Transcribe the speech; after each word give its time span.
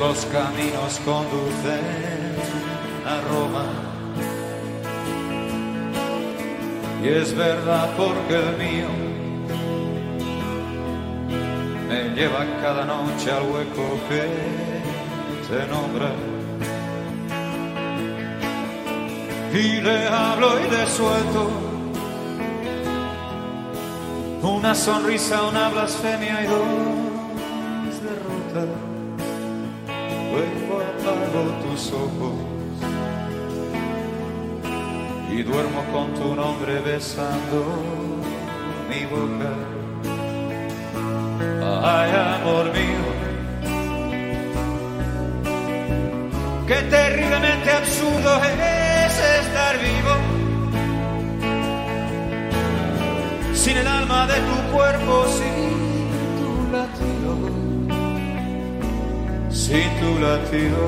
Los 0.00 0.24
caminos 0.26 0.98
conducen 1.04 1.84
a 3.06 3.20
Roma. 3.28 3.66
Y 7.02 7.08
es 7.08 7.36
verdad 7.36 7.90
porque 7.98 8.34
el 8.34 8.56
mío 8.56 8.88
me 11.86 12.14
lleva 12.14 12.46
cada 12.62 12.86
noche 12.86 13.30
al 13.30 13.42
hueco 13.42 13.98
que 14.08 14.22
te 15.48 15.66
nombra. 15.66 16.12
Y 19.52 19.80
le 19.82 20.08
hablo 20.08 20.60
y 20.60 20.70
le 20.70 20.86
suelto 20.86 21.50
una 24.42 24.74
sonrisa, 24.74 25.42
una 25.42 25.68
blasfemia 25.68 26.42
y 26.42 26.46
dos 26.46 26.62
derrotas. 28.02 28.89
Luego 30.30 30.80
apago 30.80 31.42
tus 31.62 31.92
ojos 31.92 32.34
y 35.30 35.42
duermo 35.42 35.84
con 35.92 36.14
tu 36.14 36.34
nombre 36.34 36.80
besando 36.80 37.64
mi 38.88 39.04
boca. 39.06 39.52
Ay, 41.82 42.10
amor 42.40 42.66
mío, 42.72 43.04
qué 46.66 46.82
terriblemente 46.90 47.70
absurdo 47.70 48.40
es 48.44 49.18
estar 49.44 49.78
vivo. 49.78 50.40
sin 53.60 53.76
el 53.76 53.86
alma 53.86 54.26
de 54.26 54.34
tu 54.34 54.72
cuerpo, 54.72 55.26
sin 55.28 55.59
sin 59.70 59.90
tu 60.00 60.18
latido. 60.18 60.82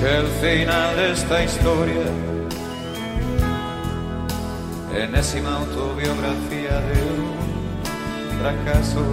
Que 0.00 0.16
el 0.16 0.26
final 0.42 0.96
de 0.96 1.12
esta 1.12 1.44
historia, 1.44 2.06
enésima 4.92 5.56
autobiografía 5.58 6.80
de 6.88 6.96
un 7.14 7.22
fracaso, 8.40 9.04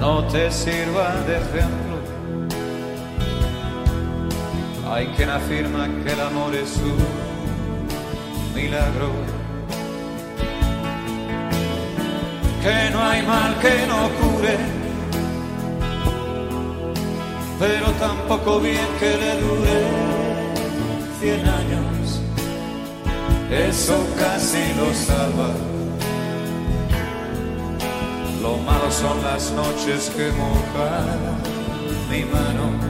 no 0.00 0.24
te 0.28 0.50
sirva 0.50 1.16
de 1.26 1.36
ejemplo. 1.36 1.89
Hay 4.92 5.06
quien 5.16 5.30
afirma 5.30 5.86
que 6.02 6.12
el 6.12 6.20
amor 6.20 6.52
es 6.52 6.76
un 6.78 6.98
milagro, 8.60 9.12
que 12.60 12.90
no 12.90 13.00
hay 13.00 13.22
mal 13.22 13.56
que 13.60 13.86
no 13.86 14.08
cure, 14.18 14.56
pero 17.60 17.92
tampoco 18.00 18.58
bien 18.58 18.88
que 18.98 19.16
le 19.16 19.40
dure 19.40 19.78
cien 21.20 21.48
años, 21.48 22.20
eso 23.48 23.96
casi 24.18 24.74
lo 24.74 24.92
salva. 24.92 25.54
Lo 28.42 28.56
malo 28.56 28.90
son 28.90 29.22
las 29.22 29.52
noches 29.52 30.10
que 30.16 30.32
mojan 30.32 31.06
mi 32.10 32.24
mano. 32.24 32.89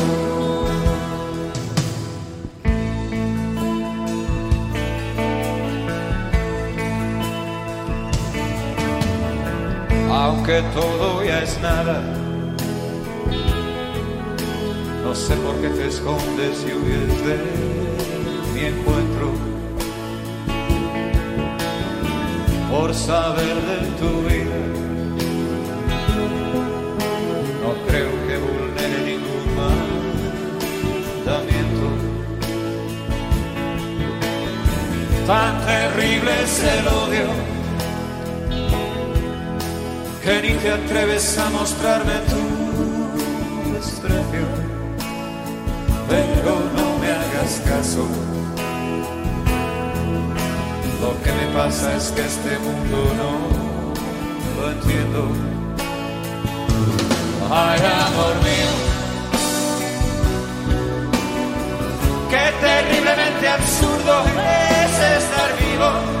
Aunque 10.31 10.61
todo 10.73 11.23
ya 11.25 11.43
es 11.43 11.59
nada. 11.61 12.01
No 15.03 15.13
sé 15.13 15.35
por 15.35 15.55
qué 15.61 15.69
te 15.69 15.87
escondes 15.87 16.65
y 16.67 16.71
huyes 16.77 17.25
de 17.27 17.37
mi 18.53 18.61
encuentro. 18.73 19.27
Por 22.71 22.93
saber 22.95 23.55
de 23.71 23.79
tu 23.99 24.11
vida, 24.29 24.61
no 27.63 27.71
creo 27.87 28.11
que 28.27 28.35
vulnere 28.47 28.99
ningún 29.11 29.45
mandamiento. 31.25 31.87
Tan 35.27 35.53
terrible 35.65 36.31
es 36.43 36.63
el 36.63 36.87
odio 36.87 37.50
que 40.23 40.41
ni 40.41 40.53
te 40.55 40.71
atreves 40.71 41.37
a 41.39 41.49
mostrarme 41.49 42.13
tu 42.29 43.73
desprecio, 43.73 44.45
pero 46.07 46.53
no 46.77 46.97
me 46.99 47.07
hagas 47.11 47.61
caso. 47.65 48.05
Lo 51.01 51.11
que 51.23 51.31
me 51.31 51.47
pasa 51.57 51.95
es 51.95 52.11
que 52.11 52.21
este 52.21 52.59
mundo 52.59 52.97
no 53.21 54.61
lo 54.61 54.71
entiendo. 54.71 55.27
Ay, 57.49 57.79
amor 57.79 58.35
mío, 58.47 58.73
qué 62.29 62.45
terriblemente 62.61 63.47
absurdo 63.47 64.23
es 64.37 65.23
estar 65.23 65.49
vivo. 65.59 66.20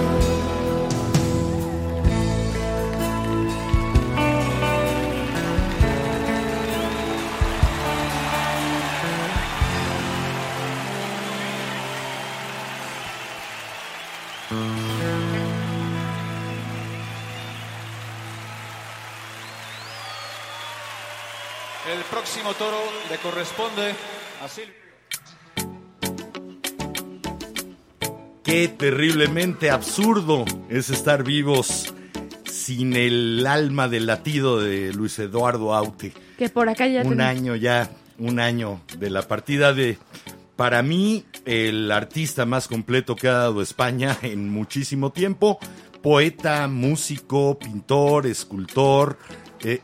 Próximo 22.31 22.53
toro 22.53 22.77
le 23.09 23.17
corresponde 23.17 23.93
a 24.41 24.47
Silvio. 24.47 24.73
Qué 28.41 28.69
terriblemente 28.69 29.69
absurdo 29.69 30.45
es 30.69 30.89
estar 30.89 31.25
vivos 31.25 31.93
sin 32.49 32.95
el 32.95 33.45
alma 33.45 33.89
del 33.89 34.05
latido 34.05 34.61
de 34.61 34.93
Luis 34.93 35.19
Eduardo 35.19 35.75
Aute. 35.75 36.13
Que 36.37 36.47
por 36.47 36.69
acá 36.69 36.87
ya 36.87 37.01
Un 37.01 37.19
año 37.19 37.57
ya, 37.57 37.91
un 38.17 38.39
año 38.39 38.79
de 38.97 39.09
la 39.09 39.23
partida 39.23 39.73
de, 39.73 39.97
para 40.55 40.81
mí, 40.83 41.25
el 41.43 41.91
artista 41.91 42.45
más 42.45 42.69
completo 42.69 43.17
que 43.17 43.27
ha 43.27 43.33
dado 43.33 43.61
España 43.61 44.17
en 44.21 44.47
muchísimo 44.47 45.11
tiempo. 45.11 45.59
Poeta, 46.01 46.69
músico, 46.69 47.59
pintor, 47.59 48.25
escultor, 48.25 49.17
eh, 49.63 49.81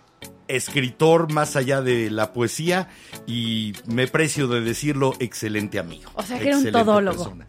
escritor 0.47 1.31
más 1.31 1.55
allá 1.55 1.81
de 1.81 2.09
la 2.11 2.33
poesía 2.33 2.89
y 3.25 3.73
me 3.85 4.07
precio 4.07 4.47
de 4.47 4.61
decirlo, 4.61 5.13
excelente 5.19 5.79
amigo. 5.79 6.09
O 6.15 6.23
sea, 6.23 6.39
que 6.39 6.47
era 6.49 6.57
un 6.57 6.71
todólogo. 6.71 7.17
persona. 7.23 7.47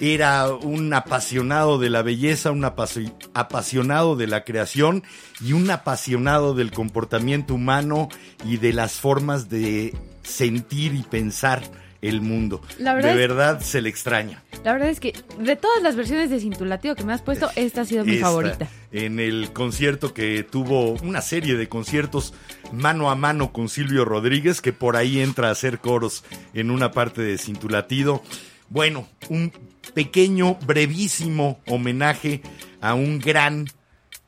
Era 0.00 0.48
un 0.52 0.92
apasionado 0.94 1.78
de 1.78 1.90
la 1.90 2.02
belleza, 2.02 2.52
un 2.52 2.62
apasi- 2.62 3.12
apasionado 3.34 4.14
de 4.14 4.26
la 4.28 4.44
creación 4.44 5.02
y 5.40 5.52
un 5.54 5.68
apasionado 5.70 6.54
del 6.54 6.70
comportamiento 6.70 7.54
humano 7.54 8.08
y 8.44 8.58
de 8.58 8.72
las 8.72 8.92
formas 8.92 9.48
de 9.48 9.96
sentir 10.22 10.94
y 10.94 11.02
pensar 11.02 11.62
el 12.02 12.20
mundo. 12.20 12.62
La 12.78 12.94
verdad 12.94 13.08
de 13.14 13.22
es- 13.22 13.28
verdad 13.28 13.60
se 13.60 13.82
le 13.82 13.88
extraña. 13.88 14.42
La 14.64 14.72
verdad 14.72 14.88
es 14.88 15.00
que 15.00 15.14
de 15.40 15.56
todas 15.56 15.82
las 15.82 15.96
versiones 15.96 16.30
de 16.30 16.40
Cintulatio 16.40 16.94
que 16.96 17.04
me 17.04 17.12
has 17.12 17.22
puesto, 17.22 17.50
esta 17.56 17.82
ha 17.82 17.84
sido 17.84 18.04
mi 18.04 18.14
Esta, 18.14 18.26
favorita. 18.26 18.68
En 18.92 19.20
el 19.20 19.52
concierto 19.52 20.14
que 20.14 20.42
tuvo 20.42 20.92
una 21.02 21.20
serie 21.20 21.56
de 21.56 21.68
conciertos 21.68 22.34
mano 22.72 23.10
a 23.10 23.14
mano 23.14 23.52
con 23.52 23.68
Silvio 23.68 24.04
Rodríguez, 24.04 24.60
que 24.60 24.72
por 24.72 24.96
ahí 24.96 25.20
entra 25.20 25.48
a 25.48 25.52
hacer 25.52 25.78
coros 25.78 26.24
en 26.54 26.70
una 26.70 26.90
parte 26.92 27.22
de 27.22 27.38
Cintulatido. 27.38 28.22
Bueno, 28.68 29.08
un 29.28 29.52
pequeño, 29.94 30.56
brevísimo 30.66 31.60
homenaje 31.66 32.42
a 32.80 32.94
un 32.94 33.18
gran, 33.18 33.66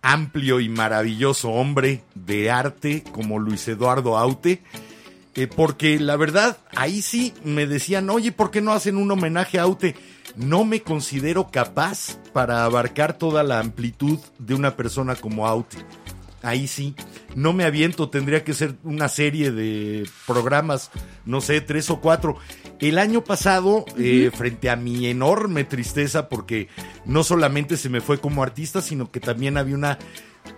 amplio 0.02 0.60
y 0.60 0.68
maravilloso 0.70 1.50
hombre 1.50 2.02
de 2.14 2.50
arte 2.50 3.04
como 3.12 3.38
Luis 3.38 3.68
Eduardo 3.68 4.16
Aute. 4.16 4.62
Eh, 5.34 5.46
porque 5.46 6.00
la 6.00 6.16
verdad, 6.16 6.58
ahí 6.74 7.02
sí 7.02 7.32
me 7.44 7.66
decían, 7.66 8.10
oye, 8.10 8.32
¿por 8.32 8.50
qué 8.50 8.60
no 8.60 8.72
hacen 8.72 8.96
un 8.96 9.10
homenaje 9.10 9.58
a 9.58 9.62
Aute? 9.62 9.94
No 10.36 10.64
me 10.64 10.82
considero 10.82 11.50
capaz 11.50 12.18
para 12.32 12.64
abarcar 12.64 13.16
toda 13.16 13.42
la 13.42 13.60
amplitud 13.60 14.18
de 14.38 14.54
una 14.54 14.76
persona 14.76 15.14
como 15.14 15.46
Aute. 15.46 15.78
Ahí 16.42 16.66
sí, 16.66 16.94
no 17.34 17.52
me 17.52 17.64
aviento, 17.64 18.08
tendría 18.08 18.44
que 18.44 18.54
ser 18.54 18.74
una 18.82 19.08
serie 19.08 19.52
de 19.52 20.08
programas, 20.26 20.90
no 21.26 21.42
sé, 21.42 21.60
tres 21.60 21.90
o 21.90 22.00
cuatro. 22.00 22.38
El 22.78 22.98
año 22.98 23.22
pasado, 23.22 23.84
eh, 23.98 24.30
frente 24.34 24.70
a 24.70 24.76
mi 24.76 25.06
enorme 25.06 25.64
tristeza, 25.64 26.30
porque 26.30 26.68
no 27.04 27.24
solamente 27.24 27.76
se 27.76 27.90
me 27.90 28.00
fue 28.00 28.18
como 28.18 28.42
artista, 28.42 28.80
sino 28.80 29.10
que 29.10 29.20
también 29.20 29.58
había 29.58 29.74
una 29.74 29.98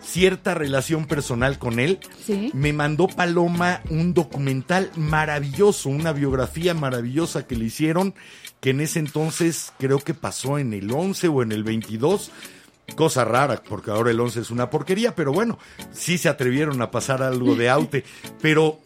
cierta 0.00 0.54
relación 0.54 1.06
personal 1.06 1.58
con 1.58 1.78
él, 1.78 1.98
Sí. 2.24 2.50
me 2.54 2.72
mandó 2.72 3.06
Paloma 3.08 3.80
un 3.90 4.14
documental 4.14 4.90
maravilloso, 4.96 5.88
una 5.88 6.12
biografía 6.12 6.74
maravillosa 6.74 7.46
que 7.46 7.56
le 7.56 7.66
hicieron, 7.66 8.14
que 8.60 8.70
en 8.70 8.80
ese 8.80 8.98
entonces 8.98 9.72
creo 9.78 9.98
que 9.98 10.14
pasó 10.14 10.58
en 10.58 10.72
el 10.72 10.90
11 10.92 11.28
o 11.28 11.42
en 11.42 11.52
el 11.52 11.64
22. 11.64 12.30
Cosa 12.96 13.24
rara, 13.24 13.62
porque 13.66 13.90
ahora 13.90 14.10
el 14.10 14.20
11 14.20 14.40
es 14.40 14.50
una 14.50 14.68
porquería, 14.68 15.14
pero 15.14 15.32
bueno, 15.32 15.58
sí 15.92 16.18
se 16.18 16.28
atrevieron 16.28 16.82
a 16.82 16.90
pasar 16.90 17.22
algo 17.22 17.54
de 17.54 17.70
Aute. 17.70 18.04
Pero, 18.42 18.80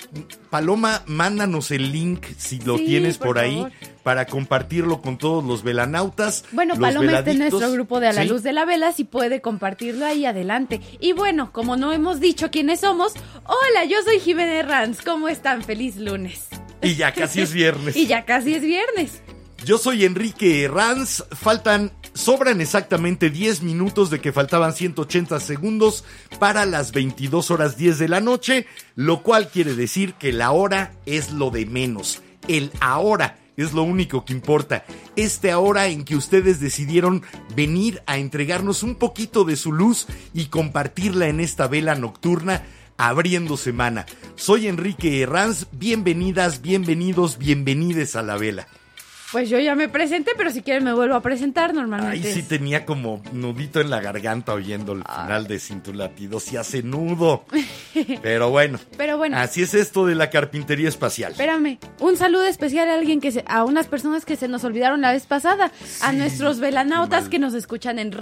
Paloma, 0.50 1.02
mándanos 1.06 1.70
el 1.72 1.90
link, 1.93 2.25
si 2.38 2.60
lo 2.60 2.78
Sí, 2.78 2.87
tienes 2.87 3.19
por 3.19 3.28
por, 3.28 3.38
ahí, 3.40 3.56
favor. 3.56 3.72
para 4.04 4.26
compartirlo 4.26 5.00
con 5.02 5.19
todos 5.19 5.43
los 5.44 5.64
velanautas. 5.64 6.44
Bueno, 6.52 6.75
los 6.75 6.81
Paloma 6.81 7.19
está 7.19 7.31
en 7.32 7.38
nuestro 7.38 7.72
grupo 7.72 7.98
de 7.98 8.08
A 8.08 8.12
la 8.12 8.22
Sí. 8.22 8.28
Luz 8.28 8.43
de 8.44 8.52
la 8.52 8.64
Vela, 8.64 8.93
si 8.93 9.02
puede 9.04 9.40
compartirlo 9.40 10.06
ahí 10.06 10.25
adelante. 10.25 10.81
Y 11.00 11.12
bueno, 11.12 11.50
como 11.52 11.76
no 11.76 11.93
hemos 11.93 12.20
dicho 12.20 12.50
quiénes 12.50 12.81
somos, 12.81 13.14
hola, 13.44 13.84
yo 13.88 13.96
soy 14.04 14.20
Jiménez 14.20 14.66
Ranz, 14.66 15.00
¿cómo 15.02 15.28
están? 15.28 15.62
Feliz 15.64 15.96
lunes. 15.96 16.46
Y 16.82 16.94
ya 16.94 17.12
casi 17.12 17.40
es 17.40 17.52
viernes. 17.52 17.96
Y 17.96 18.06
ya 18.06 18.25
casi 18.25 18.54
es 18.54 18.62
viernes. 18.62 19.20
Yo 19.64 19.78
soy 19.78 20.04
Enrique 20.04 20.62
Herranz. 20.62 21.25
Faltan, 21.32 21.90
sobran 22.17 22.61
exactamente 22.61 23.31
10 23.31 23.63
minutos 23.63 24.11
de 24.11 24.21
que 24.21 24.33
faltaban 24.33 24.73
180 24.73 25.39
segundos 25.39 26.05
para 26.41 26.67
las 26.67 26.93
22 26.93 27.51
horas 27.51 27.77
10 27.77 27.99
de 27.99 28.09
la 28.09 28.21
noche, 28.21 28.67
lo 28.95 29.23
cual 29.23 29.49
quiere 29.49 29.75
decir 29.75 30.15
que 30.15 30.33
la 30.33 30.51
hora 30.51 30.93
es 31.05 31.31
lo 31.33 31.51
de 31.51 31.67
menos. 31.67 32.23
El 32.49 32.73
ahora 32.81 33.39
es 33.57 33.73
lo 33.73 33.83
único 33.83 34.25
que 34.25 34.32
importa. 34.32 34.85
Este 35.15 35.51
ahora 35.51 35.89
en 35.89 36.05
que 36.05 36.17
ustedes 36.17 36.58
decidieron 36.58 37.23
venir 37.55 38.03
a 38.06 38.19
entregarnos 38.19 38.82
un 38.82 38.94
poquito 38.94 39.44
de 39.44 39.56
su 39.56 39.73
luz 39.73 40.06
y 40.32 40.46
compartirla 40.46 41.29
en 41.29 41.41
esta 41.41 41.69
vela 41.69 41.94
nocturna 41.94 42.65
abriendo 42.96 43.56
semana. 43.56 44.06
Soy 44.37 44.69
Enrique 44.69 45.20
Herranz. 45.20 45.67
Bienvenidas, 45.73 46.63
bienvenidos, 46.63 47.37
bienvenides 47.39 48.17
a 48.17 48.23
la 48.23 48.37
vela. 48.37 48.67
Pues 49.33 49.51
yo 49.51 49.59
ya 49.59 49.75
me 49.75 49.89
presenté, 49.89 50.33
pero 50.37 50.51
si 50.51 50.63
quieren 50.63 50.85
me 50.85 50.93
vuelvo 50.93 51.15
a 51.17 51.21
presentar 51.23 51.71
Ahí 51.71 51.77
normalmente. 51.77 52.33
sí 52.33 52.41
es- 52.41 52.49
tenía 52.49 52.87
como 52.87 53.23
nudito 53.33 53.81
en 53.81 53.91
la 53.91 54.01
garganta 54.01 54.53
oyendo 54.55 54.93
el 54.93 55.03
final 55.03 55.47
de 55.47 55.59
Cintulatido. 55.59 56.39
Sí 56.41 56.56
hace 56.56 56.83
nudo. 56.83 57.45
Pero 58.23 58.51
bueno. 58.51 58.79
Pero 58.97 59.17
bueno. 59.19 59.37
Así 59.39 59.63
es 59.63 59.75
esto 59.75 60.06
de 60.06 60.15
la 60.15 60.31
carpintería 60.31 60.89
espacial. 60.89 61.33
Espérame, 61.33 61.79
un 62.01 62.17
saludo 62.17 62.45
especial 62.47 62.89
a 62.89 62.95
alguien 62.95 63.21
que 63.21 63.33
se, 63.33 63.45
a 63.49 63.65
unas 63.65 63.87
personas 63.87 64.25
que 64.25 64.37
se 64.37 64.49
nos 64.49 64.63
olvidaron 64.65 65.01
la 65.01 65.13
vez 65.13 65.27
pasada, 65.27 65.73
a 66.03 66.13
nuestros 66.13 66.61
velanautas 66.61 67.29
que 67.29 67.39
nos 67.39 67.55
escuchan 67.55 67.99
en 67.99 68.13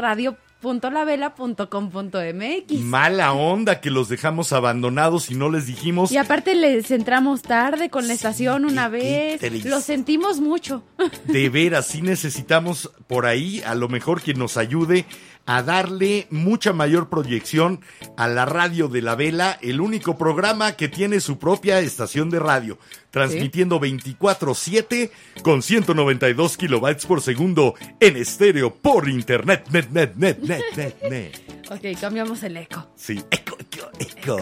radio.lavela.com.mx. 0.64 2.80
Mala 2.80 3.32
onda 3.32 3.80
que 3.80 3.90
los 3.90 4.08
dejamos 4.08 4.52
abandonados 4.52 5.30
y 5.30 5.34
no 5.34 5.50
les 5.50 5.66
dijimos. 5.66 6.10
Y 6.10 6.16
aparte 6.16 6.54
les 6.54 6.90
entramos 6.90 7.42
tarde 7.42 7.90
con 7.90 8.08
la 8.08 8.14
estación 8.14 8.64
una 8.64 8.88
vez. 8.88 9.42
Lo 9.64 9.80
sentimos 9.80 10.40
mucho. 10.40 10.82
De 11.26 11.50
veras, 11.50 11.86
sí 11.86 12.02
necesitamos 12.02 12.90
por 13.06 13.26
ahí 13.26 13.62
a 13.66 13.74
lo 13.74 13.88
mejor 13.88 14.22
quien 14.22 14.38
nos 14.38 14.56
ayude 14.56 15.04
a 15.46 15.62
darle 15.62 16.26
mucha 16.30 16.72
mayor 16.72 17.08
proyección 17.08 17.80
a 18.16 18.28
la 18.28 18.44
radio 18.46 18.88
de 18.88 19.02
la 19.02 19.14
vela, 19.14 19.58
el 19.60 19.80
único 19.80 20.16
programa 20.16 20.72
que 20.72 20.88
tiene 20.88 21.20
su 21.20 21.38
propia 21.38 21.80
estación 21.80 22.30
de 22.30 22.38
radio, 22.38 22.78
transmitiendo 23.10 23.78
24/7 23.80 25.10
con 25.42 25.62
192 25.62 26.56
kilobytes 26.56 27.06
por 27.06 27.20
segundo 27.20 27.74
en 28.00 28.16
estéreo 28.16 28.74
por 28.74 29.08
internet. 29.08 29.66
Net, 29.70 29.88
net, 29.90 30.14
net, 30.16 30.38
net, 30.38 30.62
net, 30.76 31.02
net. 31.10 31.40
ok, 31.70 32.00
cambiamos 32.00 32.42
el 32.42 32.56
eco. 32.56 32.88
Sí, 32.96 33.22
eco, 33.30 33.56
eco, 33.58 33.90
eco. 33.98 34.38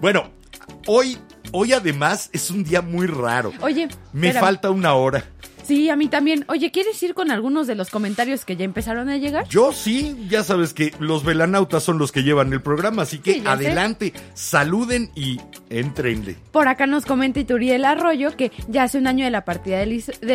Bueno, 0.00 0.30
hoy, 0.86 1.18
hoy 1.52 1.72
además 1.72 2.30
es 2.32 2.50
un 2.50 2.62
día 2.64 2.80
muy 2.80 3.06
raro. 3.06 3.52
Oye, 3.60 3.88
Me 4.12 4.28
espérame. 4.28 4.40
falta 4.44 4.70
una 4.70 4.94
hora. 4.94 5.24
Sí, 5.66 5.88
a 5.90 5.96
mí 5.96 6.08
también. 6.08 6.44
Oye, 6.48 6.70
¿quieres 6.70 7.02
ir 7.02 7.14
con 7.14 7.30
algunos 7.30 7.66
de 7.66 7.74
los 7.74 7.90
comentarios 7.90 8.44
que 8.44 8.56
ya 8.56 8.64
empezaron 8.64 9.08
a 9.08 9.16
llegar? 9.16 9.48
Yo 9.48 9.72
sí, 9.72 10.26
ya 10.28 10.44
sabes 10.44 10.74
que 10.74 10.92
los 10.98 11.24
velanautas 11.24 11.82
son 11.82 11.98
los 11.98 12.12
que 12.12 12.22
llevan 12.22 12.52
el 12.52 12.60
programa, 12.62 13.02
así 13.02 13.18
que 13.18 13.34
Sí, 13.34 13.38
ya 13.42 13.56
sé. 13.56 13.66
adelante, 13.66 14.12
saluden 14.34 15.10
y 15.14 15.40
entrenle. 15.70 16.36
Por 16.52 16.68
acá 16.68 16.86
nos 16.86 17.04
comenta 17.06 17.40
Ituriel 17.40 17.84
Arroyo 17.84 18.36
que 18.36 18.52
ya 18.68 18.84
hace 18.84 18.98
un 18.98 19.06
año 19.06 19.24
de 19.24 19.30
la 19.30 19.44
partida 19.44 19.78
de 19.78 19.86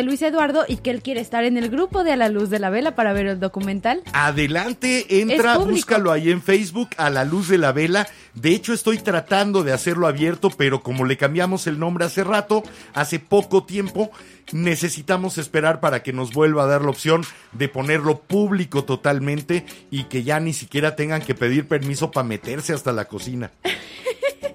Luis, 0.02 0.22
Eduardo 0.22 0.64
y 0.68 0.76
que 0.78 0.90
él 0.90 1.02
quiere 1.02 1.20
estar 1.20 1.44
en 1.44 1.56
el 1.56 1.70
grupo 1.70 2.04
de 2.04 2.12
A 2.12 2.16
la 2.16 2.28
Luz 2.28 2.50
de 2.50 2.58
la 2.58 2.70
Vela 2.70 2.94
para 2.94 3.12
ver 3.12 3.26
el 3.26 3.40
documental. 3.40 4.02
Adelante, 4.12 5.20
entra, 5.20 5.58
búscalo 5.58 6.12
ahí 6.12 6.30
en 6.30 6.42
Facebook 6.42 6.90
a 6.96 7.10
la 7.10 7.24
luz 7.24 7.48
de 7.48 7.58
la 7.58 7.72
vela. 7.72 8.06
De 8.34 8.50
hecho, 8.50 8.72
estoy 8.72 8.98
tratando 8.98 9.64
de 9.64 9.72
hacerlo 9.72 10.06
abierto, 10.06 10.50
pero 10.50 10.82
como 10.82 11.04
le 11.04 11.16
cambiamos 11.16 11.66
el 11.66 11.78
nombre 11.78 12.04
hace 12.04 12.24
rato, 12.24 12.62
hace 12.94 13.18
poco 13.18 13.64
tiempo, 13.64 14.10
necesitamos 14.52 15.38
esperar 15.38 15.80
para 15.80 16.02
que 16.02 16.12
nos 16.12 16.32
vuelva 16.32 16.64
a 16.64 16.66
dar 16.66 16.82
la 16.82 16.90
opción 16.90 17.24
de 17.52 17.68
ponerlo 17.68 18.20
público 18.20 18.84
totalmente 18.84 19.64
y 19.90 20.04
que 20.04 20.22
ya 20.22 20.40
ni 20.40 20.52
siquiera 20.52 20.96
tengan 20.96 21.22
que 21.22 21.34
pedir 21.34 21.66
permiso 21.66 22.10
para 22.10 22.26
meterse 22.26 22.72
hasta 22.72 22.92
la 22.92 23.06
cocina. 23.06 23.50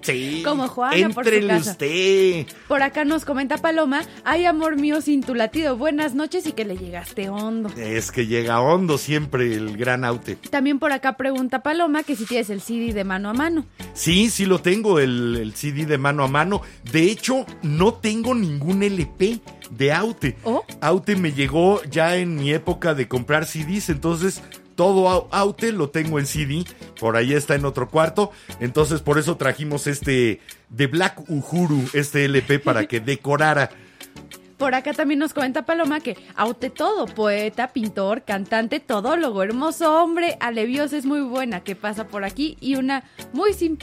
Sí. 0.05 0.41
Como 0.45 0.67
Juana 0.67 1.09
por 1.09 1.23
su 1.25 1.29
Éntrele 1.31 1.47
casa. 1.47 1.71
usted. 1.71 2.45
Por 2.67 2.83
acá 2.83 3.05
nos 3.05 3.25
comenta 3.25 3.57
Paloma, 3.57 4.03
ay 4.23 4.45
amor 4.45 4.75
mío 4.77 5.01
sin 5.01 5.21
tu 5.23 5.33
latido, 5.33 5.77
buenas 5.77 6.13
noches 6.13 6.45
y 6.45 6.51
que 6.51 6.63
le 6.63 6.77
llegaste 6.77 7.29
hondo. 7.29 7.69
Es 7.75 8.11
que 8.11 8.27
llega 8.27 8.59
hondo 8.61 8.97
siempre 8.99 9.55
el 9.55 9.77
gran 9.77 10.05
aute. 10.05 10.35
También 10.51 10.77
por 10.77 10.91
acá 10.91 11.17
pregunta 11.17 11.63
Paloma 11.63 12.03
que 12.03 12.15
si 12.15 12.25
tienes 12.25 12.49
el 12.51 12.61
CD 12.61 12.93
de 12.93 13.03
mano 13.03 13.29
a 13.29 13.33
mano. 13.33 13.65
Sí, 13.93 14.29
sí 14.29 14.45
lo 14.45 14.59
tengo, 14.59 14.99
el, 14.99 15.37
el 15.41 15.55
CD 15.55 15.85
de 15.85 15.97
mano 15.97 16.23
a 16.23 16.27
mano. 16.27 16.61
De 16.91 17.09
hecho, 17.09 17.45
no 17.63 17.93
tengo 17.95 18.35
ningún 18.35 18.83
LP 18.83 19.39
de 19.71 19.91
Aute. 19.91 20.37
¿Oh? 20.43 20.63
Aute 20.81 21.15
me 21.15 21.31
llegó 21.31 21.81
ya 21.85 22.15
en 22.17 22.35
mi 22.35 22.53
época 22.53 22.93
de 22.93 23.07
comprar 23.07 23.45
CDs, 23.47 23.89
entonces 23.89 24.41
todo 24.75 25.09
Au- 25.09 25.27
Aute 25.31 25.71
lo 25.71 25.89
tengo 25.89 26.19
en 26.19 26.25
CD. 26.25 26.63
Por 26.99 27.15
ahí 27.17 27.33
está 27.33 27.55
en 27.55 27.65
otro 27.65 27.89
cuarto. 27.89 28.31
Entonces 28.59 29.01
por 29.01 29.17
eso 29.17 29.37
trajimos 29.37 29.87
este 29.87 30.41
de 30.69 30.87
Black 30.87 31.29
Uhuru, 31.29 31.83
este 31.93 32.25
LP 32.25 32.59
para 32.59 32.85
que 32.87 32.99
decorara. 33.01 33.69
Por 34.57 34.73
acá 34.73 34.93
también 34.93 35.19
nos 35.19 35.33
comenta 35.33 35.65
Paloma 35.65 35.99
que 35.99 36.15
aute 36.33 36.69
todo, 36.69 37.07
poeta, 37.07 37.73
pintor, 37.73 38.23
cantante, 38.23 38.79
todólogo, 38.79 39.43
hermoso 39.43 40.01
hombre, 40.01 40.37
Alevios 40.39 40.93
es 40.93 41.05
muy 41.05 41.19
buena, 41.19 41.59
que 41.59 41.75
pasa 41.75 42.07
por 42.07 42.23
aquí 42.23 42.55
y 42.61 42.75
una 42.77 43.03
muy 43.33 43.51
sim 43.53 43.75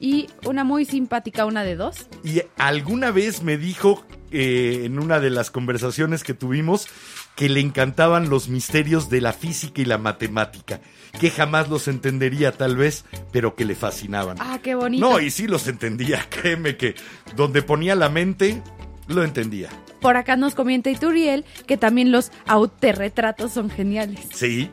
y 0.00 0.26
una 0.44 0.64
muy 0.64 0.84
simpática, 0.84 1.46
una 1.46 1.62
de 1.62 1.76
dos. 1.76 2.08
Y 2.24 2.42
alguna 2.58 3.12
vez 3.12 3.44
me 3.44 3.56
dijo 3.56 4.04
eh, 4.32 4.82
en 4.84 4.98
una 4.98 5.20
de 5.20 5.30
las 5.30 5.52
conversaciones 5.52 6.24
que 6.24 6.34
tuvimos 6.34 6.88
que 7.36 7.48
le 7.50 7.60
encantaban 7.60 8.28
los 8.30 8.48
misterios 8.48 9.08
de 9.10 9.20
la 9.20 9.32
física 9.32 9.82
y 9.82 9.84
la 9.84 9.98
matemática, 9.98 10.80
que 11.20 11.30
jamás 11.30 11.68
los 11.68 11.86
entendería 11.86 12.50
tal 12.50 12.76
vez, 12.76 13.04
pero 13.30 13.54
que 13.54 13.66
le 13.66 13.76
fascinaban. 13.76 14.38
Ah, 14.40 14.58
qué 14.62 14.74
bonito. 14.74 15.08
no, 15.08 15.20
y 15.20 15.30
sí 15.30 15.46
los 15.46 15.68
entendía, 15.68 16.26
créeme 16.30 16.76
que 16.76 16.96
donde 17.36 17.62
ponía 17.62 17.94
la 17.94 18.08
mente, 18.08 18.62
lo 19.06 19.22
entendía. 19.22 19.68
Por 20.00 20.16
acá 20.16 20.36
nos 20.36 20.54
comenta 20.54 20.90
Ituriel 20.90 21.44
que 21.66 21.76
también 21.76 22.10
los 22.10 22.32
autorretratos 22.46 23.52
son 23.52 23.70
geniales. 23.70 24.20
Sí, 24.34 24.70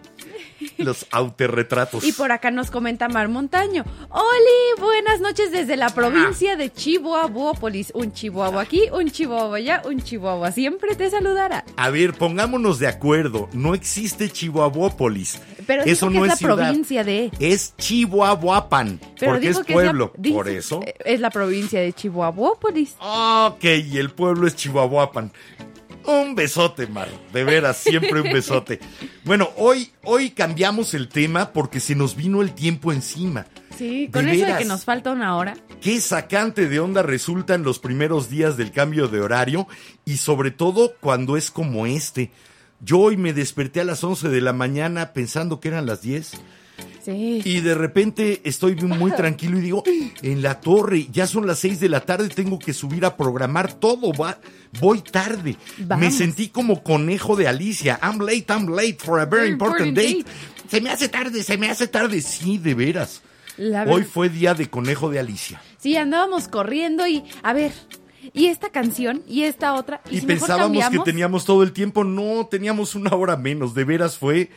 los 0.78 1.06
autorretratos. 1.12 2.04
Y 2.04 2.12
por 2.14 2.32
acá 2.32 2.52
nos 2.52 2.72
comenta 2.72 3.08
Mar 3.10 3.28
Montaño. 3.30 3.84
Oli, 4.10 4.82
buenas 4.82 5.20
noches 5.22 5.52
desde 5.52 5.76
la 5.78 5.90
provincia 5.90 6.56
de 6.56 6.72
Chihuahuópolis. 6.72 7.92
Un 7.94 8.12
chihuahua 8.14 8.62
aquí, 8.62 8.84
un 8.92 9.10
chihuahua 9.10 9.58
allá, 9.58 9.82
un 9.86 10.02
chihuahua 10.02 10.52
siempre 10.52 10.96
te 10.96 11.10
saludará. 11.10 11.64
A 11.78 11.90
ver, 11.90 12.14
pongámonos 12.14 12.80
de 12.80 12.88
acuerdo, 12.88 13.50
no 13.54 13.74
existe 13.74 14.30
Chihuahuópolis. 14.30 15.40
Pero 15.66 15.84
Eso 15.84 16.10
no 16.10 16.12
que 16.12 16.18
es 16.20 16.24
es 16.24 16.30
la 16.30 16.36
ciudad. 16.36 16.56
provincia 16.68 17.04
de... 17.04 17.32
Es 17.40 17.74
Chihuahuapan, 17.78 19.00
Pero 19.20 19.32
porque 19.34 19.48
dijo 19.48 19.62
es 19.62 19.66
que 19.66 19.74
pueblo, 19.74 20.12
es 20.22 20.30
la, 20.30 20.36
por 20.36 20.50
eso. 20.50 20.80
Es 21.06 21.20
la 21.20 21.30
provincia 21.30 21.80
de 21.82 21.94
Chihuahuópolis. 21.94 22.96
Ok, 23.00 23.64
y 23.64 23.98
el 23.98 24.10
pueblo 24.12 24.48
es 24.48 24.56
Chihuahuapan. 24.56 25.32
Un 26.06 26.36
besote, 26.36 26.88
Mar. 26.88 27.08
De 27.32 27.44
veras, 27.44 27.78
siempre 27.78 28.22
un 28.22 28.32
besote. 28.32 28.80
Bueno, 29.24 29.50
hoy, 29.58 29.92
hoy 30.04 30.32
cambiamos 30.32 30.94
el 30.94 31.08
tema 31.08 31.52
porque 31.54 31.80
se 31.80 31.96
nos 31.96 32.16
vino 32.16 32.42
el 32.42 32.54
tiempo 32.54 32.92
encima. 32.92 33.46
Sí, 33.78 34.08
De 34.08 34.12
con 34.12 34.28
eso 34.28 34.40
de 34.40 34.44
veras. 34.46 34.60
que 34.60 34.66
nos 34.66 34.84
falta 34.86 35.12
una 35.12 35.36
hora. 35.38 35.56
Qué 35.82 36.00
sacante 36.02 36.68
de 36.68 36.80
onda 36.80 37.04
resultan 37.04 37.64
los 37.64 37.80
primeros 37.80 38.30
días 38.30 38.58
del 38.58 38.72
cambio 38.72 39.08
de 39.08 39.22
horario 39.22 39.68
y 40.06 40.18
sobre 40.18 40.52
todo 40.52 40.94
cuando 41.00 41.38
es 41.38 41.52
como 41.52 41.86
este. 41.86 42.32
Yo 42.82 43.00
hoy 43.00 43.16
me 43.18 43.34
desperté 43.34 43.80
a 43.82 43.86
las 43.86 44.04
11 44.04 44.30
de 44.30 44.42
la 44.42 44.52
mañana 44.54 45.14
pensando 45.14 45.60
que 45.60 45.70
eran 45.70 45.86
las 45.86 46.02
10 46.02 46.34
Sí. 47.04 47.42
y 47.44 47.60
de 47.60 47.76
repente 47.76 48.42
estoy 48.46 48.76
muy 48.76 49.12
tranquilo 49.12 49.58
y 49.58 49.62
digo, 49.62 49.84
en 50.22 50.42
la 50.42 50.62
torre, 50.62 51.08
ya 51.12 51.28
son 51.28 51.46
las 51.46 51.60
6 51.60 51.80
de 51.82 51.90
la 51.90 52.02
tarde, 52.02 52.30
tengo 52.30 52.60
que 52.60 52.74
subir 52.74 53.04
a 53.06 53.18
programar 53.18 53.74
todo, 53.74 54.14
va, 54.14 54.40
voy 54.80 55.02
tarde. 55.02 55.58
Vamos. 55.80 56.06
Me 56.06 56.12
sentí 56.12 56.50
como 56.50 56.82
conejo 56.82 57.36
de 57.36 57.48
Alicia. 57.48 58.00
I'm 58.02 58.20
late, 58.20 58.46
I'm 58.50 58.68
late 58.70 58.98
for 59.00 59.20
a 59.20 59.26
very 59.26 59.50
important 59.50 59.96
date. 59.96 60.26
Se 60.70 60.82
me 60.82 60.90
hace 60.90 61.10
tarde, 61.10 61.44
se 61.44 61.58
me 61.58 61.70
hace 61.70 61.88
tarde. 61.88 62.22
Sí, 62.22 62.58
de 62.58 62.74
veras. 62.74 63.22
La 63.58 63.84
Hoy 63.84 64.04
fue 64.04 64.30
día 64.30 64.54
de 64.54 64.70
conejo 64.70 65.10
de 65.10 65.20
Alicia. 65.20 65.62
Sí, 65.78 65.96
andábamos 65.96 66.48
corriendo 66.48 67.06
y, 67.06 67.24
a 67.44 67.54
ver, 67.54 67.72
y 68.34 68.48
esta 68.48 68.70
canción 68.70 69.22
y 69.28 69.44
esta 69.44 69.74
otra. 69.74 70.02
Y, 70.10 70.18
Y 70.18 70.20
si 70.22 70.26
mejor 70.26 70.48
pensábamos 70.48 70.90
que 70.90 71.00
teníamos 71.00 71.46
todo 71.46 71.62
el 71.64 71.74
tiempo. 71.74 72.04
No, 72.04 72.48
teníamos 72.50 72.96
una 72.96 73.16
hora 73.16 73.36
menos. 73.38 73.74
De 73.74 73.84
veras 73.84 74.18
fue 74.18 74.50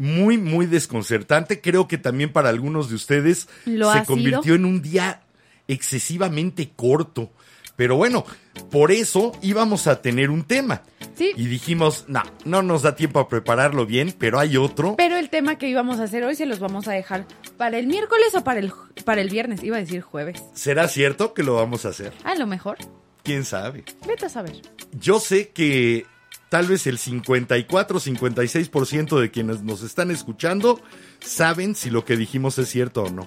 muy, 0.00 0.38
muy 0.38 0.64
desconcertante. 0.64 1.60
Creo 1.60 1.86
que 1.86 1.98
también 1.98 2.32
para 2.32 2.48
algunos 2.48 2.88
de 2.88 2.94
ustedes 2.94 3.48
¿Lo 3.66 3.92
se 3.92 4.04
convirtió 4.06 4.42
sido? 4.42 4.54
en 4.54 4.64
un 4.64 4.80
día 4.80 5.20
excesivamente 5.68 6.70
corto. 6.74 7.30
Pero 7.76 7.96
bueno, 7.96 8.24
por 8.70 8.92
eso 8.92 9.32
íbamos 9.42 9.86
a 9.86 10.00
tener 10.00 10.30
un 10.30 10.44
tema. 10.44 10.82
Sí. 11.16 11.32
Y 11.36 11.48
dijimos, 11.48 12.06
no, 12.08 12.22
no 12.46 12.62
nos 12.62 12.80
da 12.80 12.96
tiempo 12.96 13.20
a 13.20 13.28
prepararlo 13.28 13.84
bien, 13.84 14.14
pero 14.18 14.38
hay 14.38 14.56
otro. 14.56 14.94
Pero 14.96 15.18
el 15.18 15.28
tema 15.28 15.58
que 15.58 15.68
íbamos 15.68 16.00
a 16.00 16.04
hacer 16.04 16.24
hoy 16.24 16.34
se 16.34 16.46
los 16.46 16.60
vamos 16.60 16.88
a 16.88 16.92
dejar 16.92 17.26
para 17.58 17.76
el 17.76 17.86
miércoles 17.86 18.34
o 18.34 18.42
para 18.42 18.60
el, 18.60 18.72
para 19.04 19.20
el 19.20 19.28
viernes. 19.28 19.62
Iba 19.62 19.76
a 19.76 19.80
decir 19.80 20.00
jueves. 20.00 20.42
¿Será 20.54 20.88
cierto 20.88 21.34
que 21.34 21.42
lo 21.42 21.56
vamos 21.56 21.84
a 21.84 21.90
hacer? 21.90 22.14
A 22.24 22.34
lo 22.36 22.46
mejor. 22.46 22.78
¿Quién 23.22 23.44
sabe? 23.44 23.84
Vete 24.06 24.24
a 24.24 24.30
saber. 24.30 24.62
Yo 24.98 25.20
sé 25.20 25.50
que 25.50 26.06
tal 26.50 26.66
vez 26.66 26.86
el 26.86 26.98
54-56% 26.98 29.18
de 29.18 29.30
quienes 29.30 29.62
nos 29.62 29.82
están 29.82 30.10
escuchando 30.10 30.78
saben 31.20 31.74
si 31.74 31.88
lo 31.88 32.04
que 32.04 32.18
dijimos 32.18 32.58
es 32.58 32.68
cierto 32.68 33.04
o 33.04 33.10
no. 33.10 33.26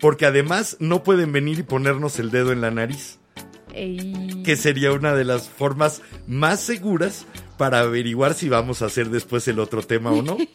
Porque 0.00 0.26
además 0.26 0.76
no 0.80 1.04
pueden 1.04 1.30
venir 1.30 1.60
y 1.60 1.62
ponernos 1.62 2.18
el 2.18 2.32
dedo 2.32 2.50
en 2.50 2.60
la 2.60 2.72
nariz, 2.72 3.20
Ey. 3.72 4.42
que 4.44 4.56
sería 4.56 4.90
una 4.92 5.14
de 5.14 5.24
las 5.24 5.48
formas 5.48 6.02
más 6.26 6.58
seguras 6.60 7.24
para 7.56 7.78
averiguar 7.80 8.34
si 8.34 8.48
vamos 8.48 8.82
a 8.82 8.86
hacer 8.86 9.10
después 9.10 9.46
el 9.46 9.60
otro 9.60 9.82
tema 9.82 10.10
o 10.10 10.22
no. 10.22 10.38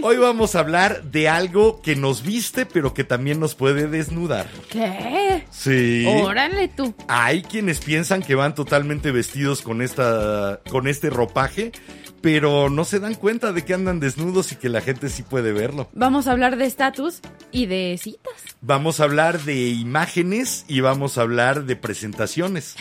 Hoy 0.00 0.16
vamos 0.16 0.54
a 0.54 0.60
hablar 0.60 1.04
de 1.04 1.28
algo 1.28 1.82
que 1.82 1.96
nos 1.96 2.22
viste, 2.22 2.66
pero 2.66 2.94
que 2.94 3.02
también 3.02 3.40
nos 3.40 3.54
puede 3.54 3.88
desnudar. 3.88 4.48
¿Qué? 4.70 5.44
Sí. 5.50 6.06
Órale 6.06 6.68
tú. 6.68 6.94
Hay 7.08 7.42
quienes 7.42 7.80
piensan 7.80 8.22
que 8.22 8.34
van 8.36 8.54
totalmente 8.54 9.10
vestidos 9.10 9.62
con 9.62 9.82
esta 9.82 10.60
con 10.70 10.86
este 10.86 11.10
ropaje, 11.10 11.72
pero 12.20 12.70
no 12.70 12.84
se 12.84 13.00
dan 13.00 13.14
cuenta 13.14 13.52
de 13.52 13.64
que 13.64 13.74
andan 13.74 13.98
desnudos 13.98 14.52
y 14.52 14.56
que 14.56 14.68
la 14.68 14.80
gente 14.80 15.08
sí 15.08 15.22
puede 15.22 15.52
verlo. 15.52 15.88
Vamos 15.92 16.28
a 16.28 16.32
hablar 16.32 16.56
de 16.56 16.66
estatus 16.66 17.20
y 17.50 17.66
de 17.66 17.98
citas. 18.00 18.34
Vamos 18.60 19.00
a 19.00 19.04
hablar 19.04 19.40
de 19.42 19.68
imágenes 19.68 20.64
y 20.68 20.80
vamos 20.80 21.18
a 21.18 21.22
hablar 21.22 21.64
de 21.64 21.76
presentaciones. 21.76 22.76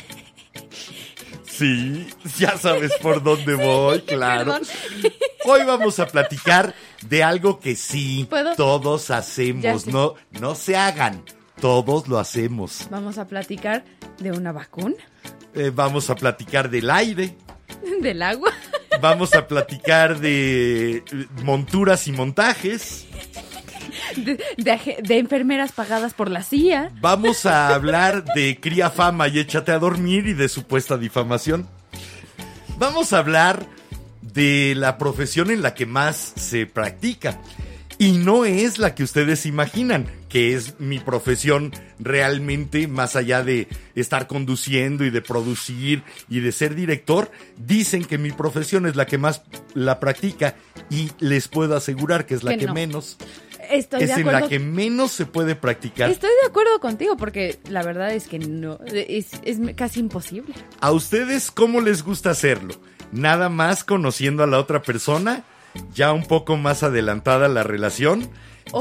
Sí, 1.58 2.08
ya 2.38 2.58
sabes 2.58 2.92
por 3.02 3.24
dónde 3.24 3.56
voy, 3.56 4.02
claro. 4.02 4.54
perdón. 4.54 4.68
Hoy 5.46 5.64
vamos 5.66 6.00
a 6.00 6.08
platicar 6.08 6.74
de 7.08 7.24
algo 7.24 7.60
que 7.60 7.76
sí 7.76 8.28
¿Puedo? 8.30 8.56
todos 8.56 9.10
hacemos, 9.12 9.88
no 9.88 10.16
no 10.32 10.56
se 10.56 10.76
hagan, 10.76 11.24
todos 11.60 12.08
lo 12.08 12.20
hacemos. 12.20 12.88
Vamos 12.92 13.18
a 13.18 13.28
platicar 13.28 13.84
de 14.20 14.32
una 14.32 14.52
vacuna, 14.52 14.96
Eh, 15.56 15.72
vamos 15.74 16.10
a 16.10 16.16
platicar 16.16 16.70
del 16.70 16.90
aire, 16.90 17.36
del 18.02 18.22
agua, 18.22 18.52
Vamos 19.02 19.34
a 19.36 19.48
platicar 19.48 20.20
de 20.20 21.04
monturas 21.44 22.08
y 22.08 22.12
montajes. 22.12 23.06
De, 24.16 24.40
de 24.58 24.72
aje- 24.72 25.02
de 25.02 25.18
enfermeras 25.20 25.72
pagadas 25.72 26.14
por 26.14 26.30
la 26.30 26.44
CIA. 26.44 26.92
Vamos 27.02 27.46
a 27.46 27.74
hablar 27.74 28.24
de 28.36 28.60
cría 28.60 28.90
fama 28.90 29.28
y 29.28 29.40
échate 29.40 29.72
a 29.72 29.80
dormir 29.80 30.28
y 30.28 30.34
de 30.34 30.50
supuesta 30.50 30.98
difamación. 30.98 31.68
Vamos 32.78 33.14
a 33.14 33.20
hablar 33.20 33.66
de 34.22 34.74
la 34.76 34.98
profesión 34.98 35.50
en 35.52 35.62
la 35.62 35.74
que 35.74 35.86
más 35.86 36.34
se 36.36 36.66
practica. 36.66 37.40
Y 38.00 38.12
no 38.12 38.46
es 38.46 38.78
la 38.78 38.94
que 38.94 39.02
ustedes 39.02 39.48
imaginan, 39.48 40.06
que 40.30 40.54
es 40.54 40.80
mi 40.80 41.00
profesión 41.00 41.72
realmente, 41.98 42.88
más 42.88 43.16
allá 43.16 43.42
de 43.44 43.68
estar 43.96 44.28
conduciendo 44.28 45.04
y 45.04 45.10
de 45.10 45.24
producir 45.24 46.04
y 46.30 46.42
de 46.42 46.52
ser 46.52 46.76
director, 46.76 47.32
dicen 47.58 48.06
que 48.06 48.20
mi 48.20 48.30
profesión 48.30 48.86
es 48.86 48.96
la 48.96 49.08
que 49.08 49.18
más 49.18 49.42
la 49.74 50.00
practica 50.00 50.54
y 50.92 51.10
les 51.18 51.48
puedo 51.48 51.76
asegurar 51.76 52.28
que 52.28 52.36
es 52.36 52.44
la 52.44 52.52
Que 52.52 52.60
que, 52.60 52.66
no. 52.68 52.76
menos. 52.76 53.18
Estoy 53.70 54.04
es 54.04 54.16
de 54.16 54.22
en 54.22 54.28
la 54.28 54.48
que 54.48 54.60
menos 54.60 55.12
se 55.12 55.26
puede 55.26 55.56
practicar. 55.56 56.10
Estoy 56.10 56.30
de 56.42 56.48
acuerdo 56.48 56.80
contigo 56.80 57.18
porque 57.18 57.60
la 57.70 57.84
verdad 57.84 58.12
es 58.14 58.28
que 58.28 58.40
no, 58.40 58.80
es, 58.86 59.32
es 59.44 59.58
casi 59.76 60.00
imposible. 60.00 60.54
¿A 60.80 60.92
ustedes 60.92 61.52
cómo 61.52 61.82
les 61.82 62.04
gusta 62.04 62.32
hacerlo? 62.32 62.76
¿Nada 63.12 63.50
más 63.50 63.84
conociendo 63.84 64.44
a 64.44 64.48
la 64.48 64.60
otra 64.60 64.82
persona? 64.82 65.44
¿Ya 65.94 66.12
un 66.14 66.26
poco 66.26 66.58
más 66.58 66.84
adelantada 66.84 67.48
la 67.48 67.64
relación? 67.64 68.30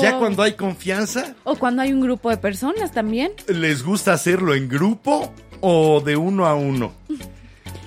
¿Ya 0.00 0.16
O- 0.16 0.19
cuando 0.19 0.43
hay 0.43 0.55
confianza? 0.55 1.35
O 1.45 1.57
cuando 1.57 1.83
hay 1.83 1.93
un 1.93 2.00
grupo 2.00 2.31
de 2.31 2.37
personas 2.38 2.93
también. 2.93 3.33
¿Les 3.49 3.83
gusta 3.85 4.12
hacerlo 4.14 4.55
en 4.55 4.69
grupo 4.69 5.33
o 5.61 6.00
de 6.00 6.16
uno 6.16 6.47
a 6.47 6.55
uno? 6.55 6.93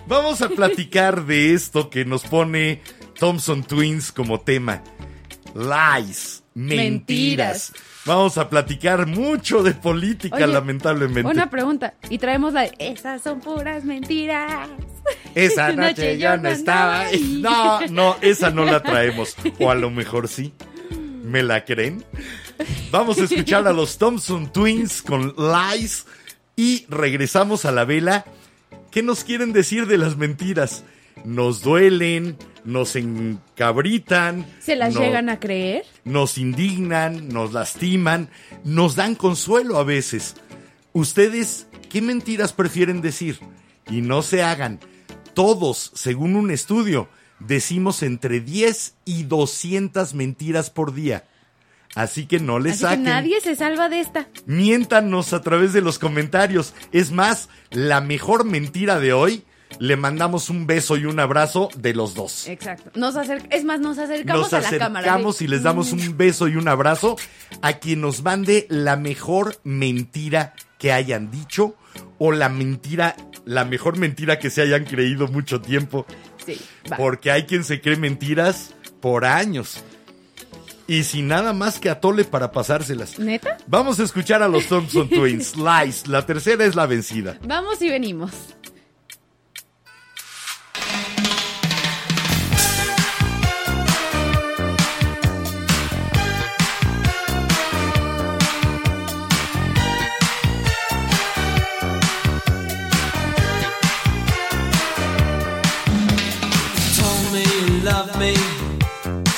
Vamos 0.08 0.42
a 0.42 0.50
platicar 0.56 1.26
de 1.26 1.54
esto 1.54 1.90
que 1.90 2.06
nos 2.06 2.24
pone 2.24 2.82
Thompson 3.20 3.64
Twins 3.64 4.12
como 4.12 4.40
tema. 4.40 4.82
Lies, 5.56 6.44
mentiras. 6.60 7.72
Mentiras. 7.72 7.74
Vamos 8.06 8.38
a 8.38 8.50
platicar 8.50 9.06
mucho 9.06 9.62
de 9.64 9.74
política, 9.74 10.38
Oye, 10.38 10.48
lamentablemente. 10.48 11.30
Una 11.30 11.50
pregunta. 11.50 11.94
Y 12.10 12.18
traemos 12.18 12.54
la 12.54 12.62
de, 12.62 12.72
esas 12.80 13.22
son 13.22 13.40
puras 13.40 13.84
mentiras. 13.84 14.68
Esa 15.36 15.70
Esa 15.70 15.74
noche 15.74 16.18
yo 16.18 16.38
no 16.38 16.50
estaba. 16.50 17.02
ahí. 17.02 17.40
No, 17.42 17.86
no, 17.88 18.16
esa 18.22 18.50
no 18.52 18.66
la 18.66 18.82
traemos. 18.82 19.36
O 19.60 19.70
a 19.70 19.76
lo 19.76 19.90
mejor 19.90 20.28
sí. 20.28 20.54
¿Me 21.24 21.44
la 21.44 21.64
creen? 21.66 22.04
Vamos 22.92 23.20
a 23.20 23.26
escuchar 23.26 23.68
a 23.68 23.74
los 23.74 23.98
Thompson 23.98 24.52
Twins 24.52 25.02
con 25.02 25.36
Lies 25.38 26.06
y 26.56 26.86
regresamos 26.90 27.66
a 27.66 27.72
la 27.72 27.86
vela. 27.86 28.26
¿Qué 28.92 29.04
nos 29.04 29.24
quieren 29.24 29.54
decir 29.54 29.86
de 29.86 29.98
las 29.98 30.18
mentiras? 30.18 30.84
Nos 31.24 31.62
duelen, 31.62 32.38
nos 32.66 32.96
encabritan. 32.96 34.46
¿Se 34.60 34.76
las 34.76 34.94
no- 34.94 35.02
llegan 35.02 35.30
a 35.30 35.40
creer? 35.40 35.84
nos 36.04 36.38
indignan, 36.38 37.30
nos 37.30 37.54
lastiman, 37.54 38.30
nos 38.64 38.96
dan 38.96 39.16
consuelo 39.16 39.78
a 39.78 39.84
veces. 39.84 40.36
¿Ustedes 40.94 41.68
qué 41.90 42.02
mentiras 42.02 42.54
prefieren 42.54 43.02
decir? 43.02 43.40
Y 43.90 44.02
no 44.02 44.22
se 44.22 44.44
hagan. 44.44 44.80
Todos, 45.34 45.92
según 45.96 46.36
un 46.36 46.52
estudio, 46.52 47.08
decimos 47.40 48.04
entre 48.04 48.40
10 48.40 48.96
y 49.06 49.24
200 49.24 50.14
mentiras 50.14 50.70
por 50.70 50.94
día. 50.94 51.26
Así 51.96 52.28
que 52.28 52.40
no 52.40 52.60
les 52.60 52.74
Así 52.74 52.82
que 52.82 52.88
saquen. 52.90 53.04
nadie 53.04 53.42
se 53.42 53.56
salva 53.56 53.90
de 53.90 54.00
esta. 54.00 54.28
Miéntanos 54.46 55.34
a 55.34 55.42
través 55.42 55.74
de 55.74 55.82
los 55.82 55.98
comentarios. 55.98 56.74
Es 56.92 57.12
más, 57.12 57.50
la 57.72 58.00
mejor 58.02 58.44
mentira 58.46 59.00
de 59.00 59.14
hoy, 59.14 59.44
le 59.80 59.96
mandamos 59.96 60.50
un 60.50 60.68
beso 60.68 60.98
y 60.98 61.06
un 61.06 61.20
abrazo 61.20 61.70
de 61.78 61.94
los 61.94 62.14
dos. 62.14 62.48
Exacto. 62.48 62.92
Nos 62.96 63.16
acer- 63.16 63.48
es 63.50 63.64
más, 63.64 63.80
nos 63.80 63.98
acercamos 63.98 64.52
Nos 64.52 64.54
a 64.54 64.62
la 64.72 64.78
cámara. 64.78 65.00
acercamos 65.08 65.38
¿sí? 65.38 65.46
y 65.46 65.48
les 65.48 65.64
damos 65.64 65.92
un 65.94 66.18
beso 66.18 66.48
y 66.48 66.56
un 66.58 66.68
abrazo 66.68 67.16
a 67.62 67.74
quien 67.74 68.02
nos 68.02 68.22
mande 68.24 68.66
la 68.70 68.96
mejor 68.98 69.58
mentira 69.64 70.54
que 70.78 70.92
hayan 70.92 71.32
dicho 71.32 71.76
o 72.18 72.32
la 72.32 72.50
mentira, 72.50 73.16
la 73.46 73.66
mejor 73.66 73.98
mentira 73.98 74.40
que 74.40 74.50
se 74.50 74.62
hayan 74.62 74.86
creído 74.86 75.28
mucho 75.28 75.62
tiempo. 75.62 76.06
Sí, 76.46 76.58
va. 76.92 76.98
Porque 76.98 77.32
hay 77.32 77.44
quien 77.44 77.64
se 77.64 77.82
cree 77.82 77.96
mentiras 77.98 78.74
por 79.02 79.26
años. 79.26 79.84
Y 80.88 81.04
sin 81.04 81.28
nada 81.28 81.54
más 81.54 81.78
que 81.80 81.90
atole 81.90 82.24
para 82.26 82.52
pasárselas. 82.52 83.20
¿Neta? 83.20 83.58
Vamos 83.68 84.00
a 84.00 84.04
escuchar 84.04 84.42
a 84.42 84.48
los 84.48 84.66
Thompson 84.66 85.08
Twins. 85.10 85.54
Lies. 85.56 86.08
La 86.08 86.26
tercera 86.26 86.66
es 86.66 86.76
la 86.76 86.88
vencida. 86.88 87.38
Vamos 87.46 87.80
y 87.84 87.90
venimos. 87.90 88.32
Love 107.90 108.20
me, 108.20 108.36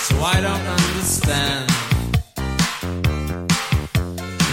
so 0.05 0.15
I 0.21 0.41
don't 0.41 0.67
understand 0.77 1.71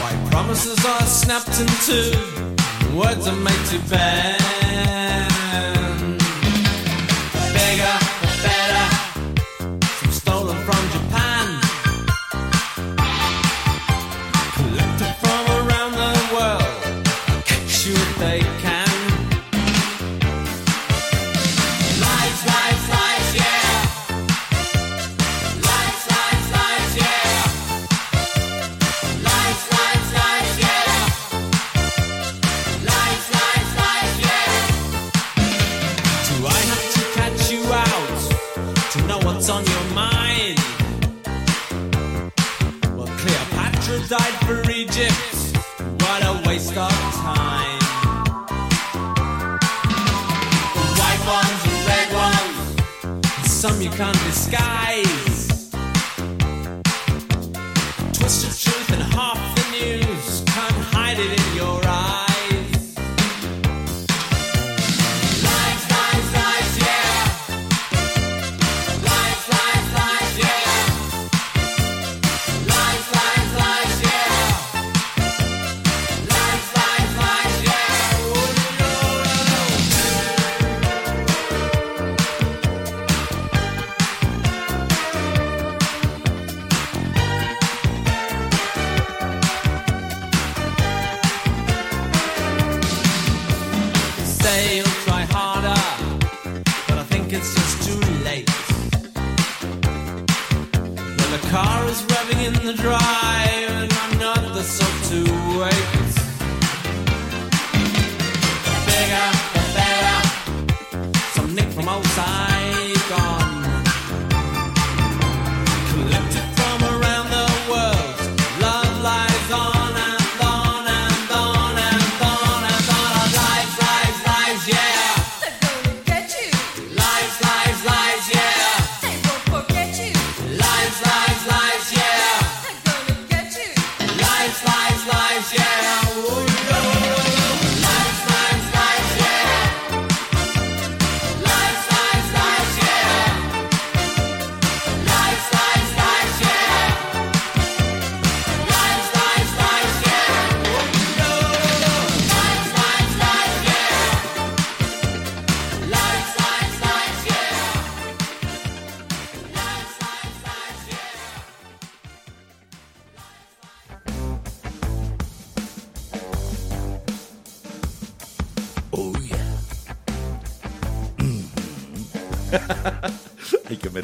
why 0.01 0.13
promises 0.31 0.79
are 0.85 1.03
snapped 1.03 1.57
in 1.61 1.69
two, 1.89 2.97
words 2.97 3.27
are 3.27 3.41
made 3.49 3.65
to 3.73 3.79
bend. 3.91 4.58
Some 53.79 53.85
you 53.85 53.97
can't 53.97 54.19
disguise. 54.25 55.71
Twisted 58.13 58.59
truth 58.59 58.93
and 58.93 59.03
half 59.15 59.39
the 59.55 59.71
news, 59.71 60.43
can't 60.47 60.85
hide 60.93 61.19
it 61.19 61.38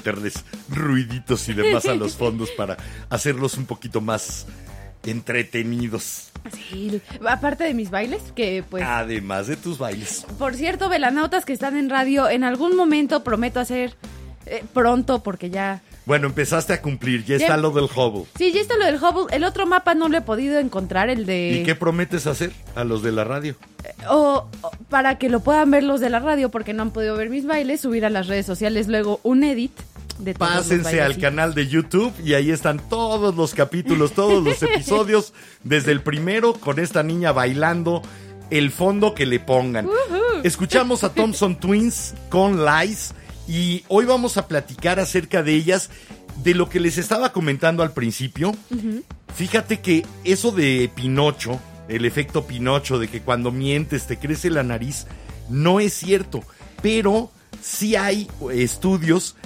meterles 0.04 0.44
ruiditos 0.68 1.48
y 1.48 1.54
demás 1.54 1.86
a 1.86 1.94
los 1.94 2.14
fondos 2.16 2.50
para 2.50 2.76
hacerlos 3.08 3.56
un 3.56 3.64
poquito 3.64 4.00
más 4.02 4.46
entretenidos. 5.04 6.30
Sí, 6.52 7.00
aparte 7.26 7.64
de 7.64 7.72
mis 7.74 7.90
bailes, 7.90 8.20
que 8.34 8.62
pues... 8.68 8.84
Además 8.86 9.46
de 9.46 9.56
tus 9.56 9.78
bailes. 9.78 10.26
Por 10.38 10.54
cierto, 10.54 10.88
velanautas 10.90 11.44
que 11.46 11.54
están 11.54 11.76
en 11.76 11.88
radio, 11.88 12.28
en 12.28 12.44
algún 12.44 12.76
momento 12.76 13.24
prometo 13.24 13.60
hacer 13.60 13.94
eh, 14.46 14.62
pronto, 14.74 15.22
porque 15.22 15.48
ya... 15.48 15.82
Bueno, 16.06 16.26
empezaste 16.26 16.74
a 16.74 16.82
cumplir, 16.82 17.24
ya 17.24 17.36
está 17.36 17.48
Ya- 17.48 17.56
lo 17.56 17.70
del 17.70 17.84
Hubble. 17.84 18.26
Sí, 18.36 18.52
ya 18.52 18.60
está 18.60 18.76
lo 18.76 18.84
del 18.84 18.96
Hubble. 18.96 19.34
El 19.34 19.42
otro 19.44 19.64
mapa 19.66 19.94
no 19.94 20.10
lo 20.10 20.18
he 20.18 20.20
podido 20.20 20.58
encontrar, 20.58 21.08
el 21.08 21.24
de... 21.24 21.60
¿Y 21.60 21.64
qué 21.64 21.74
prometes 21.74 22.26
hacer 22.26 22.52
a 22.74 22.84
los 22.84 23.02
de 23.02 23.12
la 23.12 23.24
radio? 23.24 23.56
O, 24.10 24.46
o 24.60 24.70
para 24.90 25.16
que 25.18 25.30
lo 25.30 25.40
puedan 25.40 25.70
ver 25.70 25.82
los 25.82 26.00
de 26.00 26.10
la 26.10 26.18
radio, 26.18 26.50
porque 26.50 26.74
no 26.74 26.82
han 26.82 26.90
podido 26.90 27.16
ver 27.16 27.30
mis 27.30 27.46
bailes, 27.46 27.80
subir 27.80 28.04
a 28.04 28.10
las 28.10 28.26
redes 28.26 28.44
sociales 28.44 28.88
luego 28.88 29.20
un 29.22 29.44
edit 29.44 29.72
de 30.18 30.34
Pásense 30.34 31.00
al 31.00 31.18
canal 31.18 31.54
de 31.54 31.66
YouTube 31.66 32.12
y 32.24 32.34
ahí 32.34 32.50
están 32.50 32.78
todos 32.88 33.34
los 33.34 33.54
capítulos, 33.54 34.12
todos 34.12 34.42
los 34.42 34.62
episodios, 34.62 35.32
desde 35.62 35.92
el 35.92 36.02
primero 36.02 36.54
con 36.54 36.78
esta 36.78 37.02
niña 37.02 37.32
bailando, 37.32 38.02
el 38.50 38.70
fondo 38.70 39.14
que 39.14 39.26
le 39.26 39.40
pongan. 39.40 39.88
Escuchamos 40.42 41.04
a 41.04 41.12
Thompson 41.12 41.58
Twins 41.58 42.14
con 42.28 42.64
Lies 42.64 43.14
y 43.48 43.84
hoy 43.88 44.04
vamos 44.04 44.36
a 44.36 44.46
platicar 44.46 45.00
acerca 45.00 45.42
de 45.42 45.54
ellas, 45.54 45.90
de 46.42 46.54
lo 46.54 46.68
que 46.68 46.80
les 46.80 46.98
estaba 46.98 47.32
comentando 47.32 47.82
al 47.82 47.92
principio. 47.92 48.54
Fíjate 49.34 49.80
que 49.80 50.06
eso 50.24 50.52
de 50.52 50.90
Pinocho, 50.94 51.60
el 51.88 52.04
efecto 52.04 52.46
Pinocho, 52.46 52.98
de 52.98 53.08
que 53.08 53.20
cuando 53.20 53.50
mientes 53.50 54.06
te 54.06 54.18
crece 54.18 54.50
la 54.50 54.62
nariz, 54.62 55.06
no 55.48 55.80
es 55.80 55.92
cierto, 55.94 56.42
pero 56.82 57.30
sí 57.62 57.96
hay 57.96 58.28
estudios 58.52 59.36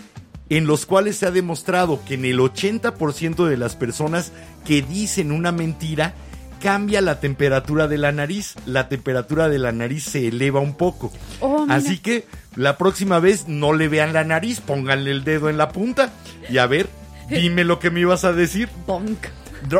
en 0.51 0.67
los 0.67 0.87
cuales 0.87 1.17
se 1.17 1.27
ha 1.27 1.31
demostrado 1.31 2.01
que 2.05 2.15
en 2.15 2.25
el 2.25 2.39
80% 2.39 3.47
de 3.47 3.57
las 3.57 3.77
personas 3.77 4.33
que 4.65 4.83
dicen 4.83 5.33
una 5.33 5.53
mentira 5.53 6.15
cambia 6.61 7.01
la 7.01 7.21
temperatura 7.21 7.89
de 7.89 7.99
la 7.99 8.13
nariz, 8.13 8.55
la 8.67 8.89
temperatura 8.89 9.49
de 9.49 9.59
la 9.59 9.73
nariz 9.73 10.05
se 10.05 10.29
eleva 10.29 10.61
un 10.61 10.75
poco. 10.75 11.13
Oh. 11.41 11.67
Así 11.69 11.99
que 11.99 12.25
la 12.57 12.77
próxima 12.77 13.21
vez 13.21 13.49
no 13.49 13.73
le 13.73 13.89
vean 13.89 14.13
la 14.13 14.25
nariz, 14.25 14.61
pónganle 14.61 15.11
el 15.11 15.25
dedo 15.25 15.49
en 15.49 15.59
la 15.59 15.71
punta 15.71 16.13
y 16.51 16.59
a 16.59 16.67
ver, 16.67 16.89
dime 17.29 17.65
lo 17.65 17.79
que 17.79 17.91
me 17.91 18.01
ibas 18.01 18.25
a 18.25 18.33
decir. 18.33 18.69
Bonk. 18.87 19.27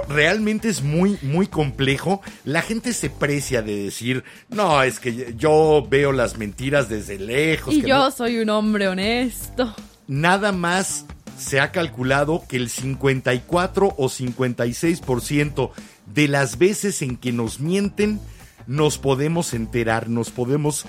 Realmente 0.09 0.69
es 0.69 0.83
muy, 0.83 1.19
muy 1.23 1.47
complejo. 1.47 2.21
La 2.45 2.63
gente 2.63 2.93
se 2.93 3.11
precia 3.11 3.63
de 3.63 3.85
decir, 3.85 4.25
no, 4.49 4.83
es 4.83 4.99
que 4.99 5.35
yo 5.37 5.87
veo 5.89 6.11
las 6.11 6.37
mentiras 6.37 6.89
desde 6.89 7.17
lejos. 7.17 7.73
Y 7.73 7.83
que 7.83 7.89
yo 7.89 7.99
no". 7.99 8.11
soy 8.11 8.39
un 8.39 8.51
hombre 8.51 8.89
honesto. 8.89 9.75
Nada 10.09 10.53
más 10.53 11.05
se 11.39 11.61
ha 11.61 11.71
calculado 11.71 12.43
que 12.49 12.57
el 12.57 12.69
54 12.69 13.95
o 13.97 14.09
56% 14.09 15.71
de 16.07 16.29
las 16.29 16.59
veces 16.59 17.03
en 17.03 17.17
que 17.17 17.33
nos 17.33 17.61
mienten, 17.61 18.21
nos 18.67 18.99
podemos 18.99 19.55
enterar, 19.55 20.09
nos 20.09 20.31
podemos 20.31 20.87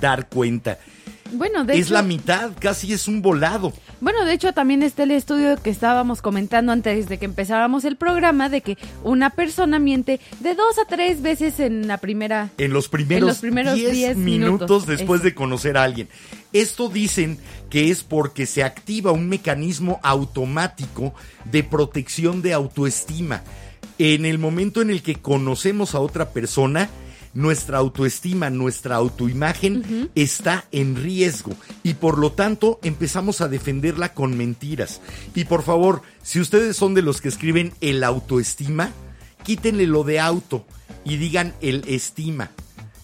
dar 0.00 0.28
cuenta. 0.28 0.78
Bueno, 1.34 1.64
de 1.64 1.78
es 1.78 1.86
hecho, 1.86 1.94
la 1.94 2.02
mitad, 2.02 2.50
casi 2.60 2.92
es 2.92 3.08
un 3.08 3.22
volado. 3.22 3.72
bueno, 4.02 4.22
de 4.26 4.34
hecho 4.34 4.52
también 4.52 4.82
está 4.82 5.04
el 5.04 5.12
estudio 5.12 5.56
que 5.62 5.70
estábamos 5.70 6.20
comentando 6.20 6.72
antes 6.72 7.08
de 7.08 7.16
que 7.18 7.24
empezáramos 7.24 7.86
el 7.86 7.96
programa 7.96 8.50
de 8.50 8.60
que 8.60 8.76
una 9.02 9.30
persona 9.30 9.78
miente 9.78 10.20
de 10.40 10.54
dos 10.54 10.78
a 10.78 10.84
tres 10.86 11.22
veces 11.22 11.58
en 11.58 11.86
la 11.88 11.96
primera. 11.96 12.50
en 12.58 12.74
los 12.74 12.88
primeros, 12.90 13.22
En 13.22 13.26
los 13.28 13.38
primeros 13.38 13.74
10 13.74 13.92
10 13.92 14.16
minutos, 14.18 14.50
minutos, 14.52 14.86
después 14.86 15.20
eso. 15.20 15.24
de 15.28 15.34
conocer 15.34 15.78
a 15.78 15.84
alguien. 15.84 16.08
Esto 16.52 16.90
dicen 16.90 17.38
que 17.72 17.90
es 17.90 18.02
porque 18.04 18.44
se 18.44 18.62
activa 18.62 19.12
un 19.12 19.30
mecanismo 19.30 19.98
automático 20.02 21.14
de 21.50 21.64
protección 21.64 22.42
de 22.42 22.52
autoestima. 22.52 23.42
En 23.96 24.26
el 24.26 24.38
momento 24.38 24.82
en 24.82 24.90
el 24.90 25.02
que 25.02 25.14
conocemos 25.14 25.94
a 25.94 26.00
otra 26.00 26.34
persona, 26.34 26.90
nuestra 27.32 27.78
autoestima, 27.78 28.50
nuestra 28.50 28.96
autoimagen 28.96 30.10
está 30.14 30.66
en 30.70 30.96
riesgo 30.96 31.54
y 31.82 31.94
por 31.94 32.18
lo 32.18 32.32
tanto 32.32 32.78
empezamos 32.82 33.40
a 33.40 33.48
defenderla 33.48 34.12
con 34.12 34.36
mentiras. 34.36 35.00
Y 35.34 35.44
por 35.44 35.62
favor, 35.62 36.02
si 36.22 36.40
ustedes 36.40 36.76
son 36.76 36.92
de 36.92 37.00
los 37.00 37.22
que 37.22 37.28
escriben 37.28 37.72
el 37.80 38.04
autoestima, 38.04 38.90
quítenle 39.44 39.86
lo 39.86 40.04
de 40.04 40.20
auto 40.20 40.66
y 41.06 41.16
digan 41.16 41.54
el 41.62 41.84
estima. 41.88 42.50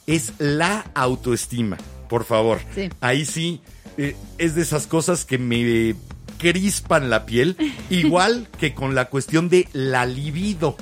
Es 0.06 0.34
la 0.36 0.90
autoestima, 0.94 1.78
por 2.10 2.24
favor. 2.24 2.60
Sí. 2.74 2.90
Ahí 3.00 3.24
sí 3.24 3.62
eh, 3.98 4.16
es 4.38 4.54
de 4.54 4.62
esas 4.62 4.86
cosas 4.86 5.24
que 5.26 5.36
me 5.38 5.94
crispan 6.38 7.10
la 7.10 7.26
piel, 7.26 7.56
igual 7.90 8.48
que 8.58 8.72
con 8.74 8.94
la 8.94 9.06
cuestión 9.10 9.48
de 9.48 9.68
la 9.72 10.06
libido. 10.06 10.76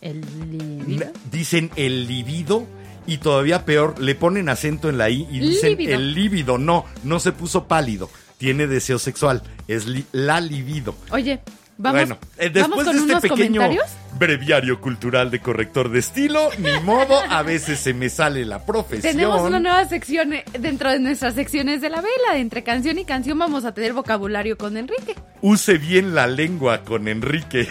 El 0.00 0.20
libido. 0.50 1.06
Dicen 1.32 1.70
el 1.76 2.06
libido 2.06 2.66
y 3.06 3.18
todavía 3.18 3.64
peor, 3.64 3.98
le 4.00 4.14
ponen 4.14 4.48
acento 4.48 4.88
en 4.88 4.98
la 4.98 5.08
I 5.10 5.26
y 5.30 5.38
dicen 5.40 5.80
el 5.80 6.14
líbido. 6.14 6.58
No, 6.58 6.84
no 7.04 7.18
se 7.20 7.32
puso 7.32 7.66
pálido, 7.66 8.10
tiene 8.38 8.66
deseo 8.66 8.98
sexual, 8.98 9.42
es 9.68 9.86
li- 9.86 10.04
la 10.12 10.40
libido. 10.40 10.94
Oye, 11.10 11.40
vamos, 11.76 12.00
bueno, 12.00 12.18
eh, 12.38 12.50
después 12.50 12.86
de 12.86 13.12
este 13.14 13.28
pequeño 13.28 13.62
breviario 14.18 14.80
cultural 14.80 15.30
de 15.30 15.40
corrector 15.40 15.90
de 15.90 15.98
estilo, 15.98 16.48
ni 16.58 16.80
modo, 16.84 17.18
a 17.28 17.42
veces 17.42 17.78
se 17.80 17.92
me 17.92 18.08
sale 18.08 18.44
la 18.46 18.64
profesión. 18.64 19.12
Tenemos 19.14 19.42
una 19.42 19.60
nueva 19.60 19.86
sección 19.86 20.32
eh, 20.32 20.44
dentro 20.58 20.90
de 20.90 20.98
nuestras 21.00 21.34
secciones 21.34 21.80
de 21.82 21.90
la 21.90 22.00
vela. 22.00 22.36
Entre 22.38 22.62
canción 22.62 22.98
y 22.98 23.04
canción 23.04 23.38
vamos 23.38 23.64
a 23.64 23.72
tener 23.74 23.92
vocabulario 23.92 24.56
con 24.56 24.76
Enrique. 24.76 25.14
Use 25.42 25.76
bien 25.76 26.14
la 26.14 26.26
lengua 26.26 26.82
con 26.82 27.08
Enrique. 27.08 27.68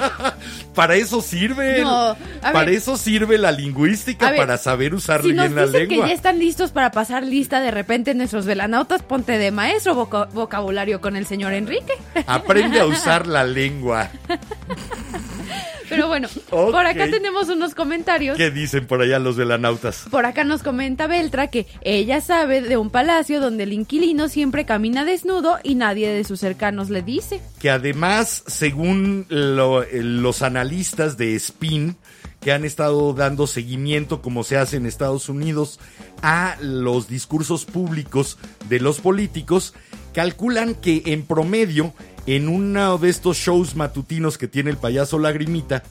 para 0.74 0.96
eso 0.96 1.20
sirve. 1.22 1.82
No, 1.82 2.16
para 2.40 2.60
ver. 2.66 2.70
eso 2.74 2.96
sirve 2.96 3.38
la 3.38 3.52
lingüística, 3.52 4.30
ver, 4.30 4.38
para 4.40 4.58
saber 4.58 4.94
usar 4.94 5.22
Si 5.22 5.32
nos 5.32 5.46
bien 5.46 5.54
la 5.56 5.66
dicen 5.66 5.82
que 5.82 5.94
lengua. 5.94 6.08
ya 6.08 6.14
están 6.14 6.38
listos 6.38 6.72
para 6.72 6.90
pasar 6.90 7.22
lista 7.22 7.60
de 7.60 7.70
repente 7.70 8.14
nuestros 8.14 8.46
velanautas, 8.46 9.02
ponte 9.02 9.38
de 9.38 9.50
maestro 9.52 9.94
voca- 9.94 10.28
vocabulario 10.32 11.00
con 11.00 11.14
el 11.16 11.26
señor 11.26 11.52
Enrique. 11.52 11.92
Aprende 12.26 12.80
a 12.80 12.86
usar 12.86 13.11
la 13.26 13.44
lengua. 13.44 14.10
Pero 15.88 16.08
bueno, 16.08 16.26
por 16.48 16.86
acá 16.86 17.10
tenemos 17.10 17.50
unos 17.50 17.74
comentarios. 17.74 18.38
¿Qué 18.38 18.50
dicen 18.50 18.86
por 18.86 19.02
allá 19.02 19.18
los 19.18 19.36
velanautas? 19.36 20.04
Por 20.10 20.24
acá 20.24 20.42
nos 20.42 20.62
comenta 20.62 21.06
Beltra 21.06 21.48
que 21.48 21.66
ella 21.82 22.22
sabe 22.22 22.62
de 22.62 22.78
un 22.78 22.88
palacio 22.88 23.40
donde 23.42 23.64
el 23.64 23.74
inquilino 23.74 24.28
siempre 24.30 24.64
camina 24.64 25.04
desnudo 25.04 25.58
y 25.62 25.74
nadie 25.74 26.08
de 26.08 26.24
sus 26.24 26.40
cercanos 26.40 26.88
le 26.88 27.02
dice. 27.02 27.42
Que 27.60 27.68
además, 27.68 28.42
según 28.46 29.26
lo- 29.28 29.82
eh, 29.82 30.02
los 30.02 30.40
analistas 30.40 31.18
de 31.18 31.34
Spin, 31.34 31.96
que 32.40 32.52
han 32.52 32.64
estado 32.64 33.12
dando 33.12 33.46
seguimiento, 33.46 34.22
como 34.22 34.44
se 34.44 34.56
hace 34.56 34.78
en 34.78 34.86
Estados 34.86 35.28
Unidos, 35.28 35.78
a 36.22 36.56
los 36.62 37.06
discursos 37.06 37.66
públicos 37.66 38.38
de 38.70 38.80
los 38.80 38.98
políticos, 39.00 39.74
calculan 40.14 40.74
que 40.74 41.02
en 41.06 41.24
promedio, 41.26 41.92
en 42.26 42.48
uno 42.48 42.98
de 42.98 43.08
estos 43.08 43.36
shows 43.36 43.74
matutinos 43.76 44.38
que 44.38 44.48
tiene 44.48 44.70
el 44.70 44.76
payaso 44.76 45.18
Lagrimita, 45.18 45.82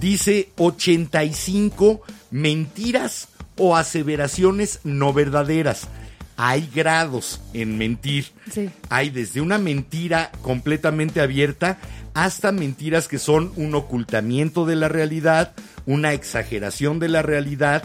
dice 0.00 0.50
85 0.56 2.02
mentiras 2.30 3.28
o 3.56 3.76
aseveraciones 3.76 4.80
no 4.84 5.12
verdaderas. 5.12 5.88
Hay 6.36 6.68
grados 6.74 7.40
en 7.52 7.78
mentir. 7.78 8.32
Sí. 8.50 8.68
Hay 8.88 9.10
desde 9.10 9.40
una 9.40 9.58
mentira 9.58 10.32
completamente 10.42 11.20
abierta 11.20 11.78
hasta 12.14 12.52
mentiras 12.52 13.08
que 13.08 13.18
son 13.18 13.52
un 13.56 13.74
ocultamiento 13.74 14.66
de 14.66 14.76
la 14.76 14.88
realidad, 14.88 15.52
una 15.86 16.12
exageración 16.12 16.98
de 16.98 17.08
la 17.08 17.22
realidad, 17.22 17.84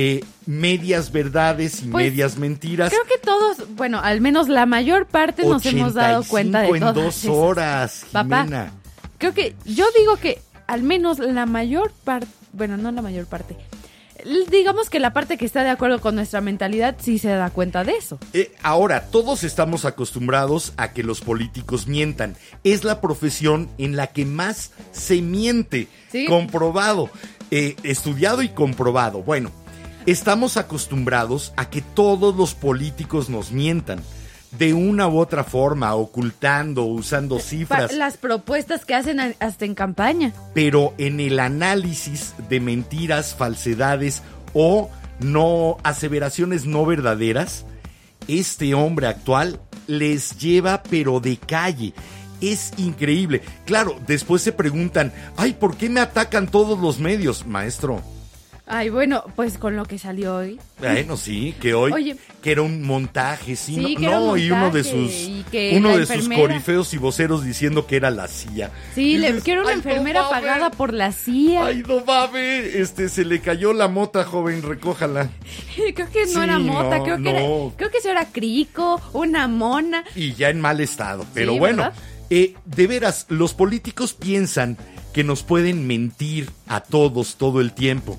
eh, 0.00 0.24
medias 0.46 1.10
verdades 1.10 1.82
y 1.82 1.86
Pues, 1.88 2.04
medias 2.06 2.38
mentiras. 2.38 2.90
Creo 2.90 3.02
que 3.02 3.18
todos, 3.18 3.74
bueno, 3.74 3.98
al 4.00 4.20
menos 4.20 4.48
la 4.48 4.64
mayor 4.64 5.06
parte 5.06 5.44
nos 5.44 5.66
hemos 5.66 5.94
dado 5.94 6.22
cuenta 6.22 6.60
de 6.60 6.68
85 6.68 6.78
todas 6.92 6.96
en 6.96 7.04
dos 7.04 7.16
esas. 7.16 7.30
horas, 7.36 8.06
Papá, 8.12 8.44
Jimena. 8.44 8.72
Creo 9.18 9.34
que 9.34 9.56
yo 9.64 9.86
digo 9.98 10.16
que 10.18 10.40
al 10.68 10.84
menos 10.84 11.18
la 11.18 11.46
mayor 11.46 11.90
parte, 12.04 12.28
bueno, 12.52 12.76
no 12.76 12.92
la 12.92 13.02
mayor 13.02 13.26
parte. 13.26 13.56
Digamos 14.52 14.88
que 14.88 15.00
la 15.00 15.12
parte 15.12 15.36
que 15.36 15.44
está 15.44 15.64
de 15.64 15.70
acuerdo 15.70 16.00
con 16.00 16.14
nuestra 16.14 16.40
mentalidad 16.40 16.94
sí 17.00 17.18
se 17.18 17.28
da 17.30 17.50
cuenta 17.50 17.82
de 17.82 17.92
eso. 17.96 18.20
Eh, 18.34 18.52
ahora, 18.62 19.06
todos 19.06 19.42
estamos 19.42 19.84
acostumbrados 19.84 20.74
a 20.76 20.92
que 20.92 21.02
los 21.02 21.20
políticos 21.22 21.88
mientan. 21.88 22.36
Es 22.62 22.84
la 22.84 23.00
profesión 23.00 23.68
en 23.78 23.96
la 23.96 24.08
que 24.08 24.24
más 24.24 24.70
se 24.92 25.22
miente. 25.22 25.88
Sí. 26.12 26.26
Comprobado. 26.26 27.10
Eh, 27.50 27.74
estudiado 27.82 28.42
y 28.42 28.48
comprobado. 28.50 29.22
Bueno, 29.22 29.50
estamos 30.10 30.56
acostumbrados 30.56 31.52
a 31.56 31.68
que 31.68 31.82
todos 31.82 32.34
los 32.34 32.54
políticos 32.54 33.28
nos 33.28 33.52
mientan. 33.52 34.00
De 34.52 34.72
una 34.72 35.06
u 35.08 35.18
otra 35.18 35.44
forma, 35.44 35.94
ocultando, 35.94 36.84
usando 36.84 37.38
cifras. 37.38 37.92
las 37.92 38.16
propuestas 38.16 38.86
que 38.86 38.94
hacen 38.94 39.20
hasta 39.20 39.66
en 39.66 39.74
campaña. 39.74 40.32
pero 40.54 40.94
en 40.96 41.20
el 41.20 41.38
análisis 41.38 42.32
de 42.48 42.58
mentiras, 42.58 43.34
falsedades 43.34 44.22
o 44.54 44.90
no 45.20 45.76
aseveraciones 45.82 46.64
no 46.64 46.86
verdaderas, 46.86 47.66
este 48.26 48.72
hombre 48.72 49.08
actual 49.08 49.60
les 49.86 50.38
lleva 50.38 50.82
pero 50.82 51.20
de 51.20 51.36
calle. 51.36 51.92
Es 52.40 52.72
increíble. 52.78 53.42
Claro, 53.66 53.98
después 54.06 54.40
se 54.40 54.52
preguntan, 54.52 55.12
ay, 55.36 55.52
¿por 55.52 55.76
qué 55.76 55.90
me 55.90 56.00
atacan 56.00 56.48
todos 56.48 56.78
los 56.78 56.98
medios, 57.00 57.46
maestro? 57.46 58.02
Ay, 58.70 58.90
bueno, 58.90 59.24
pues 59.34 59.56
con 59.56 59.76
lo 59.76 59.86
que 59.86 59.98
salió 59.98 60.36
hoy. 60.36 60.60
Bueno, 60.78 61.16
sí, 61.16 61.54
que 61.58 61.72
hoy 61.72 61.90
Oye. 61.90 62.16
que 62.42 62.52
era 62.52 62.60
un 62.60 62.82
montaje, 62.82 63.56
sí, 63.56 63.74
Sí, 63.76 63.80
no, 63.94 63.98
que 64.00 64.06
era 64.06 64.18
un 64.20 64.26
no, 64.26 64.36
y 64.36 64.50
uno 64.50 64.70
de 64.70 64.84
sus 64.84 65.10
que 65.50 65.72
uno 65.76 65.96
de 65.96 66.04
sus 66.04 66.28
corifeos 66.28 66.92
y 66.92 66.98
voceros 66.98 67.44
diciendo 67.44 67.86
que 67.86 67.96
era 67.96 68.10
la 68.10 68.28
CIA. 68.28 68.70
Sí, 68.94 69.16
le 69.16 69.28
Dices, 69.28 69.44
quiero 69.44 69.62
una 69.62 69.70
"Ay, 69.70 69.76
no 69.76 69.82
enfermera 69.90 70.22
mames". 70.22 70.38
pagada 70.38 70.70
por 70.70 70.92
la 70.92 71.12
CIA. 71.12 71.64
Ay, 71.64 71.82
no 71.88 72.04
mames, 72.04 72.74
este 72.74 73.08
se 73.08 73.24
le 73.24 73.40
cayó 73.40 73.72
la 73.72 73.88
mota, 73.88 74.24
joven, 74.24 74.60
recójala. 74.62 75.30
creo 75.94 76.10
que 76.10 76.26
no 76.26 76.32
Sí, 76.32 76.38
era 76.38 76.58
mota, 76.58 76.98
no, 76.98 77.04
creo 77.04 77.16
que 77.16 77.22
no. 77.22 77.30
era, 77.30 77.76
creo 77.76 77.90
que 77.90 77.98
eso 77.98 78.10
era 78.10 78.26
crico, 78.26 79.00
una 79.14 79.48
mona. 79.48 80.04
y 80.14 80.34
ya 80.34 80.50
en 80.50 80.60
mal 80.60 80.80
estado. 80.80 81.24
Pero 81.32 81.54
Sí, 81.54 81.58
bueno, 81.58 81.90
eh, 82.28 82.54
de 82.66 82.86
veras, 82.86 83.24
los 83.30 83.54
políticos 83.54 84.12
piensan 84.12 84.76
que 85.14 85.24
nos 85.24 85.42
pueden 85.42 85.86
mentir 85.86 86.50
a 86.66 86.80
todos 86.82 87.36
todo 87.36 87.62
el 87.62 87.72
tiempo 87.72 88.18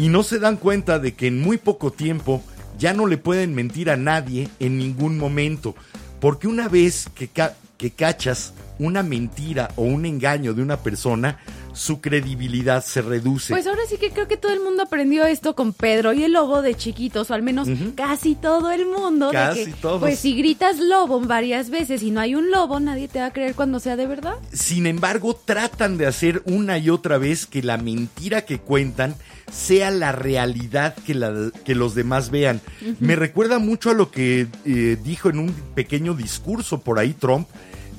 y 0.00 0.08
no 0.08 0.22
se 0.22 0.38
dan 0.38 0.56
cuenta 0.56 0.98
de 0.98 1.12
que 1.14 1.26
en 1.26 1.40
muy 1.40 1.58
poco 1.58 1.90
tiempo 1.90 2.42
ya 2.78 2.94
no 2.94 3.06
le 3.06 3.18
pueden 3.18 3.54
mentir 3.54 3.90
a 3.90 3.96
nadie 3.96 4.48
en 4.58 4.78
ningún 4.78 5.18
momento, 5.18 5.74
porque 6.20 6.48
una 6.48 6.68
vez 6.68 7.08
que, 7.14 7.28
ca- 7.28 7.54
que 7.76 7.90
cachas 7.90 8.54
una 8.78 9.02
mentira 9.02 9.68
o 9.76 9.82
un 9.82 10.06
engaño 10.06 10.54
de 10.54 10.62
una 10.62 10.78
persona, 10.78 11.38
su 11.74 12.00
credibilidad 12.00 12.82
se 12.82 13.02
reduce. 13.02 13.52
Pues 13.52 13.66
ahora 13.66 13.82
sí 13.86 13.98
que 13.98 14.10
creo 14.10 14.26
que 14.26 14.38
todo 14.38 14.52
el 14.52 14.60
mundo 14.60 14.82
aprendió 14.84 15.26
esto 15.26 15.54
con 15.54 15.74
Pedro 15.74 16.14
y 16.14 16.24
el 16.24 16.32
lobo 16.32 16.62
de 16.62 16.74
chiquitos, 16.74 17.30
o 17.30 17.34
al 17.34 17.42
menos 17.42 17.68
casi 17.94 18.34
todo 18.34 18.70
el 18.70 18.86
mundo. 18.86 19.26
de 19.26 19.32
Casi 19.34 19.64
que, 19.66 19.72
todos. 19.74 20.00
Pues 20.00 20.18
si 20.18 20.34
gritas 20.34 20.78
lobo 20.78 21.20
varias 21.20 21.68
veces 21.68 22.02
y 22.02 22.10
no 22.10 22.20
hay 22.20 22.34
un 22.34 22.50
lobo, 22.50 22.80
nadie 22.80 23.06
te 23.08 23.20
va 23.20 23.26
a 23.26 23.32
creer 23.34 23.54
cuando 23.54 23.78
sea 23.80 23.96
de 23.96 24.06
verdad. 24.06 24.36
Sin 24.52 24.86
embargo, 24.86 25.38
tratan 25.44 25.98
de 25.98 26.06
hacer 26.06 26.42
una 26.46 26.78
y 26.78 26.88
otra 26.88 27.18
vez 27.18 27.44
que 27.44 27.62
la 27.62 27.76
mentira 27.76 28.46
que 28.46 28.58
cuentan 28.60 29.14
sea 29.50 29.90
la 29.90 30.12
realidad 30.12 30.94
que, 31.06 31.14
la- 31.14 31.50
que 31.64 31.74
los 31.74 31.94
demás 31.94 32.30
vean. 32.30 32.60
Me 33.00 33.16
recuerda 33.16 33.58
mucho 33.58 33.90
a 33.90 33.94
lo 33.94 34.10
que 34.10 34.46
eh, 34.64 34.96
dijo 35.02 35.28
en 35.30 35.38
un 35.38 35.52
pequeño 35.74 36.14
discurso 36.14 36.80
por 36.80 36.98
ahí 36.98 37.12
Trump, 37.14 37.48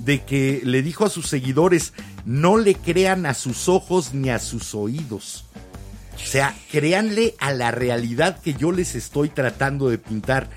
de 0.05 0.23
que 0.23 0.61
le 0.63 0.81
dijo 0.81 1.05
a 1.05 1.09
sus 1.09 1.27
seguidores, 1.27 1.93
no 2.25 2.57
le 2.57 2.75
crean 2.75 3.25
a 3.25 3.33
sus 3.33 3.69
ojos 3.69 4.13
ni 4.13 4.29
a 4.29 4.39
sus 4.39 4.73
oídos. 4.73 5.45
O 6.15 6.25
sea, 6.25 6.55
créanle 6.71 7.35
a 7.39 7.51
la 7.53 7.71
realidad 7.71 8.39
que 8.41 8.53
yo 8.53 8.71
les 8.71 8.95
estoy 8.95 9.29
tratando 9.29 9.89
de 9.89 9.97
pintar. 9.97 10.49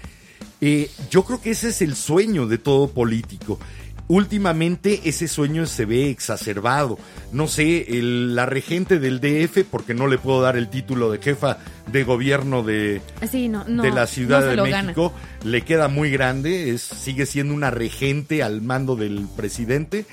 Eh, 0.61 0.91
yo 1.11 1.25
creo 1.25 1.41
que 1.43 1.51
ese 1.51 1.69
es 1.69 1.83
el 1.83 1.95
sueño 1.97 2.47
de 2.47 2.59
todo 2.59 2.89
político. 2.89 3.59
Últimamente 4.07 5.01
ese 5.09 5.29
sueño 5.29 5.67
se 5.67 5.87
ve 5.87 6.11
exacerbado. 6.11 6.99
No 7.33 7.49
sé, 7.49 7.87
el- 7.99 8.37
la 8.37 8.45
regente 8.45 8.99
del 8.99 9.19
DF, 9.21 9.65
porque 9.65 9.95
no 9.95 10.07
le 10.07 10.19
puedo 10.19 10.43
dar 10.43 10.57
el 10.57 10.69
título 10.69 11.11
de 11.11 11.19
jefa 11.23 11.59
de 11.91 12.05
gobierno 12.05 12.63
de, 12.63 13.01
Sí, 13.31 13.49
no, 13.49 13.65
no. 13.67 13.83
de 13.83 13.91
la 13.91 14.07
Ciudad 14.07 14.55
no 14.57 14.63
de 14.65 14.71
gana. 14.71 14.83
México, 14.89 15.13
le 15.43 15.63
queda 15.63 15.89
muy 15.89 16.11
grande, 16.11 16.71
es, 16.71 16.83
sigue 16.83 17.25
siendo 17.25 17.55
una 17.55 17.71
regente 17.71 18.43
al 18.43 18.61
mando 18.61 18.95
del 18.95 19.27
presidente. 19.37 20.05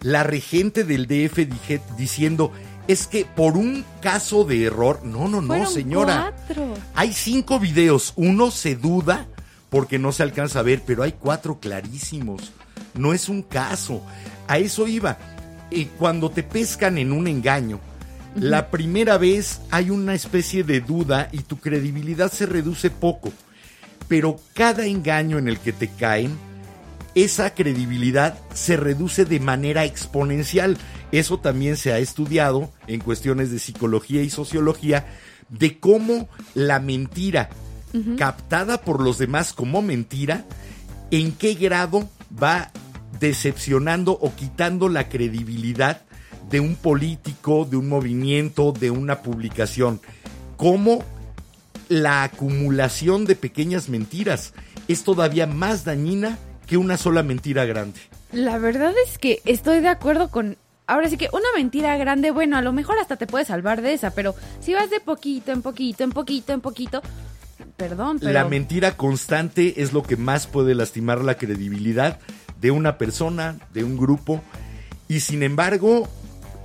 La 0.00 0.24
regente 0.24 0.82
del 0.84 1.06
DF 1.06 1.46
dije- 1.46 1.80
diciendo, 1.96 2.52
es 2.88 3.06
que 3.06 3.24
por 3.24 3.56
un 3.56 3.84
caso 4.02 4.44
de 4.44 4.64
error, 4.64 5.00
no, 5.04 5.28
no, 5.28 5.40
no, 5.40 5.66
señora. 5.66 6.32
cuatro. 6.46 6.74
Hay 6.94 7.12
cinco 7.12 7.60
videos, 7.60 8.14
uno 8.16 8.50
se 8.50 8.74
duda 8.74 9.26
porque 9.70 9.98
no 9.98 10.10
se 10.12 10.22
alcanza 10.22 10.60
a 10.60 10.62
ver, 10.62 10.82
pero 10.86 11.02
hay 11.02 11.12
cuatro 11.12 11.58
clarísimos. 11.60 12.52
No 12.98 13.12
es 13.14 13.28
un 13.28 13.42
caso. 13.42 14.02
A 14.46 14.58
eso 14.58 14.86
iba. 14.86 15.18
Y 15.70 15.86
cuando 15.86 16.30
te 16.30 16.42
pescan 16.42 16.98
en 16.98 17.12
un 17.12 17.26
engaño, 17.28 17.80
la 18.34 18.70
primera 18.70 19.18
vez 19.18 19.60
hay 19.70 19.90
una 19.90 20.14
especie 20.14 20.62
de 20.64 20.80
duda 20.80 21.28
y 21.32 21.38
tu 21.38 21.58
credibilidad 21.58 22.30
se 22.30 22.46
reduce 22.46 22.90
poco. 22.90 23.32
Pero 24.06 24.40
cada 24.54 24.86
engaño 24.86 25.38
en 25.38 25.48
el 25.48 25.58
que 25.58 25.72
te 25.72 25.88
caen, 25.88 26.36
esa 27.14 27.54
credibilidad 27.54 28.38
se 28.54 28.76
reduce 28.76 29.24
de 29.24 29.40
manera 29.40 29.84
exponencial. 29.84 30.76
Eso 31.10 31.38
también 31.38 31.76
se 31.76 31.92
ha 31.92 31.98
estudiado 31.98 32.70
en 32.86 33.00
cuestiones 33.00 33.50
de 33.50 33.58
psicología 33.58 34.22
y 34.22 34.30
sociología, 34.30 35.06
de 35.48 35.78
cómo 35.78 36.28
la 36.54 36.78
mentira 36.78 37.50
captada 38.18 38.82
por 38.82 39.02
los 39.02 39.18
demás 39.18 39.52
como 39.52 39.82
mentira, 39.82 40.44
en 41.10 41.32
qué 41.32 41.54
grado 41.54 42.08
va 42.40 42.70
decepcionando 43.20 44.12
o 44.12 44.34
quitando 44.34 44.88
la 44.88 45.08
credibilidad 45.08 46.02
de 46.50 46.60
un 46.60 46.76
político, 46.76 47.66
de 47.68 47.76
un 47.76 47.88
movimiento, 47.88 48.72
de 48.72 48.90
una 48.90 49.22
publicación. 49.22 50.00
Cómo 50.56 51.04
la 51.88 52.22
acumulación 52.22 53.24
de 53.24 53.36
pequeñas 53.36 53.88
mentiras 53.88 54.54
es 54.88 55.04
todavía 55.04 55.46
más 55.46 55.84
dañina 55.84 56.38
que 56.66 56.76
una 56.76 56.96
sola 56.96 57.22
mentira 57.22 57.64
grande. 57.64 58.00
La 58.32 58.58
verdad 58.58 58.92
es 59.06 59.18
que 59.18 59.40
estoy 59.44 59.80
de 59.80 59.88
acuerdo 59.88 60.30
con... 60.30 60.56
Ahora 60.86 61.10
sí 61.10 61.18
que 61.18 61.28
una 61.32 61.48
mentira 61.54 61.96
grande, 61.98 62.30
bueno, 62.30 62.56
a 62.56 62.62
lo 62.62 62.72
mejor 62.72 62.98
hasta 62.98 63.16
te 63.16 63.26
puedes 63.26 63.48
salvar 63.48 63.82
de 63.82 63.92
esa, 63.92 64.10
pero 64.12 64.34
si 64.60 64.72
vas 64.72 64.88
de 64.88 65.00
poquito 65.00 65.52
en 65.52 65.60
poquito, 65.60 66.02
en 66.02 66.12
poquito, 66.12 66.54
en 66.54 66.62
poquito, 66.62 67.02
perdón, 67.76 68.18
pero... 68.18 68.32
La 68.32 68.46
mentira 68.46 68.96
constante 68.96 69.82
es 69.82 69.92
lo 69.92 70.02
que 70.02 70.16
más 70.16 70.46
puede 70.46 70.74
lastimar 70.74 71.22
la 71.22 71.36
credibilidad 71.36 72.18
de 72.60 72.70
una 72.70 72.98
persona, 72.98 73.56
de 73.72 73.84
un 73.84 73.96
grupo, 73.96 74.42
y 75.08 75.20
sin 75.20 75.42
embargo 75.42 76.08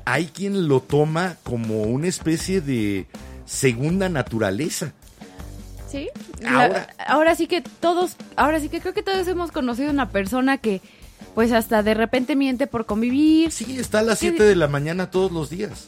hay 0.06 0.26
quien 0.28 0.68
lo 0.68 0.82
toma 0.82 1.38
como 1.44 1.84
una 1.84 2.08
especie 2.08 2.60
de 2.62 3.08
segunda 3.46 4.10
naturaleza. 4.10 4.92
Sí. 5.90 6.10
La- 6.42 6.64
Ahora- 6.66 6.88
ahora 7.08 7.36
sí 7.36 7.48
que 7.48 7.62
todos, 7.62 8.16
ahora 8.36 8.60
sí 8.60 8.68
que 8.70 8.82
creo 8.82 8.94
que 8.94 9.04
todos 9.04 9.28
hemos 9.28 9.52
conocido 9.52 9.92
una 9.92 10.10
persona 10.10 10.58
que 10.58 10.82
pues 11.36 11.52
hasta 11.52 11.82
de 11.84 11.94
repente 11.94 12.36
miente 12.36 12.68
por 12.68 12.86
convivir. 12.86 13.52
Sí, 13.52 13.78
está 13.80 14.00
a 14.00 14.04
las 14.04 14.20
¿Qué 14.20 14.30
7 14.30 14.44
di- 14.44 14.50
de 14.50 14.56
la 14.56 14.68
mañana 14.68 15.10
todos 15.10 15.32
los 15.32 15.50
días. 15.50 15.86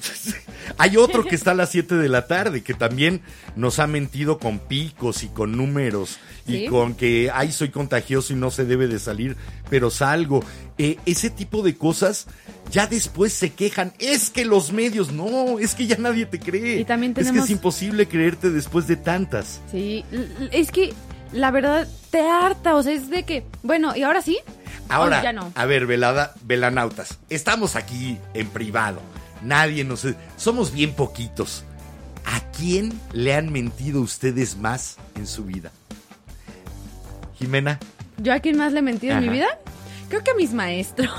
Hay 0.78 0.96
otro 0.96 1.24
que 1.24 1.34
está 1.34 1.50
a 1.52 1.54
las 1.54 1.70
7 1.70 1.94
de 1.96 2.08
la 2.08 2.26
tarde, 2.26 2.62
que 2.62 2.74
también 2.74 3.20
nos 3.56 3.78
ha 3.78 3.86
mentido 3.86 4.38
con 4.38 4.58
picos 4.58 5.22
y 5.22 5.28
con 5.28 5.56
números 5.56 6.18
y 6.46 6.66
con 6.66 6.94
que, 6.94 7.30
ay, 7.32 7.52
soy 7.52 7.68
contagioso 7.70 8.32
y 8.32 8.36
no 8.36 8.50
se 8.50 8.64
debe 8.64 8.86
de 8.88 8.98
salir, 8.98 9.36
pero 9.68 9.90
salgo. 9.90 10.42
Eh, 10.78 10.98
ese 11.06 11.30
tipo 11.30 11.62
de 11.62 11.76
cosas 11.76 12.26
ya 12.70 12.86
después 12.86 13.32
se 13.32 13.50
quejan. 13.50 13.92
Es 13.98 14.30
que 14.30 14.44
los 14.44 14.72
medios, 14.72 15.12
no, 15.12 15.58
es 15.58 15.74
que 15.74 15.86
ya 15.86 15.96
nadie 15.98 16.26
te 16.26 16.38
cree. 16.38 16.80
Y 16.80 16.84
también 16.84 17.14
Es 17.16 17.30
que 17.30 17.38
es 17.38 17.50
imposible 17.50 18.06
creerte 18.06 18.50
después 18.50 18.86
de 18.86 18.96
tantas. 18.96 19.60
Sí, 19.70 20.04
es 20.52 20.70
que 20.70 20.92
la 21.32 21.50
verdad 21.50 21.86
te 22.10 22.20
harta, 22.28 22.74
o 22.76 22.82
sea, 22.82 22.92
es 22.92 23.08
de 23.10 23.24
que, 23.24 23.44
bueno, 23.62 23.94
y 23.94 24.02
ahora 24.02 24.22
sí. 24.22 24.38
Ahora, 24.88 25.20
Oh, 25.20 25.22
ya 25.22 25.32
no. 25.32 25.52
a 25.54 25.64
ver, 25.66 25.86
velada, 25.86 26.34
velanautas, 26.42 27.18
estamos 27.28 27.76
aquí 27.76 28.18
en 28.34 28.48
privado. 28.48 29.00
Nadie 29.42 29.84
nos... 29.84 30.06
Somos 30.36 30.72
bien 30.72 30.92
poquitos. 30.94 31.64
¿A 32.24 32.40
quién 32.52 32.92
le 33.12 33.34
han 33.34 33.50
mentido 33.52 34.00
ustedes 34.00 34.56
más 34.56 34.96
en 35.16 35.26
su 35.26 35.44
vida? 35.44 35.72
Jimena, 37.38 37.78
¿Yo 38.18 38.34
a 38.34 38.40
quién 38.40 38.58
más 38.58 38.72
le 38.72 38.80
he 38.80 38.82
mentido 38.82 39.14
en 39.16 39.22
mi 39.22 39.28
vida? 39.30 39.48
Creo 40.10 40.22
que 40.22 40.30
a 40.30 40.34
mis 40.34 40.52
maestros. 40.52 41.10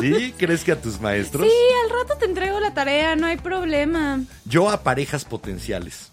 ¿sí? 0.00 0.32
¿Crees 0.38 0.64
que 0.64 0.72
a 0.72 0.80
tus 0.80 0.98
maestros? 1.00 1.46
Sí, 1.46 1.52
al 1.84 1.90
rato 1.90 2.14
te 2.18 2.24
entrego 2.24 2.58
la 2.60 2.72
tarea, 2.72 3.16
no 3.16 3.26
hay 3.26 3.36
problema. 3.36 4.20
Yo 4.46 4.70
a 4.70 4.82
parejas 4.82 5.24
potenciales. 5.26 6.10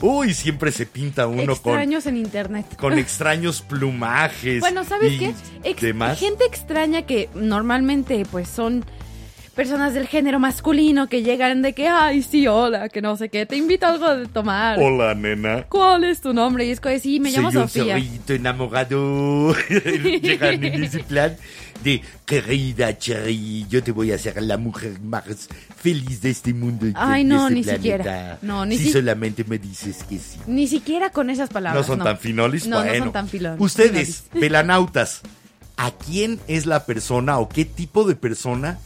Uy, 0.00 0.34
siempre 0.34 0.72
se 0.72 0.86
pinta 0.86 1.28
uno 1.28 1.54
con, 1.56 1.74
Extraños 1.74 2.06
en 2.06 2.16
internet. 2.16 2.66
con 2.76 2.98
extraños 2.98 3.62
plumajes. 3.62 4.60
Bueno, 4.60 4.84
¿sabes 4.84 5.12
y 5.12 5.18
qué? 5.18 5.34
Ex- 5.62 5.80
demás. 5.80 6.18
gente 6.18 6.44
extraña 6.44 7.02
que 7.02 7.30
normalmente 7.34 8.26
pues 8.30 8.48
son 8.48 8.84
personas 9.54 9.94
del 9.94 10.06
género 10.08 10.38
masculino 10.38 11.08
que 11.08 11.22
llegan 11.22 11.62
de 11.62 11.72
que, 11.72 11.88
ay, 11.88 12.22
sí, 12.22 12.46
hola, 12.46 12.88
que 12.88 13.00
no 13.00 13.16
sé 13.16 13.28
qué, 13.28 13.46
te 13.46 13.56
invito 13.56 13.86
a 13.86 13.90
algo 13.90 14.14
de 14.16 14.26
tomar. 14.26 14.78
Hola, 14.80 15.14
nena. 15.14 15.62
¿Cuál 15.68 16.04
es 16.04 16.20
tu 16.20 16.34
nombre? 16.34 16.66
Y 16.66 16.70
es 16.70 16.80
que 16.80 16.98
sí, 17.00 17.20
me 17.20 17.30
llamo 17.30 17.50
Soy 17.52 17.62
un 17.62 17.68
Sofía. 17.68 17.94
zorrito 17.98 18.32
enamorado. 18.34 19.54
Llegan 20.22 20.62
en 20.64 20.82
ese 20.84 20.98
plan 21.04 21.36
de 21.82 22.02
querida 22.24 22.96
Cherry, 22.98 23.66
yo 23.68 23.82
te 23.82 23.92
voy 23.92 24.10
a 24.12 24.14
hacer 24.14 24.40
la 24.42 24.56
mujer 24.56 24.98
más 25.00 25.48
feliz 25.76 26.22
de 26.22 26.30
este 26.30 26.54
mundo. 26.54 26.86
y 26.86 26.92
Ay, 26.96 27.22
de 27.24 27.28
no, 27.30 27.42
este 27.48 27.54
ni 27.54 27.62
planeta. 27.62 27.82
siquiera. 27.82 28.38
No, 28.42 28.64
ni 28.66 28.76
si 28.78 28.84
si- 28.84 28.92
solamente 28.92 29.44
me 29.44 29.58
dices 29.58 30.02
que 30.08 30.18
sí. 30.18 30.38
Ni 30.46 30.66
siquiera 30.66 31.10
con 31.10 31.30
esas 31.30 31.50
palabras. 31.50 31.86
No 31.86 31.94
son 31.94 32.02
tan 32.04 32.18
finolis, 32.18 32.66
No, 32.66 32.78
bueno. 32.78 32.92
no 32.98 33.04
son 33.04 33.12
tan 33.12 33.28
filo- 33.28 33.56
Ustedes, 33.58 34.22
finolis. 34.22 34.24
pelanautas, 34.40 35.20
¿a 35.76 35.90
quién 35.90 36.40
es 36.48 36.66
la 36.66 36.86
persona 36.86 37.38
o 37.38 37.48
qué 37.48 37.64
tipo 37.64 38.04
de 38.04 38.16
persona 38.16 38.78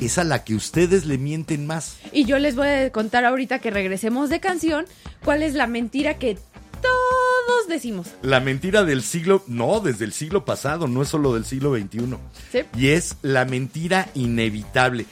es 0.00 0.18
a 0.18 0.24
la 0.24 0.44
que 0.44 0.54
ustedes 0.54 1.04
le 1.06 1.18
mienten 1.18 1.66
más? 1.66 1.96
Y 2.12 2.24
yo 2.24 2.38
les 2.38 2.56
voy 2.56 2.68
a 2.68 2.90
contar 2.92 3.24
ahorita 3.24 3.58
que 3.60 3.70
regresemos 3.70 4.30
de 4.30 4.40
canción 4.40 4.86
cuál 5.24 5.42
es 5.42 5.54
la 5.54 5.66
mentira 5.66 6.18
que 6.18 6.36
todos 6.80 7.68
decimos. 7.68 8.08
La 8.22 8.40
mentira 8.40 8.84
del 8.84 9.02
siglo, 9.02 9.42
no, 9.46 9.80
desde 9.80 10.04
el 10.04 10.12
siglo 10.12 10.44
pasado, 10.44 10.86
no 10.88 11.02
es 11.02 11.08
solo 11.08 11.32
del 11.34 11.44
siglo 11.44 11.74
XXI. 11.76 12.16
Sí. 12.52 12.58
Y 12.76 12.88
es 12.88 13.16
la 13.22 13.44
mentira 13.44 14.08
inevitable. 14.14 15.06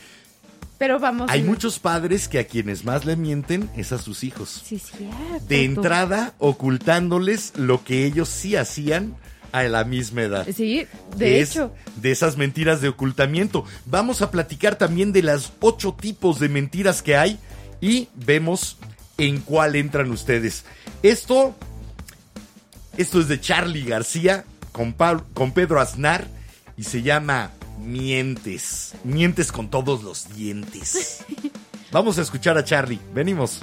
Pero 0.79 0.99
vamos. 0.99 1.31
Hay 1.31 1.41
a- 1.43 1.45
muchos 1.45 1.79
padres 1.79 2.27
que 2.29 2.41
a 2.41 2.47
quienes 2.47 2.85
más 2.85 3.05
le 3.05 3.17
mienten 3.17 3.71
es 3.77 3.93
a 3.93 3.99
sus 3.99 4.25
hijos. 4.25 4.63
Sí, 4.67 4.79
cierto. 4.81 5.47
De 5.49 5.65
entrada, 5.65 6.35
ocultándoles 6.39 7.53
lo 7.57 7.85
que 7.85 8.05
ellos 8.05 8.29
sí 8.29 8.57
hacían 8.57 9.15
a 9.53 9.63
la 9.65 9.85
misma 9.85 10.23
edad. 10.23 10.47
Sí, 10.55 10.87
de 11.17 11.41
es 11.41 11.51
hecho. 11.53 11.73
de 11.97 12.11
esas 12.11 12.37
mentiras 12.37 12.81
de 12.81 12.89
ocultamiento. 12.89 13.65
Vamos 13.87 14.23
a 14.23 14.31
platicar 14.31 14.77
también 14.77 15.13
de 15.13 15.23
las 15.23 15.53
ocho 15.61 15.95
tipos 15.95 16.41
de 16.41 16.49
mentiras 16.49 17.03
que 17.03 17.17
hay 17.17 17.39
y 17.81 18.09
vemos 18.15 18.79
en 19.19 19.41
cuál 19.41 19.77
entran 19.77 20.11
ustedes. 20.11 20.65
Esto, 21.03 21.55
esto 22.97 23.21
es 23.21 23.29
de 23.29 23.41
Charlie 23.41 23.85
García 23.85 24.45
con, 24.73 24.95
con 25.35 25.53
Pedro 25.53 25.81
Aznar 25.81 26.27
y 26.77 26.85
se 26.85 27.03
llama 27.03 27.51
Mientes. 27.79 28.95
Mientes 29.05 29.53
con 29.53 29.69
todos 29.69 30.03
los 30.03 30.35
dientes. 30.35 31.25
Vamos 31.93 32.19
a 32.19 32.23
escuchar 32.23 32.57
a 32.57 32.65
Charlie. 32.65 33.01
Venimos. 33.15 33.61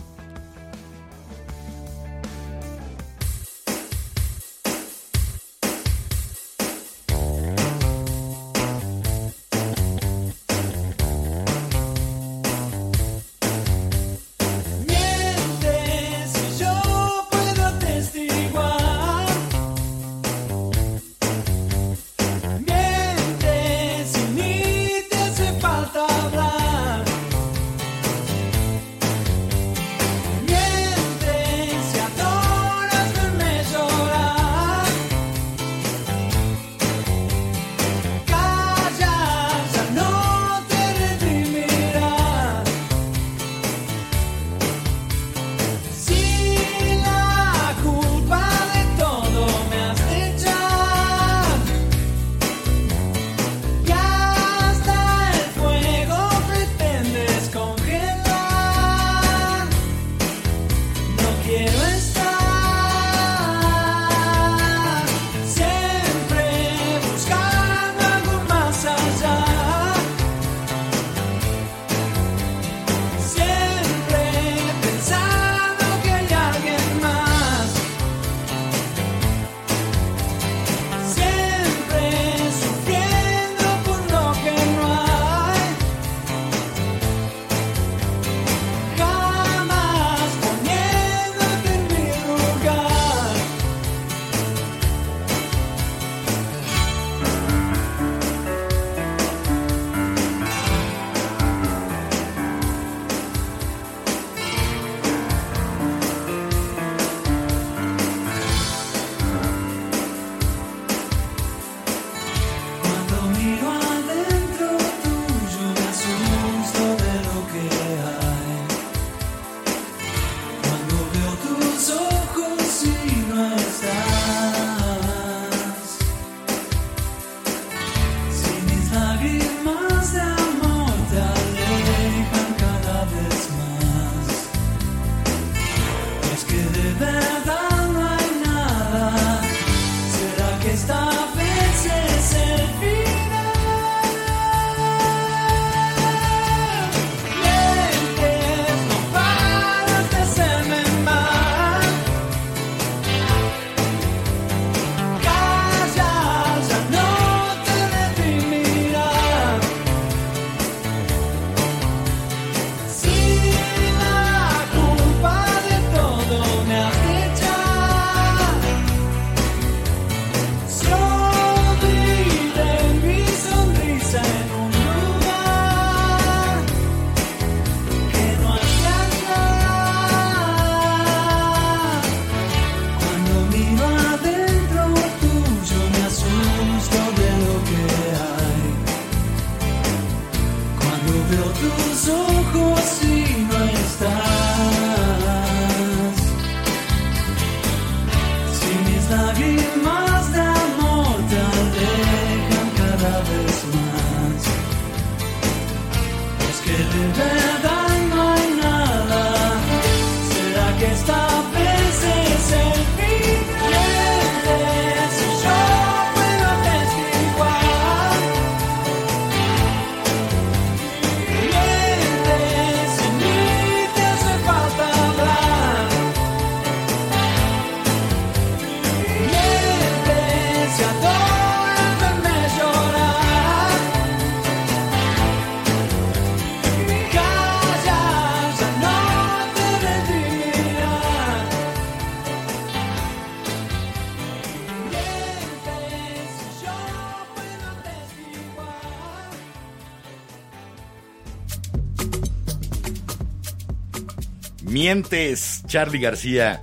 Charlie 255.68 256.00
García. 256.00 256.60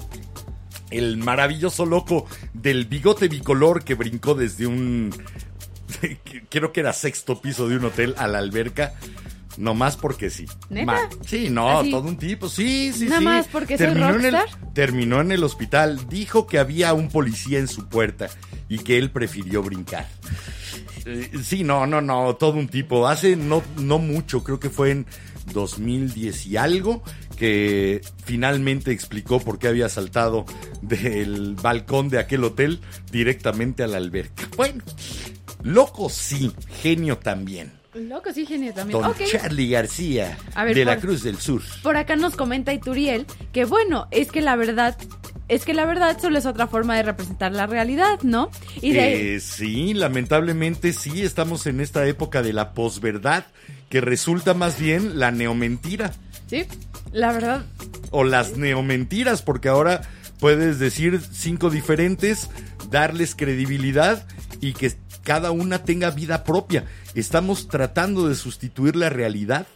el 0.90 1.16
maravilloso 1.16 1.86
loco 1.86 2.26
del 2.52 2.86
bigote 2.86 3.28
bicolor 3.28 3.84
que 3.84 3.94
brincó 3.94 4.34
desde 4.34 4.66
un 4.66 5.14
creo 6.50 6.72
que 6.72 6.80
era 6.80 6.92
sexto 6.92 7.40
piso 7.40 7.68
de 7.68 7.76
un 7.76 7.84
hotel 7.84 8.14
a 8.18 8.26
la 8.26 8.38
alberca. 8.38 8.94
No 9.58 9.72
más 9.74 9.96
porque 9.96 10.28
sí. 10.28 10.44
¿Neta? 10.68 11.08
sí, 11.24 11.48
no, 11.50 11.78
¿Así? 11.80 11.90
todo 11.90 12.08
un 12.08 12.18
tipo. 12.18 12.48
Sí, 12.48 12.92
sí, 12.92 13.06
¿Nada 13.06 13.18
sí. 13.20 13.24
más 13.24 13.46
porque 13.46 13.78
soy 13.78 13.86
en 13.86 14.24
el, 14.24 14.36
terminó 14.74 15.20
en 15.22 15.32
el 15.32 15.42
hospital. 15.44 16.08
Dijo 16.08 16.46
que 16.46 16.58
había 16.58 16.92
un 16.92 17.08
policía 17.08 17.58
en 17.58 17.68
su 17.68 17.88
puerta 17.88 18.28
y 18.68 18.80
que 18.80 18.98
él 18.98 19.10
prefirió 19.10 19.62
brincar. 19.62 20.06
Eh, 21.06 21.30
Sí, 21.42 21.62
no, 21.64 21.86
no, 21.86 22.02
no, 22.02 22.34
todo 22.36 22.52
un 22.58 22.68
tipo. 22.68 23.06
Hace 23.08 23.34
no, 23.36 23.62
no 23.78 23.98
mucho, 23.98 24.42
creo 24.44 24.60
que 24.60 24.68
fue 24.68 24.90
en 24.90 25.06
2010 25.54 26.46
y 26.48 26.56
algo, 26.58 27.02
que 27.36 28.00
finalmente 28.24 28.92
explicó 28.92 29.40
por 29.40 29.58
qué 29.58 29.68
había 29.68 29.88
saltado 29.88 30.44
del 30.82 31.54
balcón 31.54 32.08
de 32.08 32.18
aquel 32.18 32.44
hotel 32.44 32.80
directamente 33.10 33.82
a 33.82 33.86
la 33.86 33.98
alberca. 33.98 34.48
Bueno, 34.56 34.82
loco 35.62 36.08
sí, 36.08 36.52
genio 36.82 37.18
también. 37.18 37.72
Loco, 37.96 38.32
sí, 38.32 38.44
genio 38.44 38.74
también. 38.74 39.00
Don. 39.00 39.14
Charlie 39.30 39.70
García, 39.70 40.36
ver, 40.54 40.74
de 40.74 40.84
la 40.84 40.98
Cruz 40.98 41.22
del 41.22 41.38
Sur. 41.38 41.62
Por 41.82 41.96
acá 41.96 42.16
nos 42.16 42.36
comenta 42.36 42.72
Ituriel 42.72 43.26
que 43.52 43.64
bueno, 43.64 44.06
es 44.10 44.30
que 44.30 44.42
la 44.42 44.54
verdad, 44.56 44.98
es 45.48 45.64
que 45.64 45.72
la 45.72 45.86
verdad 45.86 46.18
solo 46.20 46.38
es 46.38 46.44
otra 46.44 46.66
forma 46.66 46.96
de 46.96 47.04
representar 47.04 47.52
la 47.52 47.66
realidad, 47.66 48.20
¿no? 48.22 48.50
Y 48.82 48.92
de 48.92 49.36
Eh, 49.36 49.40
sí, 49.40 49.94
lamentablemente 49.94 50.92
sí, 50.92 51.22
estamos 51.22 51.66
en 51.66 51.80
esta 51.80 52.06
época 52.06 52.42
de 52.42 52.52
la 52.52 52.74
posverdad, 52.74 53.46
que 53.88 54.00
resulta 54.02 54.52
más 54.52 54.78
bien 54.78 55.18
la 55.18 55.30
neomentira. 55.30 56.12
sí, 56.48 56.66
la 57.12 57.32
verdad, 57.32 57.64
o 58.10 58.24
las 58.24 58.56
neomentiras, 58.56 59.42
porque 59.42 59.68
ahora 59.68 60.02
puedes 60.38 60.78
decir 60.78 61.20
cinco 61.32 61.70
diferentes, 61.70 62.50
darles 62.90 63.34
credibilidad 63.34 64.26
y 64.60 64.72
que 64.72 64.92
cada 65.22 65.50
una 65.50 65.82
tenga 65.82 66.10
vida 66.10 66.44
propia. 66.44 66.84
Estamos 67.14 67.68
tratando 67.68 68.28
de 68.28 68.34
sustituir 68.34 68.96
la 68.96 69.10
realidad 69.10 69.66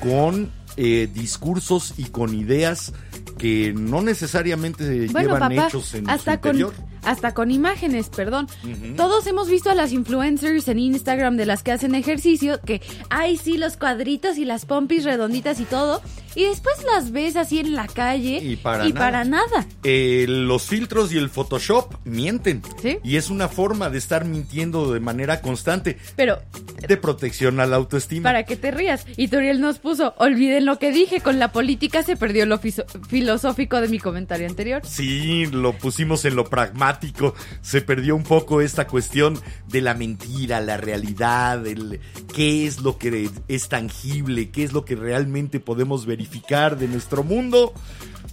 con 0.00 0.50
eh, 0.76 1.08
discursos 1.12 1.94
y 1.96 2.04
con 2.04 2.34
ideas 2.34 2.92
que 3.38 3.72
no 3.72 4.02
necesariamente 4.02 5.06
bueno, 5.08 5.34
llevan 5.34 5.54
papá, 5.54 5.66
hechos 5.68 5.94
en 5.94 6.04
su 6.04 6.10
hasta 6.10 6.40
con 6.40 6.56
interior. 6.56 6.74
hasta 7.02 7.34
con 7.34 7.50
imágenes, 7.50 8.08
perdón. 8.08 8.48
Todos 8.96 9.26
hemos 9.26 9.48
visto 9.48 9.70
a 9.70 9.74
las 9.74 9.92
influencers 9.92 10.68
en 10.68 10.78
Instagram 10.78 11.36
de 11.36 11.46
las 11.46 11.62
que 11.62 11.72
hacen 11.72 11.94
ejercicio 11.94 12.60
que 12.64 12.82
ay, 13.10 13.36
sí, 13.36 13.56
los 13.56 13.76
cuadritos 13.76 14.38
y 14.38 14.44
las 14.44 14.66
pompis 14.66 15.04
redonditas 15.04 15.60
y 15.60 15.64
todo, 15.64 16.02
y 16.38 16.44
después 16.44 16.76
las 16.84 17.10
ves 17.10 17.34
así 17.34 17.58
en 17.58 17.74
la 17.74 17.88
calle 17.88 18.38
Y 18.38 18.54
para 18.54 18.84
nada. 18.84 18.94
para 18.94 19.24
nada. 19.24 19.66
Eh, 19.82 20.24
los 20.28 20.62
filtros 20.62 21.12
y 21.12 21.18
el 21.18 21.30
Photoshop 21.30 21.96
mienten. 22.04 22.62
Sí. 22.80 22.98
Y 23.02 23.16
es 23.16 23.28
una 23.28 23.48
forma 23.48 23.90
de 23.90 23.98
estar 23.98 24.24
mintiendo 24.24 24.92
de 24.92 25.00
manera 25.00 25.40
constante, 25.40 25.98
Pero 26.14 26.38
de 26.86 26.96
protección 26.96 27.58
a 27.58 27.66
la 27.66 27.74
autoestima. 27.74 28.22
Para 28.28 28.44
que 28.44 28.54
te 28.54 28.70
rías. 28.70 29.04
Y 29.16 29.26
Turiel 29.26 29.60
nos 29.60 29.80
puso, 29.80 30.14
olviden 30.18 30.64
lo 30.64 30.78
que 30.78 30.92
dije, 30.92 31.20
con 31.20 31.40
la 31.40 31.50
política 31.50 32.04
se 32.04 32.14
perdió 32.14 32.46
lo 32.46 32.60
filosófico 32.60 33.80
de 33.80 33.88
mi 33.88 33.98
comentario 33.98 34.46
anterior. 34.46 34.82
Sí, 34.86 35.46
lo 35.46 35.72
pusimos 35.72 36.24
en 36.24 36.36
lo 36.36 36.44
pragmático. 36.44 37.34
Se 37.62 37.82
perdió 37.82 38.14
un 38.14 38.22
poco 38.22 38.60
esta 38.60 38.86
cuestión 38.86 39.40
de 39.66 39.80
la 39.80 39.94
mentira, 39.94 40.60
la 40.60 40.76
realidad, 40.76 41.66
el 41.66 41.98
qué 42.32 42.64
es 42.64 42.80
lo 42.80 42.96
que 42.96 43.28
es 43.48 43.68
tangible, 43.68 44.50
qué 44.50 44.62
es 44.62 44.72
lo 44.72 44.84
que 44.84 44.94
realmente 44.94 45.58
podemos 45.58 46.06
verificar 46.06 46.27
de 46.32 46.88
nuestro 46.88 47.24
mundo 47.24 47.72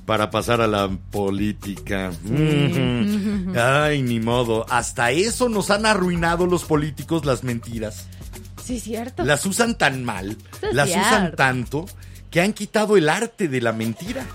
para 0.05 0.29
pasar 0.29 0.61
a 0.61 0.67
la 0.67 0.87
política. 1.11 2.11
Ujú. 2.25 3.53
Ay, 3.59 4.01
ni 4.01 4.19
modo. 4.19 4.65
Hasta 4.69 5.11
eso 5.11 5.49
nos 5.49 5.69
han 5.71 5.85
arruinado 5.85 6.45
los 6.45 6.63
políticos 6.65 7.25
las 7.25 7.43
mentiras. 7.43 8.07
Sí, 8.63 8.79
cierto. 8.79 9.23
Las 9.23 9.45
usan 9.45 9.77
tan 9.77 10.03
mal, 10.03 10.37
es 10.61 10.73
las 10.73 10.89
usan 10.89 11.35
tanto 11.35 11.85
que 12.31 12.41
han 12.41 12.53
quitado 12.53 12.97
el 12.97 13.09
arte 13.09 13.47
de 13.47 13.61
la 13.61 13.71
mentira. 13.73 14.25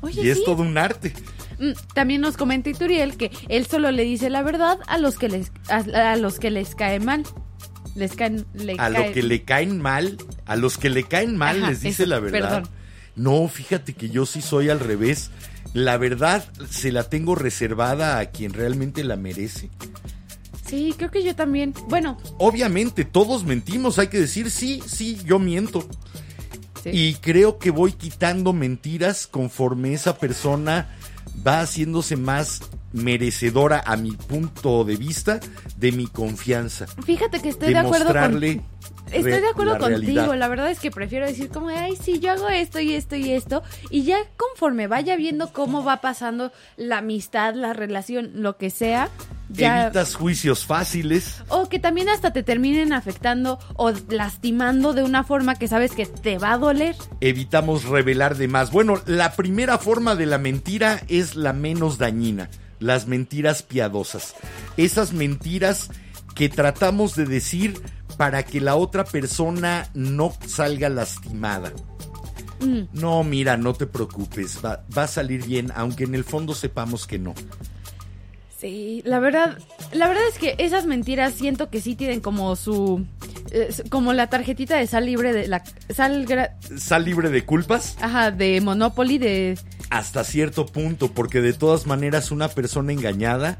Oye, 0.00 0.22
Y 0.24 0.30
es 0.30 0.38
sí. 0.38 0.44
todo 0.44 0.62
un 0.62 0.78
arte. 0.78 1.12
Mm, 1.58 1.72
También 1.94 2.20
nos 2.20 2.36
comenta 2.36 2.68
Ituriel 2.70 3.16
que 3.16 3.30
él 3.48 3.66
solo 3.66 3.90
le 3.90 4.04
dice 4.04 4.30
la 4.30 4.42
verdad 4.42 4.78
a 4.86 4.98
los 4.98 5.16
que 5.18 5.28
les, 5.28 5.50
a, 5.68 6.12
a 6.12 6.16
los 6.16 6.38
que 6.38 6.50
les 6.50 6.74
cae 6.74 7.00
mal. 7.00 7.24
Les 7.94 8.12
caen, 8.14 8.44
le 8.54 8.74
a 8.74 8.90
cae- 8.90 9.08
lo 9.08 9.12
que 9.14 9.22
le 9.22 9.42
caen 9.42 9.80
mal, 9.80 10.18
a 10.44 10.54
los 10.56 10.76
que 10.76 10.90
le 10.90 11.04
caen 11.04 11.34
mal 11.36 11.56
Ajá, 11.62 11.70
les 11.70 11.80
dice 11.80 12.02
eso, 12.02 12.10
la 12.10 12.20
verdad. 12.20 12.62
perdón. 12.62 12.68
No, 13.16 13.48
fíjate 13.48 13.94
que 13.94 14.10
yo 14.10 14.26
sí 14.26 14.42
soy 14.42 14.68
al 14.68 14.78
revés. 14.80 15.30
La 15.72 15.96
verdad 15.96 16.44
se 16.70 16.92
la 16.92 17.04
tengo 17.04 17.34
reservada 17.34 18.18
a 18.18 18.26
quien 18.26 18.52
realmente 18.52 19.02
la 19.04 19.16
merece. 19.16 19.70
Sí, 20.66 20.94
creo 20.96 21.10
que 21.10 21.22
yo 21.22 21.34
también. 21.34 21.74
Bueno, 21.88 22.18
Obviamente, 22.38 23.04
todos 23.04 23.44
mentimos, 23.44 23.98
hay 23.98 24.08
que 24.08 24.20
decir 24.20 24.50
sí, 24.50 24.82
sí, 24.86 25.18
yo 25.24 25.38
miento. 25.38 25.88
sí. 26.82 26.90
Y 26.92 27.14
creo 27.14 27.58
que 27.58 27.70
voy 27.70 27.92
quitando 27.92 28.52
mentiras 28.52 29.26
conforme 29.26 29.94
esa 29.94 30.18
persona 30.18 30.90
va 31.46 31.60
haciéndose 31.60 32.16
más 32.16 32.60
merecedora 32.92 33.82
a 33.84 33.96
mi 33.96 34.12
punto 34.12 34.84
de 34.84 34.96
vista 34.96 35.40
de 35.76 35.92
mi 35.92 36.06
confianza. 36.06 36.86
fíjate 37.04 37.40
que 37.40 37.50
estoy 37.50 37.68
de 37.68 37.74
de 37.74 37.80
acuerdo 37.80 38.12
con... 38.12 38.40
Estoy 39.12 39.40
de 39.40 39.48
acuerdo 39.48 39.74
la 39.74 39.78
contigo, 39.78 40.22
realidad. 40.22 40.36
la 40.36 40.48
verdad 40.48 40.70
es 40.70 40.80
que 40.80 40.90
prefiero 40.90 41.26
decir 41.26 41.48
como, 41.48 41.68
ay, 41.68 41.96
sí, 41.96 42.18
yo 42.18 42.32
hago 42.32 42.48
esto 42.48 42.80
y 42.80 42.94
esto 42.94 43.16
y 43.16 43.32
esto, 43.32 43.62
y 43.90 44.02
ya 44.02 44.18
conforme 44.36 44.86
vaya 44.86 45.16
viendo 45.16 45.52
cómo 45.52 45.84
va 45.84 46.00
pasando 46.00 46.52
la 46.76 46.98
amistad, 46.98 47.54
la 47.54 47.72
relación, 47.72 48.30
lo 48.34 48.56
que 48.56 48.70
sea, 48.70 49.08
ya... 49.48 49.84
Evitas 49.84 50.14
juicios 50.14 50.66
fáciles. 50.66 51.42
O 51.48 51.68
que 51.68 51.78
también 51.78 52.08
hasta 52.08 52.32
te 52.32 52.42
terminen 52.42 52.92
afectando 52.92 53.58
o 53.76 53.92
lastimando 54.08 54.92
de 54.92 55.04
una 55.04 55.24
forma 55.24 55.54
que 55.54 55.68
sabes 55.68 55.92
que 55.92 56.06
te 56.06 56.38
va 56.38 56.52
a 56.52 56.58
doler. 56.58 56.96
evitamos 57.20 57.84
revelar 57.84 58.36
de 58.36 58.48
más. 58.48 58.70
Bueno, 58.70 59.00
la 59.06 59.32
primera 59.32 59.78
forma 59.78 60.16
de 60.16 60.26
la 60.26 60.38
mentira 60.38 61.00
es 61.08 61.36
la 61.36 61.52
menos 61.52 61.98
dañina, 61.98 62.50
las 62.80 63.06
mentiras 63.06 63.62
piadosas. 63.62 64.34
Esas 64.76 65.12
mentiras 65.12 65.90
que 66.34 66.48
tratamos 66.48 67.14
de 67.14 67.24
decir 67.24 67.80
para 68.16 68.42
que 68.44 68.60
la 68.60 68.76
otra 68.76 69.04
persona 69.04 69.88
no 69.94 70.32
salga 70.46 70.88
lastimada. 70.88 71.72
Mm, 72.60 72.82
No, 72.92 73.22
mira, 73.24 73.56
no 73.56 73.74
te 73.74 73.86
preocupes, 73.86 74.58
va, 74.64 74.82
va 74.96 75.02
a 75.04 75.08
salir 75.08 75.44
bien, 75.44 75.70
aunque 75.76 76.04
en 76.04 76.14
el 76.14 76.24
fondo 76.24 76.54
sepamos 76.54 77.06
que 77.06 77.18
no. 77.18 77.34
sí, 78.58 79.02
la 79.04 79.18
verdad, 79.18 79.58
la 79.92 80.08
verdad 80.08 80.22
es 80.32 80.38
que 80.38 80.54
esas 80.58 80.86
mentiras 80.86 81.34
siento 81.34 81.68
que 81.68 81.80
sí 81.80 81.94
tienen 81.94 82.20
como 82.20 82.56
su... 82.56 83.04
eh, 83.50 83.68
como 83.90 84.12
la 84.14 84.28
tarjetita 84.28 84.76
de 84.78 84.86
sal 84.86 85.04
libre 85.06 85.32
de 85.34 85.48
la... 85.48 85.62
Sal... 85.94 86.26
gra- 86.26 86.52
Sal 86.78 87.04
libre 87.04 87.28
de 87.30 87.44
culpas 87.44 87.96
Ajá, 88.00 88.30
de 88.30 88.60
Monopoly, 88.62 89.18
de... 89.18 89.58
hasta 89.90 90.24
cierto 90.24 90.64
punto, 90.64 91.12
porque 91.12 91.42
de 91.42 91.52
todas 91.52 91.86
maneras 91.86 92.30
una 92.30 92.48
persona 92.48 92.92
engañada, 92.92 93.58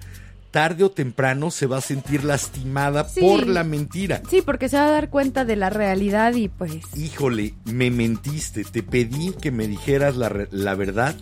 tarde 0.50 0.84
o 0.84 0.90
temprano 0.90 1.50
se 1.50 1.66
va 1.66 1.78
a 1.78 1.80
sentir 1.82 2.24
lastimada 2.24 3.08
Sí. 3.08 3.20
por 3.20 3.46
la 3.46 3.64
mentira. 3.64 4.22
Sí, 4.30 4.42
porque 4.42 4.68
se 4.68 4.76
va 4.78 4.86
a 4.86 4.90
dar 4.90 5.10
cuenta 5.10 5.44
de 5.44 5.56
la 5.56 5.70
realidad 5.70 6.34
y 6.34 6.48
pues... 6.48 6.72
híjole, 6.96 7.54
me 7.64 7.90
mentiste, 7.90 8.64
te 8.64 8.82
pedí 8.82 9.32
que 9.40 9.50
me 9.50 9.66
dijeras 9.68 10.16
la, 10.16 10.46
la 10.50 10.74
verdad 10.74 11.14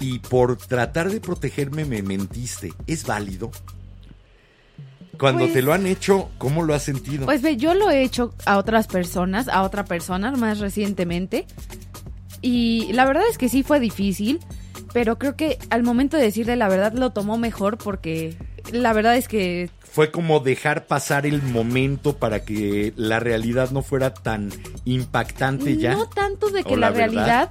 y 0.00 0.18
por 0.20 0.56
tratar 0.56 1.10
de 1.10 1.20
protegerme 1.20 1.84
me 1.84 2.02
mentiste. 2.02 2.72
¿Es 2.86 3.04
válido? 3.06 3.50
Cuando 5.18 5.40
Pues- 5.44 5.52
te 5.52 5.62
lo 5.62 5.72
han 5.72 5.86
hecho, 5.86 6.30
¿cómo 6.38 6.62
lo 6.62 6.74
has 6.74 6.82
sentido? 6.82 7.26
Pues 7.26 7.42
ve, 7.42 7.56
yo 7.56 7.74
lo 7.74 7.90
he 7.90 8.02
hecho 8.02 8.34
a 8.46 8.58
otras 8.58 8.86
personas, 8.86 9.48
a 9.48 9.62
otra 9.62 9.84
persona 9.84 10.32
más 10.32 10.58
recientemente. 10.58 11.46
Y 12.40 12.92
la 12.92 13.04
verdad 13.04 13.22
es 13.30 13.38
que 13.38 13.48
sí 13.48 13.62
fue 13.62 13.78
difícil, 13.78 14.40
pero 14.92 15.18
creo 15.18 15.36
que 15.36 15.58
al 15.70 15.82
momento 15.82 16.16
de 16.16 16.24
decirle 16.24 16.56
la 16.56 16.68
verdad 16.68 16.92
lo 16.92 17.10
tomó 17.10 17.38
mejor 17.38 17.78
porque 17.78 18.36
la 18.72 18.92
verdad 18.92 19.16
es 19.16 19.26
que 19.28 19.70
Fue 19.80 20.10
como 20.10 20.40
dejar 20.40 20.86
pasar 20.86 21.26
el 21.26 21.42
momento 21.42 22.16
para 22.16 22.44
que 22.44 22.92
la 22.96 23.18
realidad 23.20 23.70
no 23.70 23.82
fuera 23.82 24.14
tan 24.14 24.50
impactante 24.84 25.76
ya. 25.76 25.94
no 25.94 26.06
tanto 26.08 26.50
de 26.50 26.62
que 26.64 26.74
¿O 26.74 26.76
la, 26.76 26.90
realidad, 26.90 27.50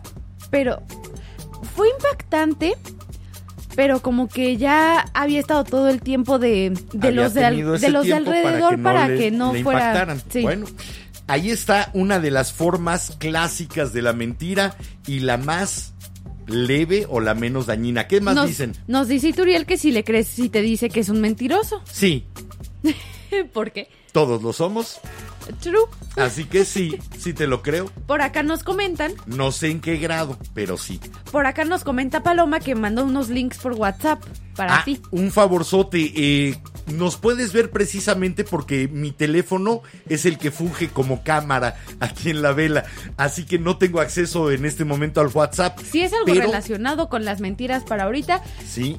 pero 0.50 0.82
fue 1.76 1.90
impactante. 1.90 2.74
Pero 3.74 4.02
como 4.02 4.28
que 4.28 4.58
ya 4.58 5.00
había 5.14 5.40
estado 5.40 5.64
todo 5.64 5.88
el 5.88 6.02
tiempo 6.02 6.40
de, 6.40 6.74
de 6.92 7.08
Había 7.08 7.22
los 7.24 7.34
de, 7.34 7.46
al- 7.46 7.58
los 7.60 7.80
de 7.80 8.14
alrededor 8.14 8.82
para 8.84 9.08
le- 9.08 9.18
que 9.18 9.32
no, 9.32 9.54
le 9.54 9.64
fuera 9.64 9.80
impactaran. 9.80 10.22
sí. 10.30 10.42
Bueno, 10.42 10.66
ahí 11.28 11.52
está 11.52 11.90
una 11.94 12.20
de 12.20 12.32
las 12.32 12.52
formas 12.52 13.16
clásicas 13.18 13.94
de 13.94 14.02
la 14.02 14.12
mentira 14.12 14.76
y 15.08 15.20
la 15.22 15.38
más 15.38 15.91
leve 16.54 17.06
o 17.10 17.20
la 17.20 17.34
menos 17.34 17.66
dañina. 17.66 18.08
¿Qué 18.08 18.22
más 18.22 18.36
nos, 18.36 18.48
dicen? 18.48 18.74
Nos 18.88 19.08
dice 19.08 19.30
Ituriel 19.30 19.66
que 19.66 19.78
si 19.78 19.92
le 19.92 20.04
crees 20.04 20.28
si 20.28 20.50
te 20.50 20.62
dice 20.62 20.90
que 20.90 21.02
es 21.02 21.10
un 21.10 21.22
mentiroso. 21.22 21.82
Sí, 21.86 22.26
¿Por 23.54 23.72
qué? 23.72 23.88
todos 24.12 24.44
lo 24.44 24.54
somos. 24.54 25.00
True. 25.60 25.82
Así 26.16 26.46
que 26.46 26.66
sí, 26.66 26.98
sí 27.18 27.34
te 27.34 27.48
lo 27.48 27.62
creo. 27.62 27.90
Por 28.08 28.22
acá 28.22 28.44
nos 28.44 28.64
comentan, 28.64 29.14
No 29.26 29.52
sé 29.52 29.70
en 29.72 29.80
qué 29.82 29.98
grado, 29.98 30.38
pero 30.54 30.78
sí. 30.78 31.00
por 31.32 31.46
acá 31.46 31.64
nos 31.66 31.84
comenta 31.84 32.24
Paloma 32.24 32.60
que 32.60 32.76
mandó 32.76 33.04
unos 33.06 33.30
links 33.30 33.58
por 33.60 33.74
WhatsApp 33.74 34.22
para 34.56 34.80
Ah, 34.80 34.84
ti. 34.86 35.02
un 35.12 35.32
favorzote. 35.32 36.12
eh, 36.16 36.58
nos 36.88 37.16
puedes 37.16 37.54
ver 37.54 37.72
precisamente 37.72 38.44
porque 38.44 38.88
mi 38.90 39.12
teléfono 39.12 39.82
es 40.10 40.26
el 40.26 40.38
que 40.38 40.52
funge 40.52 40.90
como 40.90 41.24
cámara 41.24 41.76
aquí 42.00 42.32
en 42.32 42.42
la 42.42 42.52
vela. 42.52 42.84
Así 43.18 43.46
que 43.46 43.60
no 43.60 43.78
tengo 43.78 44.02
acceso 44.02 44.52
en 44.52 44.66
este 44.66 44.84
momento 44.84 45.22
al 45.22 45.28
WhatsApp. 45.28 45.80
Si 45.80 46.02
es 46.02 46.12
algo 46.12 46.26
pero- 46.26 46.42
relacionado 46.42 47.08
con 47.08 47.24
las 47.24 47.40
mentiras 47.40 47.84
para 47.84 48.04
ahorita, 48.06 48.42
Sí. 48.68 48.98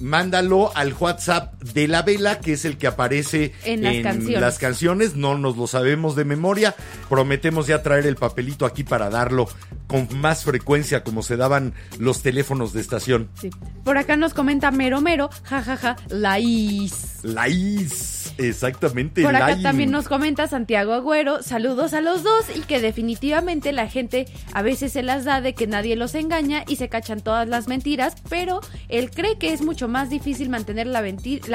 Mándalo 0.00 0.70
al 0.76 0.92
WhatsApp 0.92 1.54
de 1.62 1.88
la 1.88 2.02
vela, 2.02 2.40
que 2.40 2.54
es 2.54 2.64
el 2.64 2.78
que 2.78 2.86
aparece 2.86 3.52
En 3.64 3.82
las 3.82 3.96
canciones. 4.02 4.40
las 4.40 4.58
canciones. 4.58 5.16
No 5.16 5.38
nos 5.38 5.56
lo 5.56 5.66
sabemos 5.66 6.16
de 6.16 6.24
memoria. 6.24 6.74
Prometemos 7.08 7.66
ya 7.66 7.82
traer 7.82 8.06
el 8.06 8.16
papelito 8.16 8.66
aquí 8.66 8.84
para 8.84 9.10
darlo 9.10 9.48
con 9.86 10.08
más 10.18 10.44
frecuencia, 10.44 11.04
como 11.04 11.22
se 11.22 11.36
daban 11.36 11.74
los 11.98 12.22
teléfonos 12.22 12.72
de 12.72 12.80
estación. 12.80 13.28
sí. 13.40 13.50
Por 13.84 13.98
acá 13.98 14.16
nos 14.16 14.32
comenta 14.32 14.70
Mero 14.70 15.02
Mero, 15.02 15.28
jajaja, 15.42 15.96
la 16.08 16.38
is. 16.38 17.20
Laís, 17.22 18.32
exactamente. 18.38 19.22
Por 19.22 19.36
acá 19.36 19.50
Laín. 19.50 19.62
también 19.62 19.90
nos 19.90 20.08
comenta 20.08 20.46
Santiago 20.46 20.94
Agüero, 20.94 21.42
saludos 21.42 21.92
a 21.92 22.00
los 22.00 22.22
dos 22.22 22.46
y 22.54 22.60
que 22.60 22.80
definitivamente 22.80 23.72
la 23.72 23.88
gente 23.88 24.26
a 24.54 24.62
veces 24.62 24.92
se 24.92 25.02
las 25.02 25.24
da 25.24 25.40
de 25.40 25.54
que 25.54 25.66
nadie 25.66 25.96
los 25.96 26.14
engaña 26.14 26.64
y 26.66 26.76
se 26.76 26.88
cachan 26.88 27.20
todas 27.20 27.48
las 27.48 27.68
mentiras, 27.68 28.14
pero 28.28 28.60
él 28.88 29.10
cree 29.10 29.36
que 29.38 29.52
es 29.52 29.62
mucho 29.62 29.86
más 29.86 30.08
difícil 30.10 30.48
mantener 30.48 30.86
la 30.86 31.02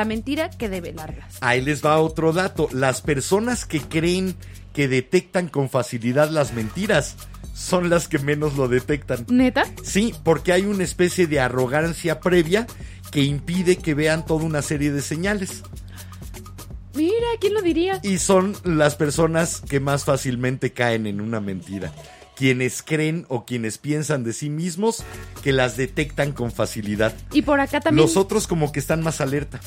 mentira 0.05 0.49
que 0.51 0.69
develarlas. 0.69 1.37
Ahí 1.41 1.61
les 1.61 1.83
va 1.83 1.99
otro 1.99 2.31
dato. 2.33 2.67
Las 2.71 3.01
personas 3.01 3.65
que 3.65 3.81
creen 3.81 4.35
que 4.73 4.87
detectan 4.87 5.47
con 5.47 5.69
facilidad 5.69 6.29
las 6.29 6.53
mentiras 6.53 7.15
son 7.59 7.89
las 7.89 8.07
que 8.07 8.19
menos 8.19 8.55
lo 8.55 8.69
detectan. 8.69 9.25
¿Neta? 9.27 9.65
Sí, 9.83 10.15
porque 10.23 10.53
hay 10.53 10.63
una 10.63 10.85
especie 10.85 11.27
de 11.27 11.41
arrogancia 11.41 12.21
previa 12.21 12.65
que 13.11 13.21
impide 13.21 13.75
que 13.75 13.93
vean 13.93 14.25
toda 14.25 14.45
una 14.45 14.61
serie 14.61 14.91
de 14.91 15.01
señales. 15.01 15.63
Mira, 16.95 17.27
¿quién 17.41 17.53
lo 17.53 17.61
diría? 17.61 17.99
Y 18.01 18.17
son 18.19 18.55
las 18.63 18.95
personas 18.95 19.61
que 19.61 19.81
más 19.81 20.05
fácilmente 20.05 20.71
caen 20.71 21.05
en 21.05 21.19
una 21.19 21.41
mentira. 21.41 21.93
Quienes 22.35 22.81
creen 22.81 23.25
o 23.27 23.45
quienes 23.45 23.77
piensan 23.77 24.23
de 24.23 24.31
sí 24.31 24.49
mismos 24.49 25.03
que 25.43 25.51
las 25.51 25.75
detectan 25.75 26.31
con 26.31 26.53
facilidad. 26.53 27.13
Y 27.33 27.41
por 27.41 27.59
acá 27.59 27.81
también... 27.81 28.05
Los 28.05 28.15
otros 28.15 28.47
como 28.47 28.71
que 28.71 28.79
están 28.79 29.03
más 29.03 29.19
alerta. 29.19 29.59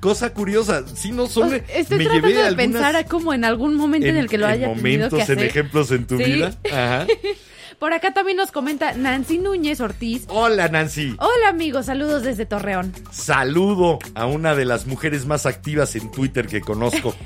Cosa 0.00 0.32
curiosa, 0.32 0.84
si 0.94 1.12
no 1.12 1.24
O 1.24 1.28
son... 1.28 1.50
sea, 1.50 1.58
estoy 1.74 1.98
me 1.98 2.04
tratando 2.04 2.28
llevé 2.28 2.40
de 2.40 2.46
algunas- 2.48 2.66
pensar 2.72 2.96
a 2.96 3.04
como 3.04 3.32
en 3.34 3.44
algún 3.44 3.74
momento 3.76 4.06
en, 4.08 4.16
el 4.16 4.28
que 4.28 4.38
lo 4.38 4.46
haya 4.46 4.66
tenido 4.66 4.74
momentos, 4.76 5.14
que 5.16 5.22
hacer. 5.22 5.38
en 5.38 5.44
ejemplos 5.46 5.90
en 5.90 6.06
tu 6.06 6.16
Sí. 6.18 6.24
vida. 6.24 6.54
Ajá. 6.72 7.06
Por 7.78 7.94
acá 7.94 8.12
también 8.12 8.36
nos 8.36 8.50
comenta 8.52 8.92
Nancy 8.92 9.38
Núñez 9.38 9.80
Ortiz. 9.80 10.24
Hola 10.28 10.68
Nancy. 10.68 11.14
Hola 11.18 11.48
amigos, 11.48 11.86
saludos 11.86 12.22
desde 12.22 12.44
Torreón. 12.44 12.92
Saludo 13.10 13.98
a 14.14 14.26
una 14.26 14.54
de 14.54 14.66
las 14.66 14.86
mujeres 14.86 15.24
más 15.24 15.46
activas 15.46 15.96
en 15.96 16.10
Twitter 16.10 16.46
que 16.46 16.60
conozco. 16.60 17.14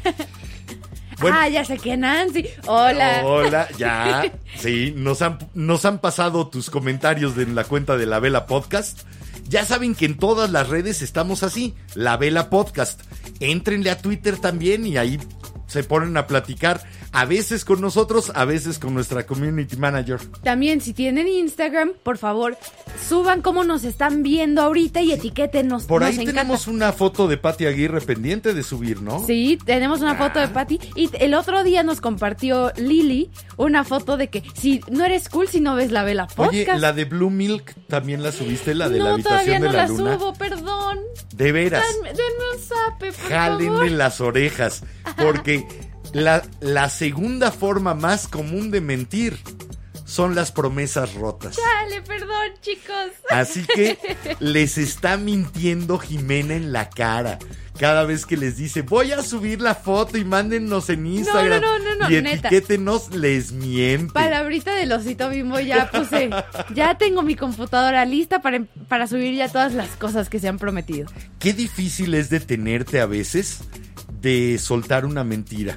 Bueno. 1.21 1.39
Ah, 1.41 1.49
ya 1.49 1.65
sé 1.65 1.79
que 1.79 1.97
Nancy. 1.97 2.45
Hola. 2.67 3.23
Hola, 3.25 3.69
ya. 3.79 4.31
Sí, 4.59 4.93
nos 4.97 5.23
han, 5.23 5.39
nos 5.55 5.85
han 5.85 6.01
pasado 6.01 6.49
tus 6.49 6.71
comentarios 6.71 7.39
en 7.39 7.55
la 7.55 7.65
cuenta 7.65 7.97
de 7.97 8.05
La 8.05 8.19
Vela 8.19 8.47
Podcast. 8.47 9.03
Ya 9.49 9.65
saben 9.65 9.95
que 9.95 10.07
en 10.07 10.17
todas 10.17 10.51
las 10.51 10.69
redes 10.69 11.03
estamos 11.03 11.43
así, 11.43 11.75
La 11.95 12.17
Vela 12.17 12.51
Podcast. 12.51 13.01
Éntrenle 13.41 13.91
a 13.91 13.99
Twitter 13.99 14.39
también 14.39 14.87
y 14.87 14.97
ahí 14.97 15.19
se 15.67 15.85
ponen 15.85 16.17
a 16.17 16.27
platicar, 16.27 16.83
a 17.15 17.25
veces 17.25 17.65
con 17.65 17.81
nosotros, 17.81 18.31
a 18.35 18.45
veces 18.45 18.79
con 18.79 18.93
nuestra 18.93 19.25
community 19.27 19.77
manager. 19.77 20.19
También 20.43 20.81
si 20.81 20.93
tienen 20.93 21.29
Instagram, 21.29 21.93
por 22.03 22.19
favor, 22.19 22.59
suban 23.09 23.41
cómo 23.41 23.65
nos 23.65 23.85
están 23.85 24.23
viendo 24.23 24.61
ahorita 24.63 25.01
y 25.01 25.13
etiquétenos. 25.13 25.85
Por 25.85 26.03
Nos 26.03 26.11
ahí 26.11 26.15
encanta. 26.17 26.33
tenemos 26.43 26.67
una 26.67 26.93
foto 26.93 27.29
de 27.29 27.37
Pati 27.39 27.67
Aguirre 27.67 28.01
pendiente 28.01 28.53
de 28.53 28.63
subir, 28.63 29.01
¿no? 29.01 29.25
Sí, 29.27 29.59
tenemos 29.65 30.01
una 30.01 30.17
foto 30.17 30.39
Ah. 30.41 30.43
de 30.43 30.49
Patty 30.49 30.81
y 30.97 31.09
el 31.19 31.35
otro 31.35 31.65
día 31.65 31.83
nos 31.83 32.01
compartió 32.01 32.73
Lili 32.77 33.31
una 33.57 33.85
foto 33.85 34.17
de 34.17 34.29
que 34.29 34.43
si 34.55 34.81
no 34.91 35.05
eres 35.05 35.29
cool 35.29 35.49
si 35.49 35.61
no 35.61 35.77
ves 35.77 35.93
la 35.93 36.03
vela 36.05 36.27
podcast. 36.27 36.53
Oye, 36.53 36.67
la 36.79 36.93
de 36.93 37.05
Blue 37.05 37.31
Milk 37.31 37.75
también 37.89 38.23
la 38.23 38.33
subiste, 38.33 38.75
la 38.75 38.89
de 38.89 38.99
no, 38.99 39.17
la 39.17 39.23
todavía 39.23 39.57
habitación 39.57 39.63
no 39.63 39.67
de 39.71 39.77
la, 39.77 39.83
la 39.85 39.89
luna. 39.89 40.19
subo, 40.19 40.35
perdón. 40.35 40.99
De 41.35 41.53
veras. 41.53 41.85
Denme 42.03 42.15
un 42.55 42.61
zape, 42.61 43.13
por 43.13 43.29
Jálenme 43.31 43.67
favor. 43.77 43.91
las 43.93 44.21
orejas, 44.21 44.83
porque 45.17 45.67
la, 46.15 46.43
la 46.61 46.89
segunda 46.89 47.51
forma 47.51 47.95
más 47.95 48.29
común 48.29 48.71
de 48.71 48.81
mentir 48.81 49.39
son 50.05 50.35
las 50.35 50.53
promesas 50.53 51.15
rotas. 51.15 51.57
Dale, 51.57 52.03
perdón, 52.03 52.53
chicos. 52.61 53.11
Así 53.31 53.65
que 53.67 53.99
les 54.39 54.79
está 54.79 55.17
mintiendo 55.17 55.99
Jimena 55.99 56.55
en 56.55 56.73
la 56.73 56.89
cara. 56.89 57.39
Cada 57.79 58.05
vez 58.05 58.25
que 58.25 58.37
les 58.37 58.57
dice, 58.57 58.83
voy 58.83 59.11
a 59.11 59.23
subir 59.23 59.61
la 59.61 59.75
foto 59.75 60.17
y 60.17 60.25
mándennos 60.25 60.89
en 60.91 61.07
Instagram. 61.07 61.61
no, 61.61 61.79
no, 61.81 61.97
no, 61.97 62.11
y 62.11 62.23
neta. 62.23 62.49
etiquétenos, 62.49 63.13
les 63.13 63.51
miente. 63.51 64.13
Palabrita 64.13 64.73
del 64.75 64.93
osito 64.93 65.29
bimbo 65.29 65.59
ya 65.59 65.91
puse. 65.91 66.31
Ya 66.73 66.97
tengo 66.97 67.23
mi 67.23 67.35
computadora 67.35 68.05
lista 68.05 68.41
para, 68.41 68.63
para 68.89 69.09
subir 69.09 69.35
ya 69.35 69.49
todas 69.49 69.75
las 69.75 69.89
cosas 69.97 70.29
que 70.29 70.39
se 70.39 70.47
han 70.47 70.59
prometido. 70.59 71.09
Qué 71.41 71.53
difícil 71.53 72.15
es 72.15 72.31
detenerte 72.31 73.01
a 73.01 73.07
veces 73.07 73.63
de 74.21 74.59
soltar 74.59 75.05
una 75.07 75.25
mentira. 75.25 75.77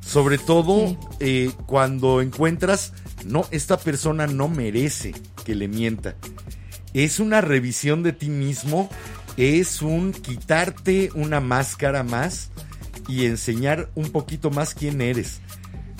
Sobre 0.00 0.38
todo 0.38 0.88
Sí. 0.88 0.98
eh, 1.20 1.50
cuando 1.66 2.20
encuentras, 2.20 2.92
no, 3.24 3.46
esta 3.50 3.78
persona 3.78 4.26
no 4.26 4.48
merece 4.48 5.14
que 5.44 5.54
le 5.54 5.68
mienta. 5.68 6.14
Es 6.92 7.18
una 7.20 7.40
revisión 7.40 8.02
de 8.02 8.12
ti 8.12 8.28
mismo, 8.28 8.88
es 9.36 9.82
un 9.82 10.12
quitarte 10.12 11.10
una 11.14 11.40
máscara 11.40 12.02
más 12.02 12.50
y 13.08 13.24
enseñar 13.26 13.90
un 13.94 14.10
poquito 14.10 14.50
más 14.50 14.74
quién 14.74 15.00
eres. 15.00 15.40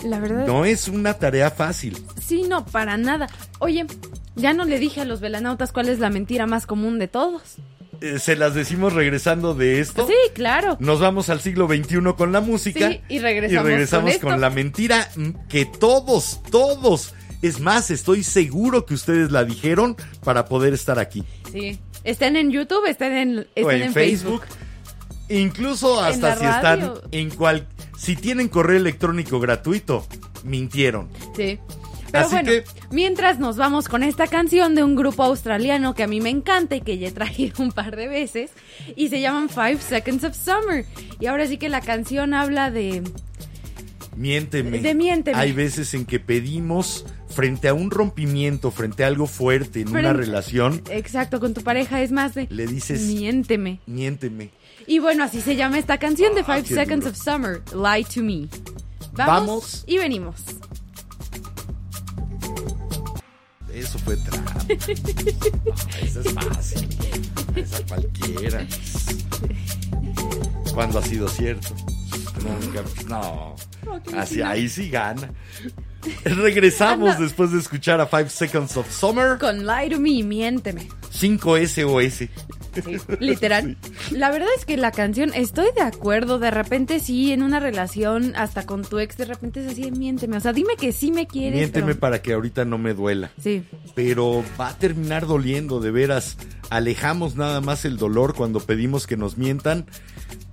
La 0.05 0.21
verdad. 0.21 0.47
No 0.47 0.65
es 0.65 0.89
una 0.89 1.15
tarea 1.15 1.51
fácil. 1.51 2.05
Sí, 2.25 2.45
no, 2.49 2.65
para 2.67 2.97
nada. 2.97 3.29
Oye, 3.59 3.87
ya 4.37 4.53
no 4.53 4.65
le 4.67 4.79
dije 4.79 5.01
a 5.01 5.05
los 5.05 5.21
velanautas 5.21 5.73
cuál 5.73 5.89
es 5.89 5.99
la 5.99 6.11
mentira 6.11 6.47
más 6.47 6.67
común 6.67 6.99
de 6.99 7.09
todos. 7.09 7.57
Eh, 8.05 8.19
se 8.19 8.37
las 8.37 8.55
decimos 8.55 8.93
regresando 8.93 9.55
de 9.55 9.81
esto. 9.81 10.07
Sí, 10.07 10.13
claro. 10.35 10.77
Nos 10.79 11.01
vamos 11.01 11.31
al 11.31 11.41
siglo 11.41 11.67
XXI 11.67 12.13
con 12.15 12.33
la 12.33 12.43
música. 12.43 12.91
Sí, 12.91 13.01
y 13.09 13.19
regresamos 13.19 13.65
Y 13.65 13.71
regresamos 13.71 14.19
con 14.19 14.43
la 14.43 14.51
mentira 14.51 15.09
que 15.49 15.65
todos, 15.65 16.43
todos. 16.51 17.15
Es 17.41 17.61
más, 17.61 17.91
estoy 17.91 18.23
seguro 18.23 18.85
que 18.85 18.93
ustedes 18.93 19.31
la 19.31 19.45
dijeron 19.45 19.97
para 20.23 20.45
poder 20.45 20.75
estar 20.75 20.99
aquí. 20.99 21.25
Sí. 21.51 21.79
Estén 22.05 22.37
en 22.37 22.51
YouTube, 22.51 22.85
estén 22.87 23.13
en, 23.15 23.47
o 23.65 23.71
en, 23.71 23.83
en 23.85 23.93
Facebook. 23.95 24.43
Incluso 25.31 26.03
hasta 26.03 26.37
si 26.37 26.45
están 26.45 26.93
en 27.11 27.31
cual. 27.31 27.67
Si 27.97 28.17
tienen 28.17 28.49
correo 28.49 28.77
electrónico 28.77 29.41
gratuito, 29.41 30.07
mintieron. 30.43 31.09
Sí. 31.35 31.59
Pero 32.15 32.27
Así 32.27 32.35
bueno, 32.37 32.51
que- 32.51 32.65
mientras 32.93 33.41
nos 33.41 33.57
vamos 33.57 33.89
con 33.89 34.05
esta 34.05 34.29
canción 34.29 34.77
de 34.77 34.85
un 34.85 34.95
grupo 34.95 35.25
australiano 35.25 35.97
que 35.97 36.05
a 36.05 36.07
mí 36.07 36.21
me 36.21 36.31
encanta 36.31 36.77
y 36.77 36.81
que 36.81 36.97
ya 36.97 37.09
he 37.09 37.11
traído 37.11 37.61
un 37.65 37.73
par 37.73 37.97
de 37.97 38.07
veces, 38.07 38.53
y 38.95 39.09
se 39.09 39.21
llaman 39.21 39.49
Five 39.49 39.79
Seconds 39.81 40.23
of 40.23 40.37
Summer. 40.37 40.87
Y 41.19 41.27
ahora 41.27 41.49
sí 41.49 41.57
que 41.59 41.69
la 41.69 41.81
canción 41.81 42.33
habla 42.33 42.71
de... 42.71 43.03
Miénteme. 44.17 44.79
De 44.79 44.95
miénteme. 44.95 45.37
Hay 45.37 45.51
veces 45.51 45.93
en 45.95 46.05
que 46.05 46.21
pedimos, 46.21 47.05
frente 47.29 47.67
a 47.67 47.75
un 47.75 47.91
rompimiento, 47.91 48.71
frente 48.71 49.03
a 49.03 49.09
algo 49.09 49.27
fuerte 49.27 49.81
en 49.81 49.89
una 49.89 50.13
relación, 50.13 50.83
Exacto, 50.91 51.41
con 51.41 51.53
tu 51.53 51.63
pareja 51.63 52.01
es 52.01 52.13
más 52.13 52.33
de... 52.35 52.47
le 52.49 52.69
dices, 52.69 53.01
Miénteme. 53.09 53.81
miénteme. 53.87 54.51
Y 54.87 55.01
bueno, 55.01 55.25
así 55.25 55.41
se 55.41 55.57
llama 55.57 55.81
esta 55.81 55.99
canción 55.99 56.33
de 56.37 56.43
Ah, 56.47 56.63
Five 56.63 56.67
Seconds 56.69 57.05
duro. 57.07 57.11
of 57.11 57.17
Summer, 57.17 57.63
Lie 57.75 58.05
to 58.05 58.23
Me. 58.23 58.47
Vamos, 59.17 59.47
Vamos. 59.47 59.85
y 59.87 59.99
venimos. 59.99 60.35
Eso 63.75 63.99
fue 63.99 64.17
trampa. 64.17 64.55
Esa 66.03 66.21
es 66.21 66.33
fácil. 66.33 66.89
Esa 67.57 67.85
cualquiera. 67.87 68.67
Cuando 70.73 70.99
ha 71.01 71.03
sido 71.03 71.29
cierto. 71.29 71.69
Nunca. 72.43 72.83
No. 73.09 73.57
Así, 74.17 74.43
ahí 74.43 74.69
sí 74.69 74.91
gana. 74.91 75.31
Regresamos 76.25 77.11
Anda. 77.13 77.25
después 77.25 77.51
de 77.53 77.59
escuchar 77.59 78.01
a 78.01 78.07
Five 78.07 78.29
Seconds 78.29 78.77
of 78.77 78.91
Summer. 78.91 79.39
Con 79.39 79.67
Lie 79.67 79.91
to 79.91 79.99
Me, 79.99 80.23
miénteme. 80.23 80.89
5 81.11 81.57
SOS. 81.67 82.29
Sí, 82.75 82.97
literal. 83.21 83.77
La 84.11 84.31
verdad 84.31 84.49
es 84.59 84.65
que 84.65 84.77
la 84.77 84.91
canción, 84.93 85.33
estoy 85.35 85.67
de 85.75 85.83
acuerdo, 85.83 86.39
de 86.39 86.51
repente 86.51 87.01
sí, 87.01 87.33
en 87.33 87.43
una 87.43 87.61
relación, 87.61 88.35
hasta 88.37 88.67
con 88.67 88.83
tu 88.83 88.99
ex, 88.99 89.17
de 89.17 89.25
repente 89.27 89.65
es 89.65 89.73
así, 89.73 89.91
miénteme, 89.91 90.37
o 90.37 90.41
sea, 90.41 90.53
dime 90.53 90.77
que 90.77 90.93
sí 90.93 91.11
me 91.13 91.27
quieres. 91.27 91.59
Miénteme 91.59 91.87
pero- 91.89 92.01
para 92.01 92.23
que 92.23 92.33
ahorita 92.33 92.65
no 92.65 92.79
me 92.79 92.95
duela. 92.95 93.31
Sí, 93.41 93.65
Pero 93.95 94.45
va 94.61 94.69
a 94.69 94.79
terminar 94.79 95.27
doliendo, 95.27 95.81
de 95.81 95.91
veras. 95.91 96.37
Alejamos 96.71 97.37
nada 97.37 97.61
más 97.61 97.85
el 97.85 97.97
dolor 97.97 98.35
cuando 98.35 98.61
pedimos 98.61 99.07
que 99.07 99.17
nos 99.17 99.37
mientan. 99.39 99.87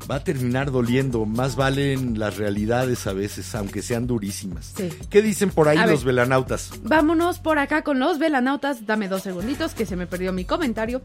Va 0.09 0.15
a 0.15 0.23
terminar 0.23 0.71
doliendo. 0.71 1.25
Más 1.25 1.55
valen 1.55 2.19
las 2.19 2.37
realidades 2.37 3.05
a 3.07 3.13
veces, 3.13 3.53
aunque 3.55 3.81
sean 3.81 4.07
durísimas. 4.07 4.73
Sí. 4.75 4.89
¿Qué 5.09 5.21
dicen 5.21 5.51
por 5.51 5.69
ahí 5.69 5.77
A 5.77 5.85
los 5.85 6.03
ver. 6.03 6.15
velanautas? 6.15 6.71
vámonos 6.83 7.39
por 7.39 7.59
acá 7.59 7.83
con 7.83 7.99
los 7.99 8.19
velanautas, 8.19 8.85
dame 8.85 9.07
dos 9.07 9.21
segunditos 9.21 9.73
que 9.73 9.85
se 9.85 9.95
me 9.95 10.07
perdió 10.07 10.33
mi 10.33 10.43
comentario. 10.43 11.01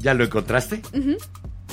¿Ya 0.00 0.14
lo 0.14 0.24
encontraste? 0.24 0.82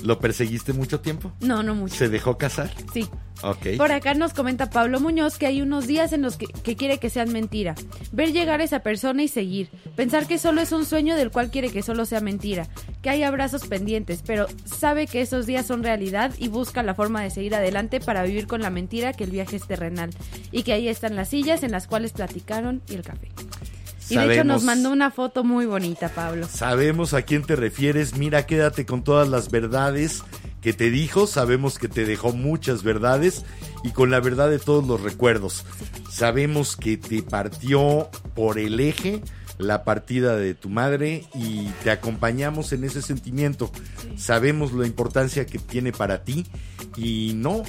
¿Lo 0.04 0.20
perseguiste 0.20 0.74
mucho 0.74 1.00
tiempo? 1.00 1.32
No, 1.40 1.64
no 1.64 1.74
mucho. 1.74 1.96
¿Se 1.96 2.10
dejó 2.10 2.38
casar? 2.38 2.72
Sí. 2.94 3.08
Ok. 3.42 3.78
Por 3.78 3.92
acá 3.92 4.14
nos 4.14 4.34
comenta 4.34 4.70
Pablo 4.70 5.00
Muñoz 5.00 5.38
que 5.38 5.46
hay 5.46 5.62
unos 5.62 5.88
días 5.88 6.14
en 6.14 6.22
los 6.22 6.38
que, 6.38 6.48
que 6.48 6.76
quiere 6.76 7.00
que 7.00 7.10
sean 7.10 7.32
mentira. 7.32 7.76
Ver 8.12 8.32
llegar 8.32 8.62
a 8.62 8.64
esa 8.64 8.80
persona 8.80 9.24
y 9.24 9.28
seguir. 9.28 9.70
Pensar 9.96 10.26
que 10.28 10.38
solo 10.38 10.62
es 10.62 10.72
un 10.72 10.86
sueño 10.86 11.16
del 11.16 11.32
cual 11.32 11.50
quiere 11.50 11.70
que 11.70 11.82
solo 11.82 12.06
sea 12.06 12.22
mentira. 12.22 12.68
Que 13.02 13.10
hay 13.10 13.24
abrazos 13.24 13.68
pendientes, 13.68 14.22
pero 14.26 14.48
sabe 14.66 15.08
que 15.08 15.22
esos 15.22 15.46
días 15.46 15.66
son 15.66 15.84
realidad 15.84 16.34
y 16.38 16.48
busca 16.48 16.84
la 16.84 16.96
forma 16.96 17.22
de 17.22 17.30
seguir 17.30 17.56
adelante 17.56 18.00
para 18.00 18.24
vivir 18.24 18.48
con 18.48 18.62
la 18.62 18.70
mentira 18.70 19.14
que 19.14 19.26
el 19.26 19.32
viaje 19.32 19.58
es 19.58 19.68
terrenal. 19.68 20.12
Y 20.52 20.64
que 20.64 20.74
ahí 20.74 20.88
están 20.88 21.16
las 21.16 21.30
sillas 21.30 21.64
en 21.64 21.72
las 21.72 21.88
cuales 21.88 22.14
platicaron 22.14 22.82
y 22.90 22.96
el 22.96 23.02
café. 23.04 23.30
Y 24.10 24.16
de 24.16 24.34
hecho 24.34 24.44
nos 24.44 24.64
mandó 24.64 24.92
una 24.92 25.12
foto 25.12 25.44
muy 25.44 25.66
bonita, 25.66 26.10
Pablo. 26.10 26.48
Sabemos 26.50 27.14
a 27.14 27.24
quién 27.24 27.44
te 27.44 27.56
refieres. 27.56 28.18
Mira, 28.18 28.46
quédate 28.46 28.86
con 28.86 29.04
todas 29.04 29.28
las 29.28 29.50
verdades 29.50 30.24
que 30.62 30.74
te 30.74 30.90
dijo. 30.90 31.28
Sabemos 31.28 31.80
que 31.80 31.88
te 31.88 32.06
dejó 32.06 32.32
muchas 32.32 32.84
verdades 32.84 33.44
y 33.84 33.92
con 33.92 34.12
la 34.12 34.20
verdad 34.20 34.50
de 34.50 34.60
todos 34.60 34.86
los 34.86 35.02
recuerdos. 35.02 35.66
Sabemos 36.10 36.76
que 36.76 36.98
te 36.98 37.24
partió 37.24 38.10
por 38.36 38.60
el 38.60 38.80
eje 38.80 39.22
la 39.58 39.84
partida 39.84 40.36
de 40.36 40.54
tu 40.54 40.70
madre 40.70 41.26
y 41.34 41.68
te 41.84 41.92
acompañamos 41.92 42.74
en 42.74 42.84
ese 42.84 43.02
sentimiento. 43.02 43.72
Sabemos 44.18 44.74
la 44.74 44.86
importancia 44.86 45.46
que 45.46 45.60
tiene 45.60 45.92
para 45.92 46.24
ti 46.24 46.46
y 46.98 47.34
no, 47.36 47.64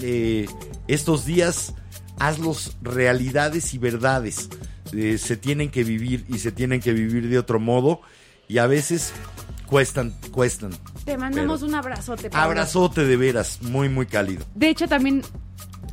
eh, 0.00 0.46
estos 0.86 1.26
días 1.26 1.74
hazlos 2.18 2.76
realidades 2.82 3.74
y 3.74 3.78
verdades. 3.78 4.48
Eh, 4.92 5.18
se 5.18 5.36
tienen 5.36 5.70
que 5.70 5.84
vivir 5.84 6.24
y 6.28 6.38
se 6.38 6.52
tienen 6.52 6.80
que 6.80 6.92
vivir 6.92 7.28
de 7.28 7.38
otro 7.38 7.60
modo 7.60 8.00
y 8.48 8.58
a 8.58 8.66
veces 8.66 9.12
cuestan, 9.66 10.14
cuestan. 10.30 10.70
Te 11.04 11.16
mandamos 11.18 11.60
Pero- 11.60 11.68
un 11.68 11.74
abrazote, 11.74 12.30
Pablo. 12.30 12.44
Abrazote 12.44 13.04
de 13.04 13.16
veras, 13.16 13.58
muy, 13.62 13.88
muy 13.88 14.06
cálido. 14.06 14.44
De 14.54 14.70
hecho 14.70 14.88
también... 14.88 15.22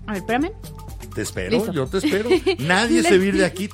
A 0.08 0.14
ver, 0.14 0.22
espérame. 0.22 0.52
Te 1.14 1.22
espero, 1.22 1.52
Listo. 1.52 1.72
yo 1.72 1.88
te 1.88 2.00
espero. 2.00 2.30
Nadie 2.60 3.02
se 3.02 3.18
va 3.18 3.24
a 3.24 3.28
ir 3.28 3.38
de 3.38 3.46
aquí, 3.46 3.70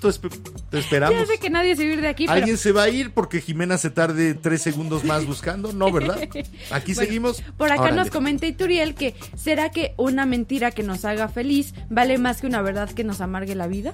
te 0.70 0.78
esperamos. 0.78 1.20
Ya 1.20 1.26
sé 1.26 1.40
que 1.40 1.50
nadie 1.50 1.76
se 1.76 1.84
va 1.84 1.90
a 1.90 1.94
ir 1.94 2.02
de 2.02 2.08
aquí, 2.08 2.26
pero... 2.28 2.38
¿Alguien 2.38 2.58
se 2.58 2.72
va 2.72 2.84
a 2.84 2.90
ir 2.90 3.14
porque 3.16 3.42
Jimena 3.42 3.80
se 3.80 3.90
tarde 3.90 4.36
tres 4.36 4.62
segundos 4.62 5.04
más 5.04 5.26
buscando? 5.26 5.74
No, 5.74 5.92
¿verdad? 5.92 6.20
Aquí 6.72 6.94
Bueno, 6.94 7.08
seguimos. 7.08 7.42
Por 7.58 7.72
acá 7.72 7.82
Órale. 7.82 7.98
nos 7.98 8.12
comenta 8.12 8.46
Ituriel 8.46 8.94
que 8.94 9.16
¿será 9.36 9.72
que 9.72 9.96
una 9.98 10.28
mentira 10.28 10.70
que 10.70 10.84
nos 10.84 11.04
haga 11.04 11.30
feliz 11.30 11.74
vale 11.90 12.20
más 12.20 12.42
que 12.42 12.48
una 12.48 12.62
verdad 12.62 12.92
que 12.92 13.04
nos 13.04 13.22
amargue 13.22 13.56
la 13.56 13.66
vida? 13.66 13.94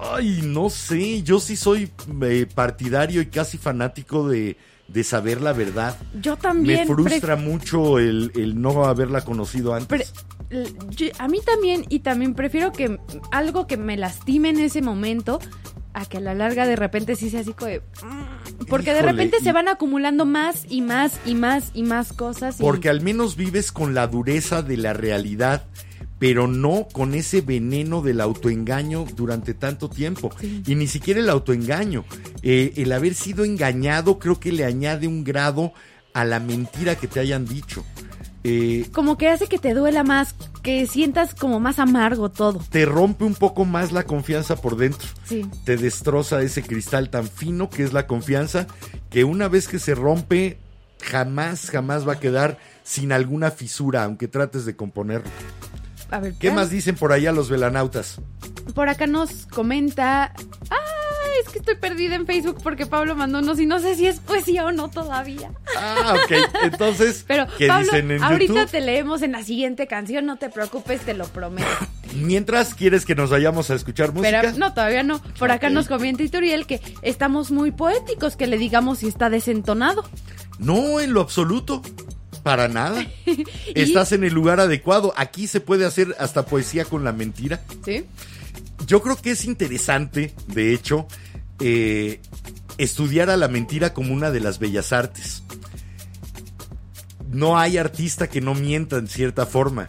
Ay, 0.00 0.40
no 0.44 0.70
sé, 0.70 1.22
yo 1.22 1.40
sí 1.40 1.56
soy 1.56 1.90
eh, 2.22 2.46
partidario 2.54 3.20
y 3.20 3.26
casi 3.26 3.58
fanático 3.58 4.28
de, 4.28 4.56
de 4.86 5.04
saber 5.04 5.40
la 5.40 5.52
verdad. 5.52 5.96
Yo 6.20 6.36
también. 6.36 6.80
Me 6.80 6.86
frustra 6.94 7.36
mucho 7.36 7.98
el, 7.98 8.30
el 8.36 8.60
no 8.60 8.84
haberla 8.84 9.22
conocido 9.22 9.74
antes. 9.74 10.12
yo- 10.90 11.08
a 11.18 11.28
mí 11.28 11.40
también 11.44 11.84
y 11.88 12.00
también 12.00 12.34
prefiero 12.34 12.72
que 12.72 12.98
algo 13.32 13.66
que 13.66 13.76
me 13.76 13.96
lastime 13.96 14.50
en 14.50 14.58
ese 14.60 14.82
momento 14.82 15.40
a 15.94 16.04
que 16.06 16.18
a 16.18 16.20
la 16.20 16.34
larga 16.34 16.66
de 16.66 16.76
repente 16.76 17.16
sí 17.16 17.28
sea 17.28 17.40
así 17.40 17.52
como 17.54 17.70
de, 17.72 17.80
mm, 17.80 18.64
porque 18.68 18.94
de 18.94 19.02
repente 19.02 19.38
y- 19.40 19.42
se 19.44 19.52
van 19.52 19.66
acumulando 19.68 20.26
más 20.26 20.64
y 20.68 20.80
más 20.80 21.18
y 21.26 21.34
más 21.34 21.70
y 21.74 21.82
más 21.82 22.12
cosas 22.12 22.60
y- 22.60 22.62
Porque 22.62 22.88
al 22.88 23.00
menos 23.00 23.36
vives 23.36 23.72
con 23.72 23.94
la 23.94 24.06
dureza 24.06 24.62
de 24.62 24.76
la 24.76 24.92
realidad, 24.92 25.66
pero 26.18 26.48
no 26.48 26.88
con 26.92 27.14
ese 27.14 27.40
veneno 27.40 28.02
del 28.02 28.20
autoengaño 28.20 29.06
durante 29.14 29.54
tanto 29.54 29.88
tiempo. 29.88 30.30
Sí. 30.40 30.62
Y 30.66 30.74
ni 30.74 30.86
siquiera 30.86 31.20
el 31.20 31.30
autoengaño. 31.30 32.04
Eh, 32.42 32.72
el 32.76 32.92
haber 32.92 33.14
sido 33.14 33.44
engañado 33.44 34.18
creo 34.18 34.40
que 34.40 34.52
le 34.52 34.64
añade 34.64 35.06
un 35.06 35.24
grado 35.24 35.72
a 36.14 36.24
la 36.24 36.40
mentira 36.40 36.96
que 36.96 37.06
te 37.06 37.20
hayan 37.20 37.44
dicho. 37.46 37.84
Eh, 38.44 38.86
como 38.92 39.18
que 39.18 39.28
hace 39.28 39.46
que 39.46 39.58
te 39.58 39.74
duela 39.74 40.04
más, 40.04 40.34
que 40.62 40.86
sientas 40.86 41.34
como 41.34 41.58
más 41.60 41.78
amargo 41.78 42.30
todo. 42.30 42.60
te 42.70 42.84
rompe 42.86 43.24
un 43.24 43.34
poco 43.34 43.64
más 43.64 43.92
la 43.92 44.04
confianza 44.04 44.56
por 44.56 44.76
dentro. 44.76 45.08
Sí. 45.24 45.44
te 45.64 45.76
destroza 45.76 46.40
ese 46.42 46.62
cristal 46.62 47.10
tan 47.10 47.28
fino 47.28 47.68
que 47.68 47.82
es 47.82 47.92
la 47.92 48.06
confianza, 48.06 48.66
que 49.10 49.24
una 49.24 49.48
vez 49.48 49.68
que 49.68 49.78
se 49.78 49.94
rompe, 49.94 50.58
jamás, 51.02 51.70
jamás 51.70 52.08
va 52.08 52.14
a 52.14 52.20
quedar 52.20 52.58
sin 52.84 53.12
alguna 53.12 53.50
fisura, 53.50 54.04
aunque 54.04 54.28
trates 54.28 54.64
de 54.64 54.76
componerlo. 54.76 55.30
A 56.10 56.20
ver, 56.20 56.34
¿Qué 56.38 56.50
más 56.50 56.70
dicen 56.70 56.94
por 56.96 57.12
allá 57.12 57.32
los 57.32 57.50
velanautas? 57.50 58.20
Por 58.74 58.88
acá 58.88 59.06
nos 59.06 59.46
comenta. 59.46 60.32
¡Ah! 60.70 60.76
Es 61.44 61.52
que 61.52 61.58
estoy 61.58 61.76
perdida 61.76 62.14
en 62.14 62.26
Facebook 62.26 62.58
porque 62.62 62.86
Pablo 62.86 63.14
mandó 63.14 63.38
unos 63.38 63.60
y 63.60 63.66
no 63.66 63.78
sé 63.80 63.94
si 63.94 64.06
es 64.06 64.18
poesía 64.18 64.64
o 64.64 64.72
no 64.72 64.88
todavía. 64.88 65.52
Ah, 65.76 66.16
ok. 66.24 66.32
Entonces, 66.64 67.24
Pero, 67.28 67.46
¿qué 67.58 67.68
Pablo, 67.68 67.84
dicen 67.84 68.10
en 68.10 68.22
ahorita 68.22 68.54
YouTube? 68.54 68.70
te 68.70 68.80
leemos 68.80 69.22
en 69.22 69.32
la 69.32 69.44
siguiente 69.44 69.86
canción, 69.86 70.26
no 70.26 70.36
te 70.36 70.48
preocupes, 70.48 71.02
te 71.02 71.14
lo 71.14 71.26
prometo. 71.26 71.68
Mientras, 72.14 72.74
¿quieres 72.74 73.04
que 73.04 73.14
nos 73.14 73.30
vayamos 73.30 73.70
a 73.70 73.74
escuchar 73.74 74.12
música? 74.12 74.40
Pero 74.40 74.58
no, 74.58 74.72
todavía 74.72 75.02
no. 75.02 75.22
Por 75.38 75.50
acá 75.50 75.68
nos 75.70 75.86
comenta 75.86 76.22
Ituriel 76.22 76.66
que 76.66 76.80
estamos 77.02 77.50
muy 77.50 77.70
poéticos, 77.70 78.34
que 78.34 78.46
le 78.46 78.56
digamos 78.58 78.98
si 79.00 79.08
está 79.08 79.28
desentonado. 79.30 80.04
No, 80.58 80.98
en 81.00 81.12
lo 81.12 81.20
absoluto. 81.20 81.82
Para 82.48 82.66
nada. 82.66 83.06
Estás 83.74 84.12
en 84.12 84.24
el 84.24 84.32
lugar 84.32 84.58
adecuado. 84.58 85.12
Aquí 85.18 85.46
se 85.46 85.60
puede 85.60 85.84
hacer 85.84 86.16
hasta 86.18 86.46
poesía 86.46 86.86
con 86.86 87.04
la 87.04 87.12
mentira. 87.12 87.60
¿Sí? 87.84 88.06
Yo 88.86 89.02
creo 89.02 89.16
que 89.16 89.32
es 89.32 89.44
interesante, 89.44 90.32
de 90.46 90.72
hecho, 90.72 91.06
eh, 91.60 92.22
estudiar 92.78 93.28
a 93.28 93.36
la 93.36 93.48
mentira 93.48 93.92
como 93.92 94.14
una 94.14 94.30
de 94.30 94.40
las 94.40 94.58
bellas 94.58 94.94
artes. 94.94 95.42
No 97.30 97.58
hay 97.58 97.76
artista 97.76 98.28
que 98.28 98.40
no 98.40 98.54
mienta 98.54 98.96
en 98.96 99.08
cierta 99.08 99.44
forma, 99.44 99.86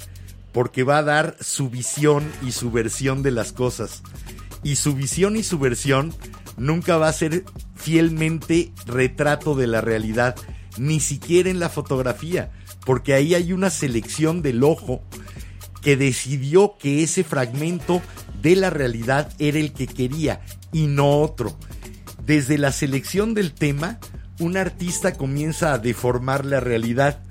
porque 0.51 0.83
va 0.83 0.97
a 0.97 1.03
dar 1.03 1.37
su 1.39 1.69
visión 1.69 2.29
y 2.45 2.51
su 2.51 2.71
versión 2.71 3.23
de 3.23 3.31
las 3.31 3.53
cosas. 3.53 4.03
Y 4.63 4.75
su 4.75 4.95
visión 4.95 5.37
y 5.37 5.43
su 5.43 5.59
versión 5.59 6.13
nunca 6.57 6.97
va 6.97 7.07
a 7.07 7.13
ser 7.13 7.45
fielmente 7.77 8.73
retrato 8.85 9.55
de 9.55 9.67
la 9.67 9.79
realidad, 9.79 10.35
ni 10.79 10.99
siquiera 10.99 11.49
en 11.49 11.59
la 11.59 11.69
fotografía, 11.69 12.51
porque 12.85 13.13
ahí 13.13 13.35
hay 13.35 13.53
una 13.53 13.69
selección 13.69 14.41
del 14.41 14.63
ojo 14.63 15.03
que 15.81 15.95
decidió 15.95 16.75
que 16.77 17.03
ese 17.03 17.23
fragmento 17.23 18.01
de 18.41 18.55
la 18.55 18.69
realidad 18.69 19.31
era 19.39 19.59
el 19.59 19.73
que 19.73 19.87
quería 19.87 20.41
y 20.71 20.87
no 20.87 21.21
otro. 21.21 21.57
Desde 22.25 22.57
la 22.57 22.71
selección 22.71 23.33
del 23.33 23.53
tema, 23.53 23.99
un 24.39 24.57
artista 24.57 25.13
comienza 25.13 25.73
a 25.73 25.77
deformar 25.77 26.45
la 26.45 26.59
realidad. 26.59 27.21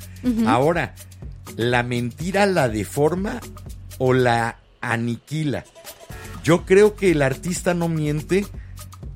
Ahora, 0.46 0.94
¿la 1.56 1.82
mentira 1.82 2.46
la 2.46 2.68
deforma 2.68 3.40
o 3.98 4.12
la 4.12 4.58
aniquila? 4.80 5.64
Yo 6.42 6.64
creo 6.64 6.96
que 6.96 7.12
el 7.12 7.22
artista 7.22 7.74
no 7.74 7.88
miente 7.88 8.46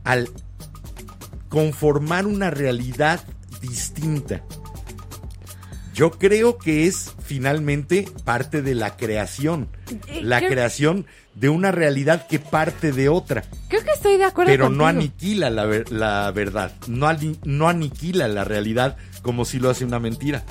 al 0.05 0.29
conformar 1.49 2.27
una 2.27 2.51
realidad 2.51 3.21
distinta. 3.63 4.43
Yo 5.95 6.11
creo 6.11 6.57
que 6.59 6.87
es 6.87 7.13
finalmente 7.23 8.07
parte 8.25 8.61
de 8.63 8.75
la 8.75 8.97
creación. 8.97 9.69
Eh, 10.09 10.21
La 10.23 10.39
creo- 10.39 10.51
creación 10.51 11.07
de 11.35 11.49
una 11.49 11.71
realidad 11.71 12.27
que 12.27 12.39
parte 12.39 12.93
de 12.93 13.09
otra. 13.09 13.45
Creo 13.69 13.83
que 13.85 13.91
estoy 13.91 14.17
de 14.19 14.25
acuerdo 14.25 14.51
Pero 14.53 14.69
no 14.69 14.87
aniquila 14.87 15.49
la, 15.51 15.67
la 15.91 16.31
verdad. 16.33 16.73
No, 16.89 17.09
no 17.45 17.69
aniquila 17.69 18.29
la 18.29 18.45
realidad 18.45 18.97
como 19.23 19.45
si 19.45 19.59
lo 19.59 19.71
hace 19.71 19.85
una 19.85 19.99
mentira. 19.99 20.45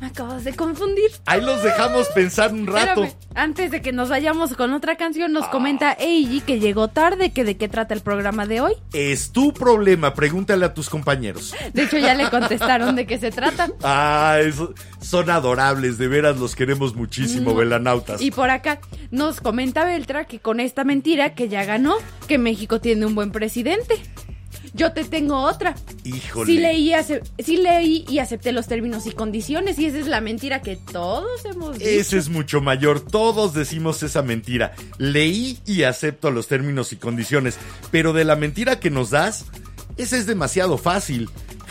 Me 0.00 0.06
acabas 0.06 0.44
de 0.44 0.54
confundir. 0.54 1.10
Ahí 1.26 1.42
los 1.42 1.62
dejamos 1.62 2.08
pensar 2.08 2.52
un 2.54 2.66
rato. 2.66 3.04
Espérame, 3.04 3.14
antes 3.34 3.70
de 3.70 3.82
que 3.82 3.92
nos 3.92 4.08
vayamos 4.08 4.54
con 4.54 4.72
otra 4.72 4.96
canción, 4.96 5.30
nos 5.32 5.46
comenta 5.48 5.92
Eiji 5.92 6.40
que 6.40 6.58
llegó 6.58 6.88
tarde, 6.88 7.32
que 7.32 7.44
de 7.44 7.58
qué 7.58 7.68
trata 7.68 7.92
el 7.92 8.00
programa 8.00 8.46
de 8.46 8.62
hoy. 8.62 8.72
Es 8.94 9.30
tu 9.32 9.52
problema, 9.52 10.14
pregúntale 10.14 10.64
a 10.64 10.72
tus 10.72 10.88
compañeros. 10.88 11.54
De 11.74 11.82
hecho, 11.82 11.98
ya 11.98 12.14
le 12.14 12.30
contestaron 12.30 12.96
de 12.96 13.06
qué 13.06 13.18
se 13.18 13.30
trata. 13.30 13.68
Ah, 13.82 14.38
eso- 14.40 14.72
son 15.00 15.28
adorables, 15.30 15.98
de 15.98 16.08
veras 16.08 16.38
los 16.38 16.54
queremos 16.54 16.94
muchísimo, 16.94 17.54
velanautas. 17.54 18.20
Y 18.22 18.30
por 18.30 18.50
acá 18.50 18.80
nos 19.10 19.40
comenta 19.40 19.84
Beltra 19.84 20.24
que 20.26 20.38
con 20.38 20.60
esta 20.60 20.84
mentira 20.84 21.34
que 21.34 21.48
ya 21.48 21.64
ganó, 21.64 21.94
que 22.26 22.38
México 22.38 22.80
tiene 22.80 23.04
un 23.06 23.14
buen 23.14 23.32
presidente. 23.32 24.00
Yo 24.72 24.92
te 24.92 25.04
tengo 25.04 25.36
otra. 25.42 25.74
Híjole. 26.04 26.46
Sí 26.52 26.58
leí, 26.58 26.88
y 26.90 26.92
ace- 26.94 27.22
sí 27.38 27.56
leí 27.56 28.04
y 28.08 28.18
acepté 28.20 28.52
los 28.52 28.66
términos 28.68 29.06
y 29.06 29.10
condiciones 29.12 29.78
y 29.78 29.86
esa 29.86 29.98
es 29.98 30.06
la 30.06 30.20
mentira 30.20 30.62
que 30.62 30.76
todos 30.76 31.44
hemos 31.44 31.78
dicho. 31.78 31.90
Ese 31.90 32.18
es 32.18 32.28
mucho 32.28 32.60
mayor. 32.60 33.00
Todos 33.00 33.52
decimos 33.54 34.02
esa 34.02 34.22
mentira. 34.22 34.72
Leí 34.98 35.58
y 35.66 35.82
acepto 35.82 36.30
los 36.30 36.46
términos 36.46 36.92
y 36.92 36.96
condiciones. 36.96 37.58
Pero 37.90 38.12
de 38.12 38.24
la 38.24 38.36
mentira 38.36 38.78
que 38.80 38.90
nos 38.90 39.10
das, 39.10 39.46
esa 39.96 40.16
es 40.16 40.26
demasiado 40.26 40.78
fácil. 40.78 41.28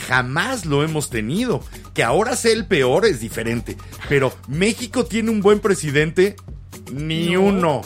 Jamás 0.08 0.66
lo 0.66 0.84
hemos 0.84 1.10
tenido. 1.10 1.62
Que 1.94 2.04
ahora 2.04 2.36
sea 2.36 2.54
el 2.54 2.66
peor 2.66 3.06
es 3.06 3.20
diferente. 3.20 3.78
Pero 4.10 4.34
México 4.48 5.06
tiene 5.06 5.32
un 5.32 5.42
buen 5.42 5.60
presidente. 5.60 6.36
Ni 6.92 7.32
No. 7.32 7.42
uno. 7.44 7.82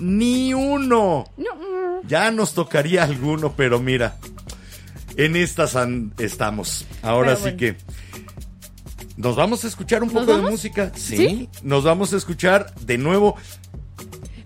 Ni 0.00 0.54
uno. 0.54 1.24
No, 1.36 2.02
Ya 2.06 2.30
nos 2.30 2.52
tocaría 2.54 3.04
alguno, 3.04 3.54
pero 3.56 3.78
mira. 3.80 4.16
En 5.16 5.36
estas 5.36 5.76
estamos. 6.18 6.86
Ahora 7.02 7.36
sí 7.36 7.52
que. 7.56 7.76
¿Nos 9.16 9.36
vamos 9.36 9.64
a 9.64 9.68
escuchar 9.68 10.02
un 10.02 10.12
¿Nos 10.12 10.24
poco 10.26 10.36
de 10.36 10.50
música? 10.50 10.90
¿Sí? 10.96 11.16
¿Sí? 11.16 11.48
Nos 11.62 11.84
vamos 11.84 12.12
a 12.12 12.16
escuchar 12.16 12.74
de 12.80 12.98
nuevo. 12.98 13.36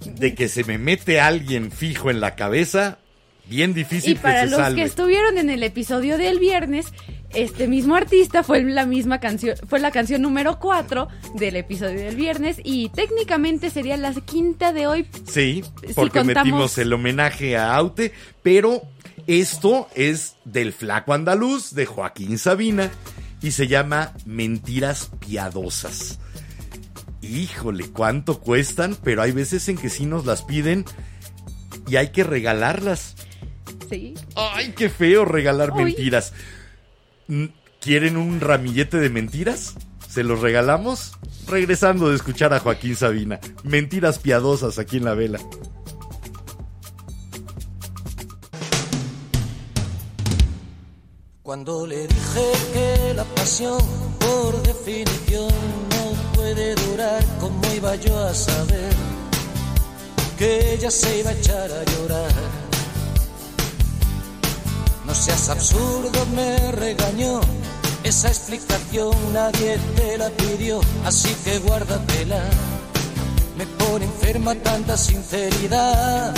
De 0.04 0.34
que 0.34 0.48
se 0.48 0.64
me 0.64 0.78
mete 0.78 1.20
alguien 1.20 1.70
fijo 1.70 2.10
en 2.10 2.20
la 2.20 2.34
cabeza. 2.34 2.98
Bien 3.46 3.72
difícil 3.72 4.12
Y 4.12 4.14
para 4.16 4.42
que 4.42 4.46
se 4.48 4.50
los 4.50 4.60
salve. 4.60 4.76
que 4.76 4.86
estuvieron 4.86 5.38
en 5.38 5.48
el 5.48 5.62
episodio 5.62 6.18
del 6.18 6.38
viernes, 6.38 6.86
este 7.32 7.66
mismo 7.66 7.94
artista 7.94 8.42
fue 8.42 8.62
la 8.62 8.84
misma 8.84 9.20
canción, 9.20 9.56
fue 9.66 9.80
la 9.80 9.90
canción 9.90 10.20
número 10.20 10.58
4 10.58 11.08
del 11.36 11.56
episodio 11.56 11.98
del 11.98 12.14
viernes 12.14 12.60
y 12.62 12.90
técnicamente 12.90 13.70
sería 13.70 13.96
la 13.96 14.12
quinta 14.12 14.74
de 14.74 14.86
hoy. 14.86 15.06
Sí, 15.26 15.64
Si 15.86 15.94
porque 15.94 16.18
contamos- 16.18 16.44
metimos 16.44 16.76
el 16.76 16.92
homenaje 16.92 17.56
a 17.56 17.74
Aute, 17.74 18.12
pero 18.42 18.82
esto 19.28 19.88
es 19.94 20.36
del 20.46 20.72
flaco 20.72 21.12
andaluz 21.12 21.74
de 21.74 21.84
Joaquín 21.84 22.38
Sabina 22.38 22.90
y 23.42 23.50
se 23.50 23.68
llama 23.68 24.14
Mentiras 24.24 25.10
Piadosas. 25.20 26.18
Híjole, 27.20 27.90
cuánto 27.90 28.40
cuestan, 28.40 28.96
pero 29.04 29.20
hay 29.20 29.32
veces 29.32 29.68
en 29.68 29.76
que 29.76 29.90
sí 29.90 30.06
nos 30.06 30.24
las 30.24 30.42
piden 30.42 30.86
y 31.86 31.96
hay 31.96 32.08
que 32.08 32.24
regalarlas. 32.24 33.16
Sí. 33.90 34.14
Ay, 34.34 34.72
qué 34.74 34.88
feo 34.88 35.26
regalar 35.26 35.72
Uy. 35.72 35.84
mentiras. 35.84 36.32
¿Quieren 37.80 38.16
un 38.16 38.40
ramillete 38.40 38.96
de 38.96 39.10
mentiras? 39.10 39.74
¿Se 40.08 40.24
los 40.24 40.40
regalamos? 40.40 41.18
Regresando 41.46 42.08
de 42.08 42.16
escuchar 42.16 42.54
a 42.54 42.60
Joaquín 42.60 42.96
Sabina. 42.96 43.40
Mentiras 43.62 44.18
piadosas 44.18 44.78
aquí 44.78 44.96
en 44.96 45.04
la 45.04 45.12
vela. 45.12 45.38
Cuando 51.48 51.86
le 51.86 52.06
dije 52.06 52.52
que 52.74 53.14
la 53.14 53.24
pasión, 53.24 53.80
por 54.20 54.62
definición, 54.64 55.48
no 55.48 56.34
puede 56.34 56.74
durar, 56.74 57.24
¿cómo 57.40 57.58
iba 57.74 57.94
yo 57.96 58.22
a 58.22 58.34
saber 58.34 58.92
que 60.36 60.74
ella 60.74 60.90
se 60.90 61.20
iba 61.20 61.30
a 61.30 61.32
echar 61.32 61.70
a 61.72 61.84
llorar? 61.84 62.32
No 65.06 65.14
seas 65.14 65.48
absurdo, 65.48 66.26
me 66.36 66.70
regañó. 66.72 67.40
Esa 68.04 68.28
explicación 68.28 69.16
nadie 69.32 69.78
te 69.96 70.18
la 70.18 70.28
pidió, 70.28 70.82
así 71.06 71.34
que 71.44 71.60
guárdatela. 71.60 72.42
Me 73.56 73.64
pone 73.66 74.04
enferma 74.04 74.54
tanta 74.54 74.98
sinceridad. 74.98 76.34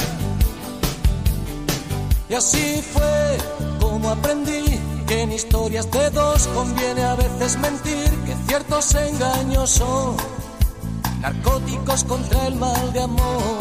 Y 2.28 2.34
así 2.34 2.80
fue 2.92 3.38
como 3.80 4.08
aprendí 4.10 4.78
que 5.10 5.22
en 5.22 5.32
historias 5.32 5.90
de 5.90 6.08
dos 6.10 6.46
conviene 6.54 7.02
a 7.02 7.16
veces 7.16 7.58
mentir, 7.58 8.10
que 8.24 8.36
ciertos 8.46 8.94
engaños 8.94 9.70
son 9.70 10.16
narcóticos 11.20 12.04
contra 12.04 12.46
el 12.46 12.54
mal 12.54 12.92
de 12.92 13.02
amor. 13.02 13.58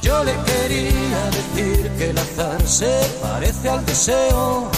Yo 0.00 0.22
le 0.22 0.32
quería 0.44 1.22
decir 1.38 1.90
que 1.98 2.10
el 2.10 2.18
azar 2.18 2.62
se 2.64 2.94
parece 3.20 3.68
al 3.68 3.84
deseo, 3.84 4.68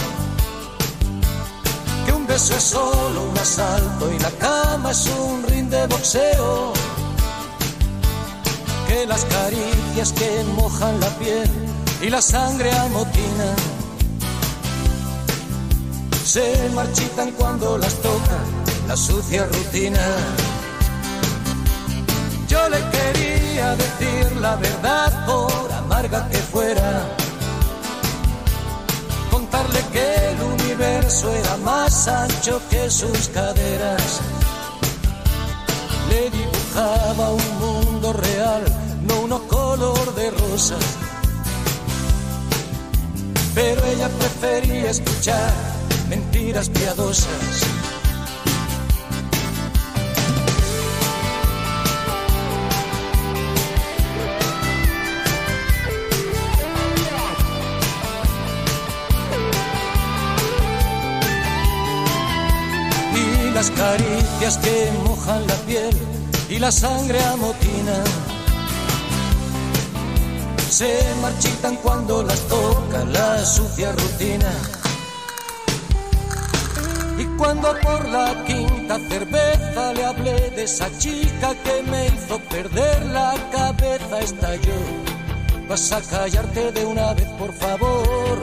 que 2.07 2.11
un 2.11 2.25
beso 2.25 2.55
es 2.55 2.63
solo 2.63 3.21
un 3.29 3.37
asalto 3.37 4.11
y 4.11 4.17
la 4.17 4.31
cama 4.31 4.89
es 4.89 5.05
un 5.05 5.43
ring 5.43 5.69
de 5.69 5.85
boxeo 5.85 6.73
que 8.87 9.05
las 9.05 9.23
caricias 9.25 10.11
que 10.11 10.43
mojan 10.55 10.99
la 10.99 11.09
piel 11.19 11.51
y 12.01 12.09
la 12.09 12.21
sangre 12.23 12.71
amotinan 12.71 13.74
se 16.25 16.69
marchitan 16.73 17.31
cuando 17.33 17.77
las 17.77 17.93
toca 18.01 18.39
la 18.87 18.97
sucia 18.97 19.45
rutina. 19.45 19.99
Yo 22.47 22.67
le 22.67 22.79
quería 22.89 23.75
decir 23.75 24.31
la 24.41 24.55
verdad 24.55 25.25
por 25.27 25.71
amarga 25.71 26.27
que 26.29 26.37
fuera, 26.37 27.07
contarle 29.29 29.79
que 29.93 30.29
el 30.31 30.41
universo 30.41 31.31
era 31.31 31.57
más 31.57 32.07
ancho 32.07 32.59
que 32.69 32.89
sus 32.89 33.29
caderas 33.29 34.21
le 36.09 36.29
dibujaba 36.31 37.29
un 37.29 37.59
mundo 37.59 38.13
real, 38.13 38.63
no 39.07 39.21
uno 39.21 39.47
color 39.47 40.15
de 40.15 40.31
rosa. 40.31 40.75
Pero 43.53 43.85
ella 43.85 44.09
prefería 44.09 44.89
escuchar 44.89 45.74
mentiras 46.09 46.69
piadosas. 46.69 47.65
y 63.15 63.49
las 63.51 63.71
caricias 63.71 64.57
que 64.57 64.91
mojan 65.05 65.47
la 65.47 65.55
piel 65.65 65.95
y 66.49 66.59
la 66.59 66.71
sangre 66.71 67.23
amotina. 67.23 68.03
Se 70.69 70.99
marchitan 71.21 71.77
cuando 71.77 72.23
las 72.23 72.41
toca 72.47 73.05
la 73.05 73.45
sucia 73.45 73.93
rutina. 73.93 74.51
Cuando 77.37 77.73
por 77.81 78.07
la 78.07 78.43
quinta 78.45 78.97
cerveza 79.09 79.93
le 79.93 80.05
hablé 80.05 80.49
de 80.51 80.63
esa 80.63 80.89
chica 80.97 81.53
que 81.63 81.83
me 81.83 82.07
hizo 82.07 82.39
perder 82.39 83.05
la 83.07 83.33
cabeza, 83.51 84.19
estalló. 84.19 84.81
Vas 85.67 85.91
a 85.91 86.01
callarte 86.01 86.71
de 86.71 86.85
una 86.85 87.13
vez, 87.13 87.27
por 87.37 87.53
favor. 87.53 88.39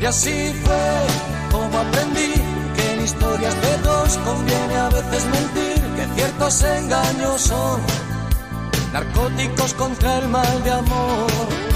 Y 0.00 0.04
así 0.04 0.52
fue 0.64 1.50
como 1.50 1.78
aprendí 1.78 2.32
que 2.74 2.92
en 2.92 3.04
historias 3.04 3.54
de 3.60 3.78
dos 3.78 4.16
conviene 4.18 4.76
a 4.76 4.88
veces 4.88 5.24
mentir, 5.26 5.82
que 5.96 6.14
ciertos 6.14 6.62
engaños 6.62 7.40
son 7.40 7.80
narcóticos 8.92 9.74
contra 9.74 10.18
el 10.18 10.28
mal 10.28 10.64
de 10.64 10.70
amor. 10.70 11.75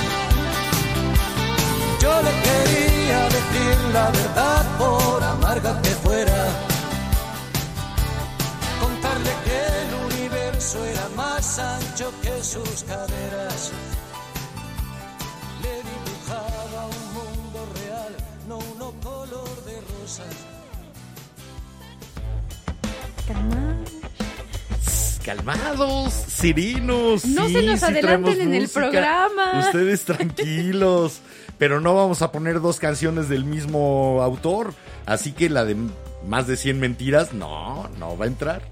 Yo 2.01 2.21
le 2.23 2.31
quería 2.47 3.23
decir 3.25 3.77
la 3.93 4.09
verdad 4.09 4.77
por 4.77 5.23
amarga 5.23 5.81
que 5.83 5.89
fuera. 5.89 6.47
Contarle 8.81 9.31
que 9.45 9.59
el 9.81 9.89
universo 10.13 10.83
era 10.85 11.07
más 11.15 11.59
ancho 11.59 12.11
que 12.23 12.43
sus 12.43 12.83
caderas 12.83 13.71
le 15.61 15.75
dibujaba 15.91 16.85
un 16.87 17.13
mundo 17.13 17.59
real, 17.75 18.13
no 18.47 18.57
uno 18.73 18.93
color 19.01 19.65
de 19.65 19.75
rosas. 19.99 20.35
Calmados, 25.23 26.13
sirinos. 26.13 27.25
No 27.25 27.47
sí, 27.47 27.53
se 27.53 27.61
nos 27.61 27.79
sí 27.79 27.85
adelanten 27.85 28.41
en 28.41 28.53
el 28.55 28.61
música. 28.63 28.79
programa. 28.79 29.59
Ustedes 29.59 30.03
tranquilos. 30.03 31.21
pero 31.61 31.79
no 31.79 31.93
vamos 31.93 32.23
a 32.23 32.31
poner 32.31 32.59
dos 32.59 32.79
canciones 32.79 33.29
del 33.29 33.45
mismo 33.45 34.23
autor. 34.23 34.73
Así 35.05 35.31
que 35.31 35.47
la 35.47 35.63
de 35.63 35.77
más 36.25 36.47
de 36.47 36.57
100 36.57 36.79
mentiras, 36.79 37.33
no, 37.33 37.87
no 37.99 38.17
va 38.17 38.25
a 38.25 38.27
entrar. 38.27 38.63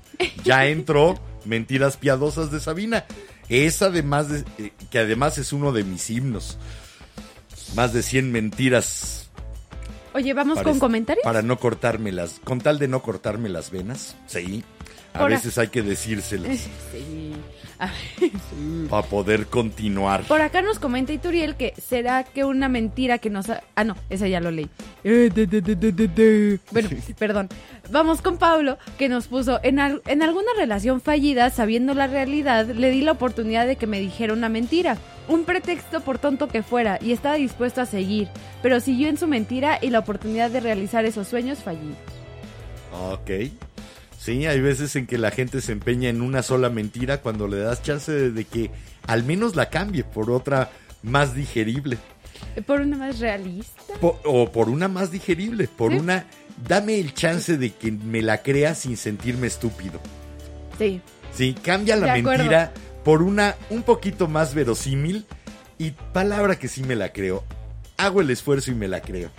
Ya 0.43 0.65
entró 0.69 1.19
Mentiras 1.45 1.97
Piadosas 1.97 2.49
de 2.49 2.59
Sabina. 2.59 3.05
Esa 3.47 3.85
además 3.85 4.29
de, 4.29 4.43
eh, 4.57 4.73
que 4.89 4.97
además 4.97 5.37
es 5.37 5.53
uno 5.53 5.71
de 5.71 5.83
mis 5.83 6.09
himnos. 6.09 6.57
Más 7.75 7.93
de 7.93 8.01
100 8.01 8.31
mentiras 8.31 9.29
Oye, 10.15 10.33
vamos 10.33 10.55
para, 10.55 10.71
con 10.71 10.79
comentarios. 10.79 11.23
para 11.23 11.43
no 11.43 11.59
cortarme 11.59 12.11
las, 12.11 12.39
con 12.43 12.59
tal 12.59 12.79
de 12.79 12.87
no 12.87 13.03
cortarme 13.03 13.49
las 13.49 13.69
venas. 13.69 14.15
Sí. 14.25 14.63
A 15.13 15.19
Por 15.19 15.31
veces 15.31 15.57
hay 15.57 15.67
que 15.69 15.81
decírselas 15.81 16.57
Sí. 16.91 17.33
Ah, 17.81 17.93
para 18.89 19.07
poder 19.07 19.45
continuar. 19.47 20.23
Por 20.23 20.41
acá 20.41 20.61
nos 20.61 20.79
comenta 20.79 21.13
Ituriel 21.13 21.55
que 21.55 21.73
será 21.81 22.25
que 22.25 22.43
una 22.43 22.67
mentira 22.67 23.19
que 23.19 23.29
nos... 23.29 23.49
ha- 23.49 23.63
Ah, 23.75 23.85
no, 23.85 23.95
esa 24.09 24.27
ya 24.27 24.41
lo 24.41 24.51
leí. 24.51 24.69
Eh. 25.05 25.29
Bueno, 26.71 26.89
perdón. 27.17 27.47
Vamos 27.89 28.21
con 28.21 28.37
Pablo, 28.37 28.77
que 28.97 29.07
nos 29.07 29.27
puso, 29.27 29.61
en, 29.63 29.79
al- 29.79 30.01
en 30.07 30.21
alguna 30.21 30.49
relación 30.57 30.99
fallida, 30.99 31.49
sabiendo 31.51 31.93
la 31.93 32.07
realidad, 32.07 32.65
le 32.67 32.91
di 32.91 33.01
la 33.01 33.13
oportunidad 33.13 33.65
de 33.65 33.77
que 33.77 33.87
me 33.87 33.99
dijera 34.01 34.33
una 34.33 34.49
mentira. 34.49 34.97
Un 35.29 35.45
pretexto 35.45 36.01
por 36.01 36.19
tonto 36.19 36.49
que 36.49 36.63
fuera, 36.63 36.99
y 37.01 37.13
estaba 37.13 37.35
dispuesto 37.35 37.79
a 37.81 37.85
seguir, 37.85 38.27
pero 38.61 38.81
siguió 38.81 39.07
en 39.07 39.17
su 39.17 39.25
mentira 39.27 39.79
y 39.81 39.89
la 39.89 39.99
oportunidad 39.99 40.51
de 40.51 40.59
realizar 40.59 41.05
esos 41.05 41.29
sueños 41.29 41.59
fallidos. 41.59 41.95
Ok. 42.91 43.29
Sí, 44.29 44.45
hay 44.45 44.61
veces 44.61 44.95
en 44.95 45.07
que 45.07 45.17
la 45.17 45.31
gente 45.31 45.59
se 45.59 45.71
empeña 45.71 46.09
en 46.09 46.21
una 46.21 46.43
sola 46.43 46.69
mentira 46.69 47.21
cuando 47.21 47.47
le 47.47 47.57
das 47.57 47.81
chance 47.81 48.11
de, 48.11 48.31
de 48.31 48.45
que 48.45 48.69
al 49.07 49.23
menos 49.23 49.55
la 49.55 49.69
cambie 49.69 50.03
por 50.03 50.29
otra 50.29 50.69
más 51.01 51.33
digerible. 51.33 51.97
Por 52.67 52.81
una 52.81 52.95
más 52.97 53.19
realista. 53.19 53.81
O 54.01 54.51
por 54.51 54.69
una 54.69 54.87
más 54.87 55.11
digerible, 55.11 55.67
por 55.67 55.91
Sí. 55.93 55.97
una... 55.97 56.25
Dame 56.67 56.99
el 56.99 57.13
chance 57.13 57.57
de 57.57 57.71
que 57.73 57.91
me 57.91 58.21
la 58.21 58.43
crea 58.43 58.75
sin 58.75 58.97
sentirme 58.97 59.47
estúpido. 59.47 59.99
Sí. 60.77 61.01
Sí, 61.33 61.53
cambia 61.63 61.95
la 61.95 62.13
De 62.13 62.19
acuerdo. 62.19 62.37
mentira 62.43 62.73
por 63.05 63.23
una 63.23 63.55
un 63.69 63.81
poquito 63.81 64.27
más 64.27 64.53
verosímil 64.53 65.25
y 65.77 65.91
palabra 65.91 66.59
que 66.59 66.67
sí 66.67 66.83
me 66.83 66.95
la 66.95 67.13
creo. 67.13 67.43
Hago 67.97 68.21
el 68.21 68.29
esfuerzo 68.29 68.71
y 68.71 68.75
me 68.75 68.87
la 68.89 69.01
creo. 69.01 69.31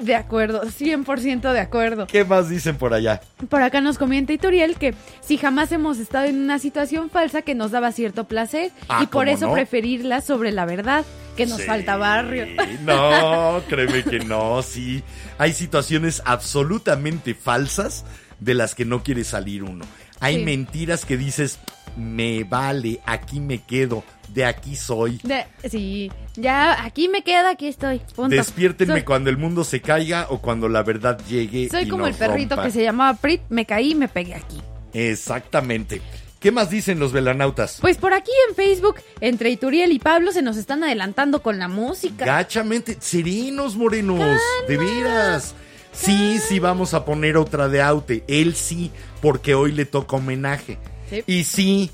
De 0.00 0.14
acuerdo, 0.16 0.62
100% 0.64 1.52
de 1.52 1.60
acuerdo. 1.60 2.06
¿Qué 2.08 2.24
más 2.24 2.48
dicen 2.48 2.76
por 2.76 2.94
allá? 2.94 3.20
Por 3.48 3.62
acá 3.62 3.80
nos 3.80 3.96
comenta 3.96 4.32
Ituriel 4.32 4.76
que 4.76 4.94
si 5.20 5.36
jamás 5.36 5.70
hemos 5.72 5.98
estado 5.98 6.26
en 6.26 6.36
una 6.42 6.58
situación 6.58 7.10
falsa 7.10 7.42
que 7.42 7.54
nos 7.54 7.70
daba 7.70 7.92
cierto 7.92 8.24
placer 8.24 8.72
Ah, 8.88 9.00
y 9.02 9.06
por 9.06 9.24
¿cómo 9.26 9.36
eso 9.36 9.46
no? 9.46 9.52
preferirla 9.52 10.20
sobre 10.20 10.50
la 10.50 10.64
verdad, 10.66 11.04
que 11.36 11.46
nos 11.46 11.58
Sí. 11.60 11.66
falta 11.66 11.96
barrio. 11.96 12.46
No, 12.82 13.62
créeme 13.68 14.02
que 14.02 14.18
no, 14.20 14.62
sí. 14.62 15.02
Hay 15.38 15.52
situaciones 15.52 16.22
absolutamente 16.24 17.34
falsas 17.34 18.04
de 18.40 18.54
las 18.54 18.74
que 18.74 18.84
no 18.84 19.02
quiere 19.02 19.22
salir 19.24 19.62
uno. 19.62 19.84
Hay 20.20 20.36
Sí. 20.36 20.44
mentiras 20.44 21.04
que 21.04 21.16
dices, 21.16 21.58
me 21.96 22.44
vale, 22.44 23.00
aquí 23.04 23.40
me 23.40 23.58
quedo, 23.58 24.02
de 24.28 24.44
aquí 24.44 24.74
soy. 24.76 25.20
De- 25.22 25.46
sí, 25.68 26.10
ya 26.34 26.84
aquí 26.84 27.08
me 27.08 27.22
queda, 27.22 27.50
aquí 27.50 27.68
estoy. 27.68 28.00
Punto. 28.16 28.34
Despiértenme 28.34 28.94
Soy, 28.94 29.02
cuando 29.02 29.30
el 29.30 29.36
mundo 29.36 29.64
se 29.64 29.80
caiga 29.80 30.26
o 30.30 30.40
cuando 30.40 30.68
la 30.68 30.82
verdad 30.82 31.18
llegue. 31.28 31.68
soy 31.68 31.84
y 31.84 31.88
como 31.88 32.06
el 32.06 32.14
perrito 32.14 32.56
rompa. 32.56 32.64
que 32.66 32.72
se 32.72 32.82
llamaba 32.82 33.16
Prit, 33.18 33.42
me 33.48 33.64
caí 33.66 33.92
y 33.92 33.94
me 33.94 34.08
pegué 34.08 34.34
aquí. 34.34 34.60
Exactamente. 34.92 36.00
¿Qué 36.40 36.52
más 36.52 36.68
dicen 36.68 36.98
los 36.98 37.12
velanautas? 37.12 37.78
Pues 37.80 37.96
por 37.96 38.12
aquí 38.12 38.30
en 38.50 38.54
Facebook, 38.54 38.96
entre 39.20 39.48
Ituriel 39.50 39.92
y 39.92 39.98
Pablo 39.98 40.30
se 40.30 40.42
nos 40.42 40.56
están 40.58 40.84
adelantando 40.84 41.40
con 41.42 41.58
la 41.58 41.68
música. 41.68 42.26
Gachamente, 42.26 42.98
serenos 43.00 43.76
morenos, 43.76 44.20
de 44.68 44.76
veras. 44.76 45.54
Sí, 45.94 46.38
sí, 46.40 46.58
vamos 46.58 46.92
a 46.94 47.04
poner 47.04 47.36
otra 47.36 47.68
de 47.68 47.80
Aute. 47.80 48.24
Él 48.28 48.54
sí, 48.56 48.90
porque 49.22 49.54
hoy 49.54 49.72
le 49.72 49.84
toca 49.84 50.16
homenaje. 50.16 50.78
Sí. 51.08 51.22
Y 51.26 51.44
sí, 51.44 51.90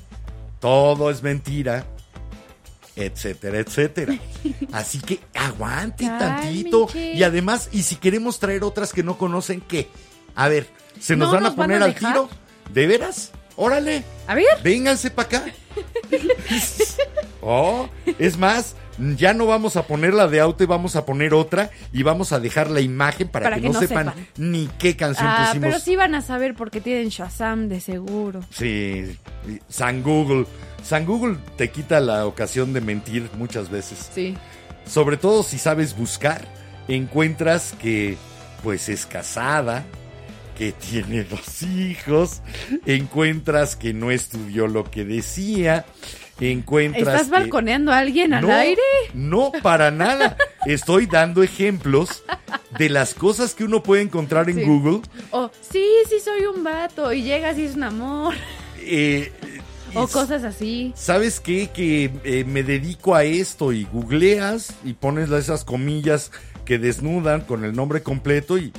todo 0.59 1.09
es 1.11 1.21
mentira, 1.21 1.85
etcétera, 2.95 3.59
etcétera. 3.59 4.17
Así 4.71 4.99
que 4.99 5.19
aguante 5.35 6.05
tantito. 6.05 6.87
Y 6.95 7.23
además, 7.23 7.69
y 7.71 7.83
si 7.83 7.95
queremos 7.97 8.39
traer 8.39 8.63
otras 8.63 8.91
que 8.93 9.03
no 9.03 9.17
conocen, 9.17 9.61
¿qué? 9.61 9.89
A 10.35 10.47
ver, 10.47 10.67
¿se 10.99 11.15
nos 11.15 11.27
¿No 11.29 11.35
van 11.35 11.45
a 11.45 11.49
van 11.49 11.55
poner 11.55 11.81
a 11.81 11.85
al 11.85 11.93
dejar? 11.93 12.13
tiro? 12.13 12.29
¿De 12.73 12.87
veras? 12.87 13.31
Órale. 13.55 14.03
A 14.27 14.33
ver, 14.33 14.45
Vénganse 14.63 15.11
para 15.11 15.27
acá. 15.27 15.45
Oh, 17.43 17.89
es 18.19 18.37
más, 18.37 18.75
ya 18.97 19.33
no 19.33 19.45
vamos 19.45 19.77
a 19.77 19.83
poner 19.83 20.13
la 20.13 20.27
de 20.27 20.39
Aute, 20.39 20.65
vamos 20.65 20.95
a 20.95 21.05
poner 21.05 21.33
otra 21.33 21.71
y 21.93 22.03
vamos 22.03 22.31
a 22.31 22.39
dejar 22.39 22.69
la 22.69 22.81
imagen 22.81 23.27
para, 23.27 23.45
Para 23.45 23.55
que, 23.55 23.63
que 23.63 23.67
no, 23.69 23.73
no 23.73 23.79
sepan, 23.79 24.07
sepan. 24.09 24.27
ni 24.37 24.67
qué 24.79 24.95
canción 24.95 25.27
ah, 25.27 25.47
pusimos. 25.47 25.69
pero 25.69 25.79
sí 25.79 25.95
van 25.95 26.15
a 26.15 26.21
saber 26.21 26.55
porque 26.55 26.81
tienen 26.81 27.09
Shazam 27.09 27.69
de 27.69 27.79
seguro. 27.79 28.41
Sí, 28.51 29.17
San 29.69 30.03
Google. 30.03 30.45
San 30.83 31.05
Google 31.05 31.37
te 31.57 31.69
quita 31.69 31.99
la 31.99 32.25
ocasión 32.25 32.73
de 32.73 32.81
mentir 32.81 33.29
muchas 33.37 33.69
veces. 33.69 34.09
Sí. 34.13 34.35
Sobre 34.85 35.17
todo 35.17 35.43
si 35.43 35.57
sabes 35.57 35.95
buscar, 35.95 36.47
encuentras 36.87 37.73
que 37.79 38.17
pues 38.63 38.89
es 38.89 39.05
casada, 39.05 39.83
que 40.57 40.71
tiene 40.71 41.23
dos 41.23 41.63
hijos, 41.63 42.41
encuentras 42.85 43.75
que 43.75 43.93
no 43.93 44.11
estudió 44.11 44.67
lo 44.67 44.83
que 44.83 45.05
decía, 45.05 45.85
encuentras 46.49 47.07
¿Estás 47.07 47.25
que- 47.25 47.31
balconeando 47.31 47.91
a 47.91 47.99
alguien 47.99 48.33
al 48.33 48.47
no, 48.47 48.53
aire? 48.55 48.81
No, 49.13 49.51
para 49.61 49.91
nada. 49.91 50.37
Estoy 50.65 51.05
dando 51.05 51.43
ejemplos 51.43 52.23
de 52.79 52.89
las 52.89 53.13
cosas 53.13 53.53
que 53.53 53.63
uno 53.63 53.83
puede 53.83 54.01
encontrar 54.01 54.49
en 54.49 54.55
Sí. 54.57 54.63
Google. 54.63 55.01
O 55.31 55.51
sí, 55.69 55.85
sí 56.09 56.15
soy 56.23 56.45
un 56.45 56.63
vato 56.63 57.11
y 57.13 57.21
llegas 57.23 57.57
y 57.59 57.65
es 57.65 57.75
un 57.75 57.83
amor. 57.83 58.33
eh, 58.79 59.31
O 59.93 60.05
y 60.05 60.07
cosas 60.07 60.43
así. 60.43 60.93
¿Sabes 60.95 61.39
qué? 61.39 61.69
Que 61.73 62.09
eh, 62.23 62.43
me 62.47 62.63
dedico 62.63 63.13
a 63.13 63.23
esto 63.23 63.73
y 63.73 63.83
googleas 63.91 64.73
y 64.85 64.93
pones 64.93 65.29
esas 65.29 65.65
comillas 65.65 66.31
que 66.65 66.79
desnudan 66.79 67.41
con 67.41 67.65
el 67.65 67.75
nombre 67.75 68.01
completo 68.01 68.57
y 68.57 68.71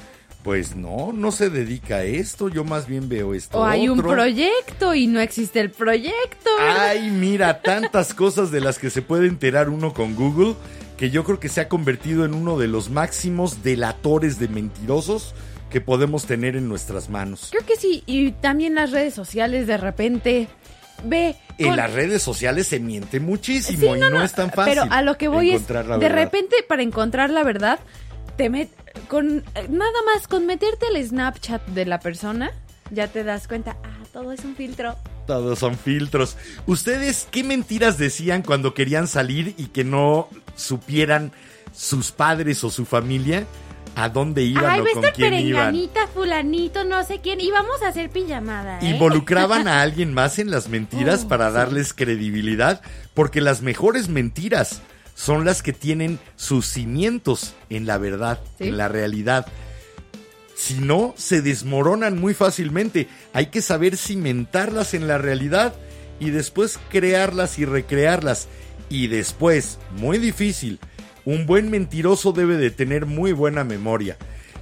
pues 0.43 0.75
no, 0.75 1.13
no 1.13 1.31
se 1.31 1.51
dedica 1.51 1.97
a 1.97 2.05
esto, 2.05 2.49
yo 2.49 2.65
más 2.65 2.87
bien 2.87 3.09
veo 3.09 3.35
esto. 3.35 3.59
O 3.61 3.65
hay 3.65 3.89
un 3.89 4.01
proyecto 4.03 4.95
y 4.95 5.07
no 5.07 5.21
existe 5.21 5.61
el 5.61 5.71
proyecto. 5.71 6.51
¿verdad? 6.59 6.89
Ay, 6.91 7.11
mira, 7.11 7.63
tantas 7.63 8.13
cosas 8.15 8.51
de 8.51 8.61
las 8.61 8.79
que 8.79 8.91
se 8.91 9.03
puede 9.03 9.29
enterar 9.29 9.69
uno 9.69 9.95
con 9.95 10.15
Google 10.17 10.55
que 10.97 11.11
yo 11.11 11.25
creo 11.25 11.41
que 11.41 11.49
se 11.49 11.61
ha 11.61 11.69
convertido 11.69 12.25
en 12.25 12.35
uno 12.35 12.59
de 12.59 12.69
los 12.69 12.91
máximos 12.91 13.63
delatores 13.63 14.39
de 14.39 14.49
mentirosos 14.49 15.35
que 15.71 15.81
podemos 15.81 16.27
tener 16.27 16.55
en 16.55 16.69
nuestras 16.69 17.09
manos. 17.09 17.49
Creo 17.51 17.67
que 17.67 17.77
sí. 17.77 18.03
Y 18.07 18.33
también 18.33 18.75
las 18.75 18.91
redes 18.91 19.15
sociales 19.15 19.67
de 19.67 19.77
repente. 19.79 20.49
Ve. 21.05 21.35
En 21.59 21.69
con- 21.69 21.77
las 21.77 21.93
redes 21.93 22.23
sociales 22.23 22.69
se 22.69 22.79
miente 22.79 23.19
muchísimo 23.19 23.95
Sí, 23.95 23.99
y 23.99 24.01
no, 24.01 24.23
es 24.23 24.33
tan 24.33 24.53
fácil. 24.53 24.75
Pero 24.75 24.93
a 24.93 25.03
lo 25.03 25.19
que 25.19 25.27
voy 25.29 25.49
es, 25.49 25.55
encontrar 25.57 25.87
la 25.87 25.99
de 25.99 26.09
repente 26.09 26.57
para 26.69 26.83
encontrar 26.83 27.31
la 27.31 27.43
verdad, 27.43 27.81
te 28.37 28.49
met 28.49 28.69
con 29.09 29.45
nada 29.69 29.99
más 30.07 30.29
con 30.29 30.47
meterte 30.47 30.87
al 30.87 31.03
Snapchat 31.03 31.67
de 31.69 31.87
la 31.87 32.01
persona, 32.01 32.53
ya 32.91 33.09
te 33.09 33.25
das 33.25 33.49
cuenta, 33.49 33.77
ah, 33.83 33.99
todo 34.13 34.33
es 34.33 34.45
un 34.45 34.55
filtro. 34.55 34.97
Todos 35.27 35.59
son 35.59 35.79
filtros. 35.79 36.37
¿Ustedes 36.67 37.29
qué 37.31 37.45
mentiras 37.45 37.97
decían 37.97 38.43
cuando 38.43 38.75
querían 38.75 39.07
salir 39.07 39.55
y 39.57 39.67
que 39.67 39.85
no 39.85 40.29
supieran 40.57 41.33
sus 41.73 42.13
padres 42.13 42.63
o 42.65 42.71
su 42.71 42.85
familia 42.85 43.47
a 43.95 44.09
dónde 44.09 44.43
iban 44.43 44.65
Ay, 44.67 44.81
o 44.81 44.85
con 44.85 45.05
quién 45.15 45.35
iban? 45.35 45.75
fulanito, 46.15 46.85
no 46.85 47.05
sé 47.05 47.21
quién, 47.21 47.41
y 47.41 47.51
vamos 47.51 47.83
a 47.83 47.89
hacer 47.89 48.11
pijamada, 48.11 48.79
¿eh? 48.81 48.91
Involucraban 48.91 49.69
a 49.69 49.83
alguien 49.83 50.13
más 50.13 50.39
en 50.39 50.51
las 50.51 50.69
mentiras 50.69 51.23
Oh, 51.25 51.29
para 51.29 51.51
darles 51.51 51.95
credibilidad, 51.95 52.83
porque 53.15 53.41
las 53.41 53.63
mejores 53.63 54.09
mentiras 54.09 54.83
son 55.23 55.45
las 55.45 55.63
que 55.63 55.73
tienen 55.73 56.19
sus 56.35 56.67
cimientos 56.67 57.55
en 57.71 57.87
la 57.87 57.97
verdad, 57.97 58.41
Sí. 58.59 58.69
en 58.69 58.77
la 58.77 58.89
realidad. 58.89 59.47
Si 60.57 60.75
no, 60.75 61.15
se 61.17 61.43
desmoronan 61.43 62.19
muy 62.21 62.35
fácilmente. 62.35 63.07
Hay 63.33 63.47
que 63.47 63.63
saber 63.63 63.97
cimentarlas 63.97 64.95
en 64.95 65.07
la 65.07 65.19
realidad 65.19 65.75
y 66.19 66.31
después 66.31 66.81
crearlas 66.91 67.61
y 67.61 67.65
recrearlas. 67.65 68.49
Y 68.91 69.07
después, 69.07 69.79
muy 69.97 70.19
difícil, 70.19 70.81
un 71.25 71.47
buen 71.47 71.71
mentiroso 71.71 72.33
debe 72.33 72.57
de 72.57 72.73
tener 72.73 73.07
muy 73.07 73.31
buena 73.33 73.63
memoria. 73.63 74.17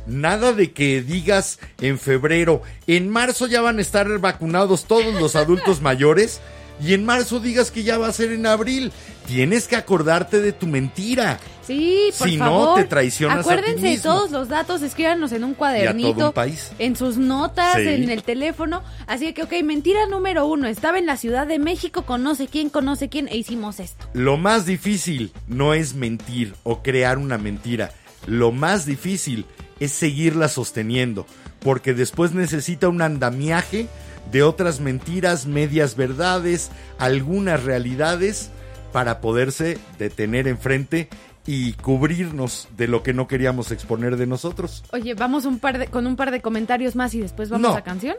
Nada 0.06 0.52
de 0.52 0.72
que 0.72 1.00
digas 1.02 1.58
en 1.80 1.98
febrero, 1.98 2.60
en 2.86 3.08
marzo 3.08 3.46
ya 3.46 3.62
van 3.62 3.78
a 3.78 3.82
estar 3.82 4.06
vacunados 4.18 4.84
todos 4.84 5.14
los 5.14 5.36
adultos 5.36 5.80
mayores 5.82 6.40
y 6.82 6.94
en 6.94 7.04
marzo 7.04 7.40
digas 7.40 7.70
que 7.70 7.82
ya 7.82 7.98
va 7.98 8.08
a 8.08 8.12
ser 8.12 8.32
en 8.32 8.46
abril. 8.46 8.92
Tienes 9.26 9.68
que 9.68 9.76
acordarte 9.76 10.40
de 10.40 10.52
tu 10.52 10.66
mentira. 10.66 11.38
Sí, 11.64 12.10
por 12.18 12.28
Si 12.28 12.36
no, 12.36 12.74
te 12.74 12.84
traicionas 12.84 13.38
a 13.38 13.42
ti 13.42 13.48
Acuérdense 13.50 13.82
de 13.82 13.90
mismo. 13.90 14.02
todos 14.12 14.30
los 14.32 14.48
datos, 14.48 14.82
escríbanos 14.82 15.30
en 15.30 15.44
un 15.44 15.50
Y 15.50 15.54
a 15.54 15.56
cuadernito. 15.56 16.14
todo 16.14 16.26
un 16.28 16.32
país. 16.32 16.72
En 16.80 16.96
sus 16.96 17.16
notas, 17.16 17.76
Sí. 17.76 17.86
en 17.86 18.10
el 18.10 18.24
teléfono. 18.24 18.82
Así 19.06 19.32
que, 19.32 19.44
ok, 19.44 19.52
mentira 19.62 20.00
número 20.08 20.46
uno. 20.46 20.66
Estaba 20.66 20.98
en 20.98 21.06
la 21.06 21.16
Ciudad 21.16 21.46
de 21.46 21.60
México, 21.60 22.02
conoce 22.02 22.48
quién, 22.48 22.70
conoce 22.70 23.08
quién, 23.08 23.28
e 23.28 23.36
hicimos 23.36 23.78
esto. 23.78 24.04
Lo 24.14 24.36
más 24.36 24.66
difícil 24.66 25.32
no 25.46 25.74
es 25.74 25.94
mentir 25.94 26.54
o 26.64 26.82
crear 26.82 27.18
una 27.18 27.38
mentira. 27.38 27.92
Lo 28.26 28.50
más 28.50 28.84
difícil 28.84 29.44
es 29.78 29.92
seguirla 29.92 30.48
sosteniendo, 30.48 31.24
porque 31.60 31.94
después 31.94 32.32
necesita 32.32 32.88
un 32.88 33.00
andamiaje 33.00 33.86
de 34.30 34.42
otras 34.42 34.80
mentiras, 34.80 35.46
medias 35.46 35.96
verdades, 35.96 36.70
algunas 36.98 37.62
realidades 37.64 38.50
para 38.92 39.20
poderse 39.20 39.78
detener 39.98 40.48
enfrente 40.48 41.08
y 41.46 41.72
cubrirnos 41.74 42.68
de 42.76 42.86
lo 42.86 43.02
que 43.02 43.14
no 43.14 43.26
queríamos 43.26 43.70
exponer 43.72 44.16
de 44.16 44.26
nosotros. 44.26 44.84
Oye, 44.92 45.14
vamos 45.14 45.44
un 45.46 45.58
par 45.58 45.78
de, 45.78 45.86
con 45.86 46.06
un 46.06 46.16
par 46.16 46.30
de 46.30 46.40
comentarios 46.42 46.96
más 46.96 47.14
y 47.14 47.20
después 47.20 47.48
vamos 47.50 47.70
No. 47.70 47.76
a 47.76 47.82
canción. 47.82 48.16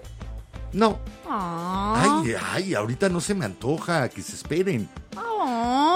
No, 0.73 0.99
ay, 1.29 2.33
ay, 2.53 2.73
ahorita 2.75 3.09
no 3.09 3.19
se 3.21 3.33
me 3.33 3.45
antoja, 3.45 4.07
que 4.09 4.21
se 4.21 4.35
esperen. 4.35 4.87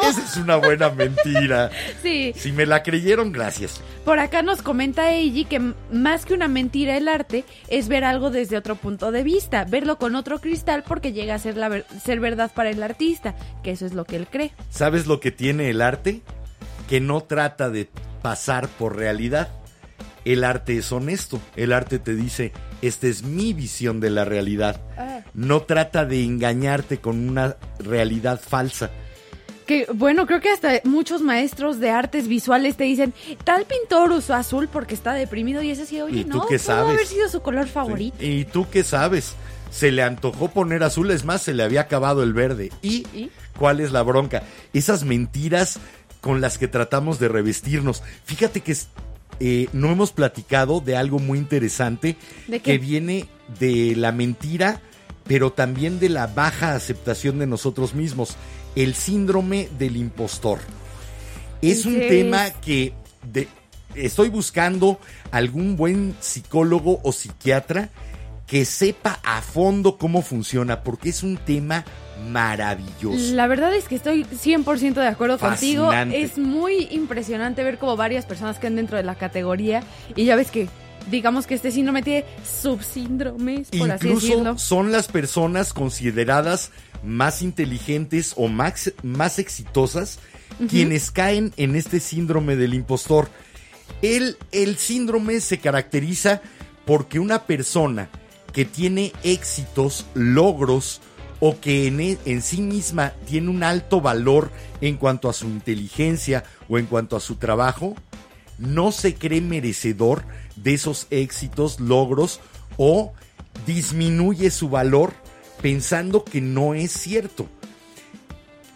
Esa 0.10 0.22
es 0.24 0.38
una 0.38 0.56
buena 0.58 0.90
mentira. 0.90 1.70
Sí, 2.02 2.34
Si 2.36 2.52
me 2.52 2.66
la 2.66 2.84
creyeron, 2.84 3.32
gracias. 3.32 3.80
por 4.04 4.20
acá 4.20 4.42
nos 4.42 4.62
comenta 4.62 5.12
Eiji 5.12 5.46
que 5.46 5.60
más 5.92 6.26
que 6.26 6.34
una 6.34 6.48
mentira 6.48 6.98
el 6.98 7.08
arte 7.08 7.46
es 7.68 7.88
ver 7.88 8.04
algo 8.04 8.30
desde 8.32 8.58
otro 8.58 8.76
punto 8.76 9.12
de 9.12 9.24
vista, 9.24 9.64
verlo 9.66 9.98
con 9.98 10.16
otro 10.16 10.40
cristal 10.40 10.84
porque 10.88 11.14
llega 11.14 11.36
a 11.36 11.40
ser, 11.40 11.58
la 11.58 11.70
ver- 11.70 11.86
ser 12.04 12.20
verdad 12.20 12.52
para 12.54 12.70
el 12.70 12.84
artista, 12.84 13.36
que 13.64 13.72
eso 13.72 13.86
es 13.86 13.94
lo 13.94 14.04
que 14.06 14.16
él 14.18 14.28
cree. 14.30 14.52
¿Sabes 14.70 15.08
lo 15.08 15.20
que 15.20 15.32
tiene 15.32 15.70
el 15.70 15.82
arte? 15.82 16.22
Que 16.90 17.00
no 17.00 17.22
trata 17.22 17.70
de 17.70 17.90
pasar 18.22 18.68
por 18.68 18.96
realidad. 18.96 19.50
El 20.26 20.44
arte 20.44 20.78
es 20.78 20.92
honesto. 20.92 21.40
El 21.56 21.72
arte 21.72 22.00
te 22.00 22.16
dice, 22.16 22.52
esta 22.82 23.08
es 23.08 23.24
mi 23.24 23.54
visión 23.54 24.00
de 24.00 24.10
la 24.10 24.26
realidad. 24.26 24.82
No 25.34 25.62
trata 25.62 26.06
de 26.06 26.24
engañarte 26.24 26.98
con 27.00 27.30
una 27.30 27.56
realidad 27.80 28.42
falsa. 28.46 28.90
Que 29.68 29.88
bueno, 29.94 30.28
creo 30.28 30.42
que 30.42 30.50
hasta 30.52 30.74
muchos 30.84 31.22
maestros 31.22 31.80
de 31.80 31.90
artes 31.90 32.28
visuales 32.28 32.76
te 32.78 32.84
dicen, 32.84 33.14
tal 33.44 33.66
pintor 33.66 34.12
usó 34.12 34.36
azul 34.36 34.68
porque 34.68 34.94
está 34.94 35.14
deprimido 35.14 35.64
y 35.64 35.72
es 35.72 35.80
así, 35.80 36.00
oye, 36.02 36.20
¿Y 36.20 36.24
tú 36.26 36.38
no, 36.38 36.46
qué 36.48 36.60
sabes? 36.60 36.94
haber 36.94 37.08
sido 37.08 37.28
su 37.30 37.42
color 37.42 37.68
favorito. 37.68 38.16
¿Y 38.20 38.46
tú 38.46 38.68
qué 38.70 38.84
sabes? 38.84 39.34
Se 39.72 39.92
le 39.92 40.04
antojó 40.04 40.50
poner 40.52 40.84
azul, 40.84 41.10
es 41.10 41.26
más, 41.26 41.42
se 41.42 41.54
le 41.56 41.64
había 41.64 41.82
acabado 41.82 42.22
el 42.22 42.34
verde. 42.34 42.72
¿Y, 42.84 43.08
¿Y? 43.18 43.32
cuál 43.58 43.80
es 43.80 43.92
la 43.92 44.04
bronca? 44.04 44.44
Esas 44.74 45.04
mentiras 45.04 45.80
con 46.22 46.42
las 46.42 46.60
que 46.60 46.68
tratamos 46.68 47.20
de 47.20 47.28
revestirnos. 47.28 48.04
Fíjate 48.26 48.62
que 48.62 48.72
es- 48.74 48.88
eh, 49.40 49.68
no 49.74 49.92
hemos 49.92 50.12
platicado 50.12 50.80
de 50.82 50.96
algo 50.96 51.20
muy 51.20 51.38
interesante 51.40 52.16
¿De 52.48 52.60
que 52.62 52.78
viene 52.78 53.28
de 53.60 53.96
la 53.96 54.12
mentira, 54.12 54.82
pero 55.26 55.52
también 55.52 56.00
de 56.00 56.10
la 56.10 56.28
baja 56.28 56.74
aceptación 56.76 57.40
de 57.40 57.48
nosotros 57.48 57.94
mismos. 57.94 58.36
El 58.76 58.94
síndrome 58.96 59.70
del 59.78 59.98
impostor. 59.98 60.60
Es 61.62 61.86
un 61.86 61.96
¿Qué 61.96 62.08
tema 62.10 62.48
es? 62.48 62.54
que 62.56 62.94
de- 63.32 63.48
estoy 63.96 64.30
buscando 64.30 65.00
algún 65.32 65.76
buen 65.78 66.16
psicólogo 66.20 67.00
o 67.04 67.12
psiquiatra 67.12 67.90
que 68.48 68.66
sepa 68.66 69.20
a 69.24 69.42
fondo 69.42 69.98
cómo 69.98 70.22
funciona, 70.22 70.84
porque 70.84 71.10
es 71.10 71.24
un 71.24 71.38
tema 71.38 71.84
maravilloso. 72.30 73.34
La 73.34 73.48
verdad 73.48 73.74
es 73.74 73.88
que 73.88 73.96
estoy 73.96 74.24
100% 74.24 74.94
de 74.94 75.08
acuerdo 75.08 75.38
contigo. 75.38 75.92
Es 75.94 76.38
muy 76.38 76.88
impresionante 76.92 77.64
ver 77.64 77.78
como 77.78 77.98
varias 77.98 78.26
personas 78.26 78.60
quedan 78.60 78.76
dentro 78.76 78.98
de 78.98 79.04
la 79.04 79.16
categoría 79.16 79.84
y 80.16 80.26
ya 80.26 80.36
ves 80.36 80.52
que 80.52 80.68
digamos 81.10 81.46
que 81.46 81.54
este 81.56 81.72
síndrome 81.72 82.02
tiene 82.02 82.26
subsíndromes, 82.44 83.70
por 83.70 83.92
así 83.92 84.10
decirlo. 84.10 84.38
Incluso 84.38 84.58
son 84.58 84.92
las 84.92 85.08
personas 85.08 85.74
consideradas 85.74 86.72
más 87.04 87.42
inteligentes 87.42 88.34
o 88.36 88.48
más, 88.48 88.94
más 89.04 89.40
exitosas 89.40 90.20
quienes 90.70 91.12
caen 91.12 91.54
en 91.58 91.76
este 91.76 92.00
síndrome 92.00 92.56
del 92.56 92.74
impostor. 92.74 93.30
El, 94.02 94.38
el 94.52 94.78
síndrome 94.78 95.40
se 95.42 95.60
caracteriza 95.60 96.42
porque 96.86 97.20
una 97.20 97.44
persona 97.44 98.10
que 98.54 98.66
tiene 98.66 99.12
éxitos, 99.24 100.06
logros 100.14 101.02
o 101.40 101.60
que 101.60 101.88
en, 101.88 102.00
e- 102.00 102.18
en 102.26 102.42
sí 102.42 102.62
misma 102.62 103.14
tiene 103.26 103.50
un 103.50 103.64
alto 103.64 104.02
valor 104.02 104.52
en 104.82 104.98
cuanto 104.98 105.30
a 105.30 105.34
su 105.34 105.48
inteligencia 105.48 106.44
o 106.70 106.78
en 106.78 106.86
cuanto 106.86 107.16
a 107.16 107.20
su 107.20 107.36
trabajo, 107.36 107.96
no 108.58 108.92
se 108.92 109.16
cree 109.16 109.42
merecedor 109.42 110.24
de 110.56 110.74
esos 110.74 111.08
éxitos, 111.10 111.80
logros 111.80 112.40
o 112.78 113.14
disminuye 113.66 114.50
su 114.52 114.70
valor 114.70 115.14
pensando 115.62 116.24
que 116.24 116.42
no 116.42 116.74
es 116.74 116.92
cierto. 116.92 117.48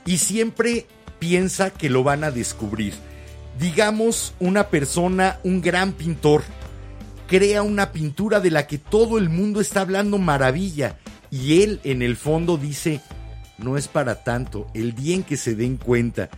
Y 0.05 0.17
siempre 0.17 0.87
piensa 1.19 1.69
que 1.69 1.89
lo 1.89 2.03
van 2.03 2.23
a 2.23 2.31
descubrir. 2.31 2.93
Digamos 3.59 4.33
una 4.39 4.69
persona, 4.69 5.39
un 5.43 5.61
gran 5.61 5.91
pintor, 5.93 6.43
crea 7.27 7.61
una 7.61 7.91
pintura 7.91 8.39
de 8.39 8.51
la 8.51 8.67
que 8.67 8.77
todo 8.77 9.17
el 9.17 9.29
mundo 9.29 9.61
está 9.61 9.81
hablando 9.81 10.17
maravilla 10.17 10.97
y 11.31 11.61
él 11.63 11.79
en 11.83 12.01
el 12.01 12.15
fondo 12.15 12.57
dice, 12.57 13.01
no 13.57 13.77
es 13.77 13.87
para 13.87 14.23
tanto, 14.23 14.67
el 14.73 14.95
día 14.95 15.15
en 15.15 15.23
que 15.23 15.37
se 15.37 15.55
den 15.55 15.77
cuenta 15.77 16.29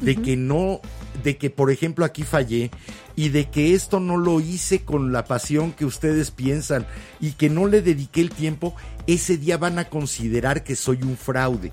de 0.00 0.16
que 0.16 0.36
no, 0.36 0.80
de 1.24 1.38
que 1.38 1.48
por 1.48 1.70
ejemplo 1.70 2.04
aquí 2.04 2.22
fallé 2.22 2.70
y 3.14 3.30
de 3.30 3.48
que 3.48 3.72
esto 3.72 3.98
no 3.98 4.18
lo 4.18 4.40
hice 4.40 4.82
con 4.82 5.10
la 5.10 5.24
pasión 5.24 5.72
que 5.72 5.86
ustedes 5.86 6.30
piensan 6.30 6.86
y 7.18 7.32
que 7.32 7.48
no 7.48 7.66
le 7.66 7.80
dediqué 7.80 8.20
el 8.20 8.30
tiempo, 8.30 8.74
ese 9.06 9.38
día 9.38 9.56
van 9.56 9.78
a 9.78 9.86
considerar 9.88 10.64
que 10.64 10.76
soy 10.76 10.98
un 11.02 11.16
fraude. 11.16 11.72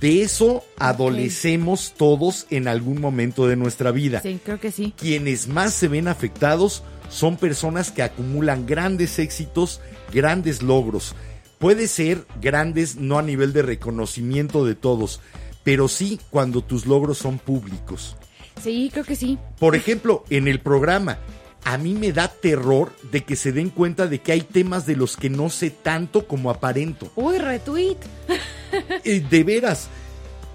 De 0.00 0.20
eso 0.20 0.62
adolecemos 0.78 1.94
todos 1.96 2.46
en 2.50 2.68
algún 2.68 3.00
momento 3.00 3.46
de 3.48 3.56
nuestra 3.56 3.92
vida 3.92 4.20
Sí, 4.20 4.38
creo 4.44 4.60
que 4.60 4.70
sí. 4.70 4.92
quienes 4.94 5.48
más 5.48 5.72
se 5.72 5.88
ven 5.88 6.06
afectados 6.06 6.82
son 7.08 7.38
personas 7.38 7.90
que 7.90 8.02
acumulan 8.02 8.66
grandes 8.66 9.18
éxitos, 9.18 9.80
grandes 10.12 10.62
logros. 10.62 11.14
Puede 11.58 11.88
ser 11.88 12.26
grandes 12.40 12.96
no 12.96 13.18
a 13.18 13.22
nivel 13.22 13.52
de 13.52 13.62
reconocimiento 13.62 14.64
de 14.64 14.74
todos, 14.74 15.20
pero 15.64 15.88
sí 15.88 16.20
cuando 16.30 16.62
tus 16.62 16.86
logros 16.86 17.18
son 17.18 17.38
públicos. 17.38 18.16
Sí, 18.62 18.90
creo 18.92 19.04
que 19.04 19.16
sí. 19.16 19.38
Por 19.58 19.74
ejemplo, 19.74 20.24
en 20.30 20.48
el 20.48 20.60
programa, 20.60 21.18
a 21.64 21.78
mí 21.78 21.94
me 21.94 22.12
da 22.12 22.28
terror 22.28 22.92
de 23.10 23.24
que 23.24 23.36
se 23.36 23.52
den 23.52 23.70
cuenta 23.70 24.06
de 24.06 24.20
que 24.20 24.32
hay 24.32 24.42
temas 24.42 24.86
de 24.86 24.96
los 24.96 25.16
que 25.16 25.30
no 25.30 25.50
sé 25.50 25.70
tanto 25.70 26.26
como 26.26 26.50
aparento. 26.50 27.10
Uy, 27.16 27.38
retweet. 27.38 27.96
Eh, 29.04 29.24
de 29.30 29.44
veras, 29.44 29.88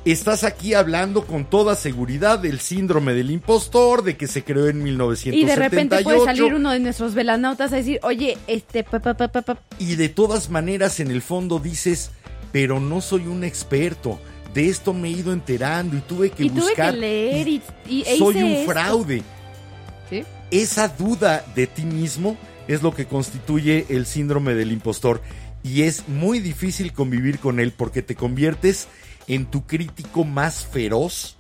estás 0.06 0.44
aquí 0.44 0.74
hablando 0.74 1.26
con 1.26 1.46
toda 1.46 1.76
seguridad 1.76 2.40
del 2.40 2.60
síndrome 2.60 3.14
del 3.14 3.32
impostor, 3.32 4.04
de 4.04 4.18
que 4.18 4.28
se 4.28 4.44
creó 4.44 4.68
en 4.68 4.82
1978. 4.84 5.38
Y 5.38 5.46
de 5.46 5.56
repente 5.56 6.04
puede 6.04 6.26
salir 6.26 6.54
uno 6.54 6.72
de 6.72 6.80
nuestros 6.80 7.14
velanautas 7.14 7.72
a 7.74 7.76
decir, 7.78 8.00
oye, 8.04 8.38
este, 8.48 8.84
pa, 8.84 9.00
pa, 9.00 9.14
pa, 9.16 9.28
pa, 9.28 9.42
pa". 9.42 9.60
Y 9.80 9.96
de 9.96 10.10
todas 10.10 10.50
maneras, 10.50 11.00
en 11.00 11.12
el 11.12 11.22
fondo 11.22 11.60
dices, 11.60 12.12
pero 12.52 12.80
no 12.80 13.02
soy 13.02 13.28
un 13.28 13.44
experto. 13.44 14.20
De 14.54 14.68
esto 14.68 14.94
me 14.94 15.08
he 15.08 15.12
ido 15.12 15.32
enterando 15.32 15.96
y 15.96 16.02
tuve 16.02 16.30
que 16.32 16.44
y 16.46 16.50
tuve 16.50 16.62
buscar. 16.62 16.94
que 16.94 17.00
leer 17.00 17.48
y, 17.48 17.62
y 17.88 18.02
e 18.06 18.18
soy 18.18 18.36
hice 18.36 18.44
un 18.44 18.52
esto. 18.52 18.72
fraude. 18.72 19.24
¿Sí? 20.10 20.24
Esa 20.50 20.90
duda 20.90 21.46
de 21.56 21.68
ti 21.68 21.84
mismo 21.84 22.36
es 22.68 22.82
lo 22.82 22.94
que 22.94 23.06
constituye 23.06 23.86
el 23.90 24.06
síndrome 24.06 24.54
del 24.54 24.72
impostor. 24.72 25.22
Y 25.64 25.84
es 25.84 26.08
muy 26.10 26.40
difícil 26.40 26.92
convivir 26.92 27.40
con 27.40 27.60
él 27.60 27.72
porque 27.72 28.02
te 28.02 28.16
conviertes 28.16 28.88
en 28.88 28.92
tu 29.46 29.66
crítico 29.66 30.24
más 30.24 30.66
feroz 30.66 31.36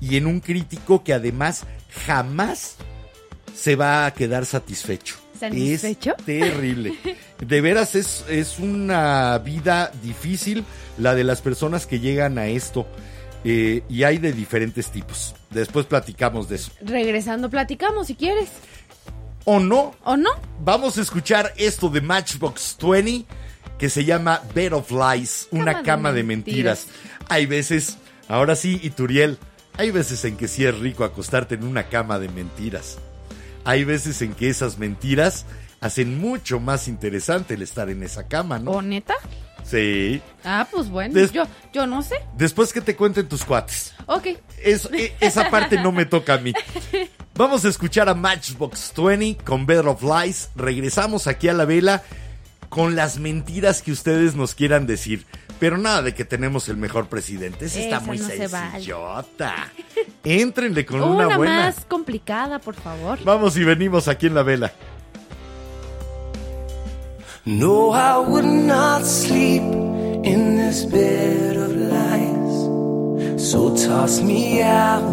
y 0.00 0.16
en 0.16 0.26
un 0.26 0.40
crítico 0.40 1.02
que 1.04 1.14
además 1.14 1.64
jamás 2.06 2.76
se 3.54 3.76
va 3.76 4.06
a 4.06 4.12
quedar 4.12 4.44
satisfecho. 4.46 5.16
¿Satisfecho? 5.38 6.14
Es 6.18 6.24
terrible. 6.24 6.94
De 7.40 7.60
veras 7.60 7.94
es, 7.94 8.24
es 8.28 8.58
una 8.58 9.38
vida 9.38 9.90
difícil 10.02 10.64
la 10.98 11.14
de 11.14 11.24
las 11.24 11.40
personas 11.40 11.86
que 11.86 12.00
llegan 12.00 12.38
a 12.38 12.46
esto. 12.46 12.86
eh, 13.44 13.82
y 13.88 14.04
hay 14.04 14.18
de 14.18 14.32
diferentes 14.32 14.90
tipos. 14.90 15.34
Después 15.50 15.86
platicamos 15.86 16.48
de 16.48 16.56
eso. 16.56 16.70
Regresando, 16.80 17.50
platicamos 17.50 18.06
si 18.06 18.14
quieres. 18.14 18.50
¿O 19.44 19.58
no? 19.58 19.94
¿O 20.04 20.16
no? 20.16 20.30
Vamos 20.60 20.98
a 20.98 21.02
escuchar 21.02 21.52
esto 21.56 21.88
de 21.88 22.00
Matchbox 22.00 22.76
20 22.80 23.26
que 23.78 23.90
se 23.90 24.04
llama 24.04 24.40
Bed 24.54 24.74
of 24.74 24.92
Lies, 24.92 25.48
una 25.50 25.82
Cama 25.82 26.12
de 26.12 26.18
de 26.18 26.22
mentiras. 26.22 26.86
Hay 27.28 27.46
veces, 27.46 27.98
ahora 28.28 28.56
sí, 28.56 28.80
Ituriel, 28.82 29.38
hay 29.76 29.90
veces 29.90 30.24
en 30.24 30.36
que 30.36 30.48
sí 30.48 30.64
es 30.64 30.78
rico 30.78 31.04
acostarte 31.04 31.54
en 31.54 31.64
una 31.64 31.84
cama 31.88 32.18
de 32.18 32.28
mentiras. 32.28 32.98
Hay 33.64 33.84
veces 33.84 34.20
en 34.22 34.34
que 34.34 34.48
esas 34.48 34.78
mentiras 34.78 35.46
hacen 35.80 36.18
mucho 36.18 36.60
más 36.60 36.88
interesante 36.88 37.54
el 37.54 37.62
estar 37.62 37.88
en 37.90 38.02
esa 38.02 38.26
cama, 38.28 38.58
¿no? 38.58 38.72
¿O 38.72 38.82
neta? 38.82 39.14
Sí. 39.64 40.20
Ah, 40.44 40.66
pues 40.70 40.88
bueno, 40.90 41.14
Des- 41.14 41.30
yo, 41.32 41.44
yo 41.72 41.86
no 41.86 42.02
sé. 42.02 42.16
Después 42.36 42.72
que 42.72 42.80
te 42.80 42.96
cuenten 42.96 43.28
tus 43.28 43.44
cuates. 43.44 43.94
Ok. 44.06 44.26
Es- 44.62 44.88
e- 44.92 45.14
esa 45.20 45.48
parte 45.50 45.80
no 45.80 45.92
me 45.92 46.04
toca 46.04 46.34
a 46.34 46.38
mí. 46.38 46.52
Vamos 47.36 47.64
a 47.64 47.68
escuchar 47.68 48.08
a 48.08 48.14
Matchbox 48.14 48.92
20 48.96 49.42
con 49.44 49.64
Better 49.64 49.86
of 49.86 50.02
Lies. 50.02 50.50
Regresamos 50.56 51.26
aquí 51.28 51.48
a 51.48 51.52
la 51.54 51.64
vela 51.64 52.02
con 52.68 52.96
las 52.96 53.18
mentiras 53.18 53.82
que 53.82 53.92
ustedes 53.92 54.34
nos 54.34 54.54
quieran 54.54 54.86
decir. 54.86 55.24
Pero 55.62 55.78
nada 55.78 56.02
de 56.02 56.12
que 56.12 56.24
tenemos 56.24 56.68
el 56.68 56.76
mejor 56.76 57.06
presidente. 57.06 57.66
Esa 57.66 57.78
está 57.78 58.00
muy 58.00 58.18
no 58.18 58.26
se 58.26 58.48
vale. 58.48 58.70
sencillota. 58.72 59.54
Éntrenle 60.24 60.84
con 60.84 61.00
Una, 61.00 61.28
una, 61.28 61.36
buena. 61.36 61.56
más 61.66 61.84
complicada, 61.84 62.58
por 62.58 62.74
favor. 62.74 63.20
Vamos 63.22 63.56
y 63.56 63.62
venimos 63.62 64.08
aquí 64.08 64.26
en 64.26 64.34
la 64.34 64.42
vela. 64.42 64.72
No, 67.44 67.92
I 67.94 68.18
would 68.28 68.44
not 68.44 69.04
sleep 69.04 69.62
in 70.24 70.56
this 70.56 70.84
bed 70.84 71.56
of 71.56 71.70
lies. 71.76 73.40
So 73.40 73.72
toss 73.76 74.20
me 74.20 74.62
out 74.64 75.04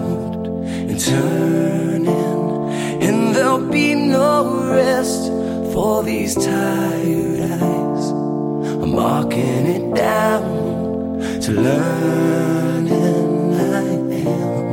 and 0.47 0.99
turn 0.99 2.07
in, 2.07 3.07
and 3.07 3.35
there'll 3.35 3.69
be 3.69 3.93
no 3.93 4.73
rest 4.73 5.31
for 5.73 6.03
these 6.03 6.33
tired 6.33 7.51
eyes. 7.61 7.68
I'm 8.82 8.91
marking 8.91 9.65
it 9.75 9.95
down 9.95 10.41
to 11.41 11.51
learn, 11.51 12.88
and 12.88 13.55
I 13.75 13.82
am. 13.84 14.67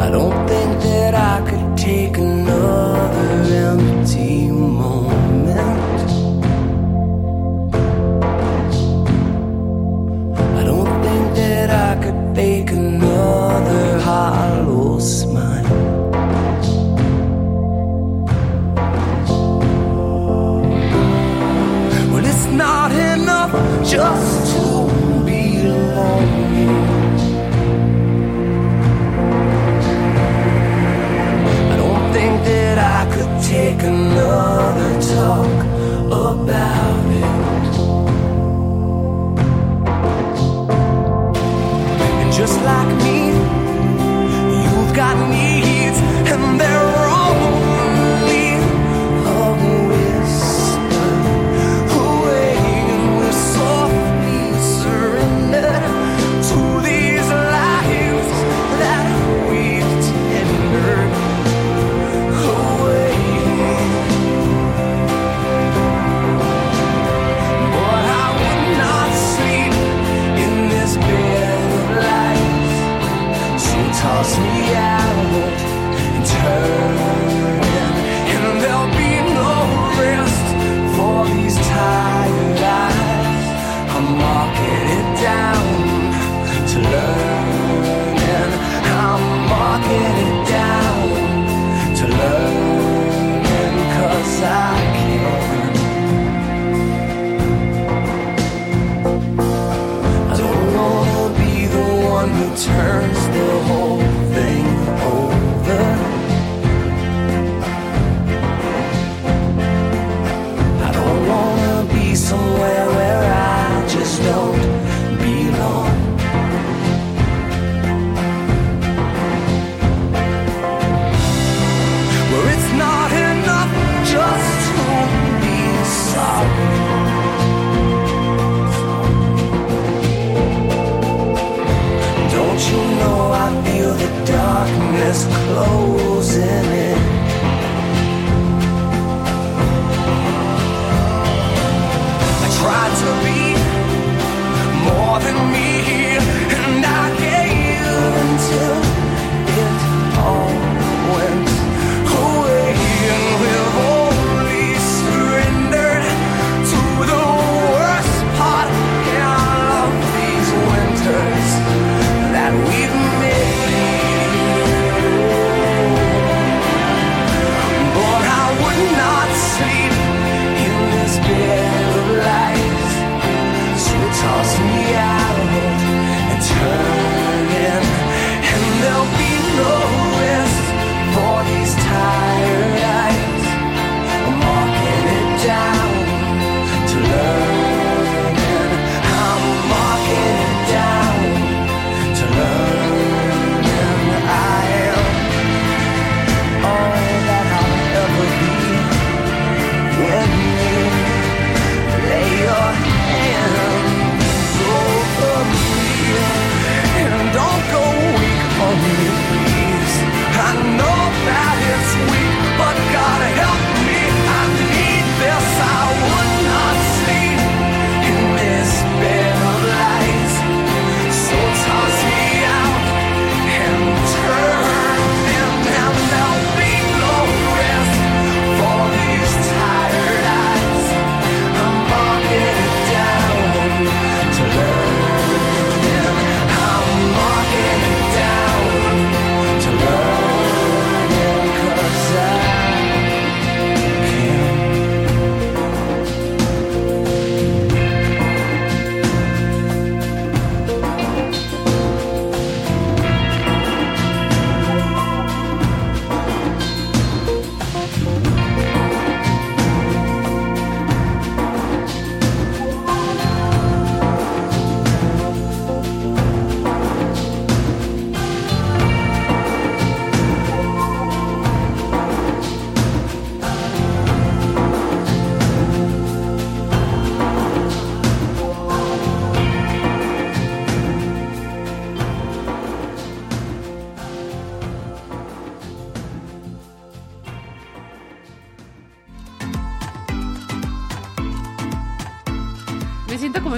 I 0.00 0.08
don't 0.10 0.48
think 0.48 0.80
that 0.82 1.14
I 1.14 1.42
could 1.48 1.76
take 1.76 2.16
another 2.16 3.21
just 23.92 24.56
to 24.56 24.88
be 25.26 25.58
lonely. 25.68 26.66
I 31.72 31.76
don't 31.76 32.12
think 32.14 32.42
that 32.44 32.78
I 32.78 33.00
could 33.12 33.32
take 33.42 33.82
another 33.82 34.92
talk 35.14 35.58
about 36.30 37.04
it. 37.20 37.74
And 42.20 42.32
just 42.32 42.58
like 42.62 42.91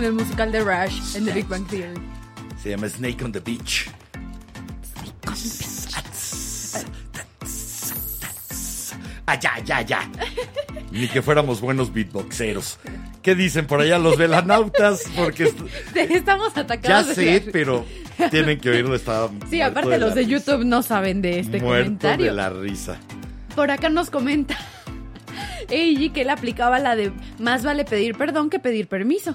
en 0.05 0.09
el 0.11 0.13
musical 0.13 0.53
de 0.53 0.61
Rush, 0.61 1.17
en 1.17 1.25
The 1.25 1.33
Big 1.33 1.49
Bang 1.49 1.67
Theory. 1.67 1.99
Se 2.63 2.71
llama 2.71 2.89
Snake 2.89 3.25
on 3.25 3.33
the 3.33 3.41
Beach. 3.41 3.89
Ah, 9.27 9.37
ya, 9.41 9.59
ya, 9.65 9.81
ya. 9.81 10.01
Ni 10.93 11.09
que 11.09 11.23
fuéramos 11.23 11.61
buenos 11.61 11.93
beatboxeros. 11.93 12.79
¿Qué 13.23 13.35
dicen 13.35 13.67
por 13.67 13.81
allá 13.81 13.99
los 13.99 14.19
velanautas? 14.19 15.03
Porque 15.17 15.45
est- 15.45 15.59
Estamos 15.97 16.55
ya 16.55 16.61
atacados. 16.61 17.09
de 17.09 17.15
sé, 17.41 17.49
pero 17.51 17.85
tienen 18.31 18.61
que 18.61 18.69
oírlo. 18.71 18.95
Estaba 18.95 19.31
Sí, 19.49 19.63
aparte 19.63 19.91
de 19.91 19.99
los 19.99 20.15
de 20.15 20.21
risa. 20.23 20.31
YouTube 20.31 20.65
no 20.67 20.83
saben 20.83 21.23
de 21.23 21.41
este 21.41 21.59
muerto 21.61 21.85
comentario. 21.85 22.27
de 22.27 22.33
la 22.33 22.51
risa. 22.51 22.99
Por 23.57 23.71
acá 23.71 23.89
nos 23.89 24.11
comenta 24.11 24.57
Eiji 25.71 26.11
que 26.11 26.21
él 26.23 26.31
aplicaba 26.31 26.79
la 26.79 26.95
de 26.97 27.13
más 27.39 27.65
vale 27.65 27.85
pedir 27.85 28.17
perdón 28.17 28.51
que 28.51 28.59
pedir 28.59 28.87
permiso. 28.89 29.35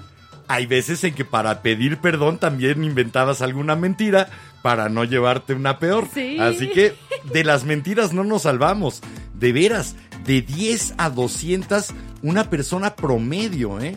Hay 0.50 0.66
veces 0.66 1.04
en 1.04 1.14
que 1.14 1.24
para 1.24 1.62
pedir 1.62 1.98
perdón 1.98 2.38
también 2.38 2.82
inventabas 2.82 3.40
alguna 3.40 3.76
mentira 3.76 4.28
para 4.62 4.88
no 4.88 5.04
llevarte 5.04 5.54
una 5.54 5.78
peor. 5.78 6.08
Sí. 6.12 6.38
Así 6.40 6.70
que 6.70 6.94
de 7.32 7.44
las 7.44 7.64
mentiras 7.64 8.12
no 8.12 8.24
nos 8.24 8.42
salvamos. 8.42 9.00
De 9.32 9.52
veras, 9.52 9.94
de 10.24 10.42
10 10.42 10.94
a 10.98 11.08
200, 11.08 11.94
una 12.22 12.50
persona 12.50 12.96
promedio, 12.96 13.78
¿eh? 13.80 13.96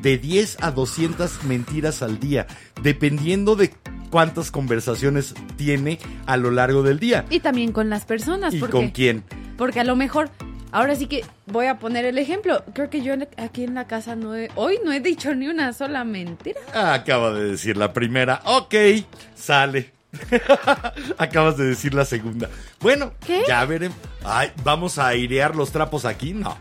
De 0.00 0.16
10 0.16 0.62
a 0.62 0.70
200 0.70 1.44
mentiras 1.44 2.00
al 2.00 2.18
día, 2.18 2.46
dependiendo 2.82 3.54
de 3.54 3.74
cuántas 4.08 4.50
conversaciones 4.50 5.34
tiene 5.58 5.98
a 6.24 6.38
lo 6.38 6.50
largo 6.50 6.82
del 6.82 7.00
día. 7.00 7.26
Y 7.28 7.40
también 7.40 7.70
con 7.70 7.90
las 7.90 8.06
personas. 8.06 8.54
¿Y 8.54 8.60
porque, 8.60 8.72
con 8.72 8.88
quién? 8.88 9.24
Porque 9.58 9.80
a 9.80 9.84
lo 9.84 9.94
mejor, 9.94 10.30
ahora 10.72 10.96
sí 10.96 11.06
que 11.06 11.24
voy 11.46 11.66
a 11.66 11.78
poner 11.78 12.04
el 12.04 12.18
ejemplo. 12.18 12.64
Creo 12.74 12.90
que 12.90 13.02
yo 13.02 13.14
aquí 13.36 13.64
en 13.64 13.74
la 13.74 13.86
casa 13.86 14.16
no 14.16 14.34
he, 14.34 14.50
hoy 14.56 14.78
no 14.84 14.92
he 14.92 15.00
dicho 15.00 15.34
ni 15.34 15.46
una 15.48 15.72
sola 15.72 16.04
mentira. 16.04 16.60
Ah, 16.74 16.94
acaba 16.94 17.32
de 17.32 17.44
decir 17.50 17.76
la 17.76 17.92
primera. 17.92 18.40
Ok, 18.44 18.74
sale. 19.34 19.92
Acabas 21.18 21.56
de 21.56 21.64
decir 21.64 21.94
la 21.94 22.04
segunda. 22.04 22.48
Bueno, 22.80 23.12
¿Qué? 23.26 23.42
ya 23.48 23.64
veremos. 23.64 23.96
Ay, 24.24 24.50
¿vamos 24.62 24.98
a 24.98 25.08
airear 25.08 25.56
los 25.56 25.72
trapos 25.72 26.04
aquí? 26.04 26.34
No. 26.34 26.58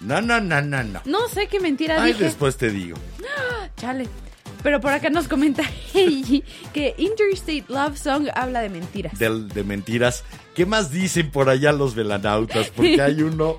No, 0.00 0.20
no, 0.20 0.40
no, 0.40 0.60
no, 0.62 0.82
no. 0.84 1.00
No 1.04 1.28
sé 1.28 1.46
qué 1.48 1.60
mentira 1.60 2.02
Ay, 2.02 2.12
dije. 2.12 2.24
después 2.24 2.56
te 2.56 2.70
digo. 2.70 2.96
Chale. 3.76 4.06
Pero 4.64 4.80
por 4.80 4.90
acá 4.92 5.10
nos 5.10 5.28
comenta 5.28 5.62
Eiji 5.94 6.42
que 6.72 6.94
Interstate 6.98 7.64
Love 7.68 7.96
Song 7.96 8.26
habla 8.34 8.60
de 8.62 8.70
mentiras. 8.70 9.16
De, 9.18 9.28
de 9.44 9.62
mentiras. 9.62 10.24
¿Qué 10.56 10.66
más 10.66 10.90
dicen 10.90 11.30
por 11.30 11.48
allá 11.50 11.70
los 11.72 11.94
velanautas? 11.94 12.70
Porque 12.74 13.00
hay 13.02 13.22
uno 13.22 13.56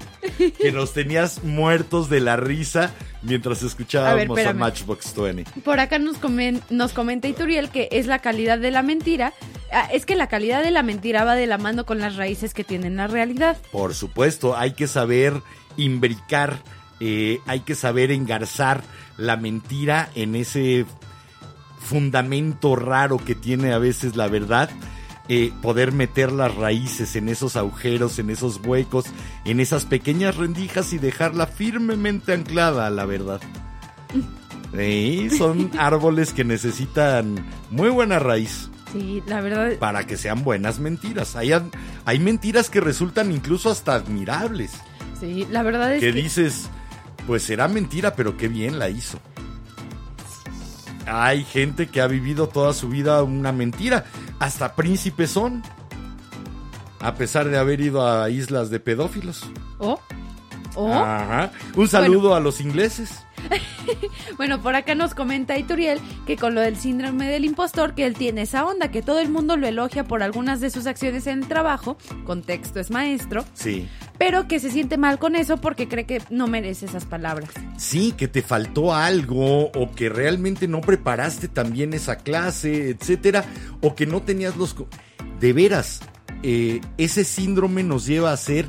que 0.60 0.72
nos 0.74 0.94
tenías 0.94 1.44
muertos 1.44 2.10
de 2.10 2.20
la 2.22 2.36
risa 2.38 2.92
mientras 3.22 3.62
escuchábamos 3.64 4.20
a, 4.20 4.24
espérame. 4.42 4.58
Matchbox 4.60 5.14
20. 5.16 5.62
Por 5.62 5.80
acá 5.80 6.00
nos, 6.00 6.20
comen- 6.20 6.62
nos 6.70 6.92
comenta 6.94 7.28
Ituriel 7.28 7.70
que 7.70 7.88
es 7.92 8.08
la 8.08 8.20
calidad 8.20 8.58
de 8.58 8.72
la 8.72 8.82
mentira. 8.82 9.32
Ah, 9.72 9.88
es 9.94 10.06
que 10.06 10.16
la 10.16 10.28
calidad 10.28 10.64
de 10.64 10.72
la 10.72 10.84
mentira 10.84 11.24
va 11.24 11.36
de 11.36 11.48
la 11.48 11.58
mano 11.58 11.86
con 11.86 12.00
las 12.00 12.16
raíces 12.16 12.54
que 12.54 12.64
tienen 12.64 12.96
la 12.96 13.08
realidad. 13.08 13.58
Por 13.72 13.94
supuesto, 13.94 14.56
hay 14.58 14.72
que 14.72 14.88
saber 14.88 15.34
imbricar, 15.78 16.58
eh, 17.00 17.40
hay 17.46 17.62
que 17.62 17.76
saber 17.76 18.12
engarzar 18.12 18.84
la 19.18 19.38
mentira 19.38 20.10
en 20.16 20.36
ese 20.36 20.86
fundamento 21.80 22.76
raro 22.76 23.18
que 23.18 23.36
tiene 23.36 23.74
a 23.74 23.78
veces 23.78 24.16
la 24.16 24.28
verdad. 24.28 24.70
eh, 25.28 25.52
poder 25.64 25.92
meter 25.92 26.32
las 26.32 26.54
raíces 26.54 27.16
en 27.16 27.30
esos 27.30 27.56
agujeros, 27.56 28.20
en 28.20 28.30
esos 28.30 28.62
huecos, 28.64 29.06
en 29.44 29.60
esas 29.60 29.86
pequeñas 29.86 30.36
rendijas 30.38 30.94
y 30.94 31.00
dejarla 31.00 31.48
firmemente 31.48 32.32
anclada 32.34 32.86
a 32.86 32.92
la 32.92 33.06
verdad. 33.06 33.42
Sí, 34.76 35.30
son 35.36 35.72
árboles 35.80 36.32
que 36.32 36.44
necesitan 36.44 37.44
muy 37.72 37.90
buena 37.90 38.20
raíz 38.20 38.70
Sí, 38.94 39.24
la 39.26 39.42
verdad. 39.42 39.74
para 39.80 40.06
que 40.06 40.16
sean 40.16 40.44
buenas 40.44 40.78
mentiras. 40.80 41.36
Hay, 41.36 41.52
hay 42.06 42.20
mentiras 42.20 42.70
que 42.70 42.80
resultan 42.80 43.32
incluso 43.32 43.72
hasta 43.72 43.96
admirables. 43.96 44.74
Sí, 45.20 45.48
la 45.50 45.64
verdad 45.64 45.94
es 45.96 46.02
Que 46.02 46.14
que. 46.14 46.22
dices, 46.22 46.70
pues 47.28 47.44
será 47.44 47.68
mentira, 47.68 48.16
pero 48.16 48.38
qué 48.38 48.48
bien 48.48 48.80
la 48.80 48.90
hizo. 48.90 49.20
Hay 51.08 51.44
gente 51.44 51.88
que 51.88 52.02
ha 52.02 52.08
vivido 52.08 52.48
toda 52.48 52.74
su 52.74 52.90
vida 52.90 53.22
una 53.24 53.52
mentira. 53.52 54.06
Hasta 54.40 54.76
príncipes 54.76 55.32
son. 55.32 55.64
A 57.00 57.16
pesar 57.16 57.50
de 57.50 57.58
haber 57.58 57.82
ido 57.82 58.08
a 58.08 58.30
islas 58.30 58.70
de 58.70 58.80
pedófilos. 58.80 59.44
Oh, 59.78 60.00
oh. 60.76 60.94
Ajá. 60.94 61.52
Un 61.76 61.88
saludo 61.88 62.34
a 62.36 62.40
los 62.40 62.60
ingleses. 62.62 63.26
Bueno, 64.38 64.62
por 64.62 64.76
acá 64.76 64.96
nos 64.96 65.14
comenta 65.14 65.58
Ituriel 65.58 66.00
que 66.26 66.36
con 66.36 66.56
lo 66.56 66.62
del 66.62 66.76
síndrome 66.76 67.28
del 67.28 67.46
impostor, 67.46 67.94
que 67.96 68.06
él 68.06 68.14
tiene 68.16 68.42
esa 68.42 68.66
onda, 68.66 68.92
que 68.92 69.02
todo 69.02 69.20
el 69.20 69.30
mundo 69.30 69.56
lo 69.58 69.68
elogia 69.68 70.04
por 70.04 70.24
algunas 70.24 70.60
de 70.60 70.70
sus 70.70 70.88
acciones 70.88 71.28
en 71.28 71.40
el 71.44 71.48
trabajo, 71.48 71.98
contexto 72.26 72.80
es 72.80 72.92
maestro, 72.92 73.46
Sí. 73.54 73.88
pero 74.18 74.48
que 74.48 74.60
se 74.60 74.72
siente 74.72 74.98
mal 74.98 75.20
con 75.20 75.36
eso 75.36 75.58
porque 75.58 75.88
cree 75.88 76.06
que 76.06 76.22
no 76.30 76.48
merece 76.48 76.86
esas 76.88 77.06
palabras. 77.06 77.50
Sí, 77.78 78.14
que 78.18 78.28
te 78.28 78.42
faltó 78.42 78.94
algo 78.94 79.68
o 79.72 79.92
que 79.96 80.10
realmente 80.10 80.68
no 80.68 80.82
preparaste 80.82 81.48
también 81.48 81.94
esa 81.94 82.18
clase, 82.18 82.90
etcétera, 82.90 83.46
o 83.82 83.96
que 83.96 84.06
no 84.06 84.22
tenías 84.22 84.56
los... 84.58 84.76
De 85.40 85.52
veras, 85.54 86.00
eh, 86.44 86.82
ese 86.98 87.24
síndrome 87.26 87.84
nos 87.84 88.06
lleva 88.06 88.32
a 88.32 88.38
ser 88.38 88.68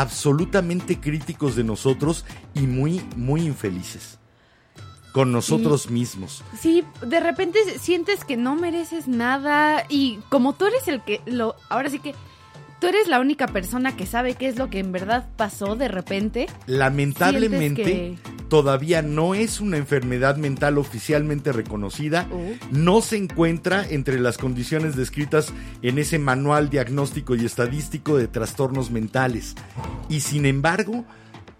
absolutamente 0.00 1.00
críticos 1.00 1.56
de 1.56 1.64
nosotros 1.64 2.24
y 2.54 2.60
muy, 2.60 3.02
muy 3.16 3.42
infelices 3.42 4.18
con 5.12 5.32
nosotros 5.32 5.90
mismos. 5.90 6.44
Sí, 6.60 6.84
de 7.04 7.18
repente 7.18 7.58
sientes 7.80 8.24
que 8.24 8.36
no 8.36 8.54
mereces 8.54 9.08
nada 9.08 9.84
y 9.88 10.20
como 10.28 10.52
tú 10.52 10.66
eres 10.66 10.86
el 10.86 11.02
que 11.02 11.20
lo... 11.26 11.56
Ahora 11.68 11.90
sí 11.90 11.98
que 11.98 12.14
tú 12.80 12.86
eres 12.86 13.08
la 13.08 13.20
única 13.20 13.46
persona 13.46 13.96
que 13.96 14.06
sabe 14.06 14.34
qué 14.34 14.48
es 14.48 14.56
lo 14.56 14.70
que 14.70 14.78
en 14.78 14.92
verdad 14.92 15.28
pasó 15.36 15.76
de 15.76 15.88
repente. 15.88 16.46
Lamentablemente, 16.66 18.16
todavía 18.48 19.02
no 19.02 19.34
es 19.34 19.60
una 19.60 19.76
enfermedad 19.76 20.36
mental 20.36 20.78
oficialmente 20.78 21.52
reconocida. 21.52 22.28
Oh. 22.32 22.52
No 22.70 23.00
se 23.00 23.16
encuentra 23.16 23.84
entre 23.88 24.20
las 24.20 24.38
condiciones 24.38 24.96
descritas 24.96 25.52
en 25.82 25.98
ese 25.98 26.18
manual 26.18 26.70
diagnóstico 26.70 27.34
y 27.34 27.44
estadístico 27.44 28.16
de 28.16 28.28
trastornos 28.28 28.90
mentales. 28.90 29.54
Y 30.08 30.20
sin 30.20 30.46
embargo, 30.46 31.04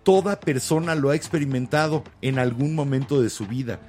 toda 0.03 0.41
persona 0.41 0.95
lo 0.95 1.11
ha 1.11 1.17
experimentado 1.17 2.05
en 2.23 2.39
algún 2.39 2.75
momento 2.75 3.21
de 3.21 3.31
su 3.31 3.47
vida. 3.47 3.81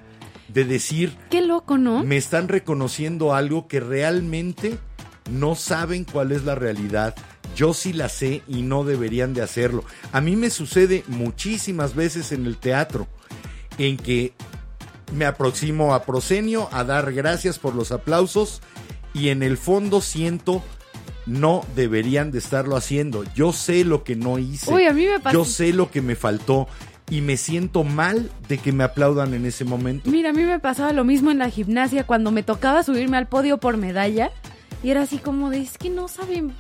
De 0.50 0.66
decir, 0.66 1.16
Qué 1.30 1.42
loco, 1.44 1.78
¿no? 1.78 2.04
me 2.04 2.18
están 2.18 2.48
reconociendo 2.48 3.36
algo 3.36 3.68
que 3.68 3.80
realmente 3.80 4.80
no 5.32 5.56
saben 5.56 6.06
cuál 6.06 6.32
es 6.32 6.44
la 6.44 6.56
realidad. 6.56 7.16
Yo 7.56 7.74
sí 7.74 7.94
la 7.94 8.10
sé 8.10 8.42
y 8.48 8.62
no 8.62 8.84
deberían 8.84 9.34
de 9.34 9.42
hacerlo. 9.42 9.84
A 10.12 10.22
mí 10.22 10.36
me 10.36 10.50
sucede 10.50 11.04
muchísimas 11.08 11.96
veces 11.96 12.32
en 12.32 12.46
el 12.46 12.58
teatro 12.58 13.08
en 13.78 13.98
que 13.98 14.34
me 15.14 15.26
aproximo 15.26 15.94
a 15.94 16.04
Prosenio 16.04 16.70
a 16.72 16.84
dar 16.84 17.14
gracias 17.14 17.60
por 17.60 17.76
los 17.76 17.92
aplausos 17.92 18.62
y 19.14 19.30
en 19.30 19.42
el 19.42 19.58
fondo 19.58 20.02
siento 20.02 20.64
no 21.26 21.66
deberían 21.76 22.32
de 22.32 22.40
estarlo 22.40 22.76
haciendo. 22.76 23.24
Yo 23.36 23.54
sé 23.54 23.84
lo 23.84 24.04
que 24.04 24.16
no 24.16 24.40
hice. 24.40 24.74
Uy, 24.74 24.86
a 24.86 24.94
mí 24.94 25.06
me 25.06 25.20
pasó. 25.20 25.38
Yo 25.38 25.46
sé 25.46 25.74
lo 25.74 25.92
que 25.92 26.02
me 26.02 26.16
faltó 26.16 26.68
y 27.10 27.22
me 27.22 27.38
siento 27.38 27.84
mal 27.84 28.30
de 28.48 28.58
que 28.58 28.72
me 28.72 28.84
aplaudan 28.84 29.34
en 29.34 29.46
ese 29.46 29.66
momento. 29.66 30.10
Mira, 30.10 30.30
a 30.30 30.34
mí 30.34 30.44
me 30.44 30.60
pasaba 30.60 30.94
lo 30.94 31.04
mismo 31.04 31.32
en 31.32 31.40
la 31.40 31.50
gimnasia 31.50 32.06
cuando 32.06 32.32
me 32.32 32.44
tocaba 32.44 32.84
subirme 32.84 33.18
al 33.18 33.28
podio 33.28 33.58
por 33.58 33.78
medalla 33.78 34.32
y 34.84 34.90
era 34.92 35.02
así 35.04 35.18
como 35.18 35.50
de, 35.50 35.62
es 35.62 35.78
que 35.78 35.90
no 35.90 36.08
saben 36.08 36.54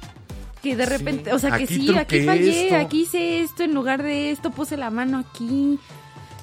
que 0.62 0.76
de 0.76 0.86
Sí, 0.86 0.90
repente, 0.90 1.34
o 1.34 1.40
sea, 1.40 1.58
que 1.58 1.68
sí, 1.68 1.96
aquí 1.98 2.26
fallé, 2.26 2.64
esto. 2.66 2.76
aquí 2.78 3.02
hice 3.04 3.42
esto 3.42 3.64
en 3.64 3.74
lugar 3.74 4.04
de 4.04 4.32
esto, 4.32 4.52
puse 4.52 4.76
la 4.78 4.90
mano 4.90 5.18
aquí. 5.20 5.80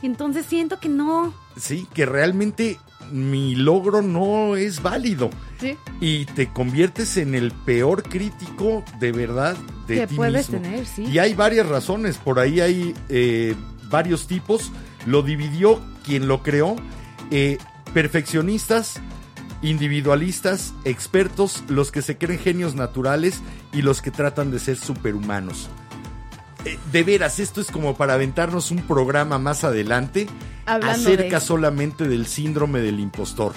Entonces 0.02 0.46
siento 0.46 0.78
que 0.80 0.88
no. 0.88 1.34
Sí, 1.56 1.86
que 1.94 2.06
realmente 2.06 2.78
mi 3.12 3.54
logro 3.54 4.02
no 4.02 4.56
es 4.56 4.82
válido. 4.82 5.30
Sí. 5.60 5.76
Y 6.00 6.24
te 6.26 6.52
conviertes 6.52 7.16
en 7.16 7.34
el 7.34 7.50
peor 7.52 8.02
crítico 8.02 8.84
de 9.00 9.12
verdad 9.12 9.56
de 9.86 9.96
Que 10.00 10.06
ti 10.06 10.14
puedes 10.16 10.50
mismo. 10.50 10.62
tener, 10.66 10.86
sí. 10.86 11.04
Y 11.04 11.18
hay 11.18 11.34
varias 11.34 11.66
razones, 11.68 12.16
por 12.18 12.38
ahí 12.38 12.60
hay 12.60 12.94
eh, 13.08 13.54
varios 13.90 14.26
tipos. 14.26 14.70
Lo 15.06 15.22
dividió 15.22 15.80
quien 16.04 16.26
lo 16.28 16.42
creó. 16.42 16.76
eh, 17.30 17.58
perfeccionistas, 17.94 19.00
individualistas, 19.62 20.74
expertos, 20.84 21.64
los 21.68 21.90
que 21.90 22.02
se 22.02 22.18
creen 22.18 22.38
genios 22.38 22.74
naturales 22.74 23.40
y 23.72 23.82
los 23.82 24.02
que 24.02 24.10
tratan 24.10 24.50
de 24.50 24.58
ser 24.58 24.76
superhumanos. 24.76 25.68
Eh, 26.64 26.78
de 26.92 27.04
veras, 27.04 27.38
esto 27.38 27.60
es 27.60 27.70
como 27.70 27.96
para 27.96 28.14
aventarnos 28.14 28.70
un 28.70 28.82
programa 28.82 29.38
más 29.38 29.64
adelante 29.64 30.26
Hablando 30.66 31.00
acerca 31.00 31.40
solamente 31.40 32.08
del 32.08 32.26
síndrome 32.26 32.80
del 32.80 33.00
impostor. 33.00 33.52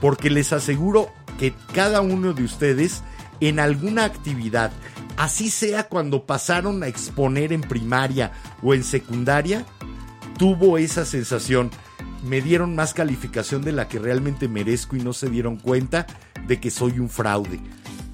Porque 0.00 0.30
les 0.30 0.52
aseguro 0.52 1.10
que 1.38 1.54
cada 1.72 2.00
uno 2.00 2.32
de 2.32 2.44
ustedes 2.44 3.02
en 3.40 3.58
alguna 3.58 4.04
actividad, 4.04 4.70
así 5.16 5.50
sea 5.50 5.88
cuando 5.88 6.24
pasaron 6.24 6.82
a 6.82 6.86
exponer 6.86 7.52
en 7.52 7.62
primaria 7.62 8.32
o 8.62 8.74
en 8.74 8.84
secundaria, 8.84 9.66
tuvo 10.38 10.78
esa 10.78 11.04
sensación. 11.04 11.70
Me 12.22 12.40
dieron 12.40 12.74
más 12.74 12.94
calificación 12.94 13.62
de 13.62 13.72
la 13.72 13.88
que 13.88 13.98
realmente 13.98 14.48
merezco 14.48 14.96
y 14.96 15.00
no 15.00 15.12
se 15.12 15.28
dieron 15.30 15.56
cuenta 15.56 16.06
de 16.46 16.60
que 16.60 16.70
soy 16.70 16.98
un 16.98 17.08
fraude. 17.08 17.60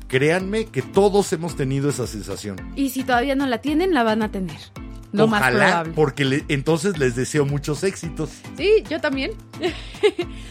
Créanme 0.09 0.65
que 0.67 0.81
todos 0.83 1.33
hemos 1.35 1.55
tenido 1.57 1.91
esa 1.91 2.07
sensación. 2.07 2.57
Y 2.77 2.91
si 2.91 3.05
todavía 3.05 3.35
no 3.35 3.47
la 3.47 3.59
tienen, 3.61 3.93
la 3.93 4.03
van 4.05 4.23
a 4.23 4.31
tener. 4.31 4.57
Lo 5.13 5.27
más 5.27 5.41
Ojalá, 5.41 5.67
probable. 5.67 5.93
porque 5.95 6.25
le- 6.25 6.45
entonces 6.49 6.99
les 6.99 7.15
deseo 7.17 7.47
muchos 7.47 7.83
éxitos, 7.85 8.31
Sí, 8.59 8.83
yo 8.91 9.01
también. 9.01 9.33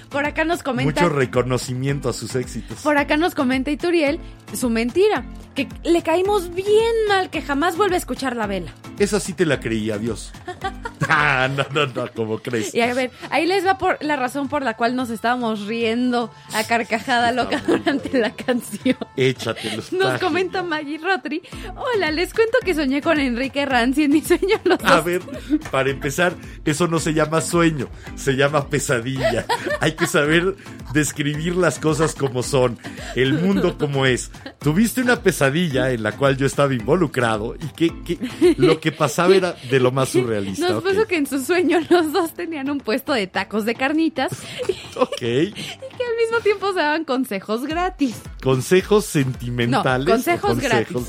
Por 0.10 0.26
acá 0.26 0.44
nos 0.46 0.64
comenta. 0.64 1.02
mucho 1.02 1.14
reconocimiento 1.14 2.10
a 2.10 2.14
sus 2.14 2.36
éxitos. 2.36 2.80
Por 2.82 2.98
acá 2.98 3.18
nos 3.18 3.36
comenta 3.36 3.72
Ituriel 3.72 4.20
su 4.54 4.70
mentira. 4.70 5.26
Que 5.56 5.68
le 5.84 6.04
caímos 6.04 6.54
bien 6.54 6.94
mal, 7.08 7.30
que 7.32 7.42
jamás 7.42 7.78
vuelve 7.78 7.96
a 7.96 7.98
escuchar 7.98 8.36
la 8.36 8.46
vela. 8.46 8.72
Esa 9.00 9.20
sí 9.20 9.34
te 9.34 9.46
la 9.46 9.60
creí, 9.60 9.92
adiós. 9.92 10.32
Ah, 11.10 11.48
no, 11.48 11.64
no, 11.74 11.86
no, 11.94 12.12
como 12.12 12.40
crees. 12.40 12.76
Y 12.76 12.82
a 12.82 12.94
ver, 12.94 13.12
ahí 13.30 13.46
les 13.46 13.66
va 13.66 13.78
por 13.78 13.98
la 14.04 14.18
razón 14.18 14.50
por 14.50 14.62
la 14.62 14.74
cual 14.76 14.94
nos 14.96 15.10
estábamos 15.10 15.66
riendo 15.66 16.30
a 16.54 16.64
carcajada 16.66 17.32
loca 17.32 17.64
durante 17.66 18.18
la 18.20 18.32
canción. 18.34 18.98
Échatelos. 19.16 19.94
Nos 19.94 20.20
comenta 20.20 20.64
Maggie 20.64 20.98
Rotri. 20.98 21.42
Hola, 21.78 22.12
les 22.12 22.34
cuento 22.34 22.58
que 22.66 22.74
soñé 22.76 23.02
con 23.02 23.20
Enrique 23.20 23.66
Ranzi 23.66 24.04
en 24.06 24.12
mi 24.12 24.22
sueño 24.22 24.60
los 24.66 24.84
A 24.84 24.96
dos. 24.98 25.06
ver, 25.06 25.22
para 25.72 25.92
empezar, 25.92 26.34
eso 26.66 26.88
no 26.88 27.00
se 27.00 27.14
llama 27.14 27.40
sueño, 27.40 27.88
se 28.16 28.34
llama 28.36 28.68
pesadilla. 28.68 29.46
Hay 29.80 29.94
que 29.98 30.08
saber 30.08 30.56
describir 30.94 31.56
las 31.56 31.80
cosas 31.80 32.16
como 32.16 32.44
son, 32.44 32.78
el 33.16 33.34
mundo 33.34 33.78
como 33.78 34.06
es. 34.06 34.32
Tuviste 34.60 35.02
una 35.02 35.22
pesadilla 35.22 35.92
en 35.92 36.04
la 36.04 36.14
cual 36.14 36.38
yo 36.38 36.46
estaba 36.46 36.74
involucrado 36.74 37.56
y 37.56 37.68
que, 37.76 38.04
que 38.04 38.56
lo 38.58 38.80
que 38.80 38.92
pasaba 38.92 39.36
era 39.36 39.56
de 39.70 39.80
lo 39.80 39.92
más 39.92 40.10
surrealista. 40.10 40.70
Nos 40.70 40.84
ok. 40.84 40.90
puso 40.90 41.08
que 41.08 41.18
en 41.18 41.28
su 41.28 41.44
sueño 41.44 41.80
los 41.90 42.12
dos 42.12 42.34
tenían 42.34 42.70
un 42.70 42.80
puesto 42.80 43.14
de 43.14 43.28
tacos 43.28 43.66
de 43.66 43.76
carnitas 43.76 44.32
Ok. 44.96 45.22
y 45.22 45.52
que 45.52 46.04
al 46.04 46.16
mismo 46.18 46.40
tiempo 46.44 46.74
se 46.74 46.80
daban 46.80 47.04
consejos 47.06 47.66
gratis. 47.66 48.16
Consejos 48.42 49.06
sentimentales. 49.06 50.08
No, 50.08 50.14
consejos 50.14 50.60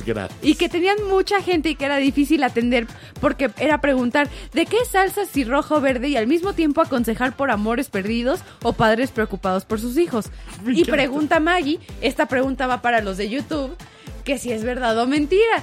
gratis. 0.03 0.39
Y 0.43 0.55
que 0.55 0.69
tenían 0.69 0.97
mucha 1.09 1.41
gente 1.43 1.71
y 1.71 1.75
que 1.75 1.85
era 1.85 1.97
difícil 1.97 2.43
atender 2.43 2.87
porque 3.21 3.51
era 3.59 3.81
preguntar 3.81 4.29
de 4.53 4.67
qué 4.67 4.85
salsa 4.91 5.25
si 5.25 5.45
rojo 5.45 5.77
o 5.77 5.81
verde 5.81 6.09
y 6.09 6.17
al 6.17 6.27
mismo 6.27 6.53
tiempo 6.53 6.81
aconsejar 6.81 7.37
por 7.37 7.51
amores 7.51 7.89
perdidos 7.89 8.41
o 8.63 8.73
padres 8.73 9.11
preocupados 9.11 9.65
por 9.69 9.79
sus 9.81 9.97
hijos. 9.99 10.27
Me 10.65 10.73
Y 10.73 10.81
encanta. 10.81 10.93
pregunta 10.93 11.41
Maggie, 11.41 11.79
esta 12.01 12.27
pregunta 12.27 12.67
va 12.67 12.83
para 12.83 13.01
los 13.01 13.17
de 13.17 13.29
YouTube, 13.29 13.77
que 14.25 14.39
si 14.39 14.51
es 14.53 14.65
verdad 14.65 14.99
o 14.99 15.07
mentira. 15.07 15.63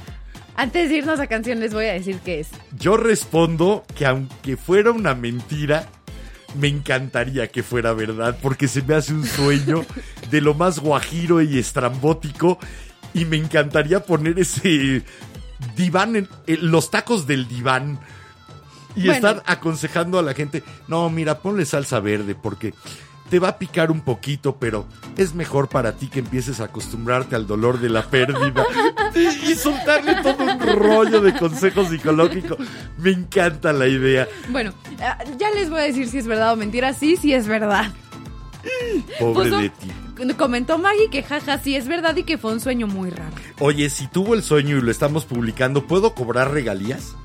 Antes 0.57 0.87
de 0.89 0.95
irnos 0.97 1.19
a 1.19 1.27
canción 1.27 1.59
les 1.59 1.73
voy 1.73 1.85
a 1.87 1.93
decir 1.93 2.19
qué 2.23 2.39
es. 2.39 2.47
Yo 2.79 2.95
respondo 2.95 3.83
que 3.95 4.05
aunque 4.05 4.55
fuera 4.55 4.91
una 4.91 5.13
mentira, 5.13 5.89
me 6.57 6.69
encantaría 6.69 7.47
que 7.49 7.61
fuera 7.63 7.91
verdad, 7.91 8.37
porque 8.41 8.69
se 8.69 8.81
me 8.81 8.95
hace 8.95 9.13
un 9.13 9.25
sueño 9.25 9.83
de 10.31 10.39
lo 10.39 10.53
más 10.53 10.79
guajiro 10.79 11.41
y 11.41 11.57
estrambótico, 11.59 12.57
y 13.13 13.25
me 13.25 13.35
encantaría 13.35 14.01
poner 14.05 14.39
ese 14.39 15.03
diván, 15.75 16.15
en, 16.15 16.29
eh, 16.47 16.57
los 16.61 16.89
tacos 16.89 17.27
del 17.27 17.47
diván, 17.49 17.99
y 18.95 19.07
Bueno. 19.07 19.13
estar 19.13 19.43
aconsejando 19.45 20.19
a 20.19 20.21
la 20.21 20.33
gente, 20.33 20.63
no, 20.87 21.09
mira, 21.09 21.39
ponle 21.39 21.65
salsa 21.65 21.99
verde, 21.99 22.33
porque 22.35 22.73
te 23.29 23.39
va 23.39 23.49
a 23.49 23.57
picar 23.57 23.91
un 23.91 24.01
poquito, 24.01 24.57
pero 24.57 24.85
es 25.17 25.33
mejor 25.33 25.67
para 25.67 25.93
ti 25.93 26.07
que 26.07 26.19
empieces 26.19 26.59
a 26.59 26.65
acostumbrarte 26.65 27.35
al 27.35 27.47
dolor 27.47 27.79
de 27.79 27.89
la 27.89 28.03
pérdida. 28.03 28.65
y, 29.15 29.55
soltarle 29.55 30.15
todo 30.21 30.43
un 30.43 30.59
rollo 30.59 31.21
de 31.21 31.33
consejo 31.33 31.85
psicológico. 31.85 32.57
Me 32.97 33.11
encanta 33.11 33.73
la 33.73 33.87
idea. 33.87 34.27
Bueno, 34.49 34.73
ah, 35.01 35.17
ya 35.37 35.49
les 35.51 35.69
voy 35.69 35.81
a 35.81 35.83
decir 35.83 36.07
si 36.07 36.19
es 36.19 36.27
verdad 36.27 36.53
o 36.53 36.55
mentira. 36.55 36.93
Sí, 36.93 37.17
sí 37.17 37.33
es 37.33 37.47
verdad. 37.47 37.91
Pobre 39.19 39.49
Puso- 39.49 39.59
de 39.59 39.69
ti. 39.69 39.91
Comentó 40.37 40.77
Maggie 40.77 41.09
que 41.09 41.23
jaja, 41.23 41.57
sí 41.59 41.75
es 41.75 41.87
verdad 41.87 42.15
y 42.15 42.23
que 42.23 42.37
fue 42.37 42.53
un 42.53 42.61
sueño 42.61 42.87
muy 42.87 43.09
raro. 43.09 43.33
Oye, 43.59 43.89
si 43.89 44.07
tuvo 44.07 44.33
el 44.33 44.43
sueño 44.43 44.77
y 44.77 44.81
lo 44.81 44.89
estamos 44.89 45.25
publicando, 45.25 45.87
¿puedo 45.87 46.13
cobrar 46.15 46.51
regalías? 46.51 47.15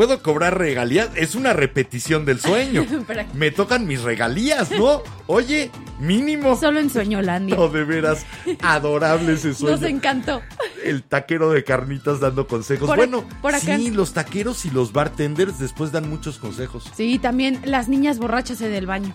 ¿Puedo 0.00 0.22
cobrar 0.22 0.56
regalías? 0.56 1.10
Es 1.14 1.34
una 1.34 1.52
repetición 1.52 2.24
del 2.24 2.40
sueño. 2.40 2.86
Me 3.34 3.50
tocan 3.50 3.86
mis 3.86 4.00
regalías, 4.00 4.70
¿no? 4.70 5.02
Oye, 5.26 5.70
mínimo. 5.98 6.56
Solo 6.56 6.80
en 6.80 6.88
Sueñolandia. 6.88 7.54
No, 7.54 7.68
de 7.68 7.84
veras, 7.84 8.24
adorable 8.62 9.34
ese 9.34 9.52
sueño. 9.52 9.76
Nos 9.76 9.84
encantó. 9.86 10.40
El 10.82 11.02
taquero 11.02 11.50
de 11.50 11.64
carnitas 11.64 12.18
dando 12.18 12.46
consejos. 12.46 12.86
Por- 12.88 12.96
bueno, 12.96 13.24
por 13.42 13.54
acá- 13.54 13.76
sí, 13.76 13.90
los 13.90 14.14
taqueros 14.14 14.64
y 14.64 14.70
los 14.70 14.94
bartenders 14.94 15.58
después 15.58 15.92
dan 15.92 16.08
muchos 16.08 16.38
consejos. 16.38 16.90
Sí, 16.96 17.18
también 17.18 17.60
las 17.66 17.90
niñas 17.90 18.18
borrachas 18.18 18.62
en 18.62 18.72
el 18.72 18.86
baño. 18.86 19.12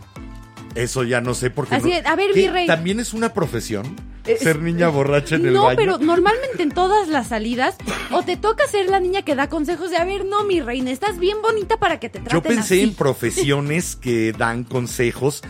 Eso 0.76 1.03
ya 1.03 1.22
no 1.22 1.34
sé 1.34 1.49
por 1.49 1.68
qué. 1.68 1.76
Así 1.76 1.89
no- 1.89 1.95
es, 1.95 2.06
a 2.06 2.15
ver. 2.15 2.31
¿También 2.68 2.99
es 2.99 3.14
una 3.14 3.34
profesión? 3.34 3.95
Es- 4.26 4.39
Ser 4.41 4.60
niña 4.60 4.89
borracha 4.89 5.35
en 5.35 5.45
el 5.45 5.53
no, 5.53 5.65
baño. 5.65 5.77
pero 5.77 5.97
normalmente 5.99 6.64
en 6.64 6.72
todas 6.72 7.07
las 7.07 7.27
salidas, 7.27 7.76
o 8.11 8.23
te 8.23 8.35
toca 8.38 8.68
ser 8.68 8.89
la 8.89 8.99
niña 8.99 9.22
que 9.22 9.35
da 9.35 9.47
consejos 9.49 9.91
de, 9.91 9.97
a 9.97 10.03
ver, 10.03 10.26
no, 10.26 10.43
mi 10.43 10.60
reina, 10.61 10.91
estás 10.91 11.19
bien 11.19 11.38
bonita 11.41 11.77
para 11.77 11.99
que 11.99 12.10
te 12.10 12.19
traten 12.19 12.34
Yo 12.34 12.41
pensé 12.41 12.76
así". 12.76 12.81
en 12.84 12.93
profesiones 12.95 13.95
que 13.95 14.31
dan 14.34 14.64
consejos 14.64 15.43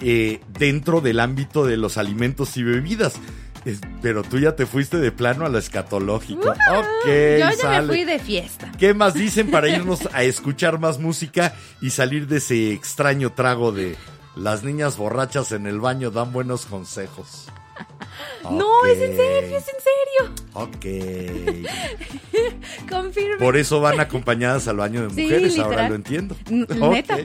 eh, 0.00 0.40
dentro 0.58 1.00
del 1.00 1.20
ámbito 1.20 1.64
de 1.66 1.76
los 1.76 1.96
alimentos 1.98 2.56
y 2.56 2.62
bebidas. 2.62 3.14
Es- 3.64 3.80
pero 4.02 4.22
tú 4.22 4.38
ya 4.38 4.54
te 4.54 4.66
fuiste 4.66 4.98
de 4.98 5.10
plano 5.10 5.44
a 5.44 5.48
lo 5.48 5.58
escatológico. 5.58 6.50
ok, 6.50 7.06
Yo 7.06 7.38
ya 7.38 7.52
sale. 7.52 7.86
me 7.88 7.92
fui 7.94 8.04
de 8.04 8.18
fiesta. 8.18 8.70
¿Qué 8.78 8.94
más 8.94 9.14
dicen 9.14 9.50
para 9.50 9.68
irnos 9.68 10.08
a 10.12 10.22
escuchar 10.22 10.78
más 10.78 10.98
música 11.00 11.54
y 11.80 11.90
salir 11.90 12.28
de 12.28 12.36
ese 12.38 12.72
extraño 12.72 13.32
trago 13.32 13.72
de 13.72 13.96
las 14.38 14.62
niñas 14.64 14.96
borrachas 14.96 15.52
en 15.52 15.66
el 15.66 15.80
baño 15.80 16.10
dan 16.10 16.32
buenos 16.32 16.66
consejos? 16.66 17.48
No, 18.50 18.84
es 18.86 18.98
en 19.00 19.16
serio, 19.16 19.58
es 19.58 19.66
en 19.68 19.74
serio. 19.84 20.32
Ok. 20.54 20.86
Confirme. 22.90 23.36
Por 23.36 23.56
eso 23.56 23.80
van 23.80 24.00
acompañadas 24.00 24.66
al 24.68 24.76
baño 24.78 25.02
de 25.02 25.14
Sí, 25.14 25.22
mujeres, 25.22 25.58
ahora 25.58 25.88
lo 25.88 25.94
entiendo. 25.94 26.36
Neta. 26.50 27.18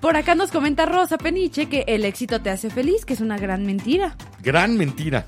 Por 0.00 0.16
acá 0.16 0.34
nos 0.34 0.50
comenta 0.50 0.86
Rosa 0.86 1.18
Peniche 1.18 1.68
que 1.68 1.84
el 1.88 2.04
éxito 2.04 2.40
te 2.42 2.50
hace 2.50 2.70
feliz, 2.70 3.04
que 3.04 3.14
es 3.14 3.20
una 3.20 3.38
gran 3.38 3.64
mentira. 3.64 4.16
Gran 4.42 4.76
mentira. 4.76 5.26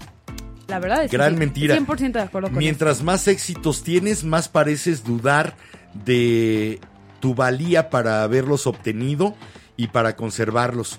La 0.68 0.78
verdad 0.78 1.04
es 1.04 1.10
que 1.10 1.16
Gran 1.16 1.32
sí, 1.32 1.38
mentira. 1.38 1.76
100% 1.76 2.12
de 2.12 2.20
acuerdo 2.20 2.48
con 2.50 2.58
Mientras 2.58 3.02
más 3.02 3.26
éxitos 3.26 3.82
tienes, 3.82 4.22
más 4.24 4.48
pareces 4.48 5.02
dudar 5.02 5.56
de 5.94 6.78
tu 7.20 7.34
valía 7.34 7.90
para 7.90 8.22
haberlos 8.22 8.66
obtenido 8.66 9.34
y 9.76 9.88
para 9.88 10.14
conservarlos. 10.14 10.98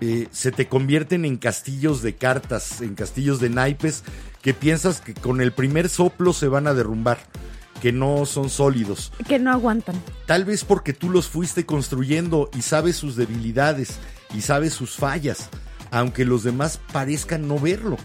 Eh, 0.00 0.28
se 0.30 0.50
te 0.50 0.66
convierten 0.66 1.24
en 1.24 1.36
castillos 1.36 2.00
de 2.00 2.14
cartas, 2.14 2.80
en 2.80 2.94
castillos 2.94 3.38
de 3.38 3.50
naipes 3.50 4.02
que 4.40 4.54
piensas 4.54 5.00
que 5.02 5.12
con 5.12 5.40
el 5.42 5.52
primer 5.52 5.90
soplo 5.90 6.32
se 6.32 6.48
van 6.48 6.66
a 6.66 6.72
derrumbar, 6.72 7.18
que 7.82 7.92
no 7.92 8.24
son 8.24 8.48
sólidos. 8.48 9.12
Que 9.28 9.38
no 9.38 9.50
aguantan. 9.50 10.02
Tal 10.26 10.46
vez 10.46 10.64
porque 10.64 10.94
tú 10.94 11.10
los 11.10 11.28
fuiste 11.28 11.66
construyendo 11.66 12.48
y 12.56 12.62
sabes 12.62 12.96
sus 12.96 13.16
debilidades 13.16 13.98
y 14.34 14.40
sabes 14.40 14.72
sus 14.72 14.96
fallas, 14.96 15.50
aunque 15.90 16.24
los 16.24 16.44
demás 16.44 16.80
parezcan 16.92 17.46
no 17.46 17.58
verlo. 17.58 17.98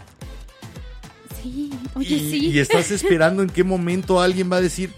Sí, 1.42 1.70
oye, 1.94 2.16
y, 2.16 2.30
sí. 2.30 2.46
y 2.48 2.58
estás 2.58 2.90
esperando 2.90 3.42
en 3.42 3.48
qué 3.48 3.64
momento 3.64 4.20
alguien 4.20 4.52
va 4.52 4.56
a 4.56 4.62
decir, 4.62 4.92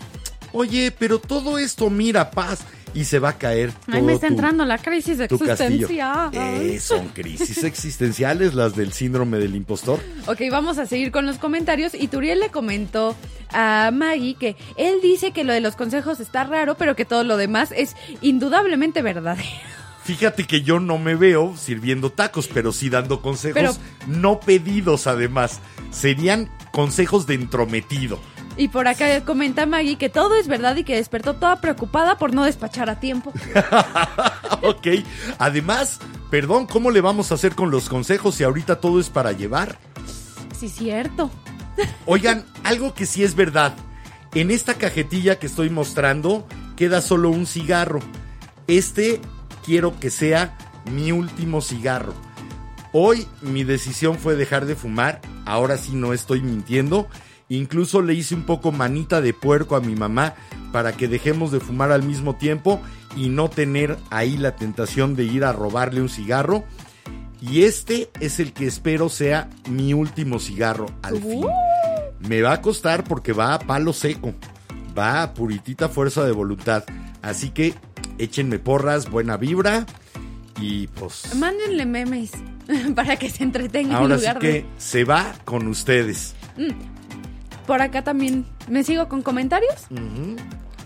oye, 0.52 0.92
pero 0.98 1.20
todo 1.20 1.58
esto, 1.58 1.90
mira, 1.90 2.32
paz, 2.32 2.60
y 2.94 3.04
se 3.04 3.18
va 3.18 3.30
a 3.30 3.38
caer. 3.38 3.72
Ay, 3.86 3.94
todo 4.00 4.02
me 4.04 4.12
está 4.14 4.26
tu- 4.28 4.34
entrando 4.34 4.64
la 4.64 4.78
crisis 4.78 5.18
existencial. 5.20 6.30
Eh, 6.32 6.78
son 6.80 7.08
crisis 7.08 7.62
existenciales 7.64 8.54
las 8.54 8.74
del 8.76 8.92
síndrome 8.92 9.38
del 9.38 9.54
impostor. 9.56 10.00
Ok, 10.26 10.40
vamos 10.50 10.78
a 10.78 10.86
seguir 10.86 11.10
con 11.12 11.26
los 11.26 11.38
comentarios. 11.38 11.94
Y 11.94 12.08
Turiel 12.08 12.40
le 12.40 12.48
comentó 12.50 13.16
a 13.50 13.90
Maggie 13.92 14.34
que 14.34 14.56
él 14.76 14.96
dice 15.02 15.30
que 15.32 15.44
lo 15.44 15.52
de 15.52 15.60
los 15.60 15.76
consejos 15.76 16.20
está 16.20 16.44
raro, 16.44 16.76
pero 16.76 16.96
que 16.96 17.04
todo 17.04 17.24
lo 17.24 17.36
demás 17.36 17.72
es 17.76 17.94
indudablemente 18.20 19.02
verdadero. 19.02 19.48
Fíjate 20.04 20.44
que 20.44 20.62
yo 20.62 20.80
no 20.80 20.96
me 20.96 21.14
veo 21.16 21.54
sirviendo 21.56 22.10
tacos, 22.10 22.48
pero 22.48 22.72
sí 22.72 22.88
dando 22.88 23.20
consejos 23.20 23.54
Pero- 23.54 23.74
no 24.18 24.40
pedidos 24.40 25.06
además. 25.06 25.60
Serían 25.90 26.48
consejos 26.72 27.26
de 27.26 27.34
entrometido. 27.34 28.18
Y 28.58 28.68
por 28.68 28.88
acá 28.88 29.24
comenta 29.24 29.66
Maggie 29.66 29.96
que 29.96 30.08
todo 30.08 30.34
es 30.34 30.48
verdad 30.48 30.74
y 30.74 30.82
que 30.82 30.96
despertó 30.96 31.34
toda 31.34 31.60
preocupada 31.60 32.18
por 32.18 32.34
no 32.34 32.44
despachar 32.44 32.90
a 32.90 32.98
tiempo. 32.98 33.32
ok. 34.62 34.88
Además, 35.38 36.00
perdón, 36.28 36.66
¿cómo 36.66 36.90
le 36.90 37.00
vamos 37.00 37.30
a 37.30 37.36
hacer 37.36 37.54
con 37.54 37.70
los 37.70 37.88
consejos 37.88 38.34
si 38.34 38.42
ahorita 38.42 38.80
todo 38.80 38.98
es 38.98 39.10
para 39.10 39.30
llevar? 39.30 39.78
Sí, 40.58 40.68
cierto. 40.68 41.30
Oigan, 42.06 42.44
algo 42.64 42.94
que 42.94 43.06
sí 43.06 43.22
es 43.22 43.36
verdad. 43.36 43.76
En 44.34 44.50
esta 44.50 44.74
cajetilla 44.74 45.38
que 45.38 45.46
estoy 45.46 45.70
mostrando 45.70 46.44
queda 46.76 47.00
solo 47.00 47.30
un 47.30 47.46
cigarro. 47.46 48.00
Este 48.66 49.20
quiero 49.64 50.00
que 50.00 50.10
sea 50.10 50.58
mi 50.90 51.12
último 51.12 51.60
cigarro. 51.60 52.12
Hoy 52.92 53.28
mi 53.40 53.62
decisión 53.62 54.18
fue 54.18 54.34
dejar 54.34 54.66
de 54.66 54.74
fumar. 54.74 55.20
Ahora 55.44 55.76
sí 55.76 55.92
no 55.94 56.12
estoy 56.12 56.42
mintiendo. 56.42 57.08
Incluso 57.48 58.02
le 58.02 58.14
hice 58.14 58.34
un 58.34 58.42
poco 58.42 58.72
manita 58.72 59.20
de 59.20 59.32
puerco 59.32 59.76
a 59.76 59.80
mi 59.80 59.96
mamá 59.96 60.34
para 60.72 60.92
que 60.92 61.08
dejemos 61.08 61.50
de 61.50 61.60
fumar 61.60 61.92
al 61.92 62.02
mismo 62.02 62.36
tiempo 62.36 62.80
y 63.16 63.28
no 63.28 63.48
tener 63.48 63.96
ahí 64.10 64.36
la 64.36 64.54
tentación 64.56 65.16
de 65.16 65.24
ir 65.24 65.44
a 65.44 65.52
robarle 65.52 66.02
un 66.02 66.08
cigarro. 66.08 66.64
Y 67.40 67.62
este 67.62 68.10
es 68.20 68.40
el 68.40 68.52
que 68.52 68.66
espero 68.66 69.08
sea 69.08 69.48
mi 69.70 69.94
último 69.94 70.38
cigarro 70.38 70.86
al 71.02 71.20
fin. 71.22 71.46
Me 72.20 72.42
va 72.42 72.52
a 72.52 72.60
costar 72.60 73.04
porque 73.04 73.32
va 73.32 73.54
a 73.54 73.58
palo 73.60 73.92
seco, 73.92 74.34
va 74.96 75.22
a 75.22 75.34
puritita 75.34 75.88
fuerza 75.88 76.24
de 76.24 76.32
voluntad. 76.32 76.84
Así 77.22 77.50
que 77.50 77.74
échenme 78.18 78.58
porras, 78.58 79.08
buena 79.08 79.36
vibra 79.36 79.86
y 80.60 80.88
pues 80.88 81.34
Mándenle 81.36 81.86
memes 81.86 82.32
para 82.94 83.16
que 83.16 83.30
se 83.30 83.44
entretengan 83.44 83.92
en 83.92 83.96
ahora 83.96 84.16
sí 84.16 84.20
lugar 84.22 84.38
que 84.40 84.52
de... 84.52 84.66
se 84.76 85.04
va 85.04 85.34
con 85.44 85.68
ustedes. 85.68 86.34
Por 87.68 87.82
acá 87.82 88.02
también. 88.02 88.46
¿Me 88.68 88.82
sigo 88.82 89.08
con 89.08 89.22
comentarios? 89.22 89.86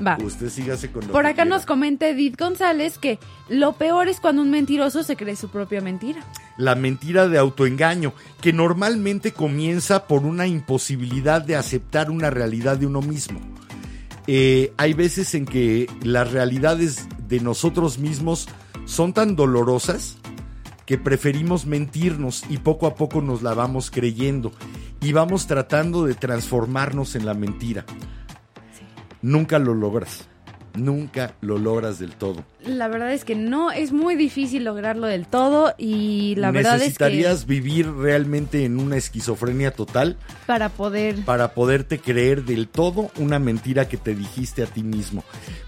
Va. 0.05 0.19
Usted 0.23 0.49
sígase 0.51 0.91
con 0.91 1.07
lo 1.07 1.13
Por 1.13 1.23
que 1.23 1.29
acá 1.29 1.43
quiera. 1.45 1.57
nos 1.57 1.65
comenta 1.65 2.09
Edith 2.09 2.37
González 2.39 2.99
que 2.99 3.19
lo 3.49 3.75
peor 3.75 4.09
es 4.09 4.19
cuando 4.19 4.43
un 4.43 4.51
mentiroso 4.51 5.05
se 5.05 5.17
cree 5.17 5.37
su 5.37 5.49
propia 5.49 5.81
mentira. 5.81 6.23
la 6.59 6.75
mentira 6.75 7.29
de 7.29 7.39
autoengaño, 7.39 8.13
que 8.41 8.53
normalmente 8.53 9.33
comienza 9.33 10.07
por 10.09 10.25
una 10.25 10.47
imposibilidad 10.49 11.41
de 11.41 11.55
aceptar 11.57 12.11
una 12.11 12.31
realidad 12.31 12.77
de 12.79 12.87
uno 12.87 13.01
mismo. 13.01 13.41
Eh, 14.27 14.73
hay 14.77 14.93
veces 14.93 15.35
en 15.35 15.47
que 15.47 15.87
las 16.03 16.31
realidades 16.33 17.07
de 17.29 17.41
nosotros 17.41 17.99
mismos 17.99 18.49
son 18.87 19.13
tan 19.13 19.35
dolorosas 19.37 20.19
que 20.85 20.99
preferimos 20.99 21.65
mentirnos 21.65 22.45
y 22.51 22.59
poco 22.59 22.87
a 22.89 22.97
poco 22.97 23.23
nos 23.23 23.43
la 23.43 23.55
vamos 23.55 23.91
creyendo 23.91 24.53
y 25.03 25.13
vamos 25.13 25.47
tratando 25.47 26.05
de 26.07 26.15
transformarnos 26.15 27.17
en 27.17 27.27
la 27.27 27.35
mentira. 27.35 27.85
Nunca 29.21 29.59
lo 29.59 29.75
logras, 29.75 30.29
nunca 30.75 31.35
lo 31.41 31.59
logras 31.59 31.99
del 31.99 32.13
todo. 32.13 32.45
La 32.65 32.89
verdad 32.89 33.13
es 33.13 33.25
que 33.25 33.35
no, 33.35 33.73
es 33.73 33.93
muy 33.93 34.15
difícil 34.15 34.65
lograrlo 34.65 35.09
del 35.09 35.27
todo 35.27 35.75
y 35.77 36.35
la 36.37 36.53
verdad 36.53 36.77
es 36.77 36.81
que 36.81 36.85
Necesitarías 36.85 37.47
vivir 37.47 37.91
realmente 37.91 38.65
en 38.65 38.79
una 38.79 38.97
esquizofrenia 38.97 39.73
total 39.73 40.17
para 40.47 40.69
poder... 40.69 41.25
para 41.25 41.55
poderte 41.55 41.99
creer 41.99 42.45
del 42.45 42.69
todo 42.69 43.11
una 43.19 43.39
mentira 43.39 43.89
que 43.89 43.97
te 43.97 44.15
dijiste 44.15 44.63
a 44.63 44.67
ti 44.67 44.83
mismo. 44.83 45.25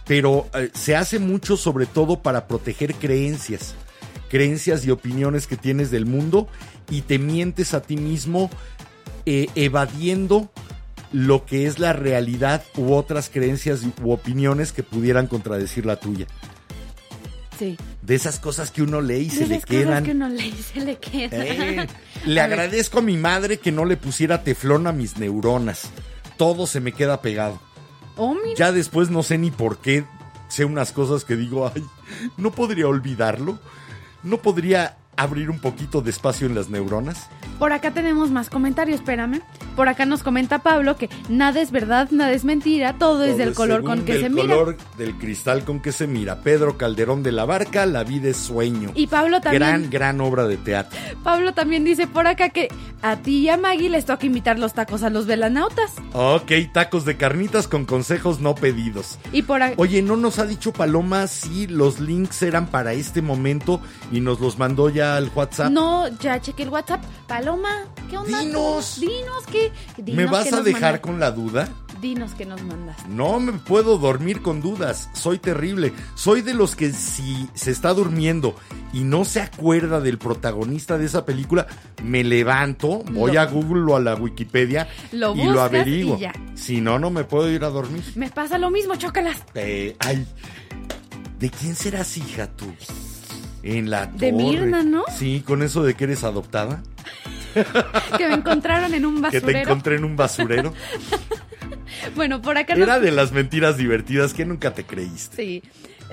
Pero 0.07 0.47
eh, 0.55 0.71
se 0.75 0.97
hace 0.97 1.19
mucho 1.19 1.57
sobre 1.57 1.87
todo 1.87 2.21
para 2.21 2.47
proteger 2.47 2.95
creencias, 2.95 3.75
creencias 4.29 4.85
y 4.87 4.91
opiniones 4.91 5.47
que 5.49 5.57
tienes 5.57 5.91
del 5.91 6.07
mundo 6.07 6.49
y 6.91 7.03
te 7.03 7.19
mientes 7.19 7.75
a 7.75 7.83
ti 7.83 7.97
mismo 7.97 8.51
eh, 9.27 9.49
evadiendo 9.55 10.51
lo 11.13 11.47
que 11.47 11.67
es 11.67 11.79
la 11.79 11.93
realidad 11.93 12.65
u 12.77 12.93
otras 12.95 13.31
creencias 13.33 13.81
u 14.03 14.11
opiniones 14.13 14.73
que 14.73 14.83
pudieran 14.83 15.27
contradecir 15.29 15.87
la 15.87 15.97
tuya. 15.97 16.27
Sí. 17.59 17.77
De 18.03 18.17
esas 18.17 18.41
cosas 18.41 18.73
que 18.73 18.83
uno 18.83 19.01
lee 19.01 19.27
y 19.27 19.31
se 19.31 19.47
le 19.47 19.61
quedan. 19.61 20.03
que 20.05 20.11
uno 20.11 20.29
lee 20.29 20.53
y 20.59 20.63
se 20.63 20.81
le 20.81 20.97
quedan. 20.99 21.41
Eh, 21.43 21.87
le 22.27 22.41
A 22.41 22.47
ver. 22.49 22.53
agradezco 22.59 22.99
a 22.99 23.03
mi 23.03 23.17
madre 23.17 23.59
que 23.59 23.71
no 23.71 23.85
le 23.85 23.97
pusiera 23.97 24.43
teflón 24.43 24.89
a 24.89 24.93
mis 24.93 25.19
neuronas. 25.19 25.89
Todo 26.37 26.67
se 26.67 26.81
me 26.81 26.91
queda 26.93 27.23
pegado. 27.23 27.61
Oh, 28.17 28.35
mira. 28.35 28.57
Ya 28.57 28.73
después 28.73 29.11
no 29.11 29.23
sé 29.23 29.39
ni 29.39 29.53
por 29.53 29.79
qué 29.79 30.05
sé 30.49 30.65
unas 30.65 30.91
cosas 30.91 31.25
que 31.25 31.37
digo, 31.37 31.71
ay, 31.73 31.85
no 32.37 32.51
podría 32.51 32.89
olvidarlo. 32.89 33.61
No 34.25 34.39
podría 34.39 34.97
abrir 35.17 35.49
un 35.49 35.61
poquito 35.61 36.01
de 36.01 36.11
espacio 36.11 36.49
en 36.49 36.57
las 36.57 36.71
neuronas. 36.71 37.29
Por 37.59 37.73
acá 37.73 37.93
tenemos 37.93 38.31
más 38.31 38.51
comentarios, 38.51 39.01
espérame. 39.01 39.41
Por 39.77 39.89
acá 39.89 40.07
nos 40.07 40.23
comenta 40.23 40.61
Pablo 40.61 40.97
que 40.97 41.09
nada 41.29 41.61
es 41.61 41.71
verdad, 41.71 42.09
nada 42.11 42.33
es 42.33 42.45
mentira, 42.45 42.95
todo, 42.99 43.25
es 43.25 43.39
del 43.39 43.55
color 43.55 43.83
con 43.83 44.05
que 44.05 44.21
se 44.21 44.29
mira. 44.31 44.55
color 44.55 44.77
del 44.97 45.15
cristal 45.19 45.65
con 45.65 45.81
que 45.81 45.93
se 45.93 46.07
mira. 46.07 46.41
Pedro 46.41 46.77
Calderón 46.77 47.23
de 47.23 47.33
la 47.33 47.45
Barca, 47.45 47.87
La 47.87 48.05
vida 48.05 48.29
es 48.29 48.37
sueño. 48.37 48.91
Y 48.95 49.07
Pablo 49.07 49.41
también, 49.41 49.61
Gran, 49.61 49.91
gran 49.91 50.21
obra 50.21 50.47
de 50.47 50.57
teatro. 50.57 50.99
Pablo 51.23 51.55
también 51.55 51.85
dice 51.85 52.07
por 52.07 52.27
acá 52.27 52.51
que 52.51 52.69
a 53.03 53.17
ti 53.17 53.39
y 53.39 53.49
a 53.49 53.57
Maggie 53.57 53.89
les 53.89 54.05
toca 54.05 54.27
invitar 54.27 54.59
los 54.59 54.75
tacos 54.75 55.03
a 55.03 55.11
los 55.11 55.27
velanautas. 55.27 55.93
Ok, 56.13 56.53
tacos 56.73 57.05
de 57.05 57.17
carnitas 57.17 57.67
con 57.69 57.85
consejos 57.85 58.41
no 58.41 58.55
pedidos. 58.55 59.19
Y 59.33 59.43
por 59.43 59.63
acá... 59.63 59.75
Oye, 59.77 60.03
¿no 60.03 60.17
nos 60.17 60.39
ha 60.39 60.47
dicho 60.47 60.73
Paloma 60.73 61.27
si 61.27 61.67
los 61.67 62.01
links 62.01 62.43
eran 62.43 62.67
para 62.69 62.93
este 62.93 63.23
momento 63.23 63.81
y 64.13 64.21
nos 64.21 64.41
los 64.41 64.59
mandó 64.59 64.89
ya 64.89 65.17
al 65.17 65.31
WhatsApp? 65.35 65.71
No, 65.71 66.09
ya 66.19 66.41
chequé 66.41 66.63
el 66.65 66.69
WhatsApp. 66.69 67.03
Paloma, 67.27 67.44
¿qué 68.11 68.17
onda? 68.19 68.41
Dinos. 68.41 69.01
Dinos 69.01 69.47
que... 69.51 69.73
¿Me 70.13 70.27
vas 70.27 70.49
que 70.49 70.55
a 70.55 70.61
dejar 70.61 71.01
con 71.01 71.21
la 71.21 71.31
duda? 71.31 71.69
Dinos 72.01 72.33
que 72.35 72.45
nos 72.45 72.63
mandas. 72.63 72.97
No 73.09 73.41
me 73.41 73.53
puedo 73.53 73.97
dormir 73.99 74.43
con 74.43 74.61
dudas, 74.61 75.09
soy 75.15 75.39
terrible. 75.39 75.93
Soy 76.15 76.43
de 76.43 76.53
los 76.55 76.77
que 76.77 76.93
si 76.93 77.49
se 77.55 77.71
está 77.71 77.95
durmiendo 77.95 78.55
y 78.93 79.01
no 79.05 79.25
se 79.25 79.41
acuerda 79.41 80.01
del 80.01 80.19
protagonista 80.19 80.99
de 80.99 81.07
esa 81.07 81.25
película, 81.25 81.67
me 82.03 82.23
levanto, 82.25 83.03
voy 83.13 83.33
Lo- 83.33 83.41
a 83.41 83.47
Google 83.47 83.93
o 83.93 83.97
a 83.97 84.01
la 84.01 84.15
Wikipedia 84.17 84.89
Lo 85.13 85.35
y 85.35 85.45
lo 85.45 85.63
averiguo. 85.63 86.17
y 86.17 86.21
ya. 86.21 86.33
Si 86.55 86.81
no, 86.81 86.99
no 86.99 87.11
me 87.11 87.25
puedo 87.25 87.51
ir 87.51 87.65
a 87.65 87.71
dormir. 87.71 88.03
Me 88.17 88.29
pasa 88.31 88.59
lo 88.59 88.71
mismo, 88.71 88.97
chócalas. 88.97 89.43
Eh, 89.55 89.97
ay, 90.01 90.27
¿de 91.39 91.51
quién 91.51 91.75
serás 91.75 92.17
hija 92.19 92.49
tú? 92.49 92.67
En 93.65 93.89
la 93.91 94.07
De. 94.07 94.31
Mirna, 94.31 94.83
¿no? 94.83 95.05
Sí, 95.17 95.43
con 95.45 95.63
eso 95.63 95.83
de 95.83 95.95
que 95.95 96.05
eres 96.05 96.23
adoptada. 96.25 96.83
Que 98.19 98.29
me 98.29 98.35
encontraron 98.35 98.93
en 98.95 99.07
un 99.07 99.23
Que 99.23 99.31
te 99.31 99.41
basurero. 99.41 99.61
encontré 99.61 99.97
en 99.97 100.05
un 100.05 100.17
basurero. 100.17 100.73
Bueno, 102.17 102.43
por 102.43 102.59
acá 102.59 102.75
nos... 102.75 102.83
Era 102.83 102.99
de 102.99 103.11
las 103.13 103.33
mentiras 103.33 103.77
divertidas 103.77 104.35
que 104.35 104.45
nunca 104.45 104.75
te 104.75 104.85
creíste. 104.85 105.37
Sí, 105.37 105.63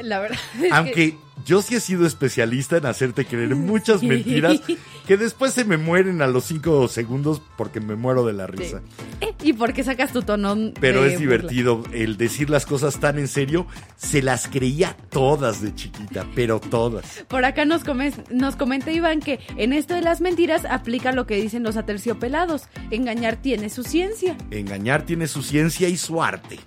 la 0.02 0.20
verdad. 0.20 0.38
es 0.56 0.62
que- 0.62 0.70
Aunque 0.72 1.16
yo 1.46 1.62
sí 1.64 1.74
he 1.76 1.80
sido 1.80 2.06
especialista 2.06 2.78
en 2.78 2.86
hacerte 2.86 3.26
creer 3.26 3.56
muchas 3.56 4.04
mentiras 4.04 4.62
que 5.08 5.18
después 5.18 5.54
se 5.54 5.66
me 5.66 5.78
mueren 5.78 6.22
a 6.22 6.28
los 6.28 6.46
cinco 6.46 6.88
segundos 6.88 7.42
porque 7.58 7.80
me 7.80 7.96
muero 7.96 8.26
de 8.26 8.34
la 8.34 8.46
risa. 8.48 8.82
Eh, 9.22 9.34
¿Y 9.44 9.54
por 9.54 9.74
qué 9.74 9.84
sacas 9.84 10.14
tu 10.14 10.22
tono? 10.22 10.56
Pero 10.80 11.02
de 11.04 11.14
es 11.14 11.20
divertido 11.20 11.84
el 11.94 12.18
decir 12.18 12.50
las 12.52 12.66
cosas 12.68 13.00
tan 13.00 13.18
en 13.18 13.28
serio. 13.28 13.66
Se 13.98 14.22
las 14.22 14.48
creía 14.48 14.96
todas 15.10 15.62
de 15.62 15.74
chiquita, 15.74 16.26
pero 16.36 16.60
todas. 16.60 17.24
Por 17.28 17.44
acá 17.46 17.66
nos, 17.66 17.84
come- 17.84 18.14
nos 18.30 18.56
comenta 18.56 18.92
Iván 18.92 19.20
que 19.20 19.40
en 19.58 19.74
esto 19.74 19.96
de 19.96 20.02
las 20.02 20.22
mentiras 20.22 20.64
aplica 20.66 21.12
lo 21.12 21.26
que 21.26 21.36
dicen 21.42 21.64
los 21.64 21.76
aterciopelados. 21.78 22.64
Engañar 22.92 23.38
tiene 23.38 23.70
su 23.70 23.84
ciencia. 23.84 24.38
Engañar 24.52 25.06
tiene 25.06 25.28
su 25.28 25.42
ciencia 25.42 25.90
y 25.90 25.98
su 25.98 26.22
arte. 26.22 26.60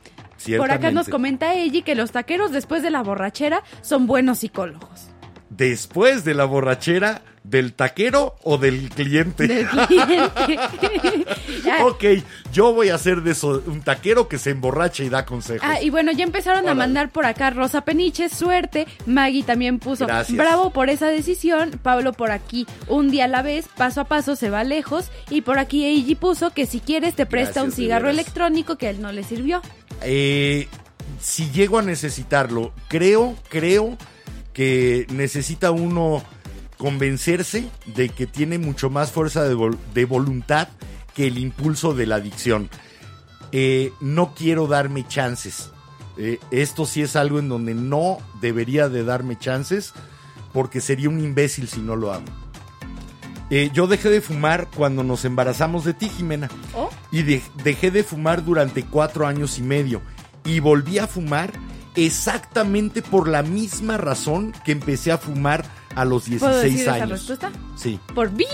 Por 0.56 0.70
acá 0.70 0.90
nos 0.90 1.08
comenta 1.08 1.54
Ellie 1.54 1.82
que 1.82 1.94
los 1.94 2.12
taqueros 2.12 2.52
después 2.52 2.82
de 2.82 2.90
la 2.90 3.02
borrachera 3.02 3.62
son 3.82 4.06
buenos 4.06 4.38
psicólogos. 4.38 5.08
Después 5.50 6.24
de 6.24 6.34
la 6.34 6.46
borrachera, 6.46 7.22
¿del 7.44 7.74
taquero 7.74 8.34
o 8.42 8.58
del 8.58 8.88
cliente? 8.90 9.46
Del 9.46 9.68
cliente. 9.86 10.58
Ok, 11.82 12.04
yo 12.52 12.72
voy 12.74 12.90
a 12.90 12.98
ser 12.98 13.22
de 13.22 13.32
eso, 13.32 13.62
un 13.66 13.80
taquero 13.82 14.28
que 14.28 14.38
se 14.38 14.50
emborracha 14.50 15.02
y 15.02 15.08
da 15.08 15.24
consejos. 15.24 15.62
Ah, 15.68 15.80
y 15.80 15.90
bueno, 15.90 16.12
ya 16.12 16.24
empezaron 16.24 16.68
a 16.68 16.74
mandar 16.74 17.10
por 17.10 17.24
acá 17.26 17.50
Rosa 17.50 17.82
Peniche, 17.82 18.28
suerte. 18.28 18.86
Maggie 19.06 19.42
también 19.42 19.78
puso 19.78 20.06
Gracias. 20.06 20.36
bravo 20.36 20.70
por 20.70 20.90
esa 20.90 21.08
decisión. 21.08 21.70
Pablo 21.82 22.12
por 22.12 22.30
aquí, 22.30 22.66
un 22.88 23.10
día 23.10 23.24
a 23.24 23.28
la 23.28 23.42
vez, 23.42 23.66
paso 23.76 24.00
a 24.02 24.04
paso 24.04 24.36
se 24.36 24.50
va 24.50 24.62
lejos. 24.64 25.10
Y 25.30 25.40
por 25.40 25.58
aquí 25.58 25.84
Eiji 25.84 26.14
puso 26.16 26.50
que 26.50 26.66
si 26.66 26.80
quieres 26.80 27.14
te 27.14 27.26
presta 27.26 27.60
Gracias, 27.60 27.64
un 27.64 27.72
cigarro 27.72 28.10
electrónico 28.10 28.76
que 28.76 28.88
a 28.88 28.90
él 28.90 29.00
no 29.00 29.10
le 29.12 29.24
sirvió. 29.24 29.62
Eh, 30.02 30.68
si 31.20 31.50
llego 31.50 31.78
a 31.78 31.82
necesitarlo, 31.82 32.72
creo, 32.88 33.36
creo 33.48 33.96
que 34.52 35.06
necesita 35.10 35.70
uno 35.70 36.22
convencerse 36.78 37.68
de 37.86 38.08
que 38.08 38.26
tiene 38.26 38.58
mucho 38.58 38.90
más 38.90 39.10
fuerza 39.12 39.44
de, 39.44 39.54
vol- 39.56 39.78
de 39.94 40.04
voluntad 40.04 40.68
que 41.14 41.26
el 41.28 41.38
impulso 41.38 41.94
de 41.94 42.06
la 42.06 42.16
adicción. 42.16 42.68
Eh, 43.52 43.92
no 44.00 44.34
quiero 44.34 44.66
darme 44.66 45.06
chances. 45.06 45.70
Eh, 46.18 46.38
esto 46.50 46.86
sí 46.86 47.02
es 47.02 47.16
algo 47.16 47.38
en 47.38 47.48
donde 47.48 47.74
no 47.74 48.18
debería 48.40 48.88
de 48.88 49.04
darme 49.04 49.38
chances 49.38 49.92
porque 50.52 50.80
sería 50.80 51.08
un 51.08 51.20
imbécil 51.20 51.68
si 51.68 51.80
no 51.80 51.96
lo 51.96 52.12
hago. 52.12 52.24
Eh, 53.50 53.70
yo 53.72 53.86
dejé 53.86 54.08
de 54.10 54.20
fumar 54.20 54.68
cuando 54.74 55.04
nos 55.04 55.24
embarazamos 55.24 55.84
de 55.84 55.94
ti, 55.94 56.08
Jimena. 56.08 56.48
¿Oh? 56.74 56.90
Y 57.12 57.22
de- 57.22 57.42
dejé 57.62 57.90
de 57.90 58.02
fumar 58.04 58.44
durante 58.44 58.84
cuatro 58.84 59.26
años 59.26 59.58
y 59.58 59.62
medio. 59.62 60.00
Y 60.44 60.60
volví 60.60 60.98
a 60.98 61.06
fumar 61.06 61.52
exactamente 61.94 63.02
por 63.02 63.28
la 63.28 63.42
misma 63.42 63.96
razón 63.96 64.52
que 64.64 64.72
empecé 64.72 65.12
a 65.12 65.18
fumar 65.18 65.64
a 65.94 66.04
los 66.04 66.24
¿Puedo 66.28 66.60
16 66.60 66.62
decir 66.62 66.80
esa 66.80 66.94
años. 66.94 67.10
respuesta? 67.10 67.52
Sí, 67.76 68.00
Por 68.14 68.30
bip. 68.30 68.48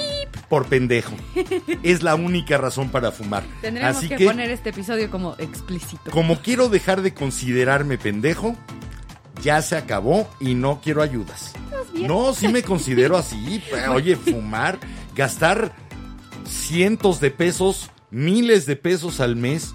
por 0.48 0.66
pendejo. 0.66 1.14
es 1.82 2.02
la 2.02 2.14
única 2.14 2.58
razón 2.58 2.90
para 2.90 3.12
fumar. 3.12 3.44
Así 3.82 4.08
que, 4.08 4.16
que, 4.16 4.24
poner 4.26 4.50
este 4.50 4.70
episodio 4.70 5.10
como 5.10 5.34
explícito. 5.38 6.10
como 6.10 6.36
quiero 6.42 6.68
dejar 6.68 7.00
de 7.02 7.14
considerarme 7.14 7.96
pendejo, 7.96 8.56
ya 9.42 9.62
se 9.62 9.76
acabó 9.76 10.28
y 10.38 10.54
no 10.54 10.80
quiero 10.82 11.00
ayudas. 11.02 11.54
Bien. 12.00 12.08
No, 12.08 12.34
sí 12.34 12.48
me 12.48 12.62
considero 12.62 13.16
así. 13.16 13.62
Oye, 13.92 14.16
fumar, 14.16 14.78
gastar 15.14 15.72
cientos 16.46 17.20
de 17.20 17.30
pesos, 17.30 17.90
miles 18.10 18.66
de 18.66 18.76
pesos 18.76 19.20
al 19.20 19.36
mes 19.36 19.74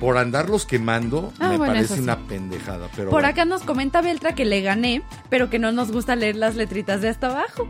por 0.00 0.18
andarlos 0.18 0.66
quemando, 0.66 1.32
Ah, 1.38 1.48
me 1.50 1.56
bueno, 1.58 1.72
parece 1.72 1.94
sí. 1.94 2.00
una 2.00 2.18
pendejada. 2.26 2.88
Pero 2.94 3.08
Por 3.10 3.22
bueno. 3.22 3.28
acá 3.28 3.44
nos 3.46 3.62
comenta 3.62 4.02
Beltra 4.02 4.34
que 4.34 4.44
le 4.44 4.60
gané, 4.60 5.02
pero 5.30 5.48
que 5.48 5.58
no 5.58 5.72
nos 5.72 5.90
gusta 5.90 6.16
leer 6.16 6.36
las 6.36 6.54
letritas 6.54 7.00
de 7.00 7.08
hasta 7.08 7.28
abajo. 7.28 7.66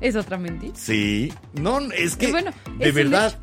Es 0.00 0.16
otra 0.16 0.38
mentira. 0.38 0.74
Sí, 0.76 1.32
no, 1.54 1.80
es 1.92 2.16
que 2.16 2.30
bueno, 2.30 2.50
de 2.78 2.88
es 2.88 2.94
verdad, 2.94 3.38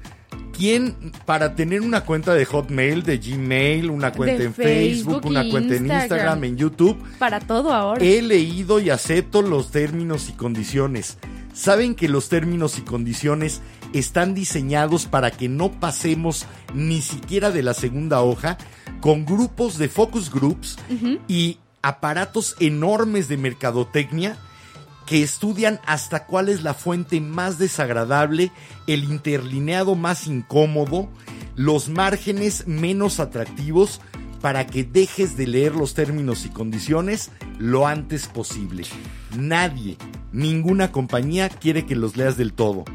¿quién 0.57 0.95
para 1.25 1.55
tener 1.55 1.81
una 1.81 2.01
cuenta 2.01 2.33
de 2.33 2.45
Hotmail, 2.45 3.03
de 3.03 3.17
Gmail, 3.17 3.89
una 3.89 4.11
cuenta 4.11 4.39
De 4.39 4.45
en 4.45 4.53
Facebook, 4.53 5.13
Facebook, 5.15 5.25
una 5.25 5.49
cuenta 5.49 5.75
en 5.75 5.83
Instagram. 5.83 6.01
Instagram, 6.01 6.43
en 6.43 6.57
YouTube? 6.57 7.03
Para 7.19 7.39
todo 7.39 7.73
ahora. 7.73 8.03
He 8.03 8.21
leído 8.21 8.79
y 8.79 8.89
acepto 8.89 9.41
los 9.41 9.71
términos 9.71 10.29
y 10.29 10.33
condiciones. 10.33 11.17
Saben 11.53 11.95
que 11.95 12.09
los 12.09 12.27
términos 12.27 12.77
y 12.77 12.81
condiciones 12.81 13.61
están 13.93 14.33
diseñados 14.33 15.05
para 15.05 15.31
que 15.31 15.47
no 15.47 15.71
pasemos 15.79 16.45
ni 16.73 17.01
siquiera 17.01 17.51
de 17.51 17.63
la 17.63 17.73
segunda 17.73 18.21
hoja 18.21 18.57
con 18.99 19.25
grupos 19.25 19.77
de 19.77 19.87
focus 19.87 20.29
groups 20.29 20.77
y 21.27 21.59
aparatos 21.81 22.55
enormes 22.59 23.27
de 23.29 23.37
mercadotecnia 23.37 24.37
que 25.05 25.21
estudian 25.23 25.79
hasta 25.85 26.25
cuál 26.25 26.49
es 26.49 26.63
la 26.63 26.73
fuente 26.73 27.21
más 27.21 27.57
desagradable, 27.57 28.51
el 28.87 29.03
interlineado 29.03 29.95
más 29.95 30.27
incómodo, 30.27 31.09
los 31.55 31.89
márgenes 31.89 32.67
menos 32.67 33.19
atractivos 33.19 34.01
para 34.41 34.67
que 34.67 34.83
dejes 34.83 35.37
de 35.37 35.47
leer 35.47 35.75
los 35.75 35.93
términos 35.93 36.45
y 36.45 36.49
condiciones 36.49 37.31
lo 37.57 37.87
antes 37.87 38.27
posible. 38.27 38.83
Nadie, 39.37 39.97
ninguna 40.31 40.91
compañía 40.91 41.49
quiere 41.49 41.85
que 41.85 41.95
los 41.95 42.15
leas 42.15 42.37
del 42.37 42.53
todo. 42.53 42.85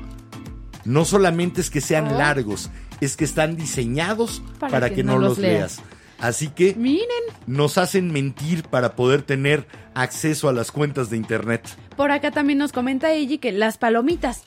No 0.84 1.04
solamente 1.04 1.60
es 1.60 1.70
que 1.70 1.80
sean 1.80 2.16
largos, 2.16 2.70
es 3.00 3.16
que 3.16 3.24
están 3.24 3.56
diseñados 3.56 4.42
para, 4.58 4.72
Para 4.72 4.88
que, 4.90 4.96
que 4.96 5.04
no, 5.04 5.14
no 5.14 5.18
los 5.20 5.28
los 5.30 5.38
leas. 5.38 5.78
leas. 5.78 5.99
Así 6.20 6.48
que 6.48 6.74
Miren, 6.74 7.06
nos 7.46 7.78
hacen 7.78 8.12
mentir 8.12 8.64
para 8.64 8.94
poder 8.94 9.22
tener 9.22 9.66
acceso 9.94 10.48
a 10.48 10.52
las 10.52 10.70
cuentas 10.70 11.08
de 11.10 11.16
internet. 11.16 11.66
por 11.96 12.12
acá 12.12 12.30
también 12.30 12.58
nos 12.58 12.72
comenta 12.72 13.10
ella 13.12 13.38
que 13.38 13.52
las 13.52 13.78
palomitas. 13.78 14.42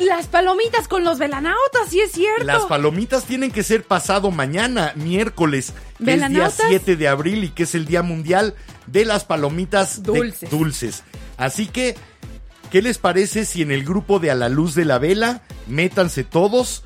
Las 0.00 0.26
palomitas 0.26 0.88
con 0.88 1.04
los 1.04 1.18
velanautas, 1.18 1.88
sí 1.90 2.00
es 2.00 2.12
cierto. 2.12 2.44
Las 2.44 2.64
palomitas 2.66 3.24
tienen 3.24 3.50
que 3.50 3.62
ser 3.62 3.84
pasado 3.84 4.30
mañana, 4.30 4.92
miércoles, 4.96 5.72
que 5.72 5.78
es 5.78 6.06
día 6.06 6.14
¿Velanautas? 6.28 6.62
7 6.68 6.96
de 6.96 7.08
abril 7.08 7.44
y 7.44 7.48
que 7.50 7.64
es 7.64 7.74
el 7.74 7.84
Día 7.86 8.02
Mundial 8.02 8.54
de 8.86 9.04
las 9.04 9.24
Palomitas 9.24 10.02
de- 10.02 10.12
Dulces. 10.12 10.50
dulces. 10.50 11.02
Así 11.36 11.66
que, 11.66 11.96
¿qué 12.70 12.80
les 12.82 12.98
parece 12.98 13.44
si 13.44 13.62
en 13.62 13.70
el 13.70 13.84
grupo 13.84 14.18
de 14.18 14.30
A 14.30 14.34
la 14.34 14.48
Luz 14.48 14.74
de 14.74 14.84
la 14.84 14.98
Vela 14.98 15.42
métanse 15.66 16.24
todos 16.24 16.84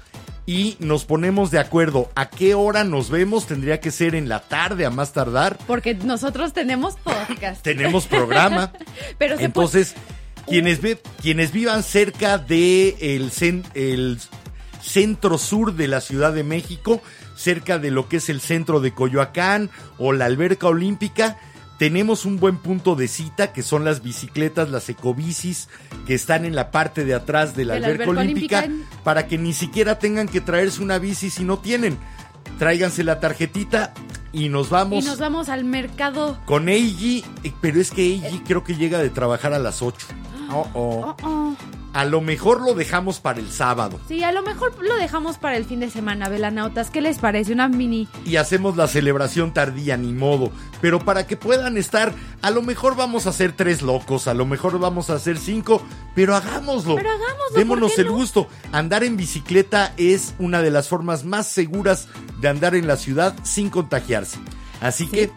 y 0.48 0.76
nos 0.78 1.04
ponemos 1.04 1.50
de 1.50 1.58
acuerdo 1.58 2.10
a 2.14 2.30
qué 2.30 2.54
hora 2.54 2.82
nos 2.82 3.10
vemos? 3.10 3.46
Tendría 3.46 3.80
que 3.80 3.90
ser 3.90 4.14
en 4.14 4.30
la 4.30 4.40
tarde 4.40 4.86
a 4.86 4.90
más 4.90 5.12
tardar. 5.12 5.58
Porque 5.66 5.94
nosotros 5.94 6.54
tenemos 6.54 6.96
podcast. 6.96 7.60
Tenemos 7.62 8.06
programa. 8.06 8.72
Pero 9.18 9.36
se 9.36 9.44
Entonces, 9.44 9.94
quienes, 10.46 10.80
ve- 10.80 11.02
quienes 11.20 11.52
vivan 11.52 11.82
cerca 11.82 12.38
de 12.38 12.96
el, 12.98 13.30
cen- 13.30 13.62
el 13.74 14.18
centro 14.80 15.36
sur 15.36 15.74
de 15.74 15.86
la 15.86 16.00
Ciudad 16.00 16.32
de 16.32 16.44
México, 16.44 17.02
cerca 17.36 17.78
de 17.78 17.90
lo 17.90 18.08
que 18.08 18.16
es 18.16 18.30
el 18.30 18.40
centro 18.40 18.80
de 18.80 18.94
Coyoacán 18.94 19.68
o 19.98 20.14
la 20.14 20.24
alberca 20.24 20.66
olímpica, 20.68 21.36
tenemos 21.78 22.24
un 22.24 22.38
buen 22.38 22.56
punto 22.58 22.96
de 22.96 23.08
cita 23.08 23.52
que 23.52 23.62
son 23.62 23.84
las 23.84 24.02
bicicletas, 24.02 24.70
las 24.70 24.88
ecobicis 24.88 25.68
que 26.06 26.14
están 26.14 26.44
en 26.44 26.54
la 26.56 26.70
parte 26.70 27.04
de 27.04 27.14
atrás 27.14 27.54
de 27.56 27.64
la 27.64 27.74
De 27.74 27.84
alberca, 27.86 28.04
alberca 28.04 28.20
olímpica, 28.22 28.58
olímpica. 28.64 29.00
para 29.04 29.26
que 29.28 29.38
ni 29.38 29.52
siquiera 29.52 29.98
tengan 29.98 30.28
que 30.28 30.40
traerse 30.40 30.82
una 30.82 30.98
bici 30.98 31.30
si 31.30 31.44
no 31.44 31.58
tienen. 31.58 31.96
Tráiganse 32.58 33.04
la 33.04 33.20
tarjetita 33.20 33.94
y 34.32 34.48
nos 34.48 34.68
Y 34.68 34.70
vamos 34.70 35.04
nos 35.04 35.18
vamos 35.18 35.48
al 35.48 35.64
mercado. 35.64 36.38
con 36.44 36.68
Eiji, 36.68 37.24
eh, 37.44 37.52
pero 37.60 37.80
es 37.80 37.90
que 37.92 38.02
Eiji 38.02 38.40
creo 38.40 38.64
que 38.64 38.74
llega 38.74 38.98
de 38.98 39.10
trabajar 39.10 39.52
a 39.54 39.58
las 39.60 39.80
8. 39.80 40.06
Oh, 40.50 40.66
oh. 40.74 41.00
Oh, 41.04 41.16
oh. 41.22 41.56
A 41.94 42.04
lo 42.04 42.20
mejor 42.20 42.60
lo 42.60 42.74
dejamos 42.74 43.18
para 43.18 43.40
el 43.40 43.50
sábado 43.50 43.98
Sí, 44.08 44.22
a 44.22 44.30
lo 44.30 44.42
mejor 44.42 44.74
lo 44.82 44.94
dejamos 44.96 45.38
para 45.38 45.56
el 45.56 45.64
fin 45.64 45.80
de 45.80 45.88
semana, 45.90 46.28
velanautas. 46.28 46.90
¿Qué 46.90 47.00
les 47.00 47.18
parece? 47.18 47.52
Una 47.52 47.68
mini. 47.68 48.06
y 48.24 48.36
hacemos 48.36 48.76
la 48.76 48.86
celebración 48.88 49.52
tardía, 49.54 49.96
ni 49.96 50.12
modo. 50.12 50.52
Pero 50.80 50.98
para 51.00 51.26
que 51.26 51.36
puedan 51.36 51.76
estar, 51.78 52.12
a 52.42 52.50
lo 52.50 52.62
mejor 52.62 52.94
vamos 52.94 53.26
a 53.26 53.30
hacer 53.30 53.52
tres 53.52 53.80
locos, 53.82 54.28
a 54.28 54.34
lo 54.34 54.44
mejor 54.46 54.78
vamos 54.78 55.08
a 55.10 55.14
hacer 55.14 55.38
cinco, 55.38 55.82
pero 56.14 56.36
hagámoslo. 56.36 56.94
Pero 56.94 57.08
hagámoslo, 57.10 57.56
Démonos 57.56 57.90
¿por 57.90 57.96
qué 57.96 58.02
el 58.02 58.08
no? 58.08 58.12
gusto. 58.14 58.48
Andar 58.70 59.02
en 59.02 59.16
bicicleta 59.16 59.94
es 59.96 60.34
una 60.38 60.60
de 60.62 60.70
las 60.70 60.88
formas 60.88 61.24
más 61.24 61.46
seguras 61.46 62.08
de 62.40 62.48
andar 62.48 62.74
en 62.74 62.86
la 62.86 62.96
ciudad 62.96 63.34
sin 63.42 63.70
contagiarse. 63.70 64.38
Así 64.80 65.08
que 65.08 65.30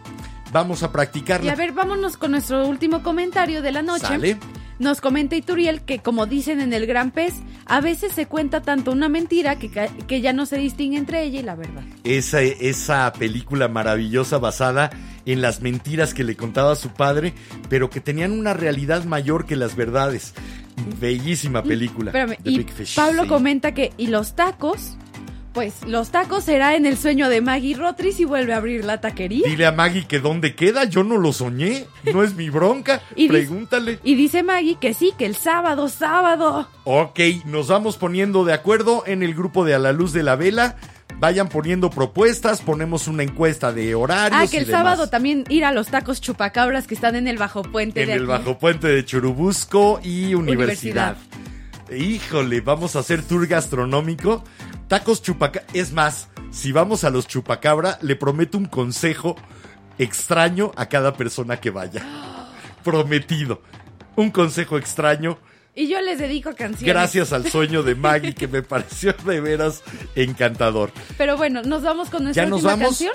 vamos 0.51 0.83
a 0.83 0.87
Y 0.87 0.89
practicarla. 0.89 1.53
a 1.53 1.55
ver, 1.55 1.71
vámonos 1.71 2.17
con 2.17 2.31
nuestro 2.31 2.67
último 2.67 3.01
comentario 3.03 3.61
de 3.61 3.71
la 3.71 3.81
noche. 3.81 4.05
Sale. 4.05 4.37
Nos 4.81 4.99
comenta 4.99 5.35
Ituriel 5.35 5.81
que, 5.81 5.99
como 5.99 6.25
dicen 6.25 6.59
en 6.59 6.73
el 6.73 6.87
Gran 6.87 7.11
Pez, 7.11 7.35
a 7.67 7.81
veces 7.81 8.13
se 8.13 8.25
cuenta 8.25 8.63
tanto 8.63 8.91
una 8.91 9.09
mentira 9.09 9.59
que, 9.59 9.69
que 9.69 10.21
ya 10.21 10.33
no 10.33 10.47
se 10.47 10.57
distingue 10.57 10.97
entre 10.97 11.21
ella 11.21 11.39
y 11.39 11.43
la 11.43 11.53
verdad. 11.53 11.83
esa, 12.03 12.41
esa 12.41 13.13
película 13.13 13.67
maravillosa 13.67 14.39
basada 14.39 14.89
en 15.27 15.39
las 15.39 15.61
mentiras 15.61 16.15
que 16.15 16.23
le 16.23 16.35
contaba 16.35 16.75
su 16.75 16.89
padre, 16.89 17.35
pero 17.69 17.91
que 17.91 17.99
tenían 17.99 18.31
una 18.31 18.55
realidad 18.55 19.03
mayor 19.03 19.45
que 19.45 19.55
las 19.55 19.75
verdades. 19.75 20.33
Bellísima 20.99 21.61
película. 21.61 22.09
Espérame, 22.09 22.37
y 22.43 22.57
Big 22.57 22.71
Fish, 22.71 22.95
Pablo 22.95 23.21
sí. 23.21 23.29
comenta 23.29 23.75
que, 23.75 23.91
¿y 23.97 24.07
los 24.07 24.35
tacos? 24.35 24.97
Pues 25.53 25.85
los 25.85 26.11
tacos 26.11 26.45
será 26.45 26.75
en 26.77 26.85
el 26.85 26.97
sueño 26.97 27.27
de 27.27 27.41
Maggie 27.41 27.75
Rotris 27.75 28.21
y 28.21 28.25
vuelve 28.25 28.53
a 28.53 28.57
abrir 28.57 28.85
la 28.85 29.01
taquería. 29.01 29.45
Dile 29.45 29.65
a 29.65 29.73
Maggie 29.73 30.07
que 30.07 30.19
dónde 30.19 30.55
queda, 30.55 30.85
yo 30.85 31.03
no 31.03 31.17
lo 31.17 31.33
soñé, 31.33 31.87
no 32.13 32.23
es 32.23 32.35
mi 32.35 32.49
bronca, 32.49 33.01
Y 33.17 33.23
dice- 33.23 33.33
pregúntale. 33.33 33.99
Y 34.03 34.15
dice 34.15 34.43
Maggie 34.43 34.77
que 34.79 34.93
sí, 34.93 35.11
que 35.17 35.25
el 35.25 35.35
sábado, 35.35 35.89
sábado. 35.89 36.69
Ok, 36.85 37.19
nos 37.45 37.67
vamos 37.67 37.97
poniendo 37.97 38.45
de 38.45 38.53
acuerdo 38.53 39.03
en 39.05 39.23
el 39.23 39.33
grupo 39.35 39.65
de 39.65 39.73
A 39.75 39.79
la 39.79 39.91
Luz 39.91 40.13
de 40.13 40.23
la 40.23 40.37
Vela. 40.37 40.77
Vayan 41.19 41.49
poniendo 41.49 41.89
propuestas, 41.89 42.61
ponemos 42.61 43.07
una 43.09 43.21
encuesta 43.23 43.73
de 43.73 43.93
horarios. 43.93 44.41
Ah, 44.41 44.47
que 44.49 44.55
y 44.55 44.59
el 44.61 44.65
demás. 44.67 44.79
sábado 44.81 45.09
también 45.09 45.43
ir 45.49 45.65
a 45.65 45.73
los 45.73 45.87
tacos 45.87 46.21
chupacabras 46.21 46.87
que 46.87 46.95
están 46.95 47.15
en 47.17 47.27
el 47.27 47.37
bajo 47.37 47.61
puente 47.61 48.03
En 48.03 48.07
de 48.07 48.13
el 48.15 48.21
aquí. 48.21 48.27
bajo 48.29 48.57
puente 48.57 48.87
de 48.87 49.03
Churubusco 49.05 49.99
y 50.01 50.33
universidad. 50.33 51.17
Universidad. 51.17 51.17
Híjole, 51.93 52.61
vamos 52.61 52.95
a 52.95 52.99
hacer 52.99 53.21
tour 53.21 53.45
gastronómico. 53.47 54.43
Tacos 54.91 55.22
chupacabra. 55.22 55.65
Es 55.73 55.93
más, 55.93 56.27
si 56.51 56.73
vamos 56.73 57.05
a 57.05 57.09
los 57.09 57.26
chupacabra, 57.26 57.97
le 58.01 58.18
prometo 58.18 58.57
un 58.57 58.65
consejo 58.65 59.38
extraño 59.97 60.73
a 60.76 60.88
cada 60.89 61.13
persona 61.15 61.61
que 61.61 61.69
vaya. 61.69 62.03
Prometido. 62.84 63.61
Un 64.18 64.31
consejo 64.31 64.77
extraño. 64.77 65.39
Y 65.73 65.88
yo 65.88 66.01
les 66.01 66.19
dedico 66.19 66.49
canciones. 66.57 66.93
Gracias 66.93 67.31
al 67.31 67.45
sueño 67.49 67.84
de 67.84 67.95
Maggie, 67.95 68.35
que 68.35 68.49
me 68.49 68.63
pareció 68.63 69.13
de 69.13 69.39
veras 69.39 69.81
encantador. 70.15 70.91
Pero 71.18 71.38
bueno, 71.38 71.61
nos 71.61 71.84
vamos 71.84 72.09
con 72.09 72.26
nuestra 72.26 72.43
¿Ya 72.43 72.49
nos 72.49 72.57
última 72.57 72.73
vamos? 72.73 72.88
canción. 72.89 73.13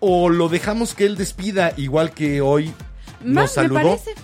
¿O 0.00 0.28
lo 0.28 0.50
dejamos 0.50 0.92
que 0.92 1.06
él 1.06 1.16
despida, 1.16 1.72
igual 1.78 2.10
que 2.12 2.42
hoy 2.42 2.74
nos 3.22 3.44
me 3.44 3.48
saludó? 3.48 3.74
parece. 3.76 4.14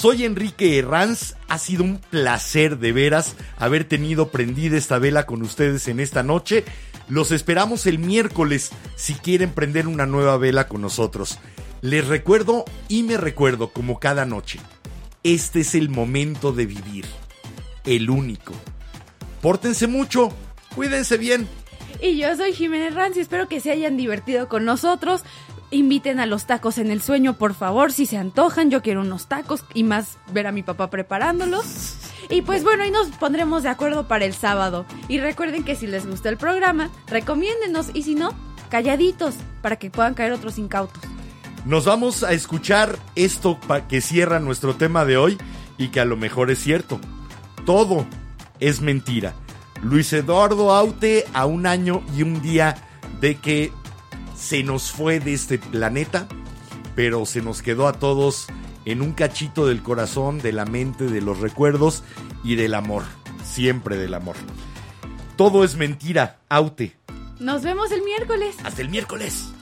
Soy 0.00 0.24
Enrique 0.24 0.78
Herranz. 0.78 1.34
Ha 1.48 1.58
sido 1.58 1.84
un 1.84 1.98
placer 1.98 2.78
de 2.78 2.90
veras 2.90 3.36
haber 3.58 3.84
tenido 3.84 4.30
prendida 4.30 4.78
esta 4.78 4.98
vela 4.98 5.26
con 5.26 5.42
ustedes 5.42 5.88
en 5.88 6.00
esta 6.00 6.22
noche. 6.22 6.64
Los 7.10 7.32
esperamos 7.32 7.84
el 7.84 7.98
miércoles 7.98 8.70
si 8.96 9.12
quieren 9.12 9.50
prender 9.50 9.86
una 9.86 10.06
nueva 10.06 10.38
vela 10.38 10.68
con 10.68 10.80
nosotros. 10.80 11.38
Les 11.82 12.08
recuerdo 12.08 12.64
y 12.88 13.02
me 13.02 13.18
recuerdo 13.18 13.74
como 13.74 14.00
cada 14.00 14.24
noche. 14.24 14.58
Este 15.22 15.60
es 15.60 15.74
el 15.74 15.90
momento 15.90 16.52
de 16.52 16.64
vivir. 16.64 17.04
El 17.84 18.08
único. 18.08 18.54
Pórtense 19.42 19.86
mucho. 19.86 20.30
Cuídense 20.74 21.18
bien. 21.18 21.46
Y 22.00 22.16
yo 22.16 22.34
soy 22.36 22.54
Jiménez 22.54 22.94
Ranzi, 22.94 23.20
espero 23.20 23.48
que 23.48 23.60
se 23.60 23.70
hayan 23.70 23.98
divertido 23.98 24.48
con 24.48 24.64
nosotros. 24.64 25.24
Inviten 25.72 26.18
a 26.18 26.26
los 26.26 26.46
tacos 26.46 26.78
en 26.78 26.90
el 26.90 27.00
sueño, 27.00 27.34
por 27.34 27.54
favor, 27.54 27.92
si 27.92 28.04
se 28.06 28.16
antojan. 28.16 28.70
Yo 28.70 28.82
quiero 28.82 29.02
unos 29.02 29.26
tacos 29.28 29.64
y 29.72 29.84
más 29.84 30.18
ver 30.32 30.48
a 30.48 30.52
mi 30.52 30.64
papá 30.64 30.90
preparándolos. 30.90 31.96
Y 32.28 32.42
pues 32.42 32.64
bueno, 32.64 32.82
ahí 32.82 32.90
nos 32.90 33.08
pondremos 33.08 33.62
de 33.62 33.68
acuerdo 33.68 34.08
para 34.08 34.24
el 34.24 34.34
sábado. 34.34 34.84
Y 35.08 35.18
recuerden 35.20 35.62
que 35.64 35.76
si 35.76 35.86
les 35.86 36.06
gusta 36.06 36.28
el 36.28 36.36
programa, 36.38 36.90
recomiéndenos 37.06 37.90
y 37.94 38.02
si 38.02 38.16
no, 38.16 38.30
calladitos 38.68 39.36
para 39.62 39.76
que 39.76 39.90
puedan 39.90 40.14
caer 40.14 40.32
otros 40.32 40.58
incautos. 40.58 41.02
Nos 41.64 41.84
vamos 41.84 42.24
a 42.24 42.32
escuchar 42.32 42.98
esto 43.14 43.60
pa- 43.60 43.86
que 43.86 44.00
cierra 44.00 44.40
nuestro 44.40 44.74
tema 44.74 45.04
de 45.04 45.18
hoy 45.18 45.38
y 45.78 45.88
que 45.88 46.00
a 46.00 46.04
lo 46.04 46.16
mejor 46.16 46.50
es 46.50 46.58
cierto. 46.58 46.98
Todo 47.64 48.06
es 48.58 48.80
mentira. 48.80 49.34
Luis 49.82 50.12
Eduardo 50.12 50.72
Aute 50.74 51.26
a 51.32 51.46
un 51.46 51.66
año 51.66 52.02
y 52.16 52.22
un 52.22 52.42
día 52.42 52.76
de 53.20 53.36
que 53.36 53.72
se 54.40 54.62
nos 54.62 54.90
fue 54.90 55.20
de 55.20 55.34
este 55.34 55.58
planeta, 55.58 56.26
pero 56.96 57.26
se 57.26 57.42
nos 57.42 57.62
quedó 57.62 57.86
a 57.86 57.92
todos 57.92 58.46
en 58.86 59.02
un 59.02 59.12
cachito 59.12 59.66
del 59.66 59.82
corazón, 59.82 60.38
de 60.38 60.52
la 60.52 60.64
mente, 60.64 61.04
de 61.04 61.20
los 61.20 61.40
recuerdos 61.40 62.02
y 62.42 62.54
del 62.56 62.74
amor. 62.74 63.04
Siempre 63.44 63.96
del 63.96 64.14
amor. 64.14 64.36
Todo 65.36 65.62
es 65.62 65.76
mentira, 65.76 66.40
Aute. 66.48 66.96
Nos 67.38 67.62
vemos 67.62 67.92
el 67.92 68.02
miércoles. 68.02 68.56
Hasta 68.64 68.82
el 68.82 68.88
miércoles. 68.88 69.52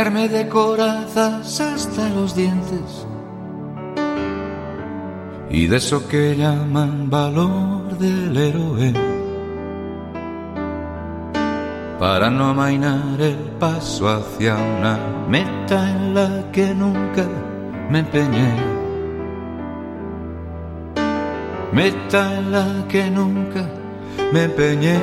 Me 0.00 0.06
armé 0.06 0.28
de 0.30 0.48
corazas 0.48 1.60
hasta 1.60 2.08
los 2.08 2.34
dientes 2.34 3.06
y 5.50 5.66
de 5.66 5.76
eso 5.76 6.08
que 6.08 6.34
llaman 6.34 7.10
valor 7.10 7.98
del 7.98 8.34
héroe. 8.34 8.94
Para 11.98 12.30
no 12.30 12.48
amainar 12.48 13.20
el 13.20 13.36
paso 13.58 14.08
hacia 14.08 14.56
una 14.56 14.98
meta 15.28 15.90
en 15.90 16.14
la 16.14 16.50
que 16.50 16.74
nunca 16.74 17.26
me 17.90 17.98
empeñé. 17.98 18.54
Meta 21.74 22.38
en 22.38 22.52
la 22.52 22.86
que 22.88 23.10
nunca 23.10 23.68
me 24.32 24.44
empeñé. 24.44 24.98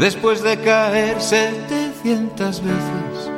Después 0.00 0.42
de 0.42 0.58
caer 0.58 1.20
700 1.20 2.62
veces 2.62 3.30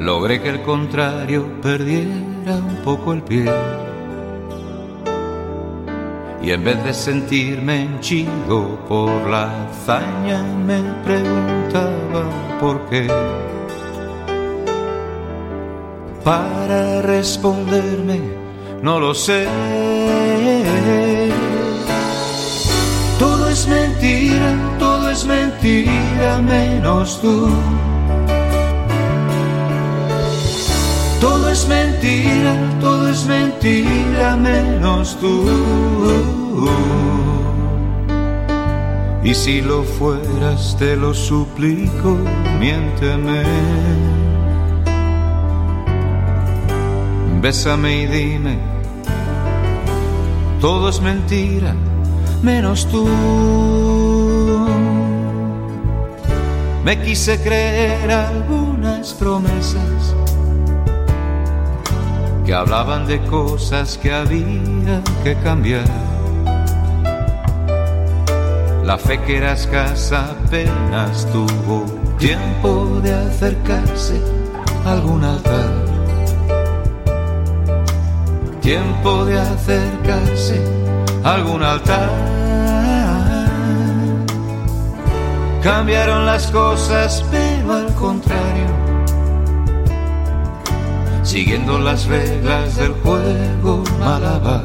logré 0.00 0.42
que 0.42 0.48
el 0.48 0.62
contrario 0.62 1.46
perdiera 1.62 2.56
un 2.56 2.76
poco 2.82 3.12
el 3.12 3.22
pie. 3.22 3.48
Y 6.42 6.50
en 6.50 6.64
vez 6.64 6.82
de 6.82 6.92
sentirme 6.92 7.82
henchido 7.82 8.80
por 8.88 9.30
la 9.30 9.68
hazaña, 9.68 10.42
me 10.42 10.82
preguntaba 11.04 12.58
por 12.58 12.80
qué. 12.90 13.06
Para 16.24 17.00
responderme, 17.02 18.20
no 18.82 18.98
lo 18.98 19.14
sé. 19.14 19.46
Es 23.62 23.68
mentira, 23.68 24.76
todo 24.80 25.08
es 25.08 25.24
mentira, 25.24 26.42
menos 26.42 27.20
tú. 27.20 27.48
Todo 31.20 31.48
es 31.48 31.68
mentira, 31.68 32.56
todo 32.80 33.08
es 33.08 33.24
mentira 33.24 34.34
menos 34.34 35.16
tú. 35.20 35.44
Y 39.22 39.32
si 39.32 39.60
lo 39.60 39.84
fueras, 39.84 40.76
te 40.76 40.96
lo 40.96 41.14
suplico, 41.14 42.18
miénteme. 42.58 43.44
Bésame 47.40 48.02
y 48.02 48.06
dime, 48.06 48.58
todo 50.60 50.88
es 50.88 51.00
mentira 51.00 51.76
menos 52.42 52.86
tú. 52.88 53.08
Me 56.84 57.00
quise 57.00 57.40
creer 57.40 58.10
algunas 58.10 59.14
promesas 59.14 60.14
que 62.44 62.52
hablaban 62.52 63.06
de 63.06 63.20
cosas 63.26 63.96
que 63.96 64.12
había 64.12 65.00
que 65.22 65.36
cambiar. 65.36 65.84
La 68.84 68.98
fe 68.98 69.20
que 69.20 69.38
era 69.38 69.52
escasa 69.52 70.32
apenas 70.32 71.24
tuvo 71.30 71.84
tiempo 72.18 73.00
de 73.00 73.14
acercarse 73.14 74.20
a 74.84 74.92
algún 74.92 75.22
altar. 75.24 75.86
Tiempo 78.60 79.24
de 79.24 79.38
acercarse 79.38 80.81
algún 81.24 81.62
altar. 81.62 82.10
Cambiaron 85.62 86.26
las 86.26 86.48
cosas, 86.48 87.24
pero 87.30 87.72
al 87.72 87.94
contrario 87.94 88.82
siguiendo 91.32 91.78
las 91.78 92.04
reglas 92.06 92.76
del 92.76 92.92
juego 92.92 93.82
malabar. 93.98 94.62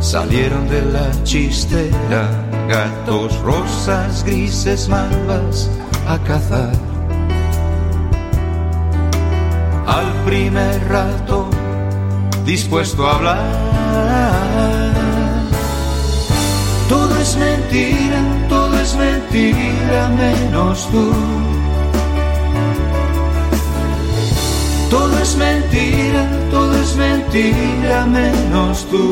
Salieron 0.00 0.68
de 0.68 0.82
la 0.82 1.22
chistera 1.22 2.28
gatos, 2.68 3.38
rosas, 3.42 4.24
grises, 4.24 4.88
malvas 4.88 5.70
a 6.08 6.18
cazar. 6.18 6.72
Al 9.86 10.12
primer 10.24 10.88
rato, 10.88 11.47
dispuesto 12.48 13.06
a 13.06 13.14
hablar. 13.16 13.38
Todo 16.88 17.14
es 17.20 17.36
mentira, 17.36 18.20
todo 18.48 18.80
es 18.80 18.96
mentira, 18.96 20.08
menos 20.08 20.88
tú. 20.90 21.12
Todo 24.88 25.18
es 25.18 25.36
mentira, 25.36 26.22
todo 26.50 26.74
es 26.80 26.96
mentira 26.96 28.06
menos 28.06 28.86
tú. 28.90 29.04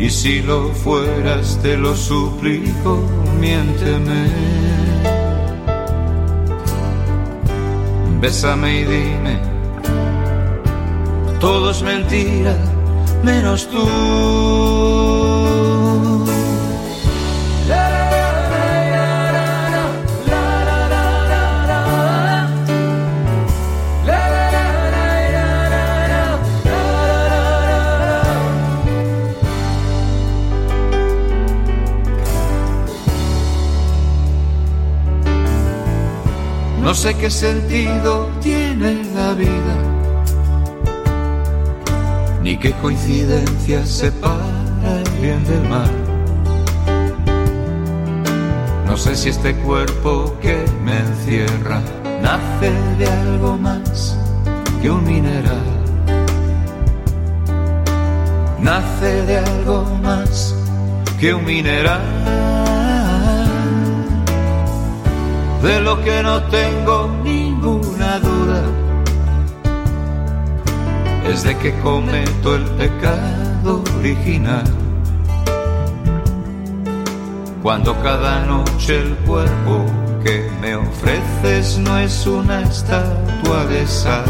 Y 0.00 0.10
si 0.10 0.42
lo 0.42 0.70
fueras, 0.70 1.56
te 1.62 1.76
lo 1.76 1.94
suplico, 1.94 3.00
miénteme. 3.40 4.22
Bésame 8.20 8.80
y 8.80 8.84
dime, 8.84 9.51
todo 11.42 11.72
es 11.72 11.82
mentira 11.82 12.54
menos 13.24 13.68
tú. 13.68 13.84
No 36.80 36.94
sé 36.94 37.14
qué 37.16 37.30
sentido 37.30 38.28
tiene 38.40 39.02
la 39.14 39.32
vida, 39.32 39.91
ni 42.42 42.56
qué 42.56 42.72
coincidencia 42.72 43.86
separa 43.86 44.64
el 44.84 45.20
bien 45.20 45.44
del 45.44 45.68
mal. 45.68 45.90
No 48.86 48.96
sé 48.96 49.16
si 49.16 49.28
este 49.28 49.54
cuerpo 49.56 50.36
que 50.42 50.64
me 50.84 50.98
encierra 50.98 51.80
nace 52.20 52.70
de 52.98 53.06
algo 53.06 53.56
más 53.56 54.18
que 54.80 54.90
un 54.90 55.04
mineral. 55.04 55.66
Nace 58.60 59.22
de 59.26 59.38
algo 59.38 59.84
más 60.02 60.54
que 61.18 61.34
un 61.34 61.44
mineral. 61.44 62.02
de 65.62 65.80
lo 65.80 66.02
que 66.02 66.22
no 66.24 66.42
tengo 66.44 67.08
ninguna 67.22 67.41
es 71.32 71.44
de 71.44 71.56
que 71.56 71.72
cometo 71.80 72.56
el 72.56 72.64
pecado 72.82 73.82
original. 73.98 74.64
Cuando 77.62 77.94
cada 78.02 78.44
noche 78.44 78.98
el 79.00 79.14
cuerpo 79.26 79.86
que 80.22 80.50
me 80.60 80.76
ofreces 80.76 81.78
no 81.78 81.96
es 81.98 82.26
una 82.26 82.60
estatua 82.62 83.64
de 83.66 83.86
sal, 83.86 84.24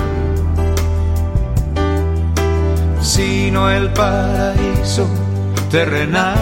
sino 3.01 3.69
el 3.69 3.93
paraíso 3.93 5.09
terrenal. 5.70 6.37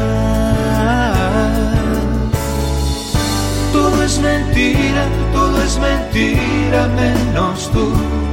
Todo 3.73 4.03
es 4.03 4.19
mentira, 4.20 5.05
todo 5.32 5.62
es 5.62 5.78
mentira 5.78 6.87
menos 6.89 7.70
tú. 7.73 8.30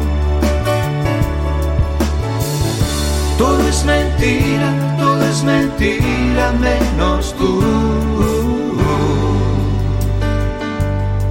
Todo 3.38 3.68
es 3.68 3.86
mentira, 3.86 4.98
todo 4.98 5.22
es 5.24 5.44
mentira 5.44 6.52
menos 6.60 7.36
tú. 7.38 7.62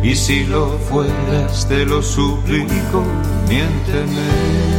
Y 0.03 0.15
si 0.15 0.45
lo 0.45 0.79
fueras, 0.89 1.67
te 1.67 1.85
lo 1.85 2.01
suplico, 2.01 3.03
miénteme. 3.49 4.77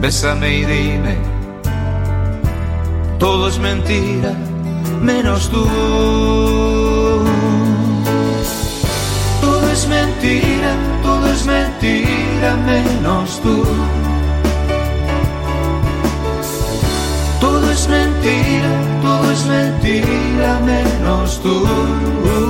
Bésame 0.00 0.58
y 0.58 0.64
dime, 0.64 1.16
todo 3.18 3.48
es 3.48 3.58
mentira, 3.58 4.32
menos 5.00 5.50
tú. 5.50 5.66
Todo 9.40 9.70
es 9.70 9.86
mentira, 9.88 10.74
todo 11.30 11.38
es 11.38 11.46
mentira, 11.46 12.56
menos 12.56 13.40
tú. 13.40 13.64
Todo 17.40 17.70
es 17.70 17.88
mentira, 17.88 18.70
todo 19.00 19.30
es 19.30 19.46
mentira, 19.46 20.60
menos 20.66 21.40
tú. 21.40 22.49